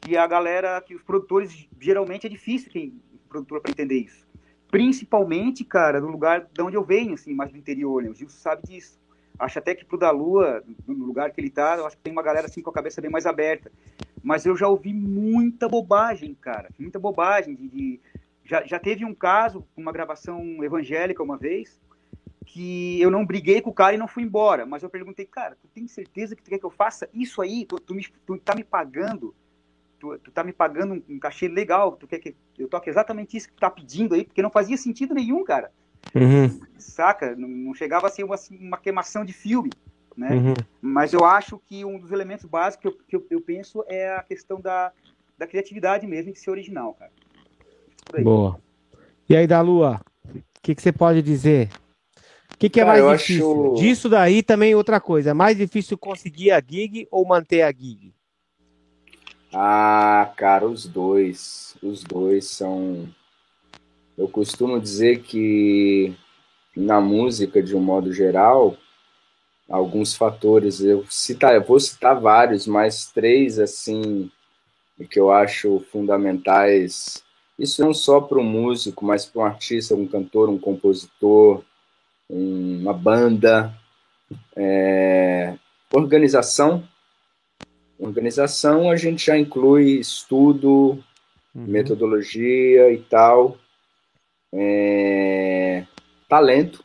que 0.01 0.17
a 0.17 0.27
galera, 0.27 0.81
que 0.81 0.97
os 0.97 1.03
produtores 1.03 1.69
geralmente 1.79 2.27
é 2.27 2.31
difícil 2.31 2.71
quem 2.71 3.01
produtor 3.29 3.61
para 3.61 3.71
entender 3.71 3.99
isso. 3.99 4.27
Principalmente, 4.69 5.65
cara, 5.65 6.01
no 6.01 6.09
lugar 6.09 6.49
de 6.53 6.63
onde 6.63 6.77
eu 6.77 6.83
venho, 6.83 7.15
assim, 7.15 7.33
mais 7.33 7.53
do 7.53 7.59
interior, 7.59 8.03
né? 8.03 8.11
O 8.11 8.15
Gil 8.15 8.29
sabe 8.29 8.63
disso. 8.67 8.99
Acho 9.39 9.61
até 9.61 9.75
que 9.75 9.85
pro 9.85 9.97
da 9.97 10.11
Lua, 10.11 10.63
no 10.89 11.05
lugar 11.05 11.31
que 11.31 11.41
ele 11.41 11.51
tá, 11.51 11.77
eu 11.77 11.87
acho 11.87 11.97
que 11.97 12.03
tem 12.03 12.13
uma 12.13 12.23
galera 12.23 12.47
assim 12.47 12.61
com 12.61 12.71
a 12.71 12.73
cabeça 12.73 13.01
bem 13.01 13.11
mais 13.11 13.27
aberta 13.27 13.71
mas 14.23 14.45
eu 14.45 14.57
já 14.57 14.69
ouvi 14.69 14.93
muita 14.93 15.69
bobagem, 15.69 16.35
cara, 16.35 16.71
muita 16.79 16.99
bobagem. 16.99 17.55
De, 17.55 17.69
de... 17.69 18.01
Já, 18.45 18.65
já 18.65 18.79
teve 18.79 19.05
um 19.05 19.15
caso, 19.15 19.67
uma 19.77 19.93
gravação 19.93 20.63
evangélica 20.63 21.23
uma 21.23 21.37
vez, 21.37 21.81
que 22.45 23.01
eu 23.01 23.11
não 23.11 23.25
briguei 23.25 23.61
com 23.61 23.71
o 23.71 23.75
cara 23.75 23.95
e 23.95 23.99
não 23.99 24.09
fui 24.09 24.23
embora. 24.23 24.67
Mas 24.67 24.83
eu 24.83 24.91
perguntei, 24.91 25.25
cara, 25.25 25.57
tu 25.61 25.69
tem 25.69 25.87
certeza 25.87 26.35
que 26.35 26.43
tu 26.43 26.51
quer 26.51 26.59
que 26.59 26.67
eu 26.67 26.71
faça 26.71 27.09
isso 27.15 27.41
aí? 27.41 27.65
Tu, 27.65 27.77
tu, 27.81 27.95
me, 27.95 28.07
tu 28.27 28.37
tá 28.39 28.55
me 28.55 28.65
pagando, 28.65 29.35
tu, 29.99 30.19
tu 30.19 30.31
tá 30.31 30.43
me 30.43 30.53
pagando 30.53 30.95
um, 30.95 31.03
um, 31.15 31.19
cachê 31.19 31.47
legal, 31.49 31.93
tu 31.93 32.07
quer 32.07 32.19
que 32.19 32.35
eu 32.59 32.69
toque 32.69 32.91
exatamente 32.91 33.37
isso 33.37 33.49
que 33.49 33.55
tu 33.55 33.61
tá 33.61 33.71
pedindo 33.71 34.15
aí? 34.15 34.25
Porque 34.25 34.43
não 34.43 34.51
fazia 34.51 34.77
sentido 34.77 35.15
nenhum, 35.15 35.45
cara. 35.45 35.71
Uhum. 36.15 36.61
Saca? 36.79 37.37
Não, 37.37 37.49
não, 37.49 37.75
chegava 37.75 38.07
a 38.07 38.11
ser 38.11 38.25
uma, 38.25 38.37
uma 38.51 38.79
queimação 38.79 39.25
de 39.25 39.33
filme. 39.33 39.71
Né? 40.17 40.31
Uhum. 40.31 40.55
Mas 40.81 41.13
eu 41.13 41.25
acho 41.25 41.59
que 41.59 41.85
um 41.85 41.99
dos 41.99 42.13
elementos 42.13 42.45
básicos 42.45 42.81
que 42.81 42.89
eu, 42.89 42.93
que 43.09 43.17
eu, 43.17 43.39
eu 43.39 43.41
penso 43.41 43.85
é 43.89 44.15
a 44.15 44.23
questão 44.23 44.61
da, 44.61 44.93
da 45.39 45.47
criatividade 45.47 46.07
mesmo, 46.07 46.33
de 46.33 46.39
ser 46.39 46.51
original, 46.51 46.95
cara. 46.95 47.13
Boa. 48.23 48.61
E 49.29 49.37
aí, 49.37 49.47
da 49.47 49.61
Lua, 49.61 50.01
o 50.35 50.41
que, 50.63 50.75
que 50.75 50.83
você 50.83 50.93
pode 50.93 51.23
dizer? 51.23 51.69
O 52.53 52.59
que, 52.59 52.69
que 52.69 52.81
é 52.81 52.85
cara, 52.85 53.03
mais 53.03 53.21
difícil? 53.21 53.73
Acho... 53.73 53.75
Disso 53.81 54.09
daí 54.09 54.43
também 54.43 54.75
outra 54.75 55.01
coisa. 55.01 55.31
É 55.31 55.35
mais 55.35 55.57
difícil 55.57 55.97
conseguir 55.97 56.51
a 56.51 56.61
gig 56.61 57.07
ou 57.11 57.25
manter 57.27 57.63
a 57.63 57.73
gig? 57.73 58.13
Ah, 59.53 60.33
cara, 60.37 60.67
os 60.67 60.87
dois. 60.87 61.77
Os 61.83 62.03
dois 62.05 62.47
são. 62.47 63.09
Eu 64.19 64.29
costumo 64.29 64.79
dizer 64.79 65.23
que 65.23 66.15
na 66.77 67.01
música, 67.01 67.63
de 67.63 67.75
um 67.75 67.81
modo 67.81 68.13
geral, 68.13 68.77
alguns 69.71 70.15
fatores. 70.15 70.81
Eu, 70.81 71.07
citar, 71.09 71.55
eu 71.55 71.63
vou 71.63 71.79
citar 71.79 72.21
vários, 72.21 72.67
mas 72.67 73.07
três, 73.07 73.59
assim, 73.59 74.31
que 75.09 75.19
eu 75.19 75.31
acho 75.31 75.81
fundamentais. 75.93 77.23
Isso 77.57 77.83
não 77.83 77.95
só 77.95 78.21
para 78.21 78.39
um 78.39 78.45
músico, 78.45 79.05
mas 79.05 79.25
para 79.25 79.43
um 79.43 79.45
artista, 79.45 79.95
um 79.95 80.07
cantor, 80.07 80.49
um 80.49 80.59
compositor, 80.59 81.63
uma 82.29 82.93
banda. 82.93 83.73
É, 84.57 85.55
organização. 85.93 86.83
Organização 87.99 88.91
a 88.91 88.97
gente 88.97 89.27
já 89.27 89.39
inclui 89.39 90.01
estudo, 90.01 90.99
uhum. 91.55 91.67
metodologia 91.67 92.91
e 92.91 92.99
tal. 92.99 93.59
É, 94.53 95.85
talento, 96.29 96.83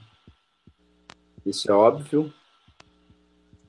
isso 1.46 1.72
é 1.72 1.74
óbvio 1.74 2.32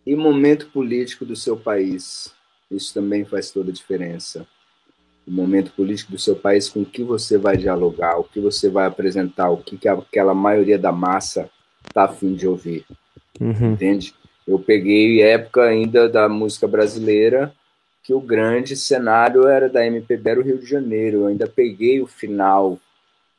e 0.07 0.15
momento 0.15 0.69
político 0.69 1.25
do 1.25 1.35
seu 1.35 1.57
país. 1.57 2.33
Isso 2.71 2.95
também 2.95 3.25
faz 3.25 3.51
toda 3.51 3.71
a 3.71 3.75
diferença. 3.75 4.47
O 5.27 5.31
momento 5.31 5.73
político 5.73 6.13
do 6.13 6.19
seu 6.19 6.37
país, 6.37 6.69
com 6.69 6.83
o 6.83 6.87
que 6.87 7.03
você 7.03 7.37
vai 7.37 7.57
dialogar, 7.57 8.17
o 8.19 8.25
que 8.25 8.39
você 8.39 8.69
vai 8.69 8.87
apresentar, 8.87 9.51
o 9.51 9.57
que, 9.57 9.77
que 9.77 9.89
aquela 9.89 10.33
maioria 10.33 10.79
da 10.79 10.93
massa 10.93 11.51
está 11.85 12.05
afim 12.05 12.35
de 12.35 12.47
ouvir. 12.47 12.85
Uhum. 13.41 13.73
Entende? 13.73 14.15
Eu 14.47 14.61
peguei 14.61 15.21
época 15.21 15.63
ainda 15.63 16.09
da 16.09 16.29
música 16.29 16.69
brasileira, 16.69 17.53
que 18.05 18.15
o 18.15 18.21
grande 18.21 18.77
cenário 18.77 19.49
era 19.49 19.69
da 19.69 19.85
MPB, 19.85 20.31
era 20.31 20.41
o 20.41 20.45
Rio 20.45 20.59
de 20.59 20.67
Janeiro. 20.67 21.23
Eu 21.23 21.27
ainda 21.27 21.49
peguei 21.49 22.01
o 22.01 22.07
final 22.07 22.79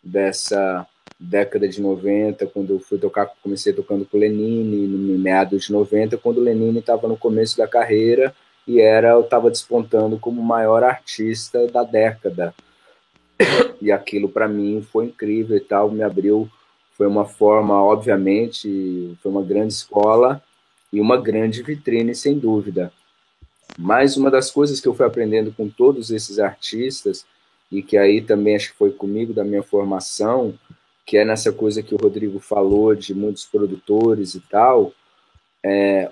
dessa 0.04 0.86
década 1.20 1.68
de 1.68 1.82
90, 1.82 2.46
quando 2.48 2.74
eu 2.74 2.80
fui 2.80 2.98
tocar, 2.98 3.32
comecei 3.42 3.74
tocando 3.74 4.06
com 4.06 4.18
Lenine, 4.18 4.88
no 4.88 5.18
meados 5.18 5.66
de 5.66 5.72
90, 5.72 6.18
quando 6.18 6.38
o 6.38 6.44
Lenine 6.44 6.80
estava 6.80 7.08
no 7.08 7.18
começo 7.18 7.58
da 7.58 7.68
carreira 7.68 8.36
e 8.68 8.80
era 8.80 9.10
eu 9.10 9.22
estava 9.22 9.50
despontando 9.50 10.20
como 10.20 10.42
o 10.42 10.46
maior 10.46 10.84
artista 10.84 11.68
da 11.68 11.84
década. 11.84 12.54
E 13.80 13.92
aquilo 13.92 14.28
para 14.28 14.48
mim 14.48 14.82
foi 14.92 15.06
incrível 15.06 15.56
e 15.56 15.60
tal, 15.60 15.92
me 15.92 16.02
abriu, 16.02 16.50
foi 16.94 17.06
uma 17.06 17.26
forma, 17.26 17.76
obviamente, 17.76 19.16
foi 19.22 19.32
uma 19.32 19.44
grande 19.44 19.72
escola 19.72 20.42
e 20.92 21.00
uma 21.00 21.16
grande 21.16 21.62
vitrine, 21.62 22.16
sem 22.16 22.40
dúvida. 22.40 22.92
Mas 23.78 24.18
uma 24.18 24.32
das 24.32 24.50
coisas 24.50 24.82
que 24.82 24.88
eu 24.88 24.96
fui 24.96 25.06
aprendendo 25.06 25.54
com 25.56 25.70
todos 25.70 26.10
esses 26.10 26.40
artistas, 26.40 27.24
e 27.72 27.84
que 27.84 27.98
aí 27.98 28.20
também 28.20 28.56
acho 28.56 28.72
que 28.72 28.78
foi 28.78 28.92
comigo 28.92 29.32
da 29.32 29.44
minha 29.44 29.62
formação, 29.62 30.56
que 31.08 31.16
é 31.18 31.24
nessa 31.24 31.54
coisa 31.54 31.82
que 31.82 31.96
o 31.96 31.98
Rodrigo 31.98 32.38
falou 32.38 32.94
de 32.94 33.16
muitos 33.16 33.46
produtores 33.46 34.36
e 34.36 34.42
tal, 34.42 34.92
é, 35.66 36.12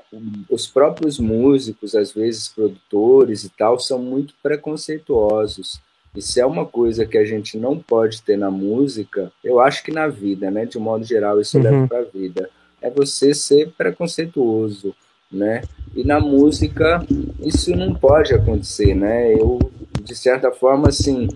os 0.50 0.68
próprios 0.68 1.20
músicos, 1.20 1.94
às 1.96 2.14
vezes 2.14 2.48
produtores 2.48 3.44
e 3.44 3.50
tal, 3.50 3.78
são 3.78 4.00
muito 4.00 4.34
preconceituosos. 4.42 5.82
Isso 6.16 6.40
é 6.40 6.46
uma 6.46 6.66
coisa 6.66 7.06
que 7.06 7.18
a 7.18 7.26
gente 7.26 7.58
não 7.58 7.78
pode 7.78 8.22
ter 8.22 8.38
na 8.38 8.50
música, 8.50 9.34
eu 9.44 9.60
acho 9.60 9.84
que 9.84 9.92
na 9.92 10.08
vida, 10.08 10.50
né? 10.50 10.66
De 10.66 10.80
modo 10.80 11.04
geral, 11.04 11.42
isso 11.42 11.58
uhum. 11.58 11.64
leva 11.64 11.88
para 11.90 12.00
a 12.00 12.04
vida. 12.04 12.50
É 12.82 12.90
você 12.90 13.34
ser 13.34 13.74
preconceituoso, 13.78 14.96
né? 15.30 15.62
E 15.94 16.06
na 16.06 16.22
música, 16.22 17.06
isso 17.42 17.76
não 17.76 17.94
pode 17.94 18.34
acontecer, 18.34 18.96
né? 18.96 19.34
Eu, 19.34 19.60
de 20.02 20.16
certa 20.16 20.54
forma, 20.54 20.88
assim, 20.88 21.28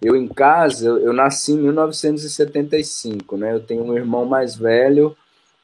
eu 0.00 0.16
em 0.16 0.28
casa, 0.28 0.88
eu 0.88 1.12
nasci 1.12 1.52
em 1.52 1.58
1975, 1.58 3.36
né? 3.36 3.52
Eu 3.52 3.60
tenho 3.60 3.84
um 3.84 3.96
irmão 3.96 4.24
mais 4.24 4.54
velho 4.54 5.16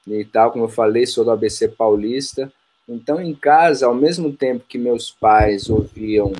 e 0.07 0.25
tal, 0.25 0.51
como 0.51 0.65
eu 0.65 0.69
falei, 0.69 1.07
sou 1.07 1.25
do 1.25 1.31
ABC 1.31 1.69
Paulista. 1.69 2.53
Então, 2.89 3.21
em 3.21 3.35
casa, 3.35 3.87
ao 3.87 3.95
mesmo 3.95 4.33
tempo 4.33 4.65
que 4.69 4.77
meus 4.77 5.11
pais 5.11 5.71
ouviam 5.71 6.33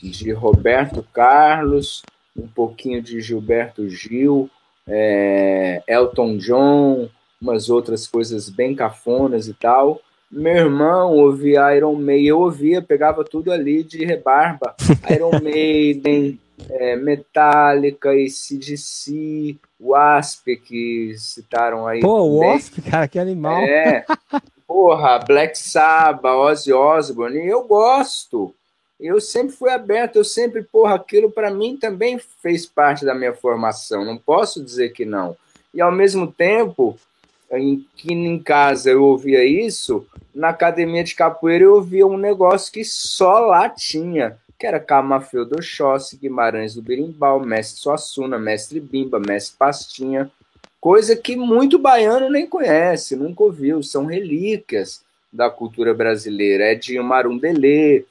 de 0.00 0.30
Roberto 0.32 1.04
Carlos, 1.12 2.02
um 2.36 2.46
pouquinho 2.46 3.02
de 3.02 3.20
Gilberto 3.20 3.88
Gil, 3.88 4.48
é, 4.86 5.82
Elton 5.88 6.36
John, 6.36 7.08
umas 7.40 7.68
outras 7.68 8.06
coisas 8.06 8.48
bem 8.48 8.74
cafonas 8.74 9.48
e 9.48 9.54
tal. 9.54 10.00
Meu 10.30 10.54
irmão 10.54 11.14
ouvia 11.14 11.74
Iron 11.74 11.94
Maiden, 11.94 12.26
eu 12.26 12.40
ouvia, 12.40 12.82
pegava 12.82 13.24
tudo 13.24 13.50
ali 13.50 13.82
de 13.82 14.04
rebarba. 14.04 14.76
Iron 15.10 15.32
Maiden, 15.42 16.38
é, 16.70 16.96
Metallica, 16.96 18.10
ACDC, 18.10 19.56
Wasp, 19.80 20.56
que 20.56 21.14
citaram 21.18 21.86
aí. 21.86 22.00
Pô, 22.00 22.20
o 22.20 22.38
Wasp, 22.38 22.80
cara, 22.82 23.08
que 23.08 23.18
animal. 23.18 23.58
É, 23.62 24.04
porra, 24.66 25.18
Black 25.18 25.58
Sabbath, 25.58 26.34
Ozzy 26.34 26.72
Osbourne, 26.72 27.46
eu 27.46 27.64
gosto. 27.64 28.54
Eu 28.98 29.20
sempre 29.20 29.54
fui 29.54 29.70
aberto, 29.70 30.16
eu 30.16 30.24
sempre, 30.24 30.62
porra, 30.62 30.96
aquilo 30.96 31.30
para 31.30 31.50
mim 31.50 31.76
também 31.76 32.18
fez 32.42 32.66
parte 32.66 33.04
da 33.04 33.14
minha 33.14 33.32
formação, 33.32 34.04
não 34.04 34.16
posso 34.16 34.62
dizer 34.62 34.88
que 34.90 35.04
não. 35.04 35.36
E 35.72 35.80
ao 35.80 35.92
mesmo 35.92 36.26
tempo, 36.26 36.98
em, 37.52 37.86
que 37.96 38.12
em 38.12 38.38
casa 38.40 38.90
eu 38.90 39.04
ouvia 39.04 39.44
isso, 39.44 40.04
na 40.34 40.48
academia 40.48 41.04
de 41.04 41.14
capoeira 41.14 41.64
eu 41.64 41.74
ouvia 41.74 42.06
um 42.06 42.16
negócio 42.16 42.72
que 42.72 42.84
só 42.84 43.38
lá 43.38 43.68
tinha 43.68 44.36
que 44.58 44.66
era 44.66 44.80
Camafeu 44.80 45.44
do 45.44 45.56
Oxóssi, 45.56 46.16
Guimarães 46.16 46.74
do 46.74 46.82
Berimbau, 46.82 47.40
Mestre 47.40 47.80
Suassuna, 47.80 48.38
Mestre 48.38 48.80
Bimba, 48.80 49.20
Mestre 49.20 49.56
Pastinha, 49.56 50.30
coisa 50.80 51.14
que 51.14 51.36
muito 51.36 51.78
baiano 51.78 52.28
nem 52.28 52.46
conhece, 52.46 53.14
nunca 53.14 53.44
ouviu, 53.44 53.82
são 53.82 54.06
relíquias 54.06 55.02
da 55.32 55.48
cultura 55.48 55.94
brasileira, 55.94 56.64
é 56.64 56.74
de 56.74 56.98
Marundelê, 56.98 58.04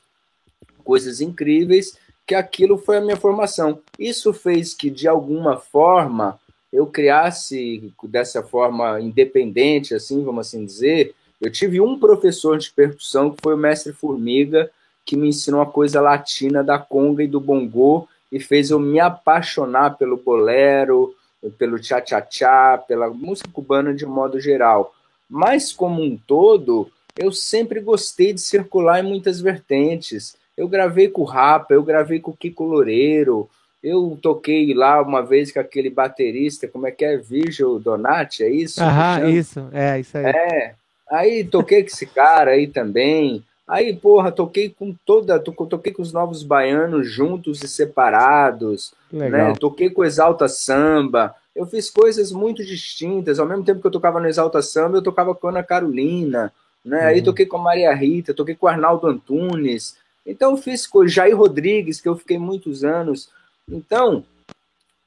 coisas 0.84 1.20
incríveis, 1.20 1.98
que 2.26 2.36
aquilo 2.36 2.78
foi 2.78 2.98
a 2.98 3.02
minha 3.02 3.18
formação. 3.18 3.82
Isso 4.00 4.34
fez 4.34 4.74
que, 4.74 4.90
de 4.90 5.08
alguma 5.08 5.58
forma, 5.58 6.40
eu 6.72 6.86
criasse 6.86 7.92
dessa 8.04 8.42
forma 8.44 9.02
independente, 9.02 9.94
assim, 9.94 10.24
vamos 10.24 10.48
assim 10.48 10.66
dizer. 10.66 11.14
Eu 11.42 11.52
tive 11.52 11.82
um 11.82 12.00
professor 12.00 12.58
de 12.58 12.72
percussão 12.72 13.32
que 13.32 13.42
foi 13.42 13.54
o 13.54 13.58
mestre 13.58 13.94
Formiga, 13.94 14.70
que 15.08 15.16
me 15.16 15.30
ensinou 15.30 15.62
a 15.62 15.66
coisa 15.66 16.02
latina 16.02 16.62
da 16.62 16.78
conga 16.78 17.24
e 17.24 17.28
do 17.28 17.40
bongô 17.40 18.10
e 18.30 18.42
fez 18.42 18.70
eu 18.70 18.78
me 18.78 19.00
apaixonar 19.00 19.98
pelo 19.98 20.18
bolero, 20.18 21.16
pelo 21.58 21.82
cha-cha-cha, 21.82 22.78
pela 22.86 23.10
música 23.10 23.50
cubana 23.52 23.94
de 23.94 24.06
um 24.06 24.10
modo 24.10 24.38
geral. 24.38 24.94
Mas, 25.30 25.72
como 25.72 26.04
um 26.04 26.18
todo, 26.18 26.92
eu 27.18 27.32
sempre 27.32 27.80
gostei 27.80 28.34
de 28.34 28.42
circular 28.42 29.00
em 29.00 29.08
muitas 29.08 29.40
vertentes. 29.40 30.36
Eu 30.58 30.68
gravei 30.68 31.08
com 31.08 31.22
o 31.22 31.26
Rapa, 31.26 31.74
eu 31.74 31.84
gravei 31.84 32.20
com 32.20 32.32
o 32.32 32.36
Kiko 32.36 32.66
Loureiro, 32.66 33.50
eu 33.82 34.20
toquei 34.22 34.74
lá 34.74 35.02
uma 35.02 35.22
vez 35.22 35.54
com 35.54 35.62
aquele 35.62 35.90
baterista, 35.90 36.68
como 36.68 36.86
é 36.86 36.92
que 36.92 37.06
é? 37.06 37.16
Virgil 37.16 37.80
Donati, 37.80 38.44
é 38.44 38.50
isso? 38.50 38.84
Aham, 38.84 39.30
isso, 39.30 39.70
é, 39.72 40.00
isso 40.02 40.18
aí. 40.18 40.26
É, 40.26 40.76
aí 41.10 41.44
toquei 41.46 41.84
com 41.84 41.88
esse 41.88 42.06
cara 42.06 42.52
aí 42.52 42.68
também. 42.68 43.42
Aí, 43.68 43.94
porra, 43.94 44.32
toquei 44.32 44.70
com 44.70 44.96
toda, 45.06 45.38
toquei 45.40 45.92
com 45.92 46.02
os 46.02 46.14
novos 46.14 46.42
baianos 46.42 47.12
juntos 47.12 47.62
e 47.62 47.68
separados, 47.68 48.94
Legal. 49.12 49.50
né? 49.50 49.56
Toquei 49.60 49.90
com 49.90 50.02
o 50.02 50.06
Exalta 50.06 50.48
Samba. 50.48 51.36
Eu 51.54 51.66
fiz 51.66 51.90
coisas 51.90 52.32
muito 52.32 52.64
distintas. 52.64 53.40
Ao 53.40 53.46
mesmo 53.46 53.66
tempo 53.66 53.82
que 53.82 53.88
eu 53.88 53.92
tocava 53.92 54.22
no 54.22 54.28
Exalta 54.28 54.62
Samba, 54.62 54.98
eu 54.98 55.04
tocava 55.04 55.36
com 55.36 55.48
a 55.48 55.50
Ana 55.50 55.64
Carolina, 55.64 56.54
né? 56.86 57.02
Uhum. 57.02 57.08
Aí 57.08 57.22
toquei 57.22 57.46
com 57.46 57.58
a 57.58 57.62
Maria 57.62 57.94
Rita, 57.94 58.34
toquei 58.34 58.56
com 58.56 58.68
o 58.68 58.70
Arnaldo 58.70 59.06
Antunes. 59.08 59.98
Então 60.26 60.52
eu 60.52 60.58
fiz 60.58 60.88
com 60.88 61.00
o 61.00 61.08
Jair 61.08 61.36
Rodrigues, 61.36 62.00
que 62.00 62.08
eu 62.08 62.16
fiquei 62.16 62.38
muitos 62.38 62.86
anos. 62.86 63.30
Então, 63.70 64.24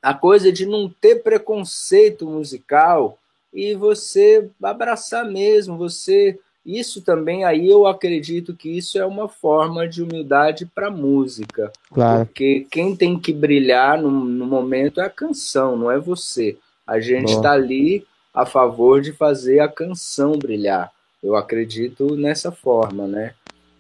a 0.03 0.12
coisa 0.12 0.53
de 0.53 0.66
não 0.66 0.89
ter 0.89 1.23
preconceito 1.23 2.27
musical 2.27 3.19
e 3.55 3.74
você 3.74 4.51
abraçar 4.62 5.24
mesmo, 5.24 5.78
você 5.78 6.39
isso 6.65 7.01
também 7.01 7.45
aí 7.45 7.69
eu 7.69 7.87
acredito 7.87 8.55
que 8.55 8.69
isso 8.69 8.99
é 8.99 9.07
uma 9.07 9.28
forma 9.28 9.89
de 9.89 10.03
humildade 10.03 10.66
para 10.66 10.91
música. 10.91 11.73
Claro. 11.91 12.27
Porque 12.27 12.66
quem 12.70 12.95
tem 12.95 13.19
que 13.19 13.32
brilhar 13.32 14.01
no, 14.01 14.11
no 14.11 14.47
momento 14.47 15.01
é 15.01 15.05
a 15.05 15.11
canção, 15.11 15.77
não 15.77 15.91
é 15.91 15.99
você. 15.99 16.59
A 16.87 17.01
gente 17.01 17.32
está 17.32 17.53
ali 17.53 18.07
a 18.32 18.45
favor 18.45 19.01
de 19.01 19.12
fazer 19.12 19.61
a 19.61 19.69
canção 19.69 20.32
brilhar. 20.32 20.93
Eu 21.23 21.37
acredito 21.37 22.15
nessa 22.16 22.51
forma, 22.53 23.07
né? 23.07 23.35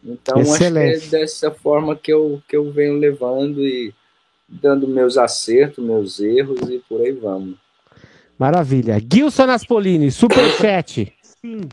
Então 0.04 0.40
Excelente. 0.40 0.96
acho 0.96 1.10
que 1.10 1.16
é 1.16 1.20
dessa 1.20 1.50
forma 1.50 1.94
que 1.94 2.12
eu, 2.12 2.42
que 2.48 2.56
eu 2.56 2.70
venho 2.70 2.94
levando 2.98 3.60
e 3.60 3.94
dando 4.48 4.88
meus 4.88 5.16
acertos, 5.16 5.84
meus 5.84 6.18
erros 6.18 6.68
e 6.68 6.78
por 6.88 7.00
aí 7.00 7.12
vamos. 7.12 7.56
Maravilha. 8.38 8.98
Gilson 9.00 9.50
Aspolini, 9.50 10.10
superchat. 10.10 11.12
Sim. 11.22 11.68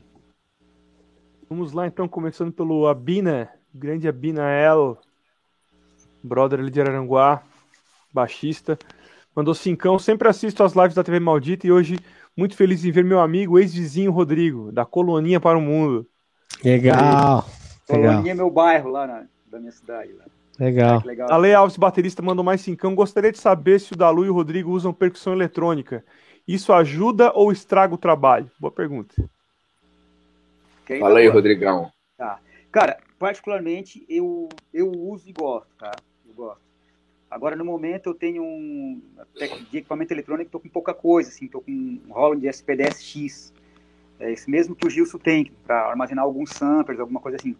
Vamos 1.49 1.71
lá 1.71 1.87
então, 1.87 2.07
começando 2.07 2.51
pelo 2.51 2.87
Abina, 2.87 3.49
grande 3.73 4.07
Abina 4.07 4.51
El, 4.51 4.97
brother 6.21 6.59
ali 6.59 6.69
de 6.69 6.81
Araranguá, 6.81 7.41
baixista. 8.13 8.77
Mandou 9.35 9.53
cincão, 9.53 9.97
sempre 9.97 10.27
assisto 10.27 10.63
as 10.63 10.73
lives 10.73 10.95
da 10.95 11.03
TV 11.03 11.19
Maldita 11.19 11.65
e 11.65 11.71
hoje 11.71 11.99
muito 12.35 12.55
feliz 12.55 12.83
em 12.83 12.91
ver 12.91 13.05
meu 13.05 13.19
amigo, 13.19 13.57
ex-vizinho 13.57 14.11
Rodrigo, 14.11 14.71
da 14.71 14.85
Coloninha 14.85 15.39
para 15.39 15.57
o 15.57 15.61
Mundo. 15.61 16.05
Legal. 16.63 17.47
Coloninha 17.87 18.31
é 18.31 18.35
meu 18.35 18.49
bairro 18.49 18.89
lá 18.89 19.07
na, 19.07 19.25
da 19.49 19.59
minha 19.59 19.71
cidade. 19.71 20.11
Lá. 20.13 20.25
Legal. 20.59 21.01
legal. 21.05 21.31
Ale 21.31 21.53
Alves, 21.53 21.77
baterista, 21.77 22.21
mandou 22.21 22.43
mais 22.43 22.61
cincão. 22.61 22.93
Gostaria 22.93 23.31
de 23.31 23.37
saber 23.37 23.79
se 23.79 23.93
o 23.93 23.95
Dalu 23.95 24.25
e 24.25 24.29
o 24.29 24.33
Rodrigo 24.33 24.71
usam 24.71 24.91
percussão 24.91 25.33
eletrônica. 25.33 26.03
Isso 26.47 26.73
ajuda 26.73 27.31
ou 27.33 27.51
estraga 27.51 27.93
o 27.93 27.97
trabalho? 27.97 28.49
Boa 28.59 28.71
pergunta. 28.71 29.15
Quem 30.87 31.01
Fala 31.01 31.19
aí, 31.19 31.27
Rodrigão. 31.27 31.91
Tá. 32.17 32.39
Cara, 32.71 32.97
particularmente 33.19 34.05
eu, 34.07 34.47
eu 34.73 34.89
uso 34.89 35.29
e 35.29 35.33
gosto, 35.33 35.67
tá? 35.77 35.91
Eu 36.25 36.33
gosto. 36.33 36.61
Agora, 37.29 37.57
no 37.57 37.65
momento, 37.65 38.07
eu 38.09 38.13
tenho 38.13 38.41
um 38.41 39.01
de 39.69 39.79
equipamento 39.79 40.13
eletrônico, 40.13 40.49
tô 40.49 40.61
com 40.61 40.69
pouca 40.69 40.93
coisa, 40.93 41.29
assim, 41.29 41.45
tô 41.47 41.59
com 41.59 41.71
um 41.71 42.01
Roland 42.09 42.47
SPDS 42.47 43.03
X. 43.03 43.53
É 44.17 44.31
esse 44.31 44.49
mesmo 44.49 44.75
que 44.75 44.87
o 44.87 44.89
Gilson 44.89 45.17
tem, 45.17 45.51
para 45.65 45.89
armazenar 45.89 46.23
alguns 46.23 46.51
samplers, 46.51 47.01
alguma 47.01 47.19
coisa 47.19 47.35
assim. 47.35 47.53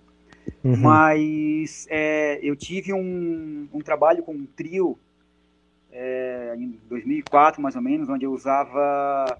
Uhum. 0.63 0.77
Mas 0.77 1.85
é, 1.89 2.39
eu 2.41 2.55
tive 2.55 2.93
um, 2.93 3.67
um 3.73 3.81
trabalho 3.81 4.23
com 4.23 4.31
um 4.31 4.45
trio 4.45 4.97
é, 5.91 6.55
em 6.57 6.79
2004, 6.87 7.61
mais 7.61 7.75
ou 7.75 7.81
menos, 7.81 8.07
onde 8.07 8.25
eu 8.25 8.31
usava 8.31 9.37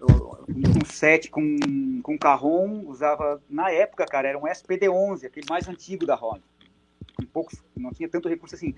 um 0.00 0.84
set 0.84 1.30
com, 1.30 2.00
com 2.02 2.18
carrom, 2.18 2.84
usava, 2.86 3.42
na 3.48 3.70
época, 3.70 4.06
cara, 4.06 4.28
era 4.28 4.38
um 4.38 4.46
SPD-11, 4.46 5.26
aquele 5.26 5.46
mais 5.48 5.68
antigo 5.68 6.06
da 6.06 6.14
Honda. 6.14 6.42
Com 7.16 7.24
poucos, 7.26 7.62
não 7.76 7.92
tinha 7.92 8.08
tanto 8.08 8.28
recurso 8.28 8.54
assim. 8.54 8.74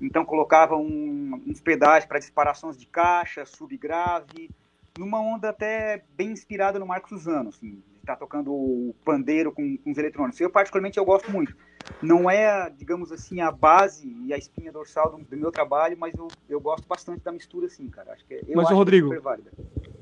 Então 0.00 0.24
colocava 0.24 0.76
um, 0.76 1.42
uns 1.46 1.60
pedais 1.60 2.04
para 2.04 2.18
disparações 2.18 2.76
de 2.76 2.86
caixa, 2.86 3.44
subgrave, 3.44 4.50
numa 4.98 5.20
onda 5.20 5.50
até 5.50 6.02
bem 6.16 6.30
inspirada 6.30 6.78
no 6.78 6.86
Marcos 6.86 7.10
Suzano, 7.10 7.48
assim, 7.48 7.82
tá 8.04 8.14
tocando 8.14 8.52
o 8.52 8.94
pandeiro 9.04 9.52
com, 9.52 9.76
com 9.78 9.90
os 9.90 9.98
eletrônicos. 9.98 10.40
Eu 10.40 10.50
particularmente 10.50 10.98
eu 10.98 11.04
gosto 11.04 11.30
muito. 11.30 11.56
Não 12.00 12.30
é, 12.30 12.70
digamos 12.70 13.12
assim, 13.12 13.40
a 13.40 13.50
base 13.50 14.08
e 14.24 14.32
a 14.32 14.38
espinha 14.38 14.72
dorsal 14.72 15.10
do, 15.10 15.24
do 15.24 15.36
meu 15.36 15.50
trabalho, 15.50 15.96
mas 15.98 16.14
eu, 16.14 16.28
eu 16.48 16.60
gosto 16.60 16.86
bastante 16.86 17.22
da 17.22 17.32
mistura, 17.32 17.66
assim, 17.66 17.88
cara. 17.88 18.12
Acho 18.12 18.24
que 18.24 18.34
é, 18.34 18.40
eu 18.46 18.56
mas 18.56 18.70
o 18.70 18.74
Rodrigo, 18.74 19.10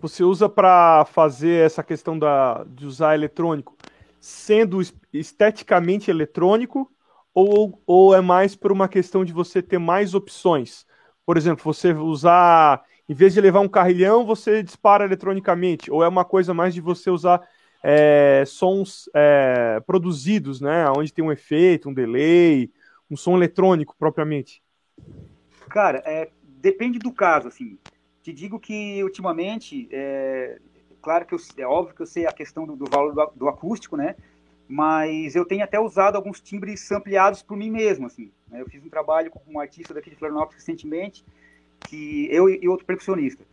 você 0.02 0.24
usa 0.24 0.48
para 0.48 1.04
fazer 1.04 1.64
essa 1.64 1.80
questão 1.80 2.18
da, 2.18 2.64
de 2.64 2.84
usar 2.84 3.14
eletrônico, 3.14 3.76
sendo 4.20 4.80
esteticamente 5.12 6.10
eletrônico 6.10 6.90
ou, 7.32 7.80
ou 7.86 8.12
é 8.12 8.20
mais 8.20 8.56
por 8.56 8.72
uma 8.72 8.88
questão 8.88 9.24
de 9.24 9.32
você 9.32 9.62
ter 9.62 9.78
mais 9.78 10.12
opções? 10.12 10.84
Por 11.24 11.36
exemplo, 11.36 11.62
você 11.64 11.92
usar, 11.92 12.82
em 13.08 13.14
vez 13.14 13.32
de 13.32 13.40
levar 13.40 13.60
um 13.60 13.68
carrilhão, 13.68 14.26
você 14.26 14.60
dispara 14.60 15.04
eletronicamente, 15.04 15.88
ou 15.88 16.02
é 16.02 16.08
uma 16.08 16.24
coisa 16.24 16.52
mais 16.52 16.74
de 16.74 16.80
você 16.80 17.08
usar 17.08 17.40
é, 17.80 18.42
sons 18.44 19.08
é, 19.14 19.80
produzidos, 19.86 20.60
né? 20.60 20.84
Onde 20.90 21.12
tem 21.12 21.24
um 21.24 21.30
efeito, 21.30 21.88
um 21.88 21.94
delay, 21.94 22.72
um 23.08 23.16
som 23.16 23.36
eletrônico 23.36 23.94
propriamente? 23.96 24.60
Cara, 25.68 26.02
é, 26.04 26.28
depende 26.42 26.98
do 26.98 27.12
caso, 27.12 27.46
assim. 27.46 27.78
Te 28.22 28.32
digo 28.32 28.60
que 28.60 29.02
ultimamente, 29.02 29.88
é, 29.90 30.58
claro 31.00 31.26
que 31.26 31.34
eu, 31.34 31.38
é 31.58 31.66
óbvio 31.66 31.94
que 31.94 32.02
eu 32.02 32.06
sei 32.06 32.26
a 32.26 32.32
questão 32.32 32.64
do, 32.64 32.76
do 32.76 32.84
valor 32.88 33.12
do, 33.12 33.32
do, 33.34 33.48
acústico, 33.48 33.96
né? 33.96 34.14
Mas 34.68 35.34
eu 35.34 35.44
tenho 35.44 35.64
até 35.64 35.78
usado 35.80 36.16
alguns 36.16 36.40
timbres 36.40 36.90
ampliados 36.92 37.42
por 37.42 37.56
mim 37.56 37.70
mesmo, 37.70 38.06
assim. 38.06 38.30
Né? 38.48 38.60
Eu 38.60 38.66
fiz 38.66 38.82
um 38.82 38.88
trabalho 38.88 39.30
com 39.30 39.40
um 39.46 39.58
artista 39.58 39.92
daqui 39.92 40.08
de 40.08 40.16
Florianópolis 40.16 40.60
recentemente, 40.60 41.24
que 41.88 42.28
eu 42.30 42.48
e 42.48 42.68
outro 42.68 42.86
percussionista. 42.86 43.44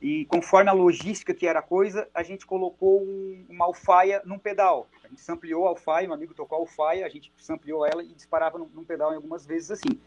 E 0.00 0.26
conforme 0.26 0.70
a 0.70 0.72
logística 0.72 1.34
que 1.34 1.46
era 1.46 1.58
a 1.58 1.62
coisa, 1.62 2.06
a 2.14 2.22
gente 2.22 2.46
colocou 2.46 3.02
um, 3.02 3.44
uma 3.48 3.64
alfaia 3.64 4.22
num 4.24 4.38
pedal. 4.38 4.88
A 5.02 5.08
gente 5.08 5.20
sampleou 5.20 5.66
a 5.66 5.70
alfaia, 5.70 6.08
um 6.08 6.12
amigo 6.12 6.34
tocou 6.34 6.58
a 6.58 6.60
alfaia, 6.60 7.04
a 7.04 7.08
gente 7.08 7.32
sampleou 7.38 7.84
ela 7.84 8.02
e 8.04 8.14
disparava 8.14 8.58
num, 8.58 8.68
num 8.72 8.84
pedal 8.84 9.12
em 9.12 9.16
algumas 9.16 9.44
vezes 9.44 9.72
assim. 9.72 9.98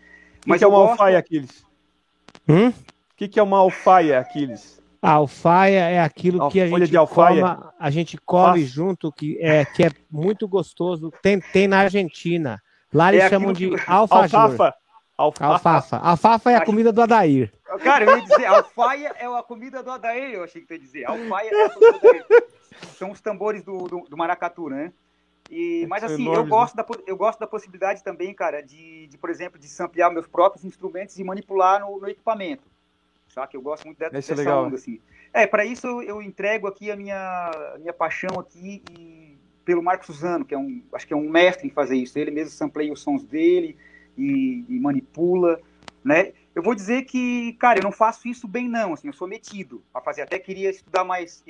Mas 0.45 0.59
que 0.59 0.63
é 0.63 0.67
uma 0.67 0.77
gosto... 0.77 0.91
alfaia, 0.91 1.17
Aquiles? 1.17 1.65
Hum? 2.47 2.71
O 3.21 3.23
que, 3.23 3.27
que 3.27 3.39
é 3.39 3.43
uma 3.43 3.59
alfaia, 3.59 4.19
Aquiles? 4.19 4.81
A 4.99 5.11
alfaia 5.11 5.91
é 5.91 6.01
aquilo 6.01 6.49
que 6.49 6.59
a 6.59 6.65
gente 6.65 6.97
coma, 7.07 7.71
a 7.79 7.91
gente 7.91 8.17
come 8.17 8.61
Nossa. 8.61 8.73
junto, 8.73 9.11
que 9.11 9.37
é, 9.39 9.63
que 9.63 9.83
é 9.83 9.91
muito 10.09 10.47
gostoso. 10.47 11.13
Tem, 11.21 11.39
tem 11.39 11.67
na 11.67 11.81
Argentina. 11.81 12.59
Lá 12.91 13.13
eles 13.13 13.25
é 13.25 13.29
chamam 13.29 13.53
de 13.53 13.69
que... 13.69 13.75
alfajor. 13.85 14.41
Alfafa. 14.41 14.75
Alfafa. 15.15 15.45
Alfafa. 15.45 15.97
Alfafa 15.97 16.51
é 16.51 16.55
a 16.55 16.65
comida 16.65 16.91
do 16.91 16.99
Adair. 16.99 17.53
Cara, 17.83 18.05
eu 18.05 18.17
ia 18.17 18.23
dizer, 18.23 18.45
alfaia 18.45 19.13
é 19.19 19.27
a 19.27 19.43
comida 19.43 19.83
do 19.83 19.91
Adair, 19.91 20.33
eu 20.33 20.43
achei 20.43 20.59
que 20.59 20.67
tu 20.67 20.73
ia 20.73 20.79
dizer. 20.79 21.05
Alfaia 21.05 21.51
é 21.51 21.65
a 21.65 21.69
comida 21.69 21.99
do 21.99 22.07
Adair. 22.07 22.25
São 22.97 23.11
os 23.11 23.21
tambores 23.21 23.63
do, 23.63 23.87
do, 23.87 23.99
do 24.09 24.17
maracatu, 24.17 24.67
né? 24.67 24.91
E, 25.47 25.85
mas 25.87 26.03
assim, 26.03 26.27
eu, 26.27 26.43
gosto 26.47 26.75
da, 26.75 26.83
eu 27.05 27.15
gosto 27.15 27.37
da 27.37 27.45
possibilidade 27.45 28.03
também, 28.03 28.33
cara, 28.33 28.63
de, 28.63 29.05
de 29.05 29.15
por 29.15 29.29
exemplo, 29.29 29.59
de 29.59 29.67
samplear 29.67 30.11
meus 30.11 30.25
próprios 30.25 30.65
instrumentos 30.65 31.19
e 31.19 31.23
manipular 31.23 31.81
no, 31.81 31.99
no 31.99 32.09
equipamento. 32.09 32.70
Saca? 33.33 33.55
Eu 33.55 33.61
gosto 33.61 33.85
muito 33.85 33.97
dessa, 33.97 34.11
dessa 34.11 34.35
legal. 34.35 34.65
onda, 34.65 34.75
assim. 34.75 34.99
É, 35.33 35.47
para 35.47 35.65
isso 35.65 35.87
eu 36.01 36.21
entrego 36.21 36.67
aqui 36.67 36.91
a 36.91 36.95
minha, 36.95 37.51
a 37.75 37.77
minha 37.79 37.93
paixão 37.93 38.39
aqui 38.39 38.83
e, 38.91 39.37
pelo 39.63 39.81
Marcos 39.81 40.07
Suzano, 40.07 40.43
que 40.43 40.53
é 40.53 40.57
um, 40.57 40.83
acho 40.93 41.07
que 41.07 41.13
é 41.13 41.17
um 41.17 41.29
mestre 41.29 41.67
em 41.67 41.71
fazer 41.71 41.95
isso. 41.95 42.19
Ele 42.19 42.31
mesmo 42.31 42.51
sampleia 42.51 42.91
os 42.91 43.01
sons 43.01 43.23
dele 43.23 43.77
e, 44.17 44.65
e 44.67 44.79
manipula, 44.79 45.59
né? 46.03 46.33
Eu 46.53 46.61
vou 46.61 46.75
dizer 46.75 47.03
que, 47.03 47.53
cara, 47.53 47.79
eu 47.79 47.83
não 47.83 47.91
faço 47.91 48.27
isso 48.27 48.47
bem 48.47 48.67
não, 48.67 48.93
assim, 48.93 49.07
eu 49.07 49.13
sou 49.13 49.27
metido 49.27 49.81
a 49.93 50.01
fazer. 50.01 50.23
Até 50.23 50.37
queria 50.37 50.69
estudar 50.69 51.05
mais 51.05 51.43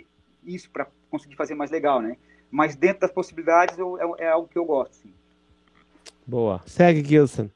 isso 0.46 0.70
para 0.70 0.88
conseguir 1.10 1.36
fazer 1.36 1.56
mais 1.56 1.72
legal, 1.72 2.02
né? 2.02 2.18
Mas 2.52 2.76
dentro 2.76 3.02
das 3.02 3.12
possibilidades 3.12 3.78
eu, 3.80 3.98
é, 4.18 4.26
é, 4.26 4.30
algo 4.30 4.48
que 4.48 4.58
eu 4.58 4.66
gosto, 4.66 4.94
sim. 4.98 5.14
Boa. 6.28 6.62
Segue, 6.68 7.04
Gilson. 7.04 7.50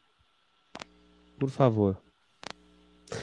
Por 1.37 1.49
favor. 1.49 2.04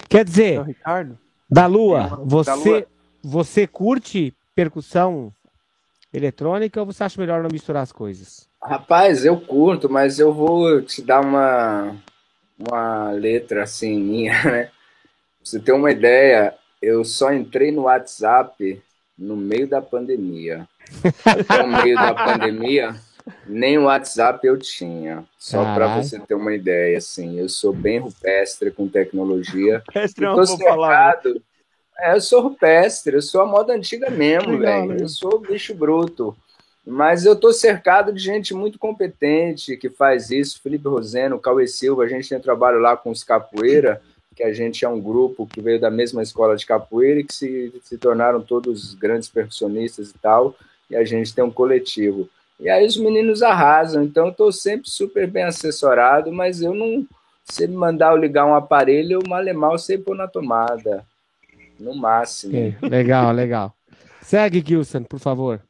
Quer 0.08 0.24
dizer, 0.24 0.62
Ricardo? 0.62 1.18
da 1.50 1.66
Lua, 1.66 2.20
você, 2.24 2.50
da 2.50 2.54
Lua. 2.54 2.86
você 3.22 3.66
curte 3.66 4.34
percussão 4.54 5.32
eletrônica 6.12 6.78
ou 6.80 6.86
você 6.86 7.04
acha 7.04 7.20
melhor 7.20 7.42
não 7.42 7.50
misturar 7.50 7.82
as 7.82 7.92
coisas? 7.92 8.48
Rapaz, 8.62 9.24
eu 9.24 9.40
curto, 9.40 9.90
mas 9.90 10.18
eu 10.18 10.32
vou 10.32 10.82
te 10.82 11.02
dar 11.02 11.20
uma, 11.20 11.96
uma 12.58 13.10
letra 13.10 13.64
assim 13.64 13.98
minha, 14.00 14.32
né? 14.44 14.64
Pra 14.64 14.72
você 15.42 15.58
ter 15.58 15.72
uma 15.72 15.90
ideia, 15.90 16.54
eu 16.80 17.04
só 17.04 17.32
entrei 17.32 17.72
no 17.72 17.82
WhatsApp 17.82 18.80
no 19.18 19.36
meio 19.36 19.68
da 19.68 19.82
pandemia. 19.82 20.68
no 21.58 21.82
meio 21.82 21.96
da 21.96 22.14
pandemia, 22.14 22.94
nem 23.46 23.78
o 23.78 23.84
WhatsApp 23.84 24.46
eu 24.46 24.58
tinha. 24.58 25.24
Só 25.38 25.62
para 25.74 25.96
você 25.96 26.18
ter 26.18 26.34
uma 26.34 26.54
ideia, 26.54 26.98
assim, 26.98 27.38
eu 27.38 27.48
sou 27.48 27.72
bem 27.72 27.98
rupestre 27.98 28.70
com 28.70 28.88
tecnologia. 28.88 29.82
Rupestre 29.88 30.24
é 30.24 30.30
uma 30.30 30.46
cercado... 30.46 31.42
É, 31.98 32.16
eu 32.16 32.20
sou 32.20 32.42
rupestre, 32.42 33.14
eu 33.14 33.22
sou 33.22 33.42
a 33.42 33.46
moda 33.46 33.72
antiga 33.74 34.10
mesmo, 34.10 34.58
velho. 34.58 35.00
Eu 35.00 35.08
sou 35.08 35.38
bicho 35.38 35.74
bruto. 35.74 36.36
Mas 36.84 37.24
eu 37.24 37.34
estou 37.34 37.52
cercado 37.52 38.12
de 38.12 38.18
gente 38.18 38.52
muito 38.52 38.76
competente 38.78 39.76
que 39.76 39.88
faz 39.88 40.30
isso. 40.30 40.60
Felipe 40.60 40.88
Roseno, 40.88 41.38
Cauê 41.38 41.66
Silva, 41.68 42.02
a 42.02 42.08
gente 42.08 42.28
tem 42.28 42.40
trabalho 42.40 42.80
lá 42.80 42.96
com 42.96 43.10
os 43.10 43.22
capoeira, 43.22 44.02
que 44.34 44.42
a 44.42 44.52
gente 44.52 44.84
é 44.84 44.88
um 44.88 45.00
grupo 45.00 45.46
que 45.46 45.60
veio 45.60 45.80
da 45.80 45.90
mesma 45.90 46.22
escola 46.22 46.56
de 46.56 46.66
capoeira 46.66 47.20
e 47.20 47.24
que 47.24 47.34
se, 47.34 47.72
se 47.84 47.96
tornaram 47.96 48.40
todos 48.40 48.94
grandes 48.94 49.28
percussionistas 49.28 50.10
e 50.10 50.14
tal. 50.14 50.56
E 50.90 50.96
a 50.96 51.04
gente 51.04 51.32
tem 51.32 51.44
um 51.44 51.52
coletivo. 51.52 52.28
E 52.62 52.70
aí 52.70 52.86
os 52.86 52.96
meninos 52.96 53.42
arrasam. 53.42 54.04
Então 54.04 54.26
eu 54.26 54.30
estou 54.30 54.52
sempre 54.52 54.88
super 54.88 55.28
bem 55.28 55.42
assessorado, 55.42 56.32
mas 56.32 56.62
eu 56.62 56.72
não. 56.72 57.04
Se 57.44 57.66
me 57.66 57.74
mandar 57.74 58.12
eu 58.12 58.16
ligar 58.16 58.46
um 58.46 58.54
aparelho, 58.54 59.14
eu 59.14 59.28
mal 59.28 59.44
e 59.44 59.52
mal 59.52 59.76
sei 59.76 59.98
pôr 59.98 60.16
na 60.16 60.28
tomada. 60.28 61.04
No 61.78 61.92
máximo. 61.92 62.52
legal, 62.80 63.32
legal. 63.32 63.74
Segue, 64.20 64.62
Gilson, 64.64 65.02
por 65.02 65.18
favor. 65.18 65.60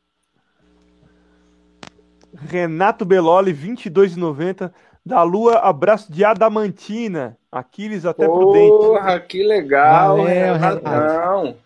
Renato 2.34 3.06
Beloli, 3.06 3.54
22,90. 3.54 4.70
Da 5.04 5.22
Lua, 5.22 5.60
abraço 5.60 6.12
de 6.12 6.22
Adamantina. 6.22 7.38
Aquiles 7.50 8.04
até 8.04 8.26
prudente. 8.26 8.68
Porra, 8.68 9.18
que 9.18 9.42
legal, 9.42 10.18
Valeu, 10.18 10.54
Renatão. 10.54 11.56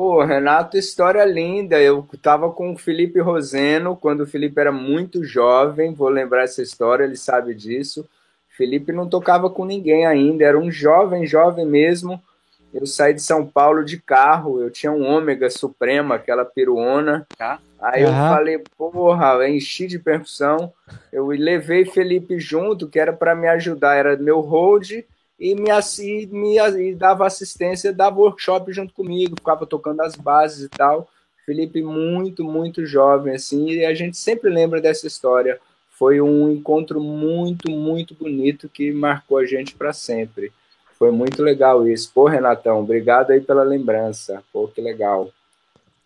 Pô, 0.00 0.22
Renato, 0.22 0.78
história 0.78 1.24
linda. 1.24 1.76
Eu 1.80 2.08
tava 2.22 2.52
com 2.52 2.72
o 2.72 2.78
Felipe 2.78 3.18
Roseno 3.18 3.96
quando 3.96 4.20
o 4.20 4.26
Felipe 4.28 4.60
era 4.60 4.70
muito 4.70 5.24
jovem. 5.24 5.92
Vou 5.92 6.08
lembrar 6.08 6.44
essa 6.44 6.62
história, 6.62 7.02
ele 7.02 7.16
sabe 7.16 7.52
disso. 7.52 8.08
Felipe 8.48 8.92
não 8.92 9.08
tocava 9.08 9.50
com 9.50 9.64
ninguém 9.64 10.06
ainda, 10.06 10.44
era 10.44 10.56
um 10.56 10.70
jovem, 10.70 11.26
jovem 11.26 11.66
mesmo. 11.66 12.22
Eu 12.72 12.86
saí 12.86 13.12
de 13.12 13.20
São 13.20 13.44
Paulo 13.44 13.84
de 13.84 14.00
carro, 14.00 14.62
eu 14.62 14.70
tinha 14.70 14.92
um 14.92 15.04
ômega 15.04 15.50
suprema, 15.50 16.14
aquela 16.14 16.44
peruona. 16.44 17.26
Tá. 17.36 17.58
Aí 17.80 18.04
eu 18.04 18.10
falei, 18.10 18.62
porra, 18.78 19.34
eu 19.34 19.48
enchi 19.48 19.88
de 19.88 19.98
percussão. 19.98 20.72
Eu 21.12 21.26
levei 21.26 21.84
Felipe 21.84 22.38
junto, 22.38 22.86
que 22.86 23.00
era 23.00 23.12
para 23.12 23.34
me 23.34 23.48
ajudar, 23.48 23.96
era 23.96 24.16
meu 24.16 24.38
hold 24.42 24.92
e 25.38 25.54
me, 25.54 25.70
e 26.00 26.26
me 26.26 26.58
e 26.58 26.94
dava 26.94 27.26
assistência, 27.26 27.92
dava 27.92 28.18
workshop 28.18 28.72
junto 28.72 28.92
comigo, 28.92 29.36
ficava 29.38 29.66
tocando 29.66 30.00
as 30.00 30.16
bases 30.16 30.64
e 30.64 30.68
tal. 30.68 31.08
Felipe 31.46 31.82
muito, 31.82 32.44
muito 32.44 32.84
jovem, 32.84 33.34
assim, 33.34 33.70
e 33.70 33.84
a 33.84 33.94
gente 33.94 34.16
sempre 34.16 34.50
lembra 34.50 34.80
dessa 34.80 35.06
história. 35.06 35.58
Foi 35.90 36.20
um 36.20 36.52
encontro 36.52 37.00
muito, 37.00 37.70
muito 37.70 38.14
bonito 38.14 38.68
que 38.68 38.92
marcou 38.92 39.38
a 39.38 39.46
gente 39.46 39.74
para 39.74 39.92
sempre. 39.92 40.52
Foi 40.98 41.10
muito 41.10 41.42
legal 41.42 41.86
isso. 41.86 42.10
Pô, 42.12 42.26
Renatão, 42.26 42.80
obrigado 42.80 43.30
aí 43.30 43.40
pela 43.40 43.62
lembrança. 43.62 44.42
Pô, 44.52 44.68
que 44.68 44.80
legal. 44.80 45.30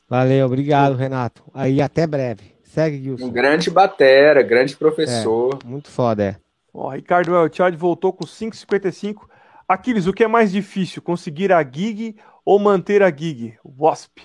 Valeu, 0.08 0.46
obrigado, 0.46 0.94
Renato. 0.94 1.42
Aí 1.54 1.80
até 1.80 2.06
breve. 2.06 2.52
Segue, 2.62 3.02
Gilson. 3.02 3.26
Um 3.26 3.30
grande 3.30 3.70
batera, 3.70 4.42
grande 4.42 4.76
professor. 4.76 5.58
É, 5.62 5.66
muito 5.66 5.90
foda, 5.90 6.22
é. 6.22 6.36
Ó, 6.72 6.90
Ricardo 6.90 7.34
Elchad 7.34 7.76
voltou 7.76 8.12
com 8.12 8.24
5,55. 8.24 9.28
Aquiles, 9.68 10.06
o 10.06 10.12
que 10.12 10.24
é 10.24 10.28
mais 10.28 10.50
difícil, 10.50 11.02
conseguir 11.02 11.52
a 11.52 11.62
gig 11.62 12.16
ou 12.44 12.58
manter 12.58 13.02
a 13.02 13.10
gig? 13.10 13.54
Wasp. 13.64 14.18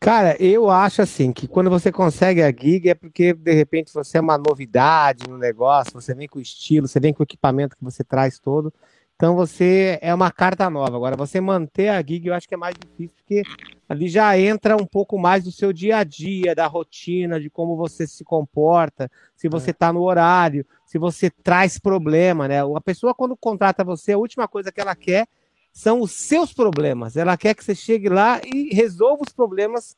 Cara, 0.00 0.36
eu 0.42 0.68
acho 0.68 1.00
assim 1.00 1.32
que 1.32 1.46
quando 1.46 1.70
você 1.70 1.92
consegue 1.92 2.42
a 2.42 2.50
gig 2.50 2.88
é 2.88 2.94
porque 2.94 3.32
de 3.32 3.52
repente 3.52 3.94
você 3.94 4.18
é 4.18 4.20
uma 4.20 4.36
novidade 4.36 5.28
no 5.28 5.38
negócio, 5.38 5.92
você 5.92 6.12
vem 6.12 6.26
com 6.26 6.40
o 6.40 6.42
estilo, 6.42 6.88
você 6.88 6.98
vem 6.98 7.14
com 7.14 7.22
o 7.22 7.24
equipamento 7.24 7.76
que 7.76 7.84
você 7.84 8.02
traz 8.02 8.36
todo. 8.36 8.74
Então 9.22 9.36
você 9.36 10.00
é 10.02 10.12
uma 10.12 10.32
carta 10.32 10.68
nova. 10.68 10.96
Agora, 10.96 11.14
você 11.14 11.40
manter 11.40 11.90
a 11.90 12.02
gig 12.02 12.26
eu 12.26 12.34
acho 12.34 12.48
que 12.48 12.54
é 12.54 12.56
mais 12.56 12.74
difícil, 12.74 13.14
porque 13.18 13.44
ali 13.88 14.08
já 14.08 14.36
entra 14.36 14.76
um 14.76 14.84
pouco 14.84 15.16
mais 15.16 15.44
do 15.44 15.52
seu 15.52 15.72
dia 15.72 15.98
a 15.98 16.02
dia, 16.02 16.56
da 16.56 16.66
rotina, 16.66 17.38
de 17.38 17.48
como 17.48 17.76
você 17.76 18.04
se 18.04 18.24
comporta, 18.24 19.08
se 19.36 19.48
você 19.48 19.70
está 19.70 19.90
é. 19.90 19.92
no 19.92 20.02
horário, 20.02 20.66
se 20.84 20.98
você 20.98 21.30
traz 21.30 21.78
problema, 21.78 22.48
né? 22.48 22.62
A 22.62 22.80
pessoa, 22.80 23.14
quando 23.14 23.36
contrata 23.36 23.84
você, 23.84 24.10
a 24.10 24.18
última 24.18 24.48
coisa 24.48 24.72
que 24.72 24.80
ela 24.80 24.96
quer 24.96 25.28
são 25.72 26.00
os 26.00 26.10
seus 26.10 26.52
problemas. 26.52 27.16
Ela 27.16 27.36
quer 27.36 27.54
que 27.54 27.62
você 27.62 27.76
chegue 27.76 28.08
lá 28.08 28.40
e 28.44 28.74
resolva 28.74 29.22
os 29.24 29.32
problemas 29.32 29.96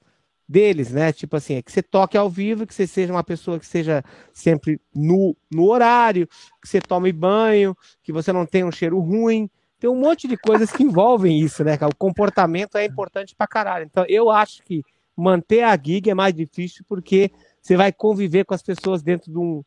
deles, 0.48 0.90
né? 0.90 1.12
Tipo 1.12 1.36
assim, 1.36 1.54
é 1.54 1.62
que 1.62 1.72
você 1.72 1.82
toque 1.82 2.16
ao 2.16 2.28
vivo, 2.28 2.66
que 2.66 2.74
você 2.74 2.86
seja 2.86 3.12
uma 3.12 3.24
pessoa 3.24 3.58
que 3.58 3.66
seja 3.66 4.04
sempre 4.32 4.80
no, 4.94 5.36
no 5.50 5.68
horário, 5.68 6.28
que 6.62 6.68
você 6.68 6.80
tome 6.80 7.12
banho, 7.12 7.76
que 8.02 8.12
você 8.12 8.32
não 8.32 8.46
tenha 8.46 8.66
um 8.66 8.72
cheiro 8.72 8.98
ruim. 9.00 9.50
Tem 9.78 9.90
um 9.90 9.98
monte 9.98 10.28
de 10.28 10.36
coisas 10.36 10.70
que 10.70 10.82
envolvem 10.82 11.38
isso, 11.40 11.64
né? 11.64 11.78
O 11.82 11.96
comportamento 11.96 12.76
é 12.76 12.84
importante 12.84 13.34
pra 13.34 13.46
caralho. 13.46 13.84
Então, 13.84 14.04
eu 14.08 14.30
acho 14.30 14.62
que 14.62 14.82
manter 15.16 15.62
a 15.62 15.76
gig 15.76 16.10
é 16.10 16.14
mais 16.14 16.34
difícil 16.34 16.84
porque 16.88 17.30
você 17.60 17.76
vai 17.76 17.92
conviver 17.92 18.44
com 18.44 18.54
as 18.54 18.62
pessoas 18.62 19.02
dentro 19.02 19.30
de 19.30 19.38
um, 19.38 19.62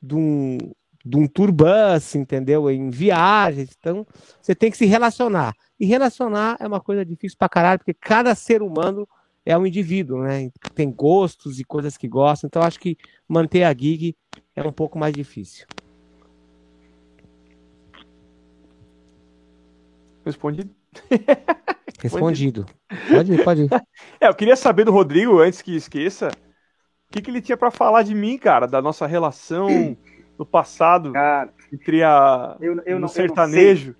de 0.00 0.14
um, 0.14 0.58
de 1.04 1.16
um 1.16 1.26
tour 1.26 1.50
bus, 1.50 2.14
entendeu? 2.14 2.70
Em 2.70 2.90
viagens. 2.90 3.70
Então, 3.78 4.06
você 4.40 4.54
tem 4.54 4.70
que 4.70 4.76
se 4.76 4.86
relacionar. 4.86 5.54
E 5.78 5.86
relacionar 5.86 6.56
é 6.60 6.66
uma 6.66 6.80
coisa 6.80 7.04
difícil 7.04 7.38
pra 7.38 7.48
caralho, 7.48 7.78
porque 7.78 7.94
cada 7.94 8.34
ser 8.34 8.62
humano 8.62 9.08
é 9.44 9.56
um 9.56 9.66
indivíduo, 9.66 10.22
né? 10.22 10.50
Tem 10.74 10.90
gostos 10.90 11.58
e 11.58 11.64
coisas 11.64 11.96
que 11.96 12.08
gosta. 12.08 12.46
Então, 12.46 12.62
acho 12.62 12.78
que 12.78 12.96
manter 13.28 13.64
a 13.64 13.72
gig 13.72 14.14
é 14.54 14.62
um 14.62 14.72
pouco 14.72 14.98
mais 14.98 15.14
difícil. 15.14 15.66
Respondido? 20.24 20.70
Respondido. 22.02 22.66
Pode 23.08 23.32
ir, 23.32 23.44
pode 23.44 23.62
ir. 23.62 23.70
É, 24.20 24.28
eu 24.28 24.34
queria 24.34 24.56
saber 24.56 24.84
do 24.84 24.92
Rodrigo, 24.92 25.38
antes 25.38 25.62
que 25.62 25.74
esqueça, 25.74 26.28
o 26.28 27.12
que, 27.12 27.22
que 27.22 27.30
ele 27.30 27.40
tinha 27.40 27.56
para 27.56 27.70
falar 27.70 28.02
de 28.02 28.14
mim, 28.14 28.38
cara, 28.38 28.66
da 28.66 28.80
nossa 28.82 29.06
relação 29.06 29.96
no 30.38 30.46
passado 30.46 31.12
cara, 31.12 31.52
entre 31.72 32.02
a 32.02 32.56
eu, 32.60 32.80
eu 32.86 32.94
no 32.96 33.02
não, 33.02 33.08
sertanejo. 33.08 33.94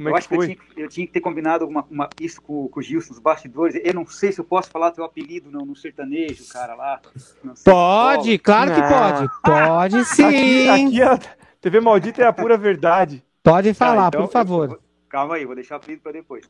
Como 0.00 0.08
é 0.08 0.12
eu 0.12 0.16
acho 0.16 0.28
que, 0.28 0.34
eu 0.34 0.40
tinha, 0.40 0.56
eu 0.78 0.88
tinha, 0.88 1.06
que 1.06 1.12
ter 1.12 1.20
combinado 1.20 1.68
uma, 1.68 1.84
uma, 1.90 2.08
isso 2.18 2.40
com, 2.40 2.66
com 2.68 2.80
o 2.80 2.82
Gilson, 2.82 3.12
os 3.12 3.18
bastidores. 3.18 3.78
Eu 3.84 3.92
não 3.92 4.06
sei 4.06 4.32
se 4.32 4.40
eu 4.40 4.44
posso 4.46 4.70
falar 4.70 4.92
teu 4.92 5.04
apelido 5.04 5.50
no, 5.50 5.66
no 5.66 5.76
sertanejo, 5.76 6.48
cara, 6.48 6.74
lá. 6.74 7.02
Pode, 7.62 8.38
claro 8.38 8.74
que 8.74 8.80
pode. 8.80 9.28
Pode 9.44 10.04
sim. 10.08 10.24
Aqui, 10.24 10.68
aqui 10.70 11.02
a 11.02 11.18
TV 11.60 11.80
Maldita 11.80 12.22
é 12.22 12.26
a 12.26 12.32
pura 12.32 12.56
verdade. 12.56 13.22
Pode 13.42 13.74
falar, 13.74 14.08
então, 14.08 14.22
por 14.22 14.32
favor. 14.32 14.70
Eu, 14.70 14.80
calma 15.06 15.34
aí, 15.34 15.44
vou 15.44 15.54
deixar 15.54 15.74
o 15.74 15.76
apelido 15.76 16.00
para 16.00 16.12
depois. 16.12 16.48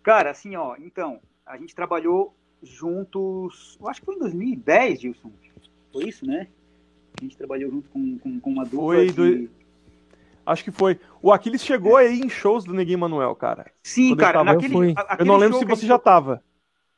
Cara, 0.00 0.30
assim, 0.30 0.54
ó, 0.54 0.76
então, 0.78 1.18
a 1.44 1.56
gente 1.56 1.74
trabalhou 1.74 2.32
juntos, 2.62 3.76
eu 3.80 3.88
acho 3.88 3.98
que 3.98 4.06
foi 4.06 4.14
em 4.14 4.20
2010, 4.20 5.00
Gilson. 5.00 5.32
Foi 5.92 6.04
isso, 6.04 6.24
né? 6.24 6.46
A 7.20 7.24
gente 7.24 7.36
trabalhou 7.36 7.72
junto 7.72 7.88
com, 7.88 8.18
com, 8.18 8.38
com 8.38 8.50
uma 8.50 8.64
dupla 8.64 8.78
foi 8.78 9.06
de... 9.06 9.46
Do... 9.46 9.63
Acho 10.46 10.64
que 10.64 10.70
foi. 10.70 11.00
O 11.22 11.32
Aquiles 11.32 11.62
chegou 11.62 11.96
aí 11.96 12.20
em 12.20 12.28
shows 12.28 12.64
do 12.64 12.74
Neguinho 12.74 12.98
Manuel, 12.98 13.34
cara. 13.34 13.66
Sim, 13.82 14.14
cara. 14.16 14.40
Eu, 14.40 14.44
naquele, 14.44 14.74
eu, 14.74 14.94
eu 15.18 15.24
não 15.24 15.36
lembro 15.36 15.58
se 15.58 15.64
você 15.64 15.86
já 15.86 15.98
tava. 15.98 16.42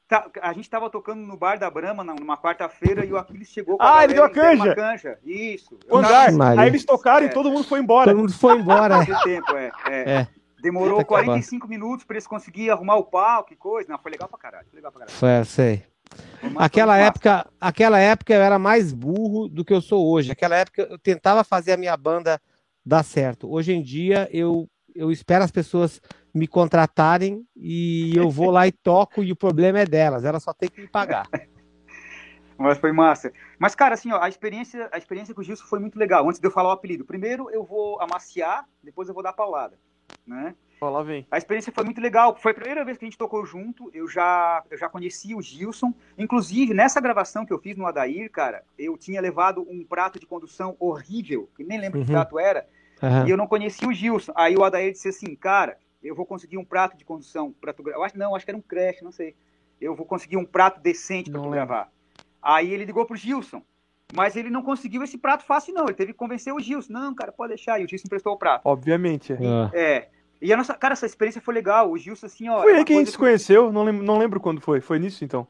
Tá, 0.09 0.29
a 0.41 0.53
gente 0.53 0.71
tava 0.71 0.89
tocando 0.89 1.21
no 1.21 1.37
bar 1.37 1.59
da 1.59 1.69
Brama 1.69 2.05
numa 2.05 2.37
quarta-feira 2.37 3.05
e 3.05 3.13
o 3.13 3.19
Aquiles 3.19 3.49
chegou 3.49 3.77
com 3.77 3.83
Ah, 3.83 4.05
ele 4.05 4.15
deu 4.15 4.23
a 4.23 4.31
canja. 4.31 4.75
canja. 4.75 5.19
Isso. 5.25 5.77
O 5.91 5.97
andar. 5.97 6.31
Aí 6.59 6.69
eles 6.69 6.85
tocaram 6.85 7.27
é. 7.27 7.29
e 7.29 7.33
todo 7.33 7.51
mundo 7.51 7.65
foi 7.65 7.81
embora. 7.81 8.11
Todo 8.11 8.21
mundo 8.21 8.33
foi 8.33 8.57
embora. 8.57 9.05
tempo, 9.25 9.57
é. 9.57 9.73
é. 9.89 10.11
é. 10.11 10.29
Demorou 10.63 11.05
45 11.05 11.69
minutos 11.69 12.05
para 12.05 12.15
eles 12.15 12.27
conseguirem 12.27 12.71
arrumar 12.71 12.97
o 12.97 13.05
palco 13.05 13.53
e 13.53 13.57
coisa. 13.57 13.91
Não, 13.91 13.99
foi 13.99 14.13
legal 14.13 14.29
pra 14.29 14.39
caralho. 14.39 14.67
Foi 14.71 14.77
legal 14.77 14.93
pra 14.93 15.01
caralho. 15.01 15.19
Foi, 15.19 15.45
sei. 15.45 15.85
Aquela 16.57 16.97
época, 16.97 17.47
aquela 17.61 17.99
época 17.99 18.33
eu 18.33 18.41
era 18.41 18.59
mais 18.59 18.93
burro 18.93 19.49
do 19.49 19.65
que 19.65 19.73
eu 19.73 19.81
sou 19.81 20.09
hoje. 20.09 20.31
Aquela 20.31 20.57
época 20.57 20.87
eu 20.89 20.99
tentava 20.99 21.43
fazer 21.43 21.73
a 21.73 21.77
minha 21.77 21.97
banda 21.97 22.41
dar 22.87 23.03
certo. 23.03 23.51
Hoje 23.53 23.73
em 23.73 23.83
dia 23.83 24.29
eu 24.33 24.69
eu 24.95 25.11
espero 25.11 25.45
as 25.45 25.51
pessoas 25.51 26.01
me 26.33 26.47
contratarem 26.47 27.47
e 27.55 28.17
eu 28.17 28.31
vou 28.31 28.51
lá 28.51 28.67
e 28.67 28.73
toco 28.73 29.23
e 29.23 29.31
o 29.31 29.37
problema 29.37 29.81
é 29.81 29.85
delas. 29.85 30.25
Elas 30.25 30.43
só 30.43 30.55
têm 30.55 30.71
que 30.71 30.81
me 30.81 30.89
pagar. 30.89 31.29
Mas 32.57 32.79
foi 32.79 32.91
massa. 32.93 33.31
Mas, 33.59 33.75
cara, 33.75 33.93
assim, 33.93 34.11
ó, 34.11 34.19
a 34.19 34.31
experiência, 34.31 34.89
a 34.91 34.97
experiência 34.97 35.35
com 35.35 35.43
o 35.43 35.45
Gilson 35.45 35.67
foi 35.67 35.79
muito 35.79 35.99
legal. 35.99 36.27
Antes 36.27 36.41
de 36.41 36.47
eu 36.47 36.51
falar 36.51 36.71
o 36.71 36.73
apelido, 36.73 37.05
primeiro 37.05 37.51
eu 37.51 37.63
vou 37.63 38.01
amaciar, 38.01 38.67
depois 38.83 39.09
eu 39.09 39.15
vou 39.15 39.23
dar 39.23 39.35
paulada, 39.35 39.79
né? 40.27 40.55
Lá 40.81 41.03
vem. 41.03 41.27
A 41.31 41.39
experiência 41.39 41.73
foi 41.73 41.85
muito 41.85 42.01
legal. 42.01 42.37
Foi 42.37 42.53
a 42.53 42.55
primeira 42.55 42.85
vez 42.85 42.99
que 42.99 43.05
a 43.05 43.09
gente 43.09 43.19
tocou 43.19 43.45
junto. 43.45 43.91
Eu 43.95 44.09
já, 44.09 44.63
eu 44.71 44.77
já 44.77 44.89
conheci 44.89 45.35
o 45.35 45.41
Gilson. 45.41 45.93
Inclusive, 46.19 46.75
nessa 46.75 47.01
gravação 47.01 47.47
que 47.47 47.53
eu 47.53 47.59
fiz 47.59 47.77
no 47.77 47.87
Adair, 47.87 48.31
cara, 48.31 48.63
eu 48.79 48.97
tinha 48.97 49.21
levado 49.21 49.67
um 49.69 49.85
prato 49.85 50.21
de 50.21 50.27
condução 50.27 50.77
horrível, 50.79 51.49
que 51.57 51.65
nem 51.65 51.81
lembro 51.81 51.99
uhum. 51.99 52.05
que 52.05 52.13
prato 52.13 52.39
era, 52.39 52.67
uhum. 53.03 53.27
e 53.27 53.31
eu 53.31 53.37
não 53.37 53.47
conhecia 53.47 53.89
o 53.89 53.93
Gilson. 53.93 54.33
Aí 54.35 54.57
o 54.57 54.65
Adair 54.65 54.93
disse 54.93 55.09
assim, 55.09 55.35
cara, 55.35 55.79
eu 56.03 56.15
vou 56.15 56.27
conseguir 56.27 56.59
um 56.59 56.65
prato 56.65 56.97
de 56.97 57.05
condução 57.05 57.55
para 57.61 57.73
tu 57.73 57.83
gravar. 57.83 58.11
Não, 58.15 58.35
acho 58.35 58.45
que 58.45 58.51
era 58.51 58.59
um 58.59 58.63
creche, 58.63 59.03
não 59.03 59.13
sei. 59.13 59.35
Eu 59.81 59.95
vou 59.95 60.07
conseguir 60.07 60.37
um 60.37 60.45
prato 60.45 60.81
decente 60.81 61.31
para 61.31 61.41
tu 61.41 61.51
gravar. 61.51 61.91
Aí 62.43 62.73
ele 62.73 62.85
ligou 62.85 63.05
pro 63.05 63.17
Gilson. 63.17 63.63
Mas 64.15 64.37
ele 64.37 64.51
não 64.51 64.63
conseguiu 64.63 65.03
esse 65.03 65.19
prato 65.19 65.45
fácil, 65.45 65.75
não. 65.75 65.87
Ele 65.87 65.95
teve 65.95 66.13
que 66.13 66.19
convencer 66.19 66.55
o 66.55 66.61
Gilson. 66.61 66.93
Não, 66.93 67.13
cara, 67.13 67.33
pode 67.33 67.49
deixar. 67.49 67.81
E 67.81 67.85
o 67.85 67.89
Gilson 67.89 68.05
emprestou 68.07 68.35
o 68.35 68.37
prato. 68.39 68.63
Obviamente. 68.65 69.33
É. 69.33 69.79
é. 69.79 70.09
E 70.41 70.53
a 70.53 70.57
nossa, 70.57 70.75
cara, 70.75 70.93
essa 70.93 71.07
experiência 71.07 71.41
foi 71.41 71.55
legal. 71.55 71.91
O 71.91 71.97
Gilson, 71.97 72.27
assim, 72.27 72.49
ó. 72.49 72.63
Foi 72.63 72.75
aí 72.75 72.85
que 72.85 72.93
a 72.93 72.99
gente 72.99 73.11
se 73.11 73.19
conheceu, 73.19 73.73
não 73.73 73.85
lembro, 73.85 74.05
não 74.05 74.19
lembro 74.19 74.41
quando 74.41 74.61
foi. 74.61 74.81
Foi 74.81 74.99
nisso, 74.99 75.25
então? 75.25 75.47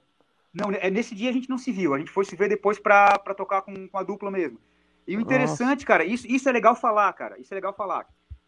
Não, 0.55 0.71
é, 0.71 0.91
nesse 0.91 1.15
dia 1.15 1.29
a 1.29 1.33
gente 1.33 1.51
não 1.51 1.59
se 1.59 1.71
viu. 1.71 1.95
A 1.95 1.99
gente 1.99 2.11
foi 2.11 2.25
se 2.25 2.35
ver 2.35 2.49
depois 2.49 2.79
pra, 2.79 3.19
pra 3.19 3.35
tocar 3.35 3.63
com, 3.63 3.89
com 3.89 3.99
a 3.99 4.03
dupla 4.03 4.31
mesmo. 4.31 4.59
E 5.07 5.17
o 5.17 5.21
interessante, 5.21 5.81
nossa. 5.81 5.87
cara, 5.87 6.05
isso, 6.05 6.27
isso 6.27 6.49
é 6.49 6.53
legal 6.53 6.75
falar, 6.75 7.13
cara. 7.13 7.39
Isso 7.39 7.53
é 7.53 7.57
legal 7.57 7.75
falar. 7.75 8.07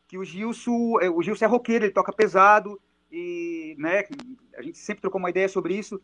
Que 0.09 0.17
o 0.17 0.25
Gilson, 0.25 0.99
é, 1.01 1.11
o 1.11 1.23
Gilson 1.23 1.45
é 1.45 1.49
roqueiro, 1.49 1.85
ele 1.85 1.93
toca 1.93 2.13
pesado. 2.13 2.81
E, 3.11 3.75
né, 3.79 4.05
a 4.57 4.63
gente 4.63 4.79
sempre 4.79 5.01
trocou 5.03 5.19
uma 5.19 5.31
ideia 5.31 5.49
sobre 5.49 5.75
isso. 5.75 6.01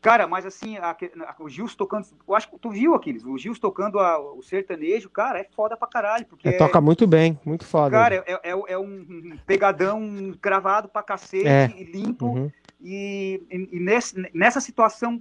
Cara, 0.00 0.26
mas 0.26 0.46
assim, 0.46 0.78
a, 0.78 0.90
a, 0.90 1.36
o 1.38 1.48
Gils 1.48 1.74
tocando. 1.74 2.06
Eu 2.26 2.34
acho 2.34 2.50
que 2.50 2.58
tu 2.58 2.70
viu 2.70 2.94
aqueles. 2.94 3.24
O 3.24 3.36
Gils 3.36 3.58
tocando 3.58 3.98
a, 3.98 4.18
o 4.18 4.42
sertanejo, 4.42 5.10
cara, 5.10 5.40
é 5.40 5.44
foda 5.54 5.76
pra 5.76 5.86
caralho. 5.86 6.24
Porque 6.24 6.48
é, 6.48 6.52
toca 6.52 6.80
muito 6.80 7.06
bem, 7.06 7.38
muito 7.44 7.66
foda. 7.66 7.90
Cara, 7.90 8.24
é, 8.26 8.32
é, 8.42 8.72
é 8.72 8.78
um 8.78 9.36
pegadão 9.46 10.32
cravado 10.40 10.88
pra 10.88 11.02
cacete, 11.02 11.46
é. 11.46 11.66
limpo. 11.84 12.26
Uhum. 12.26 12.50
E, 12.80 13.42
e, 13.50 13.76
e 13.76 13.80
nesse, 13.80 14.30
nessa 14.32 14.58
situação, 14.58 15.20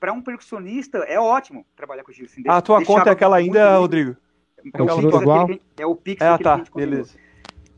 para 0.00 0.12
um 0.12 0.20
percussionista 0.20 0.98
é 0.98 1.20
ótimo 1.20 1.64
trabalhar 1.76 2.02
com 2.02 2.10
o 2.10 2.14
Gilson. 2.14 2.42
Ah, 2.48 2.56
a 2.56 2.62
tua 2.62 2.84
conta 2.84 3.10
é 3.10 3.12
aquela 3.12 3.36
ainda, 3.36 3.78
Rodrigo? 3.78 4.16
É 4.74 4.82
o, 4.82 4.86
Pix, 4.86 5.14
igual? 5.14 5.48
é 5.78 5.86
o 5.86 5.94
Pix 5.94 6.20
Ah, 6.22 6.36
tá, 6.36 6.64
beleza. 6.74 7.16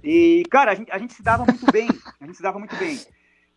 E, 0.03 0.43
cara, 0.51 0.73
a 0.73 0.75
gente, 0.75 0.91
a 0.91 0.99
gente 0.99 1.13
se 1.13 1.23
dava 1.23 1.45
muito 1.45 1.71
bem. 1.71 1.89
A 2.19 2.25
gente 2.25 2.37
se 2.37 2.43
dava 2.43 2.59
muito 2.59 2.75
bem. 2.77 2.99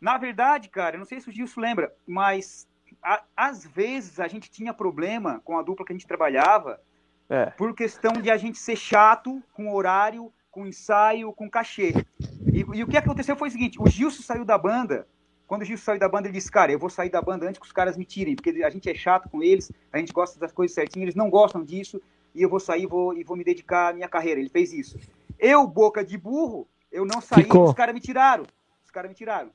Na 0.01 0.18
verdade, 0.18 0.68
cara, 0.68 0.95
eu 0.95 0.99
não 0.99 1.05
sei 1.05 1.22
se 1.22 1.30
o 1.30 1.31
Gilson 1.31 1.61
lembra, 1.61 1.93
mas 2.05 2.68
a, 3.04 3.24
às 3.36 3.66
vezes 3.66 4.20
a 4.20 4.28
gente 4.28 4.50
tinha 4.50 4.74
problema 4.74 5.42
com 5.44 5.58
a 5.58 5.62
dupla 5.62 5.86
que 5.86 5.92
a 5.92 5.96
gente 5.96 6.08
trabalhava 6.08 6.80
é. 7.30 7.48
por 7.48 7.76
questão 7.76 8.14
de 8.14 8.32
a 8.32 8.38
gente 8.38 8.58
ser 8.58 8.76
chato 8.76 9.42
com 9.54 9.74
horário, 9.74 10.32
com 10.50 10.66
ensaio, 10.66 11.34
com 11.34 11.50
cachê. 11.50 11.94
E, 12.52 12.60
e, 12.60 12.84
o 12.84 12.88
que 12.88 12.98
aconteceu 12.98 13.36
foi 13.36 13.50
o 13.50 13.52
seguinte: 13.52 13.82
o 13.82 13.90
Gilson 13.90 14.24
saiu 14.24 14.46
da 14.46 14.58
banda. 14.58 15.08
Quando 15.46 15.64
o 15.64 15.66
Gilson 15.66 15.84
saiu 15.84 16.00
da 16.00 16.08
banda, 16.08 16.28
ele 16.28 16.36
disse: 16.36 16.52
Cara, 16.52 16.72
eu 16.72 16.80
vou 16.80 16.90
sair 16.90 17.10
da 17.10 17.22
banda 17.22 17.48
antes 17.48 17.60
que 17.60 17.66
os 17.66 17.72
caras 17.72 17.98
me 17.98 18.06
tirem, 18.06 18.36
porque 18.36 18.64
a 18.64 18.70
gente 18.70 18.90
é 18.90 18.94
chato 18.94 19.30
com 19.30 19.44
eles, 19.44 19.72
a 19.92 19.98
gente 19.98 20.14
gosta 20.14 20.40
das 20.40 20.52
coisas 20.52 20.74
certinho, 20.74 21.04
eles 21.04 21.16
não 21.16 21.30
gostam 21.30 21.64
disso, 21.64 22.02
e 22.34 22.42
eu 22.42 22.50
vou 22.50 22.60
sair 22.60 22.88
vou, 22.88 23.14
e 23.18 23.24
vou 23.24 23.36
me 23.36 23.44
dedicar 23.44 23.90
à 23.90 23.94
minha 23.94 24.08
carreira. 24.08 24.40
Ele 24.40 24.50
fez 24.50 24.72
isso. 24.72 24.98
Eu, 25.40 25.68
boca 25.68 26.06
de 26.06 26.18
burro, 26.18 26.68
eu 26.92 27.06
não 27.06 27.20
saí, 27.20 27.44
Ficou. 27.44 27.66
os 27.66 27.74
caras 27.74 27.94
me 27.94 28.00
tiraram. 28.00 28.46
Os 28.86 28.92
caras 28.92 29.10
me 29.10 29.16
tiraram. 29.16 29.50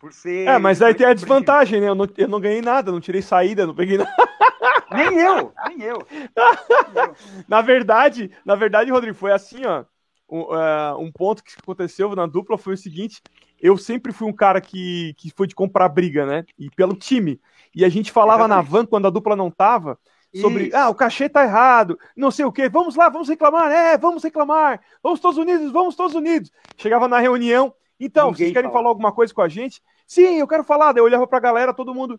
Por 0.00 0.14
ser. 0.14 0.48
É, 0.48 0.58
mas 0.58 0.80
aí 0.80 0.94
tem 0.94 1.06
a 1.06 1.12
desvantagem, 1.12 1.78
né? 1.78 1.88
Eu 1.88 1.94
não, 1.94 2.08
eu 2.16 2.26
não 2.26 2.40
ganhei 2.40 2.62
nada, 2.62 2.90
não 2.90 3.00
tirei 3.00 3.20
saída, 3.20 3.66
não 3.66 3.74
peguei 3.74 3.98
nada. 3.98 4.10
Nem 4.92 5.20
eu, 5.20 5.52
nem 5.68 5.82
eu. 5.82 6.04
Nem 6.10 6.26
eu. 7.06 7.14
na 7.46 7.62
verdade, 7.62 8.28
na 8.44 8.56
verdade, 8.56 8.90
Rodrigo, 8.90 9.16
foi 9.16 9.30
assim, 9.30 9.64
ó. 9.64 9.84
Um, 10.28 10.40
uh, 10.42 10.98
um, 10.98 11.12
ponto 11.12 11.44
que 11.44 11.52
aconteceu 11.60 12.14
na 12.16 12.26
dupla 12.26 12.58
foi 12.58 12.74
o 12.74 12.76
seguinte: 12.76 13.22
eu 13.60 13.76
sempre 13.76 14.12
fui 14.12 14.26
um 14.26 14.32
cara 14.32 14.60
que, 14.60 15.14
que 15.16 15.30
foi 15.30 15.46
de 15.46 15.54
comprar 15.54 15.88
briga, 15.88 16.26
né? 16.26 16.44
E 16.58 16.68
pelo 16.70 16.96
time. 16.96 17.40
E 17.72 17.84
a 17.84 17.88
gente 17.88 18.10
falava 18.10 18.44
Exatamente. 18.44 18.66
na 18.66 18.70
van 18.78 18.84
quando 18.84 19.06
a 19.06 19.10
dupla 19.10 19.36
não 19.36 19.48
tava 19.48 19.96
sobre 20.34 20.64
Isso. 20.64 20.76
ah, 20.76 20.88
o 20.88 20.94
cachê 20.94 21.28
tá 21.28 21.44
errado, 21.44 21.98
não 22.16 22.30
sei 22.30 22.44
o 22.44 22.52
que, 22.52 22.68
vamos 22.68 22.94
lá, 22.94 23.08
vamos 23.08 23.28
reclamar, 23.28 23.70
é, 23.70 23.98
vamos 23.98 24.22
reclamar, 24.22 24.80
vamos 25.02 25.18
Estados 25.18 25.38
Unidos, 25.38 25.72
vamos 25.72 25.94
Estados 25.94 26.14
Unidos. 26.14 26.50
Chegava 26.76 27.08
na 27.08 27.18
reunião, 27.18 27.74
então, 28.00 28.30
Ninguém 28.30 28.46
vocês 28.46 28.52
querem 28.52 28.70
fala. 28.70 28.80
falar 28.80 28.88
alguma 28.88 29.12
coisa 29.12 29.34
com 29.34 29.42
a 29.42 29.48
gente? 29.48 29.82
Sim, 30.06 30.38
eu 30.38 30.48
quero 30.48 30.64
falar. 30.64 30.92
Daí 30.92 31.00
eu 31.00 31.04
olhava 31.04 31.26
pra 31.26 31.38
galera, 31.38 31.74
todo 31.74 31.94
mundo. 31.94 32.18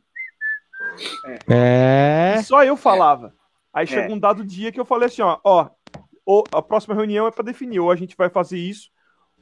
É. 1.49 2.35
E 2.37 2.43
só 2.43 2.63
eu 2.63 2.77
falava. 2.77 3.33
Aí 3.73 3.83
é. 3.83 3.87
chegou 3.87 4.15
um 4.15 4.19
dado 4.19 4.43
dia 4.43 4.71
que 4.71 4.79
eu 4.79 4.85
falei 4.85 5.07
assim: 5.07 5.21
ó, 5.21 5.39
ó, 5.43 5.69
a 6.53 6.61
próxima 6.61 6.95
reunião 6.95 7.27
é 7.27 7.31
para 7.31 7.43
definir, 7.43 7.79
ou 7.79 7.91
a 7.91 7.95
gente 7.95 8.15
vai 8.15 8.29
fazer 8.29 8.57
isso, 8.57 8.89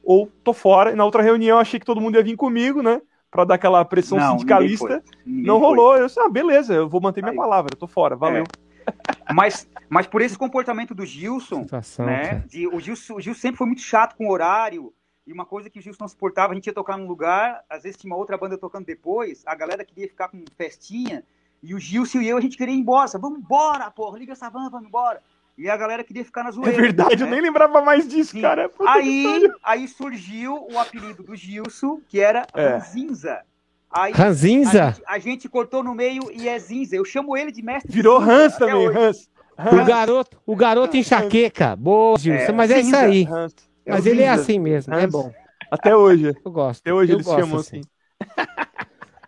ou 0.02 0.26
tô 0.42 0.52
fora. 0.52 0.92
E 0.92 0.94
na 0.94 1.04
outra 1.04 1.22
reunião 1.22 1.56
eu 1.56 1.60
achei 1.60 1.78
que 1.78 1.86
todo 1.86 2.00
mundo 2.00 2.16
ia 2.16 2.22
vir 2.22 2.36
comigo, 2.36 2.82
né? 2.82 3.00
Pra 3.30 3.44
dar 3.44 3.54
aquela 3.54 3.84
pressão 3.84 4.18
não, 4.18 4.32
sindicalista. 4.32 4.88
Ninguém 4.88 5.02
ninguém 5.26 5.46
não 5.46 5.58
rolou. 5.58 5.92
Foi. 5.92 6.02
Eu 6.02 6.06
disse, 6.06 6.20
ah, 6.20 6.28
beleza, 6.28 6.74
eu 6.74 6.88
vou 6.88 7.00
manter 7.00 7.22
minha 7.22 7.32
Aí. 7.32 7.36
palavra, 7.36 7.72
eu 7.72 7.78
tô 7.78 7.86
fora, 7.86 8.16
valeu. 8.16 8.44
É. 8.44 8.70
Mas, 9.32 9.68
mas 9.88 10.08
por 10.08 10.20
esse 10.20 10.36
comportamento 10.36 10.92
do 10.92 11.06
Gilson, 11.06 11.62
Situação, 11.62 12.06
né? 12.06 12.42
De, 12.48 12.66
o, 12.66 12.80
Gilson, 12.80 13.14
o 13.14 13.20
Gilson 13.20 13.40
sempre 13.40 13.58
foi 13.58 13.66
muito 13.68 13.82
chato 13.82 14.16
com 14.16 14.26
o 14.26 14.32
horário. 14.32 14.92
E 15.26 15.32
uma 15.32 15.44
coisa 15.44 15.68
que 15.68 15.78
o 15.78 15.82
Gilson 15.82 15.98
não 16.00 16.08
suportava, 16.08 16.52
a 16.52 16.54
gente 16.54 16.66
ia 16.66 16.72
tocar 16.72 16.96
num 16.96 17.06
lugar, 17.06 17.64
às 17.68 17.82
vezes 17.82 17.98
tinha 17.98 18.10
uma 18.12 18.18
outra 18.18 18.36
banda 18.36 18.56
tocando 18.56 18.86
depois, 18.86 19.42
a 19.46 19.54
galera 19.54 19.84
queria 19.84 20.08
ficar 20.08 20.28
com 20.28 20.42
festinha, 20.56 21.22
e 21.62 21.74
o 21.74 21.78
Gilson 21.78 22.20
e 22.20 22.28
eu, 22.28 22.36
a 22.36 22.40
gente 22.40 22.56
queria 22.56 22.74
ir 22.74 22.78
embora. 22.78 23.18
Vamos 23.18 23.38
embora, 23.38 23.90
porra, 23.90 24.18
liga 24.18 24.32
essa 24.32 24.48
van, 24.48 24.70
vamos 24.70 24.88
embora. 24.88 25.20
E 25.58 25.68
a 25.68 25.76
galera 25.76 26.02
queria 26.02 26.24
ficar 26.24 26.42
na 26.42 26.50
zoeira. 26.50 26.72
É 26.72 26.80
verdade, 26.80 27.16
né? 27.16 27.22
eu 27.22 27.30
nem 27.30 27.40
lembrava 27.42 27.82
mais 27.82 28.08
disso, 28.08 28.32
Sim. 28.32 28.40
cara. 28.40 28.70
Aí, 28.86 29.46
aí 29.62 29.86
surgiu 29.86 30.66
o 30.72 30.78
apelido 30.78 31.22
do 31.22 31.36
Gilson, 31.36 32.00
que 32.08 32.18
era 32.18 32.46
é. 32.54 32.68
Ranzinza. 32.68 33.42
Aí, 33.90 34.12
Ranzinza? 34.12 34.84
A 34.84 34.90
gente, 34.90 35.02
a 35.06 35.18
gente, 35.18 35.48
cortou 35.48 35.82
no 35.82 35.94
meio 35.94 36.30
e 36.32 36.48
é 36.48 36.58
Zinza. 36.58 36.94
Eu 36.94 37.04
chamo 37.04 37.36
ele 37.36 37.50
de 37.50 37.60
mestre. 37.60 37.92
Virou 37.92 38.18
Hans 38.18 38.56
também, 38.56 38.86
Hans. 38.86 39.28
O 39.58 39.84
garoto, 39.84 40.40
o 40.46 40.56
garoto 40.56 40.96
enxaqueca. 40.96 41.76
Boa, 41.76 42.16
Gilson. 42.18 42.44
É, 42.44 42.52
mas 42.52 42.70
é 42.70 42.80
isso 42.80 42.96
aí. 42.96 43.26
Hans. 43.28 43.54
Mas 43.90 44.06
ele 44.06 44.22
é 44.22 44.28
assim 44.28 44.58
mesmo, 44.58 44.94
é 44.94 45.06
bom. 45.06 45.32
Até 45.70 45.94
hoje. 45.94 46.34
Eu 46.44 46.50
gosto. 46.50 46.80
Até 46.80 46.92
hoje 46.92 47.12
eu 47.12 47.16
eles 47.16 47.26
chamam 47.26 47.60
assim. 47.60 47.80
assim. 47.80 48.46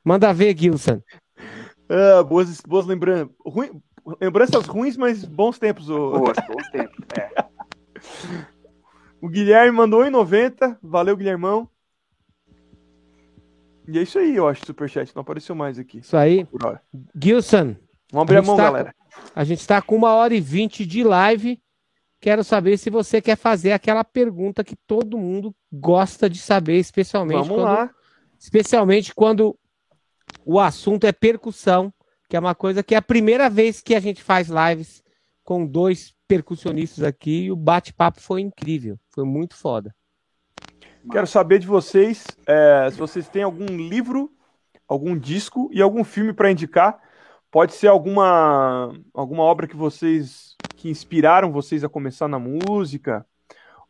Manda 0.05 0.33
ver, 0.33 0.57
Gilson. 0.57 1.01
Ah, 1.89 2.23
boas, 2.23 2.61
boas 2.63 2.87
lembranças. 2.87 3.29
Ruim, 3.45 3.83
lembranças 4.21 4.67
ruins, 4.67 4.97
mas 4.97 5.25
bons 5.25 5.59
tempos. 5.59 5.89
O... 5.89 6.11
Boas, 6.11 6.37
bons 6.49 6.69
tempos, 6.71 6.99
é. 7.17 7.45
O 9.23 9.29
Guilherme 9.29 9.71
mandou 9.71 10.05
em 10.05 10.11
90. 10.11 10.81
Valeu, 10.83 11.17
Guilhermão. 11.17 11.69
E 13.87 13.97
é 13.97 14.03
isso 14.03 14.19
aí, 14.19 14.35
eu 14.35 14.49
acho, 14.49 14.67
Superchat. 14.67 15.15
Não 15.15 15.23
apareceu 15.23 15.55
mais 15.55 15.79
aqui. 15.79 15.99
Isso 15.99 16.17
aí. 16.17 16.45
Gilson. 17.15 17.77
Vamos 18.11 18.25
abrir 18.25 18.39
a, 18.39 18.41
a 18.41 18.43
mão, 18.43 18.57
tá, 18.57 18.65
galera. 18.65 18.95
A 19.33 19.45
gente 19.45 19.61
está 19.61 19.81
com 19.81 19.95
uma 19.95 20.13
hora 20.13 20.35
e 20.35 20.41
vinte 20.41 20.85
de 20.85 21.05
live. 21.05 21.61
Quero 22.23 22.45
saber 22.45 22.79
se 22.79 22.89
você 22.89 23.21
quer 23.21 23.37
fazer 23.37 23.73
aquela 23.73 24.05
pergunta 24.05 24.63
que 24.63 24.77
todo 24.77 25.19
mundo 25.19 25.53
gosta 25.73 26.31
de 26.31 26.39
saber, 26.39 26.79
especialmente 26.79 27.49
Vamos 27.49 27.57
quando, 27.57 27.65
lá. 27.65 27.91
especialmente 28.39 29.13
quando 29.13 29.59
o 30.45 30.61
assunto 30.61 31.05
é 31.05 31.11
percussão, 31.11 31.93
que 32.29 32.37
é 32.37 32.39
uma 32.39 32.55
coisa 32.55 32.81
que 32.81 32.95
é 32.95 32.99
a 32.99 33.03
primeira 33.03 33.51
vez 33.51 33.83
que 33.83 33.93
a 33.93 33.99
gente 33.99 34.23
faz 34.23 34.49
lives 34.49 35.03
com 35.43 35.67
dois 35.67 36.15
percussionistas 36.29 37.03
aqui 37.03 37.47
e 37.47 37.51
o 37.51 37.57
bate-papo 37.57 38.21
foi 38.21 38.41
incrível, 38.41 38.97
foi 39.11 39.25
muito 39.25 39.57
foda. 39.57 39.93
Quero 41.11 41.27
saber 41.27 41.59
de 41.59 41.67
vocês 41.67 42.25
é, 42.47 42.89
se 42.89 42.97
vocês 42.97 43.29
têm 43.29 43.43
algum 43.43 43.67
livro, 43.67 44.31
algum 44.87 45.19
disco 45.19 45.69
e 45.73 45.83
algum 45.83 46.05
filme 46.05 46.33
para 46.33 46.53
indicar. 46.53 47.01
Pode 47.53 47.75
ser 47.75 47.89
alguma 47.89 48.91
alguma 49.13 49.43
obra 49.43 49.69
que 49.69 49.77
vocês 49.77 50.57
que 50.75 50.89
inspiraram 50.89 51.53
vocês 51.53 51.85
a 51.85 51.89
começar 51.89 52.27
na 52.27 52.39
música, 52.39 53.25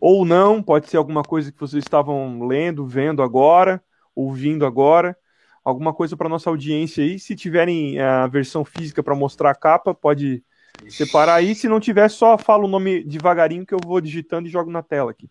ou 0.00 0.24
não, 0.24 0.60
pode 0.60 0.90
ser 0.90 0.96
alguma 0.96 1.22
coisa 1.22 1.52
que 1.52 1.60
vocês 1.60 1.84
estavam 1.84 2.44
lendo, 2.44 2.84
vendo 2.84 3.22
agora, 3.22 3.80
ouvindo 4.16 4.66
agora, 4.66 5.16
alguma 5.64 5.94
coisa 5.94 6.16
para 6.16 6.28
nossa 6.28 6.50
audiência 6.50 7.04
aí. 7.04 7.20
Se 7.20 7.36
tiverem 7.36 7.98
é, 7.98 8.04
a 8.04 8.26
versão 8.26 8.64
física 8.64 9.00
para 9.00 9.14
mostrar 9.14 9.50
a 9.52 9.54
capa, 9.54 9.94
pode 9.94 10.44
separar 10.88 11.34
aí. 11.34 11.54
Se 11.54 11.68
não 11.68 11.78
tiver, 11.78 12.08
só 12.10 12.36
fala 12.36 12.64
o 12.64 12.68
nome 12.68 13.04
devagarinho 13.04 13.64
que 13.64 13.72
eu 13.72 13.80
vou 13.82 14.00
digitando 14.00 14.48
e 14.48 14.50
jogo 14.50 14.72
na 14.72 14.82
tela 14.82 15.12
aqui. 15.12 15.30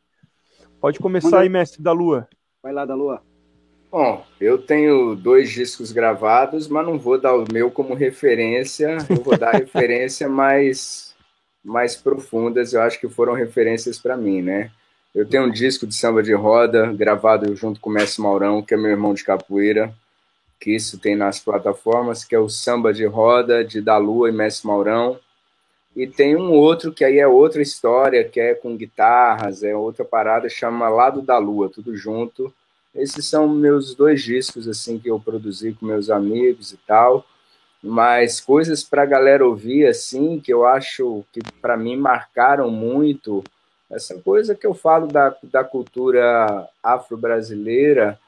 Pode 0.80 1.00
começar 1.00 1.42
aí, 1.42 1.50
mestre 1.50 1.84
da 1.84 1.92
Lua. 1.92 2.30
Vai 2.64 2.72
lá, 2.72 2.86
da 2.86 2.96
Lua. 2.96 3.22
Bom, 3.92 4.26
eu 4.40 4.58
tenho 4.58 5.16
dois 5.16 5.50
discos 5.52 5.92
gravados, 5.92 6.70
mas 6.70 6.86
não 6.86 6.98
vou 6.98 7.20
dar 7.20 7.36
o 7.36 7.46
meu 7.52 7.70
como 7.70 7.94
referência. 7.94 8.98
Eu 9.10 9.18
vou 9.18 9.38
dar 9.38 9.52
referência 9.52 10.28
mais 10.30 11.12
mais 11.64 11.96
profundas, 11.96 12.74
eu 12.74 12.82
acho 12.82 13.00
que 13.00 13.08
foram 13.08 13.34
referências 13.34 14.00
para 14.00 14.18
mim, 14.18 14.42
né? 14.42 14.72
Eu 15.14 15.28
tenho 15.28 15.44
um 15.44 15.52
disco 15.52 15.86
de 15.86 15.94
samba 15.94 16.24
de 16.24 16.34
roda 16.34 16.92
gravado 16.94 17.56
junto 17.56 17.80
com 17.80 17.90
o 17.90 17.94
Mestre 17.94 18.24
Maurão, 18.24 18.64
que 18.64 18.74
é 18.74 18.78
meu 18.78 18.90
irmão 18.90 19.14
de 19.14 19.24
capoeira, 19.24 19.94
que 20.60 20.72
isso 20.74 20.98
tem 20.98 21.16
nas 21.16 21.40
plataformas, 21.40 22.24
que 22.24 22.34
é 22.34 22.40
o 22.40 22.50
Samba 22.50 22.94
de 22.94 23.06
Roda 23.06 23.64
de 23.64 23.82
Da 23.82 23.98
Lua 23.98 24.30
e 24.30 24.32
Mestre 24.32 24.68
Maurão. 24.68 25.20
E 25.96 26.08
tem 26.08 26.36
um 26.36 26.52
outro 26.52 26.94
que 26.94 27.04
aí 27.04 27.20
é 27.20 27.28
outra 27.28 27.62
história, 27.62 28.24
que 28.24 28.40
é 28.40 28.56
com 28.56 28.78
guitarras, 28.78 29.64
é 29.64 29.76
outra 29.76 30.06
parada, 30.06 30.48
chama 30.50 30.88
Lado 30.88 31.22
da 31.22 31.38
Lua, 31.38 31.70
tudo 31.70 31.96
junto. 31.96 32.52
Esses 32.94 33.26
são 33.26 33.48
meus 33.48 33.96
dois 33.96 34.22
discos 34.22 34.68
assim 34.68 35.00
que 35.00 35.10
eu 35.10 35.20
produzi 35.20 35.74
com 35.74 35.86
meus 35.86 36.10
amigos 36.10 36.72
e 36.72 36.78
tal. 36.78 37.26
Mas 37.84 38.40
coisas 38.40 38.84
para 38.84 39.04
a 39.04 39.08
galera 39.08 39.46
ouvir 39.46 39.88
assim 39.88 40.40
que 40.40 40.54
eu 40.54 40.66
acho 40.66 41.24
que 41.32 41.42
para 41.62 41.76
mim 41.76 41.96
marcaram 41.96 42.70
muito 42.70 43.44
essa 43.90 44.20
coisa 44.20 44.54
que 44.56 44.68
eu 44.68 44.74
falo 44.74 45.08
da, 45.08 45.36
da 45.44 45.64
cultura 45.64 46.68
afro-brasileira 46.84 48.20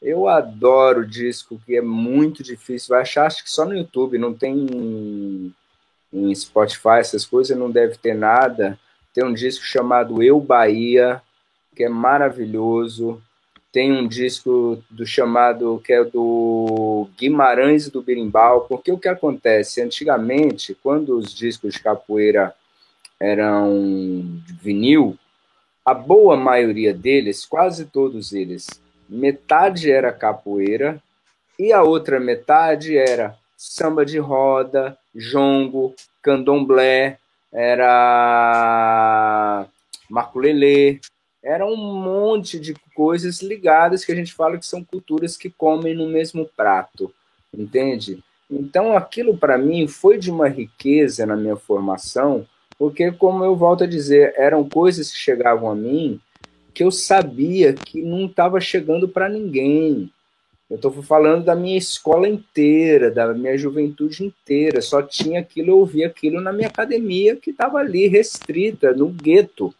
eu 0.00 0.28
adoro 0.28 1.06
disco 1.06 1.60
que 1.66 1.76
é 1.76 1.80
muito 1.80 2.42
difícil. 2.42 2.90
Vai 2.90 3.02
achar 3.02 3.26
acho 3.26 3.42
que 3.42 3.50
só 3.50 3.64
no 3.64 3.76
YouTube 3.76 4.16
não 4.16 4.32
tem 4.32 5.52
em 6.12 6.34
Spotify 6.34 6.98
essas 7.00 7.26
coisas 7.26 7.56
não 7.56 7.70
deve 7.70 7.96
ter 7.98 8.14
nada. 8.14 8.78
Tem 9.12 9.24
um 9.24 9.34
disco 9.34 9.64
chamado 9.64 10.22
Eu 10.22 10.40
Bahia 10.40 11.20
que 11.74 11.84
é 11.84 11.88
maravilhoso 11.88 13.22
tem 13.72 13.92
um 13.92 14.08
disco 14.08 14.82
do 14.90 15.06
chamado 15.06 15.80
que 15.84 15.92
é 15.92 16.02
do 16.04 17.08
Guimarães 17.18 17.88
do 17.88 18.02
Birimbau, 18.02 18.62
porque 18.62 18.90
o 18.90 18.98
que 18.98 19.08
acontece? 19.08 19.82
Antigamente, 19.82 20.76
quando 20.82 21.16
os 21.16 21.34
discos 21.34 21.74
de 21.74 21.82
capoeira 21.82 22.54
eram 23.20 24.40
vinil, 24.62 25.18
a 25.84 25.92
boa 25.92 26.36
maioria 26.36 26.94
deles, 26.94 27.44
quase 27.44 27.84
todos 27.86 28.32
eles, 28.32 28.68
metade 29.08 29.90
era 29.90 30.12
capoeira 30.12 31.02
e 31.58 31.72
a 31.72 31.82
outra 31.82 32.20
metade 32.20 32.96
era 32.96 33.36
samba 33.56 34.06
de 34.06 34.18
roda, 34.18 34.96
jongo, 35.14 35.94
candomblé, 36.22 37.18
era 37.52 38.46
maculelê, 40.08 41.00
era 41.48 41.64
um 41.64 41.76
monte 41.76 42.60
de 42.60 42.74
coisas 42.94 43.40
ligadas 43.40 44.04
que 44.04 44.12
a 44.12 44.14
gente 44.14 44.34
fala 44.34 44.58
que 44.58 44.66
são 44.66 44.84
culturas 44.84 45.34
que 45.34 45.48
comem 45.48 45.94
no 45.94 46.06
mesmo 46.06 46.44
prato, 46.44 47.10
entende? 47.56 48.22
Então, 48.50 48.94
aquilo 48.94 49.34
para 49.34 49.56
mim 49.56 49.88
foi 49.88 50.18
de 50.18 50.30
uma 50.30 50.46
riqueza 50.46 51.24
na 51.24 51.34
minha 51.34 51.56
formação, 51.56 52.46
porque, 52.78 53.10
como 53.12 53.42
eu 53.42 53.56
volto 53.56 53.84
a 53.84 53.86
dizer, 53.86 54.34
eram 54.36 54.68
coisas 54.68 55.10
que 55.10 55.16
chegavam 55.16 55.70
a 55.70 55.74
mim 55.74 56.20
que 56.74 56.84
eu 56.84 56.90
sabia 56.90 57.72
que 57.72 58.02
não 58.02 58.26
estava 58.26 58.60
chegando 58.60 59.08
para 59.08 59.26
ninguém. 59.26 60.12
Eu 60.68 60.76
estou 60.76 60.92
falando 61.02 61.46
da 61.46 61.56
minha 61.56 61.78
escola 61.78 62.28
inteira, 62.28 63.10
da 63.10 63.32
minha 63.32 63.56
juventude 63.56 64.22
inteira. 64.22 64.82
Só 64.82 65.00
tinha 65.00 65.40
aquilo, 65.40 65.70
eu 65.70 65.78
ouvia 65.78 66.08
aquilo 66.08 66.42
na 66.42 66.52
minha 66.52 66.68
academia, 66.68 67.36
que 67.36 67.50
estava 67.50 67.78
ali 67.78 68.06
restrita, 68.06 68.92
no 68.92 69.08
gueto. 69.08 69.74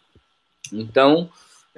Então, 0.72 1.28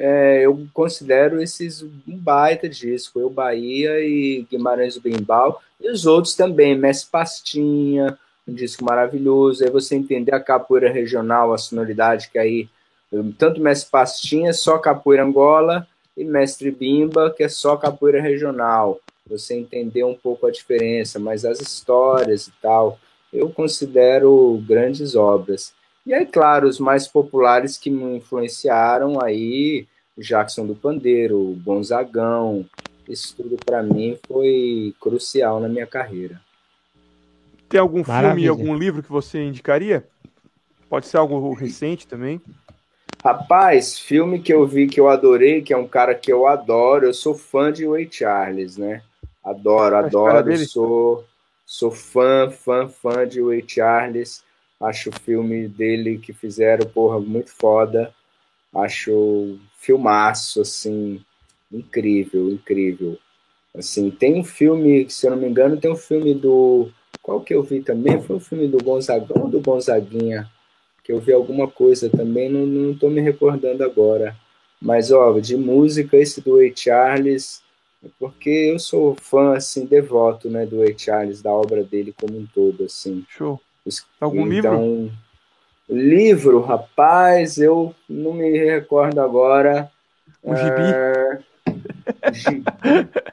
é, 0.01 0.41
eu 0.47 0.67
considero 0.73 1.43
esses 1.43 1.83
um 1.83 1.91
baita 2.07 2.69
disco. 2.69 3.21
Eu, 3.21 3.29
Bahia 3.29 4.01
e 4.01 4.47
Guimarães 4.51 4.95
do 4.95 5.01
Bembal, 5.03 5.63
e 5.79 5.91
os 5.91 6.07
outros 6.07 6.35
também, 6.35 6.75
Messi 6.75 7.07
Pastinha, 7.07 8.19
um 8.49 8.55
disco 8.55 8.85
maravilhoso. 8.85 9.63
Aí 9.63 9.71
você 9.71 9.95
entender 9.95 10.35
a 10.35 10.41
capoeira 10.41 10.91
regional, 10.91 11.53
a 11.53 11.59
sonoridade 11.59 12.31
que 12.31 12.39
aí 12.39 12.69
tanto 13.37 13.61
Mestre 13.61 13.91
Pastinha, 13.91 14.53
só 14.53 14.79
capoeira 14.79 15.25
Angola, 15.25 15.87
e 16.17 16.25
Mestre 16.25 16.71
Bimba, 16.71 17.31
que 17.31 17.43
é 17.43 17.49
só 17.49 17.77
capoeira 17.77 18.21
regional. 18.21 19.01
Você 19.27 19.55
entender 19.55 20.05
um 20.05 20.15
pouco 20.15 20.47
a 20.47 20.51
diferença, 20.51 21.19
mas 21.19 21.45
as 21.45 21.61
histórias 21.61 22.49
e 22.49 22.53
tal, 22.63 22.99
eu 23.33 23.51
considero 23.51 24.63
grandes 24.67 25.15
obras. 25.15 25.73
E 26.07 26.15
aí, 26.15 26.27
claro, 26.27 26.67
os 26.67 26.79
mais 26.79 27.07
populares 27.07 27.77
que 27.77 27.91
me 27.91 28.17
influenciaram 28.17 29.23
aí, 29.23 29.87
Jackson 30.19 30.67
do 30.67 30.75
Pandeiro, 30.75 31.59
Gonzagão, 31.65 32.67
isso 33.09 33.35
tudo 33.37 33.57
para 33.65 33.83
mim 33.83 34.19
foi 34.29 34.95
crucial 35.01 35.61
na 35.61 35.69
minha 35.69 35.87
carreira. 35.87 36.41
Tem 37.69 37.81
algum 37.81 38.03
Maravilha. 38.07 38.49
filme, 38.49 38.49
algum 38.49 38.79
livro 38.79 39.03
que 39.03 39.11
você 39.11 39.43
indicaria? 39.43 40.07
Pode 40.89 41.07
ser 41.07 41.19
algo 41.19 41.53
recente 41.55 42.07
também. 42.07 42.41
Rapaz, 43.25 43.99
filme 43.99 44.41
que 44.41 44.53
eu 44.53 44.67
vi 44.67 44.89
que 44.89 44.99
eu 44.99 45.09
adorei, 45.09 45.61
que 45.61 45.73
é 45.73 45.77
um 45.77 45.87
cara 45.87 46.15
que 46.15 46.33
eu 46.33 46.47
adoro, 46.47 47.07
eu 47.07 47.15
sou 47.15 47.35
fã 47.35 47.71
de 47.71 47.87
Ray 47.87 48.09
Charles, 48.11 48.77
né? 48.77 49.03
Adoro, 49.45 49.97
adoro, 49.97 50.57
sou, 50.67 51.25
sou 51.67 51.91
fã, 51.91 52.51
fã, 52.51 52.89
fã 52.89 53.27
de 53.27 53.43
Ray 53.43 53.63
Charles. 53.67 54.43
Acho 54.81 55.11
o 55.11 55.21
filme 55.21 55.69
dele 55.69 56.19
que 56.19 56.33
fizeram, 56.33 56.87
porra, 56.87 57.21
muito 57.21 57.51
foda. 57.51 58.13
Acho 58.75 59.59
filmaço, 59.79 60.61
assim, 60.61 61.21
incrível, 61.73 62.51
incrível. 62.51 63.19
Assim, 63.75 64.11
tem 64.11 64.39
um 64.39 64.45
filme, 64.45 65.09
se 65.09 65.27
eu 65.27 65.33
não 65.33 65.39
me 65.39 65.49
engano, 65.49 65.81
tem 65.81 65.91
um 65.91 65.97
filme 65.97 66.35
do. 66.35 66.89
Qual 67.23 67.41
que 67.41 67.55
eu 67.55 67.63
vi 67.63 67.83
também? 67.83 68.21
Foi 68.23 68.37
um 68.37 68.41
filme 68.41 68.69
do 68.69 68.83
Gonzagão 68.83 69.45
ou 69.45 69.49
do 69.49 69.61
Gonzaguinha? 69.61 70.51
que 71.11 71.13
eu 71.13 71.21
vi 71.21 71.33
alguma 71.33 71.67
coisa 71.67 72.09
também, 72.09 72.49
não, 72.49 72.65
não 72.65 72.95
tô 72.95 73.11
me 73.11 73.21
recordando 73.21 73.83
agora. 73.83 74.37
Mas, 74.81 75.11
ó, 75.11 75.39
de 75.41 75.57
música, 75.57 76.17
esse 76.17 76.41
do 76.41 76.57
Ray 76.57 76.73
Charles, 76.75 77.63
porque 78.19 78.49
eu 78.49 78.79
sou 78.79 79.17
fã, 79.21 79.57
assim, 79.57 79.85
devoto, 79.85 80.49
né, 80.49 80.65
do 80.65 80.79
Ray 80.79 80.95
Charles, 80.97 81.43
da 81.43 81.53
obra 81.53 81.83
dele 81.83 82.15
como 82.19 82.39
um 82.39 82.47
todo, 82.47 82.85
assim. 82.85 83.25
Show. 83.29 83.61
Algum 84.21 84.51
então, 84.53 84.85
livro? 84.85 85.13
Livro, 85.91 86.61
rapaz, 86.61 87.59
eu 87.59 87.95
não 88.09 88.33
me 88.33 88.51
recordo 88.59 89.21
agora. 89.21 89.91
Um 90.43 90.57
gibi? 90.57 90.83
É... 90.83 91.39
gibi. 92.33 92.65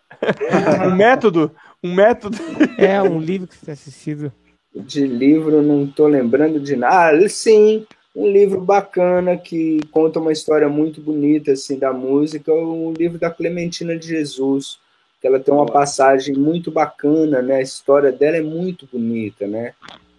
um 0.86 0.96
método? 0.96 1.52
Um 1.84 1.94
método? 1.94 2.38
É, 2.78 3.02
um 3.02 3.20
livro 3.20 3.48
que 3.48 3.56
você 3.56 3.66
tem 3.66 3.74
assistido 3.74 4.32
de 4.80 5.06
livro, 5.06 5.62
não 5.62 5.86
estou 5.86 6.08
lembrando 6.08 6.60
de 6.60 6.76
nada. 6.76 7.18
Ah, 7.18 7.30
sim, 7.30 7.86
um 8.16 8.28
livro 8.28 8.62
bacana 8.62 9.38
que 9.38 9.80
conta 9.92 10.20
uma 10.20 10.32
história 10.32 10.70
muito 10.70 11.02
bonita 11.02 11.52
assim 11.52 11.78
da 11.78 11.92
música, 11.92 12.52
o 12.54 12.94
livro 12.94 13.18
da 13.18 13.30
Clementina 13.30 13.98
de 13.98 14.08
Jesus, 14.08 14.80
que 15.20 15.28
ela 15.28 15.40
tem 15.40 15.54
uma 15.54 15.66
passagem 15.66 16.36
muito 16.36 16.72
bacana, 16.72 17.42
né? 17.42 17.56
A 17.56 17.62
história 17.62 18.12
dela 18.12 18.38
é 18.38 18.42
muito 18.42 18.88
bonita, 18.92 19.48
né? 19.48 19.74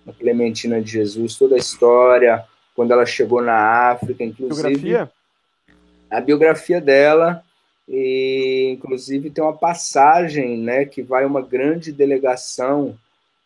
A 0.08 0.12
Clementina 0.12 0.80
de 0.80 0.90
Jesus, 0.90 1.36
toda 1.36 1.54
a 1.54 1.58
história, 1.58 2.44
quando 2.74 2.92
ela 2.92 3.04
chegou 3.04 3.42
na 3.42 3.90
África, 3.90 4.24
inclusive 4.24 4.76
biografia? 4.78 5.10
a 6.10 6.20
biografia 6.20 6.80
dela 6.80 7.44
e 7.88 8.70
inclusive 8.76 9.30
tem 9.30 9.42
uma 9.42 9.56
passagem, 9.56 10.58
né, 10.58 10.84
que 10.84 11.02
vai 11.02 11.24
uma 11.24 11.40
grande 11.40 11.90
delegação 11.90 12.96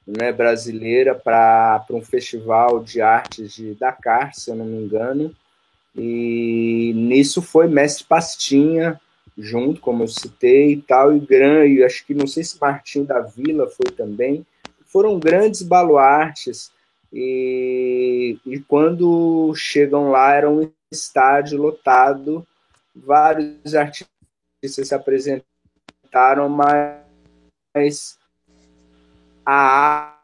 né, 0.07 0.33
brasileira 0.33 1.15
para 1.15 1.85
um 1.91 2.03
festival 2.03 2.83
de 2.83 3.01
artes 3.01 3.55
de 3.55 3.75
Dakar, 3.75 4.35
se 4.35 4.51
eu 4.51 4.57
não 4.57 4.65
me 4.65 4.85
engano. 4.85 5.35
E 5.97 6.93
nisso 6.95 7.41
foi 7.41 7.69
Mestre 7.69 8.05
Pastinha, 8.05 9.01
junto, 9.37 9.81
como 9.81 10.03
eu 10.03 10.09
citei, 10.09 10.73
e 10.73 10.83
tal, 10.83 11.15
e 11.15 11.21
grande, 11.21 11.85
acho 11.85 12.05
que 12.05 12.15
não 12.15 12.27
sei 12.27 12.43
se 12.43 12.61
Martim 12.61 13.05
da 13.05 13.21
Vila 13.21 13.69
foi 13.69 13.93
também. 13.93 14.45
Foram 14.93 15.19
grandes 15.19 15.63
baluartes, 15.63 16.71
e, 17.13 18.39
e 18.47 18.61
quando 18.61 19.53
chegam 19.55 20.11
lá 20.11 20.35
era 20.35 20.51
um 20.51 20.71
estádio 20.91 21.61
lotado, 21.61 22.47
vários 22.95 23.75
artistas 23.75 24.09
se 24.63 24.95
apresentaram, 24.95 26.49
mas 26.49 28.19
a 29.45 30.17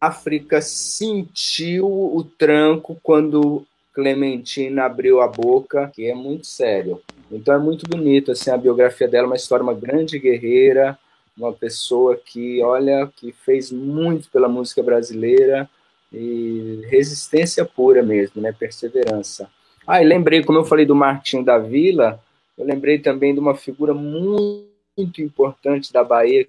África 0.00 0.60
sentiu 0.60 1.86
o 1.86 2.22
tranco 2.24 2.98
quando 3.02 3.66
Clementina 3.94 4.84
abriu 4.84 5.20
a 5.20 5.28
boca, 5.28 5.90
que 5.94 6.06
é 6.06 6.14
muito 6.14 6.46
sério. 6.46 7.00
Então 7.30 7.54
é 7.54 7.58
muito 7.58 7.88
bonito 7.88 8.32
assim 8.32 8.50
a 8.50 8.56
biografia 8.56 9.08
dela, 9.08 9.26
uma 9.26 9.36
história 9.36 9.62
uma 9.62 9.74
grande 9.74 10.18
guerreira, 10.18 10.98
uma 11.36 11.52
pessoa 11.52 12.16
que, 12.16 12.62
olha, 12.62 13.10
que 13.16 13.32
fez 13.32 13.70
muito 13.70 14.30
pela 14.30 14.48
música 14.48 14.82
brasileira 14.82 15.68
e 16.12 16.82
resistência 16.90 17.64
pura 17.64 18.02
mesmo, 18.02 18.40
né, 18.42 18.52
perseverança. 18.52 19.50
Ah, 19.86 20.02
e 20.02 20.06
lembrei, 20.06 20.44
como 20.44 20.58
eu 20.58 20.64
falei 20.64 20.84
do 20.84 20.94
Martim 20.94 21.42
da 21.42 21.58
Vila, 21.58 22.22
eu 22.56 22.64
lembrei 22.64 22.98
também 22.98 23.32
de 23.32 23.40
uma 23.40 23.56
figura 23.56 23.94
muito, 23.94 24.68
muito 24.96 25.22
importante 25.22 25.92
da 25.92 26.04
Bahia 26.04 26.46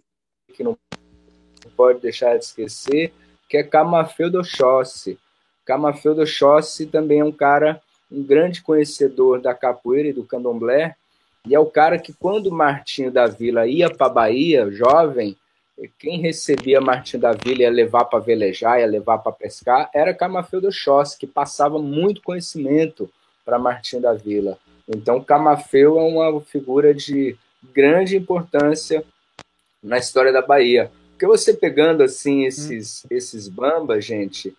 que 0.54 0.64
não 0.64 0.78
pode 1.76 2.00
deixar 2.00 2.38
de 2.38 2.46
esquecer, 2.46 3.14
que 3.50 3.58
é 3.58 3.64
Camafeu 3.64 4.30
do 4.30 4.44
Chossi. 4.44 5.18
Camafeu 5.66 6.14
do 6.14 6.26
Chossi 6.28 6.86
também 6.86 7.22
é 7.22 7.26
um 7.26 7.32
cara, 7.32 7.82
um 8.12 8.22
grande 8.22 8.62
conhecedor 8.62 9.42
da 9.42 9.54
capoeira 9.54 10.10
e 10.10 10.14
do 10.14 10.24
candomblé, 10.24 10.96
e 11.46 11.54
é 11.54 11.60
o 11.60 11.66
cara 11.66 12.00
que, 12.00 12.14
quando 12.14 12.52
Martinho 12.52 13.12
da 13.12 13.28
Vila 13.28 13.68
ia 13.68 13.90
para 13.90 14.08
Bahia, 14.08 14.72
jovem, 14.72 15.36
quem 16.00 16.22
recebia 16.22 16.80
Martinho 16.80 17.22
da 17.22 17.34
Vila 17.34 17.64
ia 17.64 17.70
levar 17.70 18.06
para 18.06 18.20
velejar, 18.20 18.80
ia 18.80 18.86
levar 18.86 19.18
para 19.18 19.32
pescar, 19.32 19.90
era 19.94 20.14
Camafeu 20.14 20.62
do 20.62 20.72
Chossi, 20.72 21.18
que 21.18 21.28
passava 21.28 21.80
muito 21.80 22.22
conhecimento 22.22 23.10
para 23.44 23.60
Martinho 23.60 24.02
da 24.02 24.14
Vila. 24.14 24.58
Então, 24.88 25.24
Camafeu 25.24 26.00
é 26.00 26.04
uma 26.04 26.42
figura 26.42 26.94
de 26.94 27.38
grande 27.74 28.16
importância 28.16 29.04
na 29.82 29.98
história 29.98 30.32
da 30.32 30.42
Bahia. 30.42 30.92
Porque 31.12 31.28
você 31.28 31.54
pegando 31.54 32.04
assim 32.04 32.46
esses, 32.46 33.06
esses 33.10 33.48
bambas, 33.48 34.06
gente, 34.06 34.56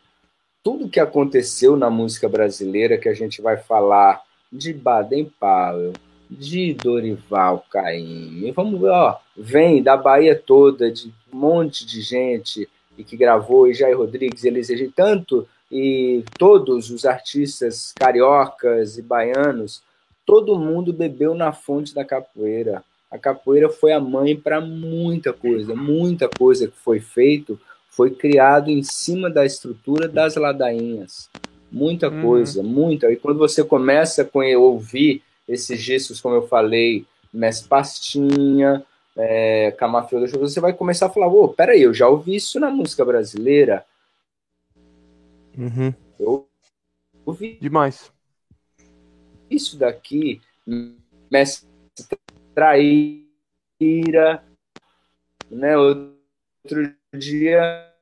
tudo 0.62 0.88
que 0.88 1.00
aconteceu 1.00 1.76
na 1.76 1.90
música 1.90 2.28
brasileira 2.28 2.98
que 2.98 3.08
a 3.08 3.14
gente 3.14 3.40
vai 3.42 3.56
falar 3.56 4.22
de 4.52 4.72
Baden 4.72 5.30
Powell, 5.38 5.92
de 6.30 6.74
Dorival 6.74 7.64
Caymmi, 7.70 8.50
vamos 8.50 8.80
ver, 8.80 8.90
ó, 8.90 9.16
vem 9.36 9.82
da 9.82 9.96
Bahia 9.96 10.34
toda, 10.34 10.90
de 10.90 11.12
um 11.32 11.36
monte 11.36 11.86
de 11.86 12.00
gente 12.00 12.68
e 12.96 13.04
que 13.04 13.16
gravou, 13.16 13.68
e 13.68 13.74
Jair 13.74 13.96
Rodrigues, 13.96 14.44
Eliseu, 14.44 14.90
tanto 14.94 15.46
e 15.70 16.24
todos 16.38 16.90
os 16.90 17.04
artistas 17.04 17.92
cariocas 17.92 18.98
e 18.98 19.02
baianos, 19.02 19.82
todo 20.24 20.58
mundo 20.58 20.92
bebeu 20.92 21.34
na 21.34 21.52
fonte 21.52 21.94
da 21.94 22.04
capoeira 22.04 22.82
a 23.14 23.18
capoeira 23.18 23.68
foi 23.68 23.92
a 23.92 24.00
mãe 24.00 24.34
para 24.34 24.60
muita 24.60 25.32
coisa, 25.32 25.72
muita 25.72 26.28
coisa 26.28 26.66
que 26.66 26.76
foi 26.76 26.98
feito 26.98 27.60
foi 27.88 28.10
criado 28.10 28.68
em 28.70 28.82
cima 28.82 29.30
da 29.30 29.46
estrutura 29.46 30.08
das 30.08 30.34
ladainhas. 30.34 31.30
Muita 31.70 32.08
uhum. 32.08 32.22
coisa, 32.22 32.60
muita. 32.60 33.12
E 33.12 33.14
quando 33.14 33.38
você 33.38 33.62
começa 33.62 34.28
a 34.28 34.58
ouvir 34.58 35.22
esses 35.48 35.80
gestos, 35.80 36.20
como 36.20 36.34
eu 36.34 36.46
falei, 36.46 37.06
Mestre 37.32 37.68
Pastinha, 37.68 38.84
é, 39.16 39.70
Camafeu 39.72 40.26
você 40.38 40.60
vai 40.60 40.72
começar 40.72 41.06
a 41.06 41.10
falar: 41.10 41.28
ô, 41.28 41.44
oh, 41.44 41.48
peraí, 41.48 41.82
eu 41.82 41.94
já 41.94 42.08
ouvi 42.08 42.36
isso 42.36 42.58
na 42.58 42.70
música 42.70 43.04
brasileira. 43.04 43.84
Uhum. 45.56 45.94
Eu 46.18 46.48
ouvi. 47.24 47.58
Demais. 47.60 48.12
Isso 49.50 49.78
daqui, 49.78 50.40
Mestre 51.30 51.68
traíra, 52.54 54.42
né? 55.50 55.76
Outro 55.76 56.94
dia 57.12 57.92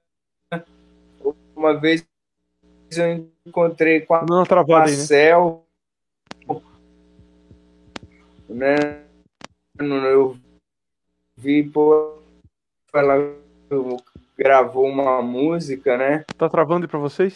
uma 1.55 1.79
vez 1.79 2.07
eu 2.97 3.31
encontrei 3.47 4.01
com 4.01 4.15
a 4.15 4.27
Não, 4.27 4.43
né? 4.43 4.65
Marcel, 4.67 5.65
né? 8.53 9.03
Eu 9.79 10.37
vi, 11.37 11.63
pô, 11.65 12.19
ela 12.93 13.35
gravou 14.37 14.87
uma 14.87 15.23
música, 15.23 15.97
né? 15.97 16.25
Tá 16.37 16.49
travando 16.49 16.85
aí 16.85 16.89
pra 16.89 16.99
vocês? 16.99 17.35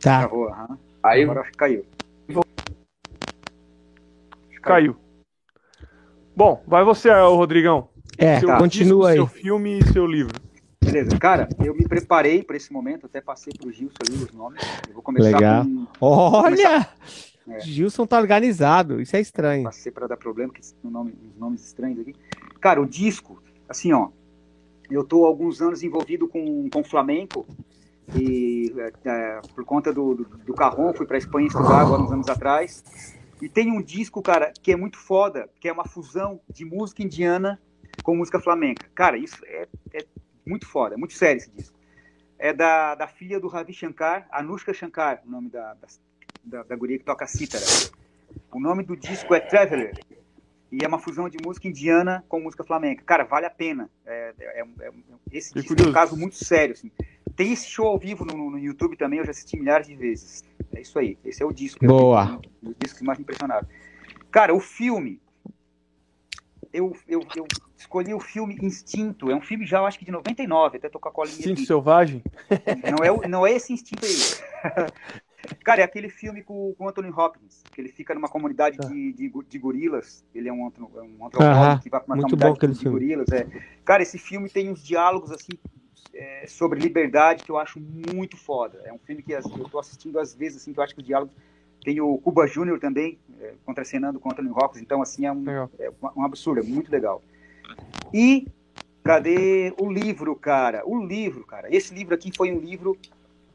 Tá. 0.00 0.20
Travou, 0.20 0.48
aham. 0.48 0.78
Aí 1.02 1.22
Agora 1.22 1.40
acho 1.40 1.52
que 1.52 1.58
caiu. 1.58 1.86
Caiu. 4.62 4.96
Bom, 6.36 6.62
vai 6.66 6.84
você, 6.84 7.10
ô, 7.10 7.36
Rodrigão. 7.36 7.88
É, 8.18 8.38
Seu 8.40 8.54
continua 8.56 9.10
aí. 9.10 9.14
Seu 9.14 9.26
filme 9.26 9.78
e 9.78 9.92
seu 9.92 10.06
livro. 10.06 10.38
Beleza. 10.82 11.18
Cara, 11.18 11.48
eu 11.64 11.74
me 11.74 11.86
preparei 11.86 12.42
para 12.42 12.56
esse 12.56 12.72
momento, 12.72 13.06
até 13.06 13.20
passei 13.20 13.52
pro 13.58 13.72
Gilson 13.72 13.96
ali 14.06 14.24
os 14.24 14.32
nomes. 14.32 14.60
Eu 14.88 14.94
vou 14.94 15.02
começar 15.02 15.38
Legal. 15.38 15.64
com. 15.64 15.86
Olha! 16.00 16.88
É. 17.48 17.60
Gilson 17.60 18.06
tá 18.06 18.18
organizado, 18.18 19.00
isso 19.00 19.16
é 19.16 19.20
estranho. 19.20 19.64
Passei 19.64 19.90
para 19.90 20.06
dar 20.06 20.16
problema, 20.16 20.52
que 20.52 20.60
no 20.82 20.90
nome, 20.90 21.14
uns 21.22 21.38
nomes 21.38 21.64
estranhos 21.64 21.98
aqui. 22.00 22.14
Cara, 22.60 22.80
o 22.80 22.86
disco, 22.86 23.42
assim, 23.68 23.92
ó. 23.92 24.10
Eu 24.90 25.04
tô 25.04 25.24
há 25.24 25.28
alguns 25.28 25.62
anos 25.62 25.82
envolvido 25.82 26.28
com, 26.28 26.68
com 26.68 26.82
flamenco. 26.82 27.46
E 28.14 28.74
é, 28.76 28.92
é, 29.08 29.40
por 29.54 29.64
conta 29.64 29.92
do, 29.92 30.14
do, 30.14 30.24
do 30.24 30.54
Carrom, 30.54 30.92
fui 30.92 31.06
para 31.06 31.16
Espanha 31.16 31.46
estudar 31.46 31.80
agora 31.80 32.02
uns 32.02 32.10
anos 32.10 32.28
atrás. 32.28 33.14
E 33.40 33.48
tem 33.48 33.70
um 33.70 33.80
disco, 33.80 34.20
cara, 34.20 34.52
que 34.62 34.72
é 34.72 34.76
muito 34.76 34.98
foda, 34.98 35.48
que 35.60 35.68
é 35.68 35.72
uma 35.72 35.86
fusão 35.86 36.40
de 36.52 36.64
música 36.64 37.02
indiana 37.02 37.58
com 38.02 38.16
música 38.16 38.38
flamenca. 38.40 38.88
Cara, 38.94 39.16
isso 39.16 39.38
é, 39.46 39.66
é 39.94 40.04
muito 40.46 40.66
foda, 40.66 40.94
é 40.94 40.98
muito 40.98 41.14
sério 41.14 41.38
esse 41.38 41.50
disco. 41.50 41.78
É 42.38 42.52
da, 42.52 42.94
da 42.94 43.06
filha 43.06 43.38
do 43.38 43.48
Ravi 43.48 43.72
Shankar, 43.72 44.26
Anushka 44.30 44.74
Shankar, 44.74 45.22
o 45.26 45.30
nome 45.30 45.48
da, 45.48 45.74
da, 45.74 45.86
da, 46.44 46.62
da 46.62 46.76
guria 46.76 46.98
que 46.98 47.04
toca 47.04 47.26
cítara. 47.26 47.64
O 48.52 48.60
nome 48.60 48.82
do 48.84 48.96
disco 48.96 49.34
é 49.34 49.40
Traveler. 49.40 49.98
E 50.72 50.84
é 50.84 50.86
uma 50.88 51.00
fusão 51.00 51.28
de 51.28 51.36
música 51.44 51.66
indiana 51.66 52.24
com 52.28 52.38
música 52.40 52.62
flamenca. 52.62 53.02
Cara, 53.04 53.24
vale 53.24 53.44
a 53.46 53.50
pena. 53.50 53.90
É, 54.06 54.32
é, 54.38 54.60
é- 54.60 54.92
esse 55.32 55.48
Fiquei 55.48 55.62
disco 55.74 55.82
é 55.82 55.90
um 55.90 55.92
caso 55.92 56.16
muito 56.16 56.36
sério. 56.36 56.74
assim. 56.74 56.90
Tem 57.34 57.52
esse 57.52 57.68
show 57.68 57.86
ao 57.86 57.98
vivo 57.98 58.24
no, 58.24 58.50
no 58.50 58.58
YouTube 58.58 58.96
também, 58.96 59.18
eu 59.18 59.24
já 59.24 59.30
assisti 59.32 59.56
milhares 59.58 59.86
de 59.88 59.96
vezes. 59.96 60.44
É 60.72 60.80
isso 60.80 60.96
aí. 60.98 61.18
Esse 61.24 61.42
é 61.42 61.46
o 61.46 61.52
disco. 61.52 61.84
Boa. 61.84 62.40
Um 62.62 62.66
dos 62.68 62.76
discos 62.78 62.98
que 63.00 63.04
mais 63.04 63.18
me 63.18 63.22
impressionaram. 63.22 63.66
Cara, 64.30 64.54
o 64.54 64.60
filme. 64.60 65.20
Eu, 66.72 66.96
eu, 67.08 67.20
eu 67.34 67.46
escolhi 67.76 68.14
o 68.14 68.20
filme 68.20 68.56
Instinto. 68.62 69.28
É 69.28 69.34
um 69.34 69.40
filme 69.40 69.66
já, 69.66 69.78
eu 69.78 69.86
acho 69.86 69.98
que 69.98 70.04
de 70.04 70.12
99. 70.12 70.76
Até 70.76 70.88
tô 70.88 71.00
com 71.00 71.08
a 71.08 71.12
colinha 71.12 71.34
Instinto 71.36 71.54
aqui. 71.58 71.66
Selvagem. 71.66 72.22
Não 72.96 73.04
é, 73.04 73.10
o- 73.10 73.28
não 73.28 73.44
é 73.44 73.52
esse 73.52 73.72
instinto 73.72 74.04
aí. 74.06 74.92
Cara, 75.64 75.80
é 75.80 75.84
aquele 75.84 76.08
filme 76.08 76.42
com, 76.42 76.74
com 76.76 76.84
o 76.84 76.88
Anthony 76.88 77.10
Hopkins, 77.10 77.62
que 77.72 77.80
ele 77.80 77.88
fica 77.88 78.14
numa 78.14 78.28
comunidade 78.28 78.76
Tá. 78.76 78.86
de, 78.88 79.12
de, 79.12 79.32
de 79.48 79.58
gorilas. 79.58 80.24
Ele 80.34 80.48
é 80.48 80.52
um, 80.52 80.66
é 80.66 81.02
um 81.02 81.26
antropólogo 81.26 81.60
Aham, 81.62 81.78
que 81.80 81.90
vai 81.90 82.00
pra 82.00 82.14
uma 82.14 82.22
comunidade 82.22 82.58
de 82.58 82.74
filme. 82.74 82.90
gorilas. 82.98 83.30
É. 83.32 83.46
Cara, 83.84 84.02
esse 84.02 84.18
filme 84.18 84.48
tem 84.48 84.70
uns 84.70 84.82
diálogos 84.84 85.30
assim 85.30 85.52
é, 86.12 86.44
sobre 86.46 86.80
liberdade 86.80 87.44
que 87.44 87.50
eu 87.50 87.58
acho 87.58 87.78
muito 87.80 88.36
foda. 88.36 88.80
É 88.84 88.92
um 88.92 88.98
filme 88.98 89.22
que 89.22 89.34
as- 89.34 89.44
eu 89.50 89.68
tô 89.68 89.78
assistindo 89.78 90.18
às 90.18 90.34
vezes, 90.34 90.60
assim, 90.62 90.72
que 90.72 90.78
eu 90.80 90.84
acho 90.84 90.94
que 90.94 91.00
os 91.00 91.06
diálogos. 91.06 91.34
Tem 91.82 91.98
o 91.98 92.18
Cuba 92.18 92.46
Júnior 92.46 92.78
também, 92.78 93.18
é, 93.40 93.54
contracenando 93.64 94.20
com 94.20 94.28
o 94.28 94.32
Anthony 94.32 94.50
Hopkins, 94.50 94.82
então 94.82 95.00
assim 95.00 95.24
é 95.24 95.32
um, 95.32 95.48
é 95.48 95.90
um 96.14 96.24
absurdo, 96.24 96.60
é 96.60 96.62
muito 96.62 96.92
legal. 96.92 97.22
E 98.12 98.46
cadê 99.02 99.72
o 99.78 99.90
livro, 99.90 100.36
cara? 100.36 100.82
O 100.86 101.02
livro, 101.02 101.44
cara. 101.46 101.74
Esse 101.74 101.94
livro 101.94 102.14
aqui 102.14 102.30
foi 102.36 102.52
um 102.52 102.58
livro 102.58 102.98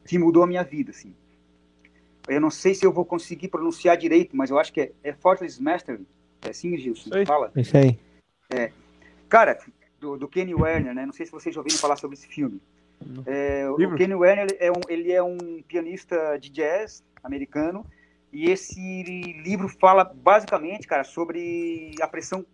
que 0.04 0.18
mudou 0.18 0.42
a 0.42 0.46
minha 0.46 0.64
vida, 0.64 0.90
assim. 0.90 1.14
Eu 2.28 2.40
não 2.40 2.50
sei 2.50 2.74
se 2.74 2.84
eu 2.84 2.92
vou 2.92 3.04
conseguir 3.04 3.48
pronunciar 3.48 3.96
direito, 3.96 4.36
mas 4.36 4.50
eu 4.50 4.58
acho 4.58 4.72
que 4.72 4.80
é, 4.80 4.92
é 5.02 5.12
Fortress 5.12 5.62
Mastery. 5.62 6.06
É 6.42 6.50
assim, 6.50 6.76
Gilson? 6.76 7.10
Fala. 7.26 7.52
É 7.54 7.60
isso 7.60 7.76
aí. 7.76 7.98
Cara, 9.28 9.58
do, 10.00 10.16
do 10.16 10.28
Kenny 10.28 10.54
Werner, 10.54 10.94
né? 10.94 11.04
Não 11.06 11.12
sei 11.12 11.26
se 11.26 11.32
vocês 11.32 11.54
já 11.54 11.60
ouviram 11.60 11.78
falar 11.78 11.96
sobre 11.96 12.16
esse 12.16 12.26
filme. 12.28 12.60
É, 13.26 13.68
o 13.68 13.76
Livro? 13.76 13.96
Kenny 13.96 14.14
Werner 14.14 14.56
é, 14.58 14.70
um, 14.70 14.80
ele 14.88 15.12
é 15.12 15.22
um 15.22 15.62
pianista 15.68 16.38
de 16.38 16.50
jazz 16.50 17.04
americano 17.22 17.84
e 18.32 18.50
esse 18.50 18.80
livro 19.44 19.68
fala 19.68 20.04
basicamente, 20.04 20.86
cara, 20.86 21.04
sobre 21.04 21.94
a 22.00 22.08
pressão 22.08 22.44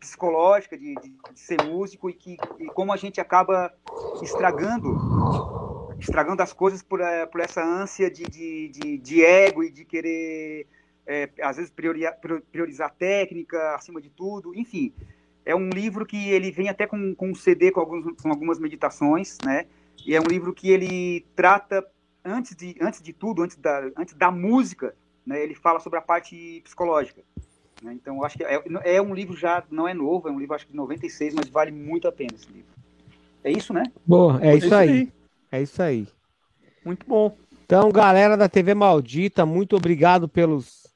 psicológica 0.00 0.76
de, 0.76 0.94
de- 0.96 1.14
de 1.32 1.40
ser 1.40 1.62
músico 1.62 2.10
e, 2.10 2.12
que, 2.12 2.36
e 2.58 2.66
como 2.66 2.92
a 2.92 2.96
gente 2.96 3.20
acaba 3.20 3.72
estragando 4.22 4.90
estragando 6.04 6.42
as 6.42 6.52
coisas 6.52 6.82
por, 6.82 7.00
eh, 7.00 7.26
por 7.26 7.40
essa 7.40 7.64
ânsia 7.64 8.10
de, 8.10 8.24
de, 8.24 8.68
de, 8.68 8.98
de 8.98 9.24
ego 9.24 9.64
e 9.64 9.70
de 9.70 9.84
querer, 9.84 10.66
eh, 11.06 11.30
às 11.40 11.56
vezes, 11.56 11.70
prioria- 11.70 12.12
prior- 12.12 12.42
priorizar 12.52 12.92
técnica 12.94 13.74
acima 13.74 14.00
de 14.00 14.10
tudo. 14.10 14.54
Enfim, 14.54 14.92
é 15.44 15.54
um 15.56 15.70
livro 15.70 16.04
que 16.06 16.30
ele 16.30 16.50
vem 16.50 16.68
até 16.68 16.86
com, 16.86 17.14
com 17.14 17.30
um 17.30 17.34
CD 17.34 17.70
com, 17.70 17.80
alguns, 17.80 18.20
com 18.22 18.28
algumas 18.28 18.58
meditações, 18.58 19.38
né? 19.44 19.66
E 20.06 20.14
é 20.14 20.20
um 20.20 20.26
livro 20.28 20.52
que 20.52 20.70
ele 20.70 21.24
trata, 21.34 21.84
antes 22.24 22.54
de, 22.54 22.76
antes 22.80 23.00
de 23.00 23.12
tudo, 23.12 23.42
antes 23.42 23.56
da, 23.56 23.90
antes 23.96 24.14
da 24.14 24.30
música, 24.30 24.94
né? 25.26 25.42
Ele 25.42 25.54
fala 25.54 25.80
sobre 25.80 25.98
a 25.98 26.02
parte 26.02 26.60
psicológica. 26.62 27.22
né? 27.82 27.94
Então, 27.94 28.16
eu 28.16 28.24
acho 28.24 28.36
que 28.36 28.44
é, 28.44 28.62
é 28.84 29.00
um 29.00 29.14
livro 29.14 29.34
já, 29.34 29.64
não 29.70 29.88
é 29.88 29.94
novo, 29.94 30.28
é 30.28 30.30
um 30.30 30.38
livro 30.38 30.54
acho 30.54 30.66
que 30.66 30.72
de 30.72 30.76
96, 30.76 31.34
mas 31.34 31.48
vale 31.48 31.72
muito 31.72 32.06
a 32.06 32.12
pena 32.12 32.34
esse 32.34 32.46
livro. 32.52 32.72
É 33.42 33.50
isso, 33.50 33.72
né? 33.72 33.82
Boa, 34.06 34.38
é 34.42 34.54
isso 34.56 34.74
aí. 34.74 35.10
É 35.54 35.62
isso 35.62 35.80
aí. 35.80 36.08
Muito 36.84 37.06
bom. 37.06 37.36
Então, 37.64 37.88
galera 37.92 38.36
da 38.36 38.48
TV 38.48 38.74
Maldita, 38.74 39.46
muito 39.46 39.76
obrigado 39.76 40.28
pelos 40.28 40.92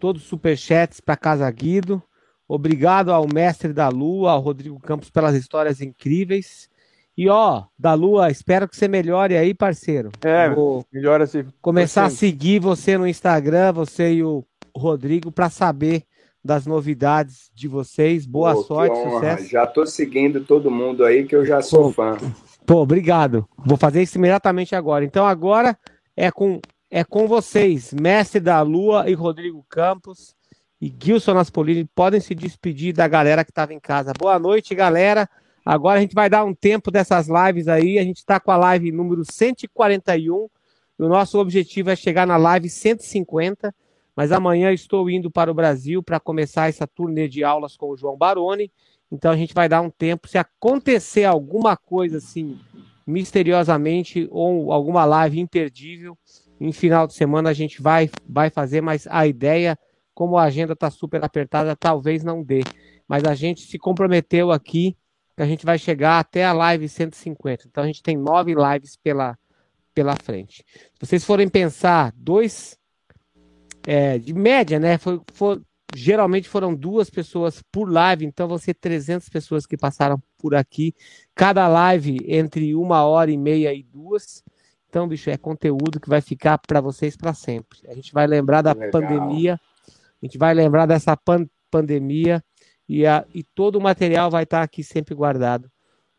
todos 0.00 0.22
os 0.22 0.28
superchats 0.28 0.98
para 1.00 1.16
Casa 1.16 1.48
Guido. 1.48 2.02
Obrigado 2.48 3.12
ao 3.12 3.24
mestre 3.32 3.72
da 3.72 3.88
Lua, 3.88 4.32
ao 4.32 4.40
Rodrigo 4.40 4.80
Campos, 4.80 5.10
pelas 5.10 5.36
histórias 5.36 5.80
incríveis. 5.80 6.68
E 7.16 7.28
ó, 7.28 7.66
da 7.78 7.94
Lua, 7.94 8.32
espero 8.32 8.68
que 8.68 8.76
você 8.76 8.88
melhore 8.88 9.36
aí, 9.36 9.54
parceiro. 9.54 10.10
É, 10.24 10.50
Vou 10.50 10.84
melhor 10.92 11.22
assim. 11.22 11.44
começar 11.62 12.06
a 12.06 12.10
seguir 12.10 12.58
você 12.58 12.98
no 12.98 13.06
Instagram, 13.06 13.74
você 13.74 14.12
e 14.12 14.24
o 14.24 14.44
Rodrigo, 14.76 15.30
para 15.30 15.48
saber 15.48 16.02
das 16.44 16.66
novidades 16.66 17.48
de 17.54 17.68
vocês. 17.68 18.26
Boa 18.26 18.54
Pô, 18.54 18.62
sorte, 18.64 18.96
sucesso. 19.08 19.48
Já 19.48 19.64
tô 19.68 19.86
seguindo 19.86 20.44
todo 20.44 20.68
mundo 20.68 21.04
aí 21.04 21.24
que 21.24 21.36
eu 21.36 21.46
já 21.46 21.62
sou 21.62 21.84
Pô. 21.84 21.92
fã. 21.92 22.18
Pô, 22.66 22.76
obrigado. 22.76 23.48
Vou 23.58 23.76
fazer 23.76 24.02
isso 24.02 24.16
imediatamente 24.16 24.74
agora. 24.74 25.04
Então 25.04 25.26
agora 25.26 25.78
é 26.16 26.30
com 26.30 26.60
é 26.90 27.02
com 27.02 27.26
vocês, 27.26 27.92
Mestre 27.92 28.38
da 28.38 28.62
Lua 28.62 29.10
e 29.10 29.14
Rodrigo 29.14 29.66
Campos 29.68 30.36
e 30.80 30.94
Gilson 31.02 31.34
Naspolini 31.34 31.84
podem 31.94 32.20
se 32.20 32.34
despedir 32.34 32.92
da 32.92 33.08
galera 33.08 33.44
que 33.44 33.50
estava 33.50 33.72
em 33.72 33.80
casa. 33.80 34.12
Boa 34.12 34.38
noite, 34.38 34.74
galera. 34.74 35.28
Agora 35.64 35.98
a 35.98 36.02
gente 36.02 36.14
vai 36.14 36.28
dar 36.28 36.44
um 36.44 36.54
tempo 36.54 36.90
dessas 36.90 37.26
lives 37.26 37.68
aí. 37.68 37.98
A 37.98 38.02
gente 38.02 38.18
está 38.18 38.38
com 38.38 38.50
a 38.50 38.56
live 38.56 38.92
número 38.92 39.24
141. 39.24 40.48
E 40.98 41.02
o 41.02 41.08
nosso 41.08 41.38
objetivo 41.38 41.90
é 41.90 41.96
chegar 41.96 42.26
na 42.26 42.36
live 42.36 42.68
150. 42.68 43.74
Mas 44.14 44.30
amanhã 44.30 44.72
estou 44.72 45.08
indo 45.08 45.30
para 45.30 45.50
o 45.50 45.54
Brasil 45.54 46.02
para 46.02 46.20
começar 46.20 46.68
essa 46.68 46.86
turnê 46.86 47.28
de 47.28 47.42
aulas 47.42 47.76
com 47.76 47.88
o 47.88 47.96
João 47.96 48.16
Baroni. 48.16 48.70
Então 49.14 49.30
a 49.30 49.36
gente 49.36 49.54
vai 49.54 49.68
dar 49.68 49.80
um 49.80 49.90
tempo. 49.90 50.26
Se 50.26 50.36
acontecer 50.36 51.24
alguma 51.24 51.76
coisa 51.76 52.18
assim, 52.18 52.58
misteriosamente, 53.06 54.26
ou 54.30 54.72
alguma 54.72 55.04
live 55.04 55.38
imperdível, 55.38 56.18
em 56.60 56.72
final 56.72 57.06
de 57.06 57.14
semana 57.14 57.50
a 57.50 57.52
gente 57.52 57.80
vai, 57.80 58.10
vai 58.28 58.50
fazer, 58.50 58.80
mas 58.80 59.06
a 59.08 59.24
ideia, 59.26 59.78
como 60.12 60.36
a 60.36 60.42
agenda 60.42 60.72
está 60.72 60.90
super 60.90 61.24
apertada, 61.24 61.76
talvez 61.76 62.24
não 62.24 62.42
dê. 62.42 62.62
Mas 63.06 63.24
a 63.24 63.34
gente 63.34 63.60
se 63.62 63.78
comprometeu 63.78 64.50
aqui 64.50 64.96
que 65.36 65.42
a 65.42 65.46
gente 65.46 65.64
vai 65.64 65.78
chegar 65.78 66.18
até 66.18 66.44
a 66.44 66.52
live 66.52 66.88
150. 66.88 67.68
Então 67.68 67.84
a 67.84 67.86
gente 67.86 68.02
tem 68.02 68.16
nove 68.16 68.54
lives 68.54 68.96
pela, 68.96 69.38
pela 69.94 70.16
frente. 70.16 70.64
Se 70.66 71.06
vocês 71.06 71.24
forem 71.24 71.48
pensar, 71.48 72.12
dois. 72.16 72.76
é, 73.86 74.18
de 74.18 74.32
média, 74.34 74.80
né? 74.80 74.98
Geralmente 75.94 76.48
foram 76.48 76.74
duas 76.74 77.10
pessoas 77.10 77.62
por 77.72 77.90
live, 77.90 78.24
então 78.24 78.48
vão 78.48 78.58
ser 78.58 78.74
300 78.74 79.28
pessoas 79.28 79.66
que 79.66 79.76
passaram 79.76 80.20
por 80.38 80.54
aqui. 80.54 80.94
Cada 81.34 81.66
live 81.68 82.18
entre 82.26 82.74
uma 82.74 83.04
hora 83.04 83.30
e 83.30 83.36
meia 83.36 83.72
e 83.74 83.82
duas. 83.82 84.42
Então, 84.88 85.08
bicho, 85.08 85.28
é 85.28 85.36
conteúdo 85.36 86.00
que 86.00 86.08
vai 86.08 86.20
ficar 86.20 86.58
para 86.58 86.80
vocês 86.80 87.16
para 87.16 87.34
sempre. 87.34 87.80
A 87.88 87.94
gente 87.94 88.12
vai 88.12 88.26
lembrar 88.26 88.62
da 88.62 88.72
Legal. 88.72 88.90
pandemia, 88.90 89.60
a 90.22 90.26
gente 90.26 90.38
vai 90.38 90.54
lembrar 90.54 90.86
dessa 90.86 91.16
pan- 91.16 91.48
pandemia 91.70 92.42
e, 92.88 93.04
a, 93.06 93.24
e 93.34 93.42
todo 93.42 93.76
o 93.76 93.80
material 93.80 94.30
vai 94.30 94.44
estar 94.44 94.62
aqui 94.62 94.84
sempre 94.84 95.14
guardado 95.14 95.70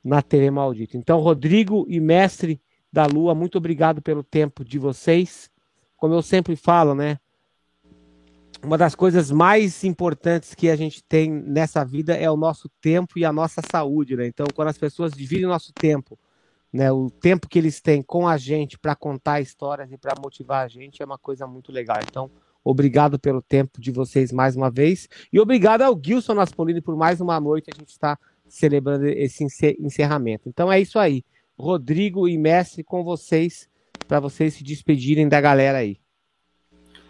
na 0.04 0.22
TV 0.22 0.52
Maldita. 0.52 0.98
Então, 0.98 1.20
Rodrigo 1.20 1.86
e 1.90 2.00
Mestre 2.00 2.62
da 2.92 3.06
Lua, 3.06 3.34
muito 3.34 3.58
obrigado 3.58 4.02
pelo 4.02 4.24
tempo 4.24 4.64
de 4.64 4.78
vocês. 4.78 5.50
Como 5.98 6.14
eu 6.14 6.22
sempre 6.22 6.56
falo, 6.56 6.94
né? 6.94 7.18
Uma 8.66 8.80
das 8.80 8.96
coisas 8.96 9.30
mais 9.30 9.84
importantes 9.84 10.56
que 10.56 10.70
a 10.70 10.76
gente 10.76 11.04
tem 11.04 11.30
nessa 11.30 11.86
vida 11.86 12.16
é 12.16 12.30
o 12.32 12.36
nosso 12.36 12.68
tempo 12.82 13.20
e 13.20 13.24
a 13.24 13.32
nossa 13.32 13.62
saúde, 13.72 14.16
né? 14.16 14.26
Então, 14.26 14.48
quando 14.56 14.70
as 14.70 14.78
pessoas 14.78 15.14
dividem 15.14 15.46
nosso 15.46 15.72
tempo 15.72 16.18
né, 16.74 16.92
o 16.92 17.10
tempo 17.10 17.48
que 17.48 17.58
eles 17.58 17.80
têm 17.80 18.02
com 18.02 18.28
a 18.28 18.36
gente 18.36 18.78
para 18.78 18.94
contar 18.96 19.40
histórias 19.40 19.90
e 19.94 19.98
para 19.98 20.20
motivar 20.22 20.66
a 20.66 20.68
gente 20.68 21.02
é 21.02 21.06
uma 21.06 21.18
coisa 21.18 21.48
muito 21.48 21.72
legal. 21.72 21.98
Então, 22.04 22.30
obrigado 22.64 23.18
pelo 23.18 23.42
tempo 23.42 23.80
de 23.80 23.92
vocês 23.92 24.30
mais 24.32 24.58
uma 24.58 24.70
vez 24.70 25.08
e 25.32 25.40
obrigado 25.40 25.84
ao 25.84 25.98
Gilson 25.98 26.34
Naspolini 26.34 26.82
por 26.82 26.98
mais 26.98 27.22
uma 27.22 27.40
noite 27.40 27.70
a 27.74 27.80
gente 27.80 27.92
está 27.92 28.20
celebrando 28.50 29.06
esse 29.06 29.46
encerramento. 29.80 30.50
Então 30.50 30.70
é 30.70 30.82
isso 30.82 31.00
aí. 31.00 31.24
Rodrigo 31.58 32.28
e 32.28 32.38
Mestre 32.38 32.84
com 32.84 33.06
vocês 33.06 33.70
para 34.06 34.20
vocês 34.20 34.56
se 34.56 34.64
despedirem 34.64 35.30
da 35.30 35.40
galera 35.40 35.78
aí. 35.78 35.98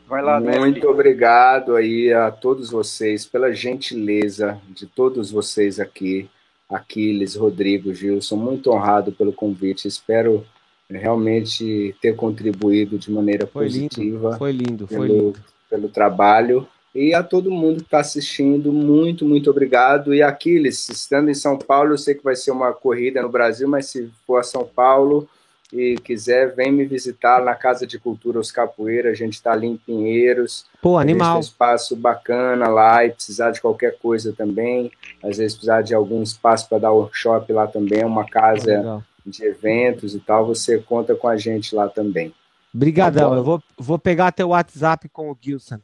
Vai 0.08 0.22
lá, 0.22 0.40
Muito 0.40 0.88
obrigado 0.88 1.76
aí 1.76 2.14
a 2.14 2.30
todos 2.30 2.70
vocês 2.70 3.26
pela 3.26 3.52
gentileza 3.54 4.60
de 4.70 4.86
todos 4.86 5.32
vocês 5.32 5.80
aqui. 5.80 6.30
Aquiles, 6.70 7.36
Rodrigo, 7.36 7.94
Gilson, 7.94 8.36
muito 8.36 8.72
honrado 8.72 9.12
pelo 9.12 9.32
convite. 9.32 9.88
Espero 9.88 10.46
realmente 10.90 11.96
ter 12.02 12.16
contribuído 12.16 12.98
de 12.98 13.12
maneira 13.12 13.48
foi 13.48 13.66
positiva. 13.66 14.30
Lindo, 14.30 14.38
foi 14.38 14.52
lindo, 14.52 14.88
pelo, 14.88 15.00
foi 15.00 15.08
lindo. 15.08 15.40
Pelo 15.70 15.90
trabalho. 15.90 16.68
E 16.94 17.14
a 17.14 17.22
todo 17.22 17.52
mundo 17.52 17.78
que 17.78 17.84
está 17.84 18.00
assistindo, 18.00 18.72
muito, 18.72 19.26
muito 19.26 19.50
obrigado. 19.50 20.14
E 20.14 20.22
Aquiles, 20.22 20.88
estando 20.88 21.30
em 21.30 21.34
São 21.34 21.58
Paulo, 21.58 21.94
eu 21.94 21.98
sei 21.98 22.16
que 22.16 22.24
vai 22.24 22.36
ser 22.36 22.52
uma 22.52 22.72
corrida 22.72 23.22
no 23.22 23.30
Brasil, 23.30 23.68
mas 23.68 23.88
se 23.88 24.10
for 24.26 24.38
a 24.38 24.44
São 24.44 24.66
Paulo 24.66 25.28
e 25.74 25.96
quiser, 25.96 26.56
vem 26.56 26.72
me 26.72 26.86
visitar 26.86 27.44
na 27.44 27.56
Casa 27.56 27.86
de 27.86 28.00
Cultura 28.00 28.40
Os 28.40 28.52
Capoeira. 28.52 29.10
A 29.10 29.14
gente 29.14 29.34
está 29.34 29.52
ali 29.52 29.68
em 29.68 29.78
Pinheiros. 29.78 30.66
Pô, 30.82 30.98
animal. 30.98 31.34
Tem 31.34 31.38
um 31.38 31.42
espaço 31.42 31.96
bacana 31.96 32.68
lá 32.68 33.06
e 33.06 33.12
precisar 33.12 33.52
de 33.52 33.62
qualquer 33.62 33.98
coisa 33.98 34.34
também. 34.34 34.92
Às 35.24 35.38
vezes 35.38 35.54
precisar 35.54 35.82
de 35.82 35.94
algum 35.94 36.22
espaço 36.22 36.70
para 36.70 36.80
dar 36.80 36.92
workshop 36.92 37.52
lá 37.52 37.68
também, 37.68 38.04
uma 38.06 38.26
casa 38.26 39.04
de 39.26 39.44
eventos 39.44 40.14
e 40.14 40.20
tal. 40.20 40.46
Você 40.46 40.78
conta 40.80 41.16
com 41.16 41.28
a 41.28 41.38
gente 41.38 41.76
lá 41.76 41.90
também. 41.90 42.34
Obrigadão. 42.74 43.32
Tá 43.32 43.36
eu 43.38 43.44
vou, 43.44 43.64
vou 43.78 43.98
pegar 43.98 44.32
teu 44.32 44.50
WhatsApp 44.50 45.10
com 45.10 45.32
o 45.32 45.38
Gilson. 45.40 45.80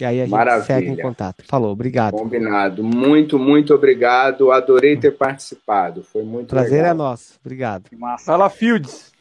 E 0.00 0.04
aí 0.04 0.20
a 0.20 0.24
gente 0.24 0.32
Maravilha. 0.32 0.64
segue 0.64 0.88
em 0.88 0.96
contato. 0.96 1.44
Falou, 1.46 1.72
obrigado. 1.72 2.14
Combinado. 2.14 2.82
Muito, 2.82 3.38
muito 3.38 3.74
obrigado. 3.74 4.50
Adorei 4.50 4.96
ter 4.96 5.16
participado. 5.16 6.02
Foi 6.02 6.22
muito 6.22 6.48
Prazer 6.48 6.78
legal. 6.78 6.90
é 6.90 6.94
nosso. 6.94 7.38
Obrigado. 7.44 7.90
Fala, 8.24 8.48
Fields. 8.48 9.12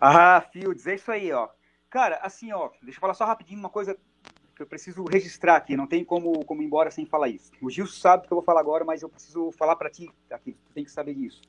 Ah, 0.00 0.44
Fields, 0.52 0.86
é 0.86 0.94
isso 0.94 1.10
aí, 1.10 1.32
ó. 1.32 1.48
Cara, 1.90 2.18
assim, 2.22 2.52
ó, 2.52 2.68
deixa 2.82 2.98
eu 2.98 3.00
falar 3.00 3.14
só 3.14 3.24
rapidinho 3.24 3.58
uma 3.58 3.70
coisa 3.70 3.96
que 4.54 4.62
eu 4.62 4.66
preciso 4.66 5.04
registrar 5.04 5.56
aqui. 5.56 5.76
Não 5.76 5.86
tem 5.86 6.04
como, 6.04 6.44
como 6.44 6.62
ir 6.62 6.66
embora 6.66 6.90
sem 6.90 7.06
falar 7.06 7.28
isso. 7.28 7.50
O 7.62 7.70
Gil 7.70 7.86
sabe 7.86 8.26
que 8.26 8.32
eu 8.32 8.36
vou 8.36 8.44
falar 8.44 8.60
agora, 8.60 8.84
mas 8.84 9.02
eu 9.02 9.08
preciso 9.08 9.50
falar 9.52 9.76
para 9.76 9.88
ti 9.88 10.10
aqui. 10.30 10.52
Tu 10.52 10.72
tem 10.74 10.84
que 10.84 10.90
saber 10.90 11.14
disso. 11.14 11.40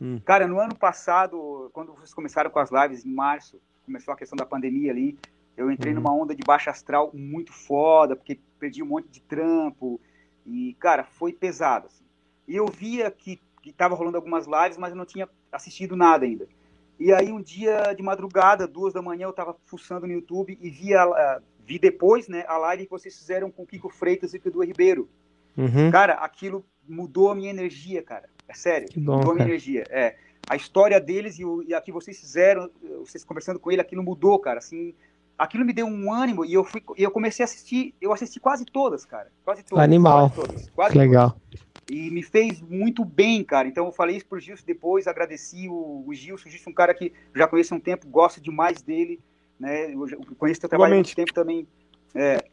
Hum. 0.00 0.20
Cara, 0.24 0.46
no 0.46 0.60
ano 0.60 0.74
passado, 0.74 1.70
quando 1.72 1.94
vocês 1.94 2.12
começaram 2.12 2.50
com 2.50 2.58
as 2.58 2.70
lives 2.70 3.06
em 3.06 3.12
março, 3.14 3.60
começou 3.84 4.12
a 4.12 4.16
questão 4.16 4.36
da 4.36 4.44
pandemia 4.44 4.90
ali, 4.90 5.16
eu 5.56 5.70
entrei 5.70 5.92
uhum. 5.92 6.00
numa 6.00 6.14
onda 6.14 6.34
de 6.34 6.42
baixa 6.44 6.70
astral 6.70 7.10
muito 7.14 7.52
foda, 7.52 8.14
porque 8.14 8.38
perdi 8.58 8.82
um 8.82 8.86
monte 8.86 9.08
de 9.08 9.20
trampo. 9.20 10.00
E, 10.44 10.76
cara, 10.78 11.04
foi 11.04 11.32
pesado. 11.32 11.86
Assim. 11.86 12.04
E 12.46 12.54
eu 12.54 12.66
via 12.66 13.10
que, 13.10 13.40
estava 13.64 13.94
rolando 13.94 14.16
algumas 14.16 14.46
lives, 14.46 14.78
mas 14.78 14.90
eu 14.90 14.96
não 14.96 15.06
tinha 15.06 15.28
assistido 15.50 15.96
nada 15.96 16.24
ainda. 16.24 16.46
E 17.00 17.12
aí, 17.12 17.32
um 17.32 17.42
dia 17.42 17.92
de 17.94 18.02
madrugada, 18.02 18.66
duas 18.66 18.92
da 18.92 19.02
manhã, 19.02 19.24
eu 19.24 19.30
estava 19.30 19.56
fuçando 19.64 20.06
no 20.06 20.12
YouTube 20.12 20.56
e 20.60 20.70
vi, 20.70 20.94
a, 20.94 21.40
vi 21.64 21.78
depois 21.78 22.28
né, 22.28 22.44
a 22.46 22.56
live 22.58 22.84
que 22.84 22.90
vocês 22.90 23.16
fizeram 23.18 23.50
com 23.50 23.64
o 23.64 23.66
Kiko 23.66 23.88
Freitas 23.88 24.34
e 24.34 24.38
o 24.38 24.42
Edu 24.48 24.62
Ribeiro. 24.62 25.08
Uhum. 25.56 25.90
Cara, 25.90 26.14
aquilo 26.14 26.64
mudou 26.86 27.30
a 27.30 27.34
minha 27.34 27.50
energia, 27.50 28.02
cara. 28.02 28.28
É 28.46 28.54
sério. 28.54 28.88
Bom, 28.96 29.16
mudou 29.16 29.32
a 29.32 29.34
minha 29.34 29.46
energia. 29.46 29.84
É. 29.88 30.16
A 30.48 30.54
história 30.54 31.00
deles 31.00 31.38
e, 31.38 31.44
o, 31.44 31.62
e 31.62 31.74
a 31.74 31.80
que 31.80 31.90
vocês 31.90 32.18
fizeram, 32.20 32.70
vocês 33.00 33.24
conversando 33.24 33.58
com 33.58 33.72
ele, 33.72 33.80
aquilo 33.80 34.02
mudou, 34.02 34.38
cara. 34.38 34.58
Assim, 34.58 34.94
aquilo 35.38 35.64
me 35.64 35.72
deu 35.72 35.86
um 35.86 36.12
ânimo 36.12 36.44
e 36.44 36.54
eu 36.54 36.64
fui 36.64 36.82
eu 36.96 37.10
comecei 37.10 37.42
a 37.42 37.46
assistir, 37.46 37.94
eu 38.00 38.12
assisti 38.12 38.40
quase 38.40 38.64
todas, 38.64 39.04
cara. 39.04 39.30
Quase 39.44 39.62
todas. 39.62 39.84
Animal. 39.84 40.30
Quase 40.30 40.48
todas, 40.48 40.70
quase 40.70 40.92
que 40.92 40.98
legal. 40.98 41.30
Todas. 41.30 41.66
E 41.90 42.10
me 42.10 42.22
fez 42.22 42.60
muito 42.60 43.04
bem, 43.04 43.44
cara. 43.44 43.68
Então 43.68 43.86
eu 43.86 43.92
falei 43.92 44.16
isso 44.16 44.26
pro 44.26 44.40
Gilson 44.40 44.64
depois, 44.66 45.06
agradeci 45.06 45.68
o, 45.68 46.04
o 46.06 46.12
Gilson. 46.12 46.48
O 46.48 46.50
Gilson 46.50 46.70
é 46.70 46.72
um 46.72 46.74
cara 46.74 46.94
que 46.94 47.12
já 47.34 47.46
conheço 47.46 47.74
há 47.74 47.76
um 47.76 47.80
tempo, 47.80 48.08
gosto 48.08 48.40
demais 48.40 48.82
dele. 48.82 49.20
Né? 49.58 49.94
Eu, 49.94 50.08
eu 50.08 50.36
conheço 50.36 50.60
teu 50.60 50.68
trabalho 50.68 50.94
há 50.94 50.96
muito 50.96 51.14
tempo 51.14 51.32
também. 51.32 51.66
É, 52.14 52.44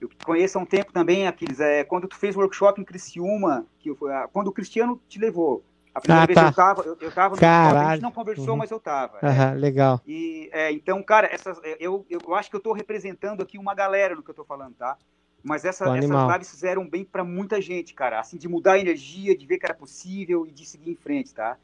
eu 0.00 0.10
conheço 0.24 0.58
há 0.58 0.60
um 0.60 0.66
tempo 0.66 0.92
também, 0.92 1.26
Aquiles. 1.26 1.60
É, 1.60 1.82
quando 1.84 2.06
tu 2.06 2.16
fez 2.16 2.36
o 2.36 2.40
workshop 2.40 2.80
em 2.80 2.84
Criciúma, 2.84 3.66
que 3.78 3.88
eu, 3.88 3.98
quando 4.32 4.48
o 4.48 4.52
Cristiano 4.52 5.00
te 5.08 5.18
levou, 5.18 5.64
a 5.94 6.00
primeira 6.00 6.24
ah, 6.24 6.26
vez 6.26 6.38
tá. 6.38 6.46
eu 6.48 6.52
tava, 6.52 6.82
eu, 6.82 6.98
eu 7.00 7.12
tava 7.12 7.36
no 7.36 7.46
a 7.46 7.92
gente 7.94 8.02
não 8.02 8.10
conversou, 8.10 8.50
uhum. 8.50 8.56
mas 8.56 8.70
eu 8.70 8.80
tava. 8.80 9.18
Uhum, 9.22 9.28
é. 9.28 9.54
Legal. 9.54 10.00
E, 10.04 10.50
é, 10.52 10.72
então, 10.72 11.00
cara, 11.04 11.28
essas, 11.32 11.60
é, 11.62 11.76
eu, 11.78 12.04
eu 12.10 12.34
acho 12.34 12.50
que 12.50 12.56
eu 12.56 12.60
tô 12.60 12.72
representando 12.72 13.42
aqui 13.42 13.56
uma 13.56 13.74
galera 13.74 14.16
no 14.16 14.22
que 14.22 14.30
eu 14.30 14.34
tô 14.34 14.44
falando, 14.44 14.74
tá? 14.74 14.98
Mas 15.40 15.64
essa, 15.64 15.96
essas 15.96 16.32
lives 16.32 16.50
fizeram 16.50 16.88
bem 16.88 17.04
para 17.04 17.22
muita 17.22 17.60
gente, 17.60 17.94
cara. 17.94 18.18
Assim, 18.18 18.36
de 18.36 18.48
mudar 18.48 18.72
a 18.72 18.78
energia, 18.78 19.36
de 19.36 19.46
ver 19.46 19.58
que 19.58 19.66
era 19.66 19.74
possível 19.74 20.44
e 20.46 20.50
de 20.50 20.66
seguir 20.66 20.90
em 20.90 20.96
frente, 20.96 21.32
tá? 21.32 21.56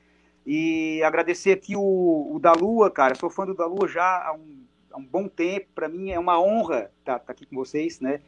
E 0.46 1.02
agradecer 1.02 1.50
aqui 1.50 1.74
o, 1.74 2.30
o 2.32 2.38
da 2.38 2.52
Lua, 2.52 2.88
cara. 2.90 3.16
Sou 3.16 3.30
fã 3.30 3.44
do 3.44 3.54
da 3.54 3.66
Lua 3.66 3.88
já 3.88 4.28
há 4.28 4.32
um, 4.32 4.64
há 4.92 4.98
um 4.98 5.04
bom 5.04 5.26
tempo. 5.26 5.66
Para 5.74 5.88
mim 5.88 6.10
é 6.10 6.18
uma 6.18 6.40
honra 6.40 6.90
estar 7.00 7.18
tá, 7.18 7.18
tá 7.18 7.32
aqui 7.32 7.46
com 7.46 7.56
vocês, 7.56 8.00
né? 8.00 8.20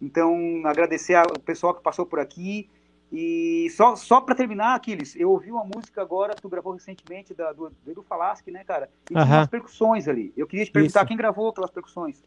Então, 0.00 0.62
agradecer 0.64 1.14
ao 1.14 1.38
pessoal 1.40 1.74
que 1.74 1.82
passou 1.82 2.06
por 2.06 2.20
aqui 2.20 2.70
e 3.12 3.68
só, 3.76 3.94
só 3.94 4.22
para 4.22 4.34
terminar, 4.34 4.74
Aquiles, 4.74 5.14
eu 5.16 5.30
ouvi 5.30 5.52
uma 5.52 5.64
música 5.64 6.00
agora 6.00 6.34
que 6.34 6.40
tu 6.40 6.48
gravou 6.48 6.72
recentemente 6.72 7.34
da, 7.34 7.52
do, 7.52 7.68
do 7.68 7.90
Edu 7.90 8.02
Falaschi, 8.02 8.50
né, 8.50 8.64
cara? 8.64 8.88
E 9.10 9.12
tinha 9.12 9.22
umas 9.22 9.48
percussões 9.48 10.08
ali. 10.08 10.32
Eu 10.34 10.46
queria 10.46 10.64
te 10.64 10.72
perguntar 10.72 11.00
Isso. 11.00 11.08
quem 11.08 11.16
gravou 11.16 11.50
aquelas 11.50 11.70
percussões. 11.70 12.24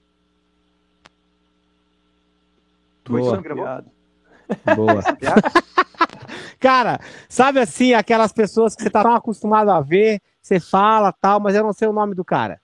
Tu 3.03 3.13
Boa. 3.13 3.41
gravou? 3.41 3.65
Boa. 4.75 5.01
cara, 6.61 6.99
sabe 7.27 7.59
assim, 7.59 7.95
aquelas 7.95 8.31
pessoas 8.31 8.75
que 8.75 8.83
você 8.83 8.89
tá 8.91 9.01
tão 9.01 9.15
acostumado 9.15 9.71
a 9.71 9.81
ver, 9.81 10.21
você 10.39 10.59
fala 10.59 11.11
tal, 11.11 11.39
mas 11.39 11.55
eu 11.55 11.63
não 11.63 11.73
sei 11.73 11.87
o 11.87 11.93
nome 11.93 12.13
do 12.13 12.23
cara. 12.23 12.61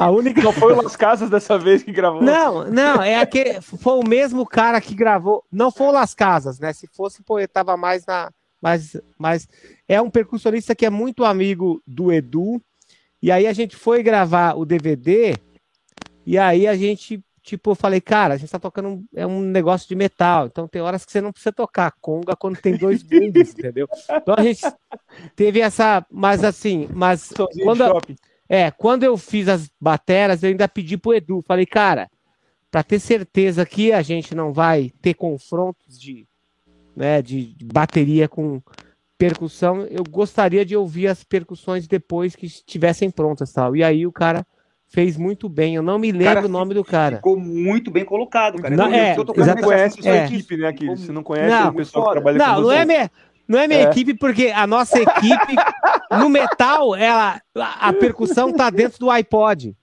A 0.00 0.10
única. 0.10 0.42
Não 0.42 0.52
foi 0.52 0.72
o 0.72 0.82
Las 0.82 0.96
Casas 0.96 1.30
dessa 1.30 1.58
vez 1.58 1.82
que 1.82 1.92
gravou? 1.92 2.22
Não, 2.22 2.64
não, 2.64 3.02
é 3.02 3.16
aquele. 3.16 3.60
Foi 3.60 3.94
o 3.94 4.06
mesmo 4.06 4.46
cara 4.46 4.80
que 4.80 4.94
gravou. 4.94 5.44
Não 5.50 5.70
foi 5.70 5.88
o 5.88 5.92
Las 5.92 6.14
Casas, 6.14 6.58
né? 6.58 6.72
Se 6.72 6.86
fosse, 6.88 7.22
pô, 7.22 7.38
ele 7.38 7.48
tava 7.48 7.76
mais 7.76 8.04
na. 8.06 8.30
Mas, 8.60 8.96
mas 9.18 9.48
é 9.88 10.00
um 10.02 10.10
percussionista 10.10 10.74
que 10.74 10.84
é 10.84 10.90
muito 10.90 11.24
amigo 11.24 11.82
do 11.86 12.12
Edu. 12.12 12.60
E 13.22 13.30
aí 13.30 13.46
a 13.46 13.52
gente 13.52 13.76
foi 13.76 14.02
gravar 14.02 14.54
o 14.54 14.64
DVD. 14.64 15.34
E 16.26 16.38
aí 16.38 16.66
a 16.66 16.76
gente, 16.76 17.22
tipo, 17.42 17.70
eu 17.70 17.74
falei, 17.74 18.00
cara, 18.00 18.34
a 18.34 18.36
gente 18.36 18.50
tá 18.50 18.58
tocando 18.58 18.88
um, 18.88 19.04
é 19.14 19.26
um 19.26 19.40
negócio 19.40 19.88
de 19.88 19.94
metal. 19.94 20.46
Então 20.46 20.68
tem 20.68 20.82
horas 20.82 21.04
que 21.04 21.12
você 21.12 21.20
não 21.20 21.32
precisa 21.32 21.52
tocar 21.52 21.92
conga 22.00 22.36
quando 22.36 22.60
tem 22.60 22.76
dois 22.76 23.02
bundes, 23.02 23.50
entendeu? 23.52 23.88
Então 24.10 24.34
a 24.36 24.42
gente 24.42 24.62
teve 25.34 25.60
essa. 25.60 26.04
Mas 26.10 26.44
assim, 26.44 26.88
mas. 26.92 27.32
Quando, 27.62 27.84
é, 28.52 28.68
quando 28.68 29.04
eu 29.04 29.16
fiz 29.16 29.46
as 29.46 29.70
bateras, 29.80 30.42
eu 30.42 30.48
ainda 30.48 30.66
pedi 30.66 30.96
pro 30.96 31.14
Edu, 31.14 31.40
falei, 31.46 31.64
cara, 31.64 32.10
para 32.68 32.82
ter 32.82 32.98
certeza 32.98 33.64
que 33.64 33.92
a 33.92 34.02
gente 34.02 34.34
não 34.34 34.52
vai 34.52 34.90
ter 35.00 35.14
confrontos 35.14 35.96
de, 35.96 36.26
né, 36.96 37.22
de 37.22 37.54
bateria 37.62 38.26
com 38.26 38.60
percussão, 39.16 39.82
eu 39.82 40.02
gostaria 40.02 40.64
de 40.64 40.76
ouvir 40.76 41.06
as 41.06 41.22
percussões 41.22 41.86
depois 41.86 42.34
que 42.34 42.46
estivessem 42.46 43.08
prontas, 43.08 43.52
tal. 43.52 43.76
E 43.76 43.84
aí 43.84 44.04
o 44.04 44.10
cara 44.10 44.44
fez 44.88 45.16
muito 45.16 45.48
bem. 45.48 45.76
Eu 45.76 45.82
não 45.82 45.96
me 45.96 46.10
lembro 46.10 46.34
cara, 46.34 46.46
o 46.46 46.48
nome 46.48 46.74
do 46.74 46.82
cara. 46.82 47.16
Ficou 47.18 47.38
muito 47.38 47.88
bem 47.88 48.04
colocado, 48.04 48.60
cara. 48.60 48.74
Não, 48.74 48.92
é, 48.92 49.14
você 49.14 49.54
não 49.54 49.62
conhece 49.62 50.08
a 50.08 50.16
é. 50.16 50.24
equipe, 50.24 50.56
né, 50.56 50.66
aqui. 50.66 50.86
Você 50.86 51.12
não 51.12 51.22
conhece 51.22 51.50
não, 51.50 51.68
o 51.68 51.74
pessoal 51.74 52.06
que 52.06 52.12
trabalha 52.12 52.38
não, 52.38 52.54
com 52.56 52.60
não 52.62 52.72
é 52.72 52.84
minha, 52.84 53.10
não 53.50 53.58
é 53.58 53.66
minha 53.66 53.80
é. 53.80 53.82
equipe, 53.90 54.14
porque 54.14 54.52
a 54.54 54.64
nossa 54.64 54.96
equipe, 54.96 55.56
no 56.12 56.28
metal, 56.28 56.94
ela, 56.94 57.42
a 57.56 57.92
percussão 57.92 58.52
tá 58.52 58.70
dentro 58.70 59.00
do 59.00 59.10
iPod. 59.10 59.76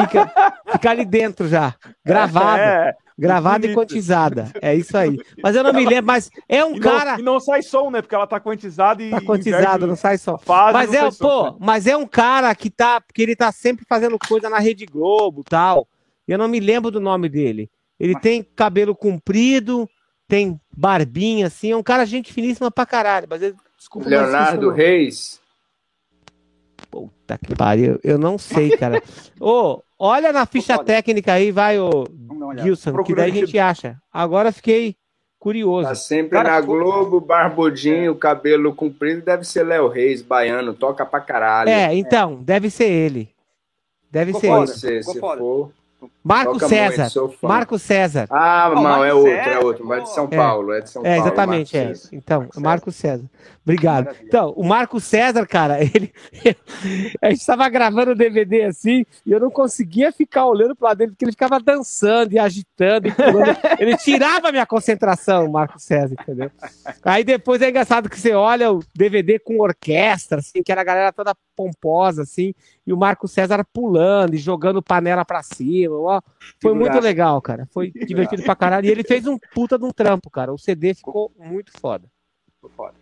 Fica, 0.00 0.52
fica 0.72 0.90
ali 0.90 1.04
dentro 1.04 1.46
já, 1.46 1.76
gravada. 2.04 2.60
É, 2.60 2.94
gravada 3.16 3.66
e 3.68 3.72
quantizada. 3.72 4.50
É 4.60 4.74
isso 4.74 4.98
aí. 4.98 5.16
Mas 5.40 5.54
eu 5.54 5.62
não 5.62 5.72
me 5.72 5.86
lembro, 5.86 6.06
mas 6.06 6.28
é 6.48 6.64
um 6.64 6.74
e 6.74 6.80
cara. 6.80 7.12
Não, 7.12 7.18
e 7.20 7.22
não 7.22 7.40
sai 7.40 7.62
som, 7.62 7.88
né? 7.88 8.02
Porque 8.02 8.16
ela 8.16 8.26
tá 8.26 8.40
quantizada 8.40 9.00
e. 9.00 9.10
Tá 9.10 9.20
quantizada, 9.20 9.86
não 9.86 9.94
sai 9.94 10.18
som. 10.18 10.36
Fase, 10.36 10.72
mas 10.72 10.92
é, 10.92 11.04
pô, 11.04 11.12
som, 11.12 11.44
né? 11.52 11.56
mas 11.60 11.86
é 11.86 11.96
um 11.96 12.06
cara 12.06 12.52
que 12.52 12.68
tá. 12.68 13.00
Porque 13.00 13.22
ele 13.22 13.36
tá 13.36 13.52
sempre 13.52 13.86
fazendo 13.88 14.18
coisa 14.18 14.50
na 14.50 14.58
Rede 14.58 14.84
Globo 14.84 15.44
tal. 15.44 15.86
Eu 16.26 16.36
não 16.36 16.48
me 16.48 16.58
lembro 16.58 16.90
do 16.90 17.00
nome 17.00 17.28
dele. 17.28 17.70
Ele 17.98 18.18
tem 18.18 18.42
cabelo 18.42 18.94
comprido, 18.94 19.88
tem 20.28 20.60
barbinha, 20.76 21.46
assim, 21.46 21.72
é 21.72 21.76
um 21.76 21.82
cara 21.82 22.04
gente 22.04 22.32
finíssima 22.32 22.70
pra 22.70 22.86
caralho. 22.86 23.26
Mas 23.28 23.42
ele, 23.42 23.56
desculpa, 23.76 24.08
Leonardo 24.08 24.70
Reis. 24.70 25.40
Puta 26.90 27.38
que 27.38 27.56
pariu, 27.56 27.98
eu 28.04 28.18
não 28.18 28.38
sei, 28.38 28.76
cara. 28.76 29.02
Ô, 29.40 29.50
oh, 29.50 29.82
olha 29.98 30.32
na 30.32 30.46
ficha 30.46 30.78
técnica 30.84 31.32
aí, 31.32 31.50
vai, 31.50 31.78
ô 31.78 32.06
Gilson, 32.62 33.02
que 33.02 33.14
daí 33.14 33.30
a 33.30 33.34
gente 33.34 33.58
acha. 33.58 33.96
Agora 34.12 34.52
fiquei, 34.52 34.96
curioso. 35.38 35.88
Tá 35.88 35.94
sempre 35.94 36.30
Cara, 36.30 36.50
na 36.50 36.60
Globo, 36.60 37.20
barbudinho, 37.20 38.14
cabelo 38.14 38.74
comprido, 38.74 39.22
deve 39.22 39.44
ser 39.44 39.64
Léo 39.64 39.88
Reis, 39.88 40.22
baiano, 40.22 40.74
toca 40.74 41.06
pra 41.06 41.20
caralho. 41.20 41.70
É, 41.70 41.94
então, 41.94 42.42
deve 42.42 42.70
ser 42.70 42.90
ele. 42.90 43.30
Deve 44.10 44.32
Ficou 44.32 44.40
ser 44.40 44.48
foda. 44.48 44.62
ele. 44.62 44.66
Pode 44.66 44.80
ser, 44.80 45.04
se 45.04 45.20
for. 45.20 45.72
Marco 46.28 46.52
Toca 46.54 46.68
César. 46.68 47.20
muito. 47.20 47.38
Marco 47.46 47.78
César. 47.78 48.26
Ah, 48.30 48.70
Não, 48.74 48.82
não, 48.82 49.04
é 49.04 49.12
Marco 49.12 49.16
outro, 49.18 49.30
é 49.50 49.58
outro, 49.58 49.86
vai 49.86 50.02
de 50.02 50.10
São 50.14 50.28
É. 50.30 50.36
Paulo, 50.36 50.72
é 50.72 50.80
de 50.80 50.90
São 50.90 51.02
É, 51.04 51.16
Paulo. 51.16 51.26
exatamente, 51.26 51.76
é. 51.76 51.86
César. 51.94 52.08
Então, 52.12 52.40
Marco 52.40 52.60
Marco 52.60 52.92
César. 52.92 53.24
Obrigado. 53.64 54.04
Maravilha. 54.06 54.26
Então, 54.26 54.52
o 54.56 54.64
Marco 54.64 54.98
César, 55.00 55.46
cara, 55.46 55.78
ele. 55.82 56.12
a 57.20 57.30
gente 57.30 57.40
estava 57.40 57.68
gravando 57.68 58.12
o 58.12 58.14
DVD 58.14 58.64
assim, 58.64 59.04
e 59.26 59.32
eu 59.32 59.40
não 59.40 59.50
conseguia 59.50 60.10
ficar 60.12 60.46
olhando 60.46 60.74
para 60.74 60.94
dele, 60.94 61.10
porque 61.12 61.24
ele 61.24 61.32
ficava 61.32 61.60
dançando 61.60 62.32
e 62.32 62.38
agitando 62.38 63.08
e 63.08 63.12
pulando. 63.12 63.56
Ele 63.78 63.96
tirava 63.96 64.48
a 64.48 64.52
minha 64.52 64.66
concentração, 64.66 65.46
o 65.46 65.52
Marco 65.52 65.78
César, 65.78 66.14
entendeu? 66.20 66.50
Aí 67.04 67.22
depois 67.24 67.60
é 67.62 67.68
engraçado 67.70 68.08
que 68.08 68.18
você 68.18 68.32
olha 68.34 68.72
o 68.72 68.80
DVD 68.94 69.38
com 69.38 69.60
orquestra, 69.60 70.38
assim, 70.38 70.62
que 70.62 70.72
era 70.72 70.80
a 70.80 70.84
galera 70.84 71.12
toda 71.12 71.34
pomposa, 71.56 72.22
assim, 72.22 72.54
e 72.86 72.92
o 72.92 72.96
Marco 72.96 73.28
César 73.28 73.64
pulando 73.72 74.34
e 74.34 74.38
jogando 74.38 74.82
panela 74.82 75.24
pra 75.24 75.42
cima. 75.42 75.94
Ó, 75.96 76.17
foi 76.60 76.74
muito 76.74 76.98
legal, 77.00 77.40
cara. 77.40 77.66
Foi 77.72 77.90
divertido 78.06 78.42
pra 78.42 78.56
caralho. 78.56 78.86
E 78.86 78.90
ele 78.90 79.02
fez 79.04 79.26
um 79.26 79.38
puta 79.54 79.78
de 79.78 79.84
um 79.84 79.90
trampo, 79.90 80.30
cara. 80.30 80.52
O 80.52 80.58
CD 80.58 80.94
ficou 80.94 81.32
muito 81.38 81.72
foda. 81.80 82.08
Ficou 82.54 82.70
foda. 82.70 82.94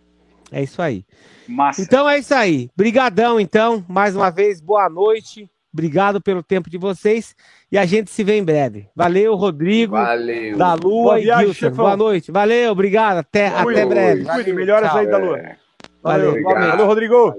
É 0.51 0.63
isso 0.63 0.81
aí. 0.81 1.03
Massa. 1.47 1.81
Então 1.81 2.09
é 2.09 2.19
isso 2.19 2.33
aí. 2.33 2.69
Brigadão, 2.75 3.39
então. 3.39 3.83
Mais 3.87 4.15
uma 4.15 4.29
vez, 4.29 4.61
boa 4.61 4.89
noite. 4.89 5.49
Obrigado 5.73 6.21
pelo 6.21 6.41
tempo 6.41 6.69
de 6.69 6.77
vocês. 6.77 7.35
E 7.71 7.77
a 7.77 7.85
gente 7.85 8.09
se 8.09 8.23
vê 8.23 8.37
em 8.37 8.43
breve. 8.43 8.87
Valeu, 8.95 9.35
Rodrigo, 9.35 9.91
Valeu. 9.93 10.57
da 10.57 10.73
Lua 10.73 10.79
Boa 11.03 11.19
e 11.19 11.23
viagem, 11.23 11.45
Gilson. 11.47 11.59
chefão. 11.59 11.85
Boa 11.85 11.97
noite. 11.97 12.31
Valeu, 12.31 12.71
obrigado. 12.71 13.17
Até, 13.17 13.49
Cuide, 13.61 13.81
até 13.81 13.89
breve. 13.89 14.23
cuide, 14.23 14.27
Valeu, 14.39 14.55
melhoras 14.55 14.89
tchau. 14.89 14.99
aí 14.99 15.07
da 15.07 15.17
Lua. 15.17 15.37
É, 15.37 15.57
Valeu, 16.01 16.31
Valeu. 16.43 16.43
valeu, 16.69 16.85
Rodrigo. 16.85 17.33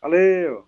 Valeu. 0.00 0.64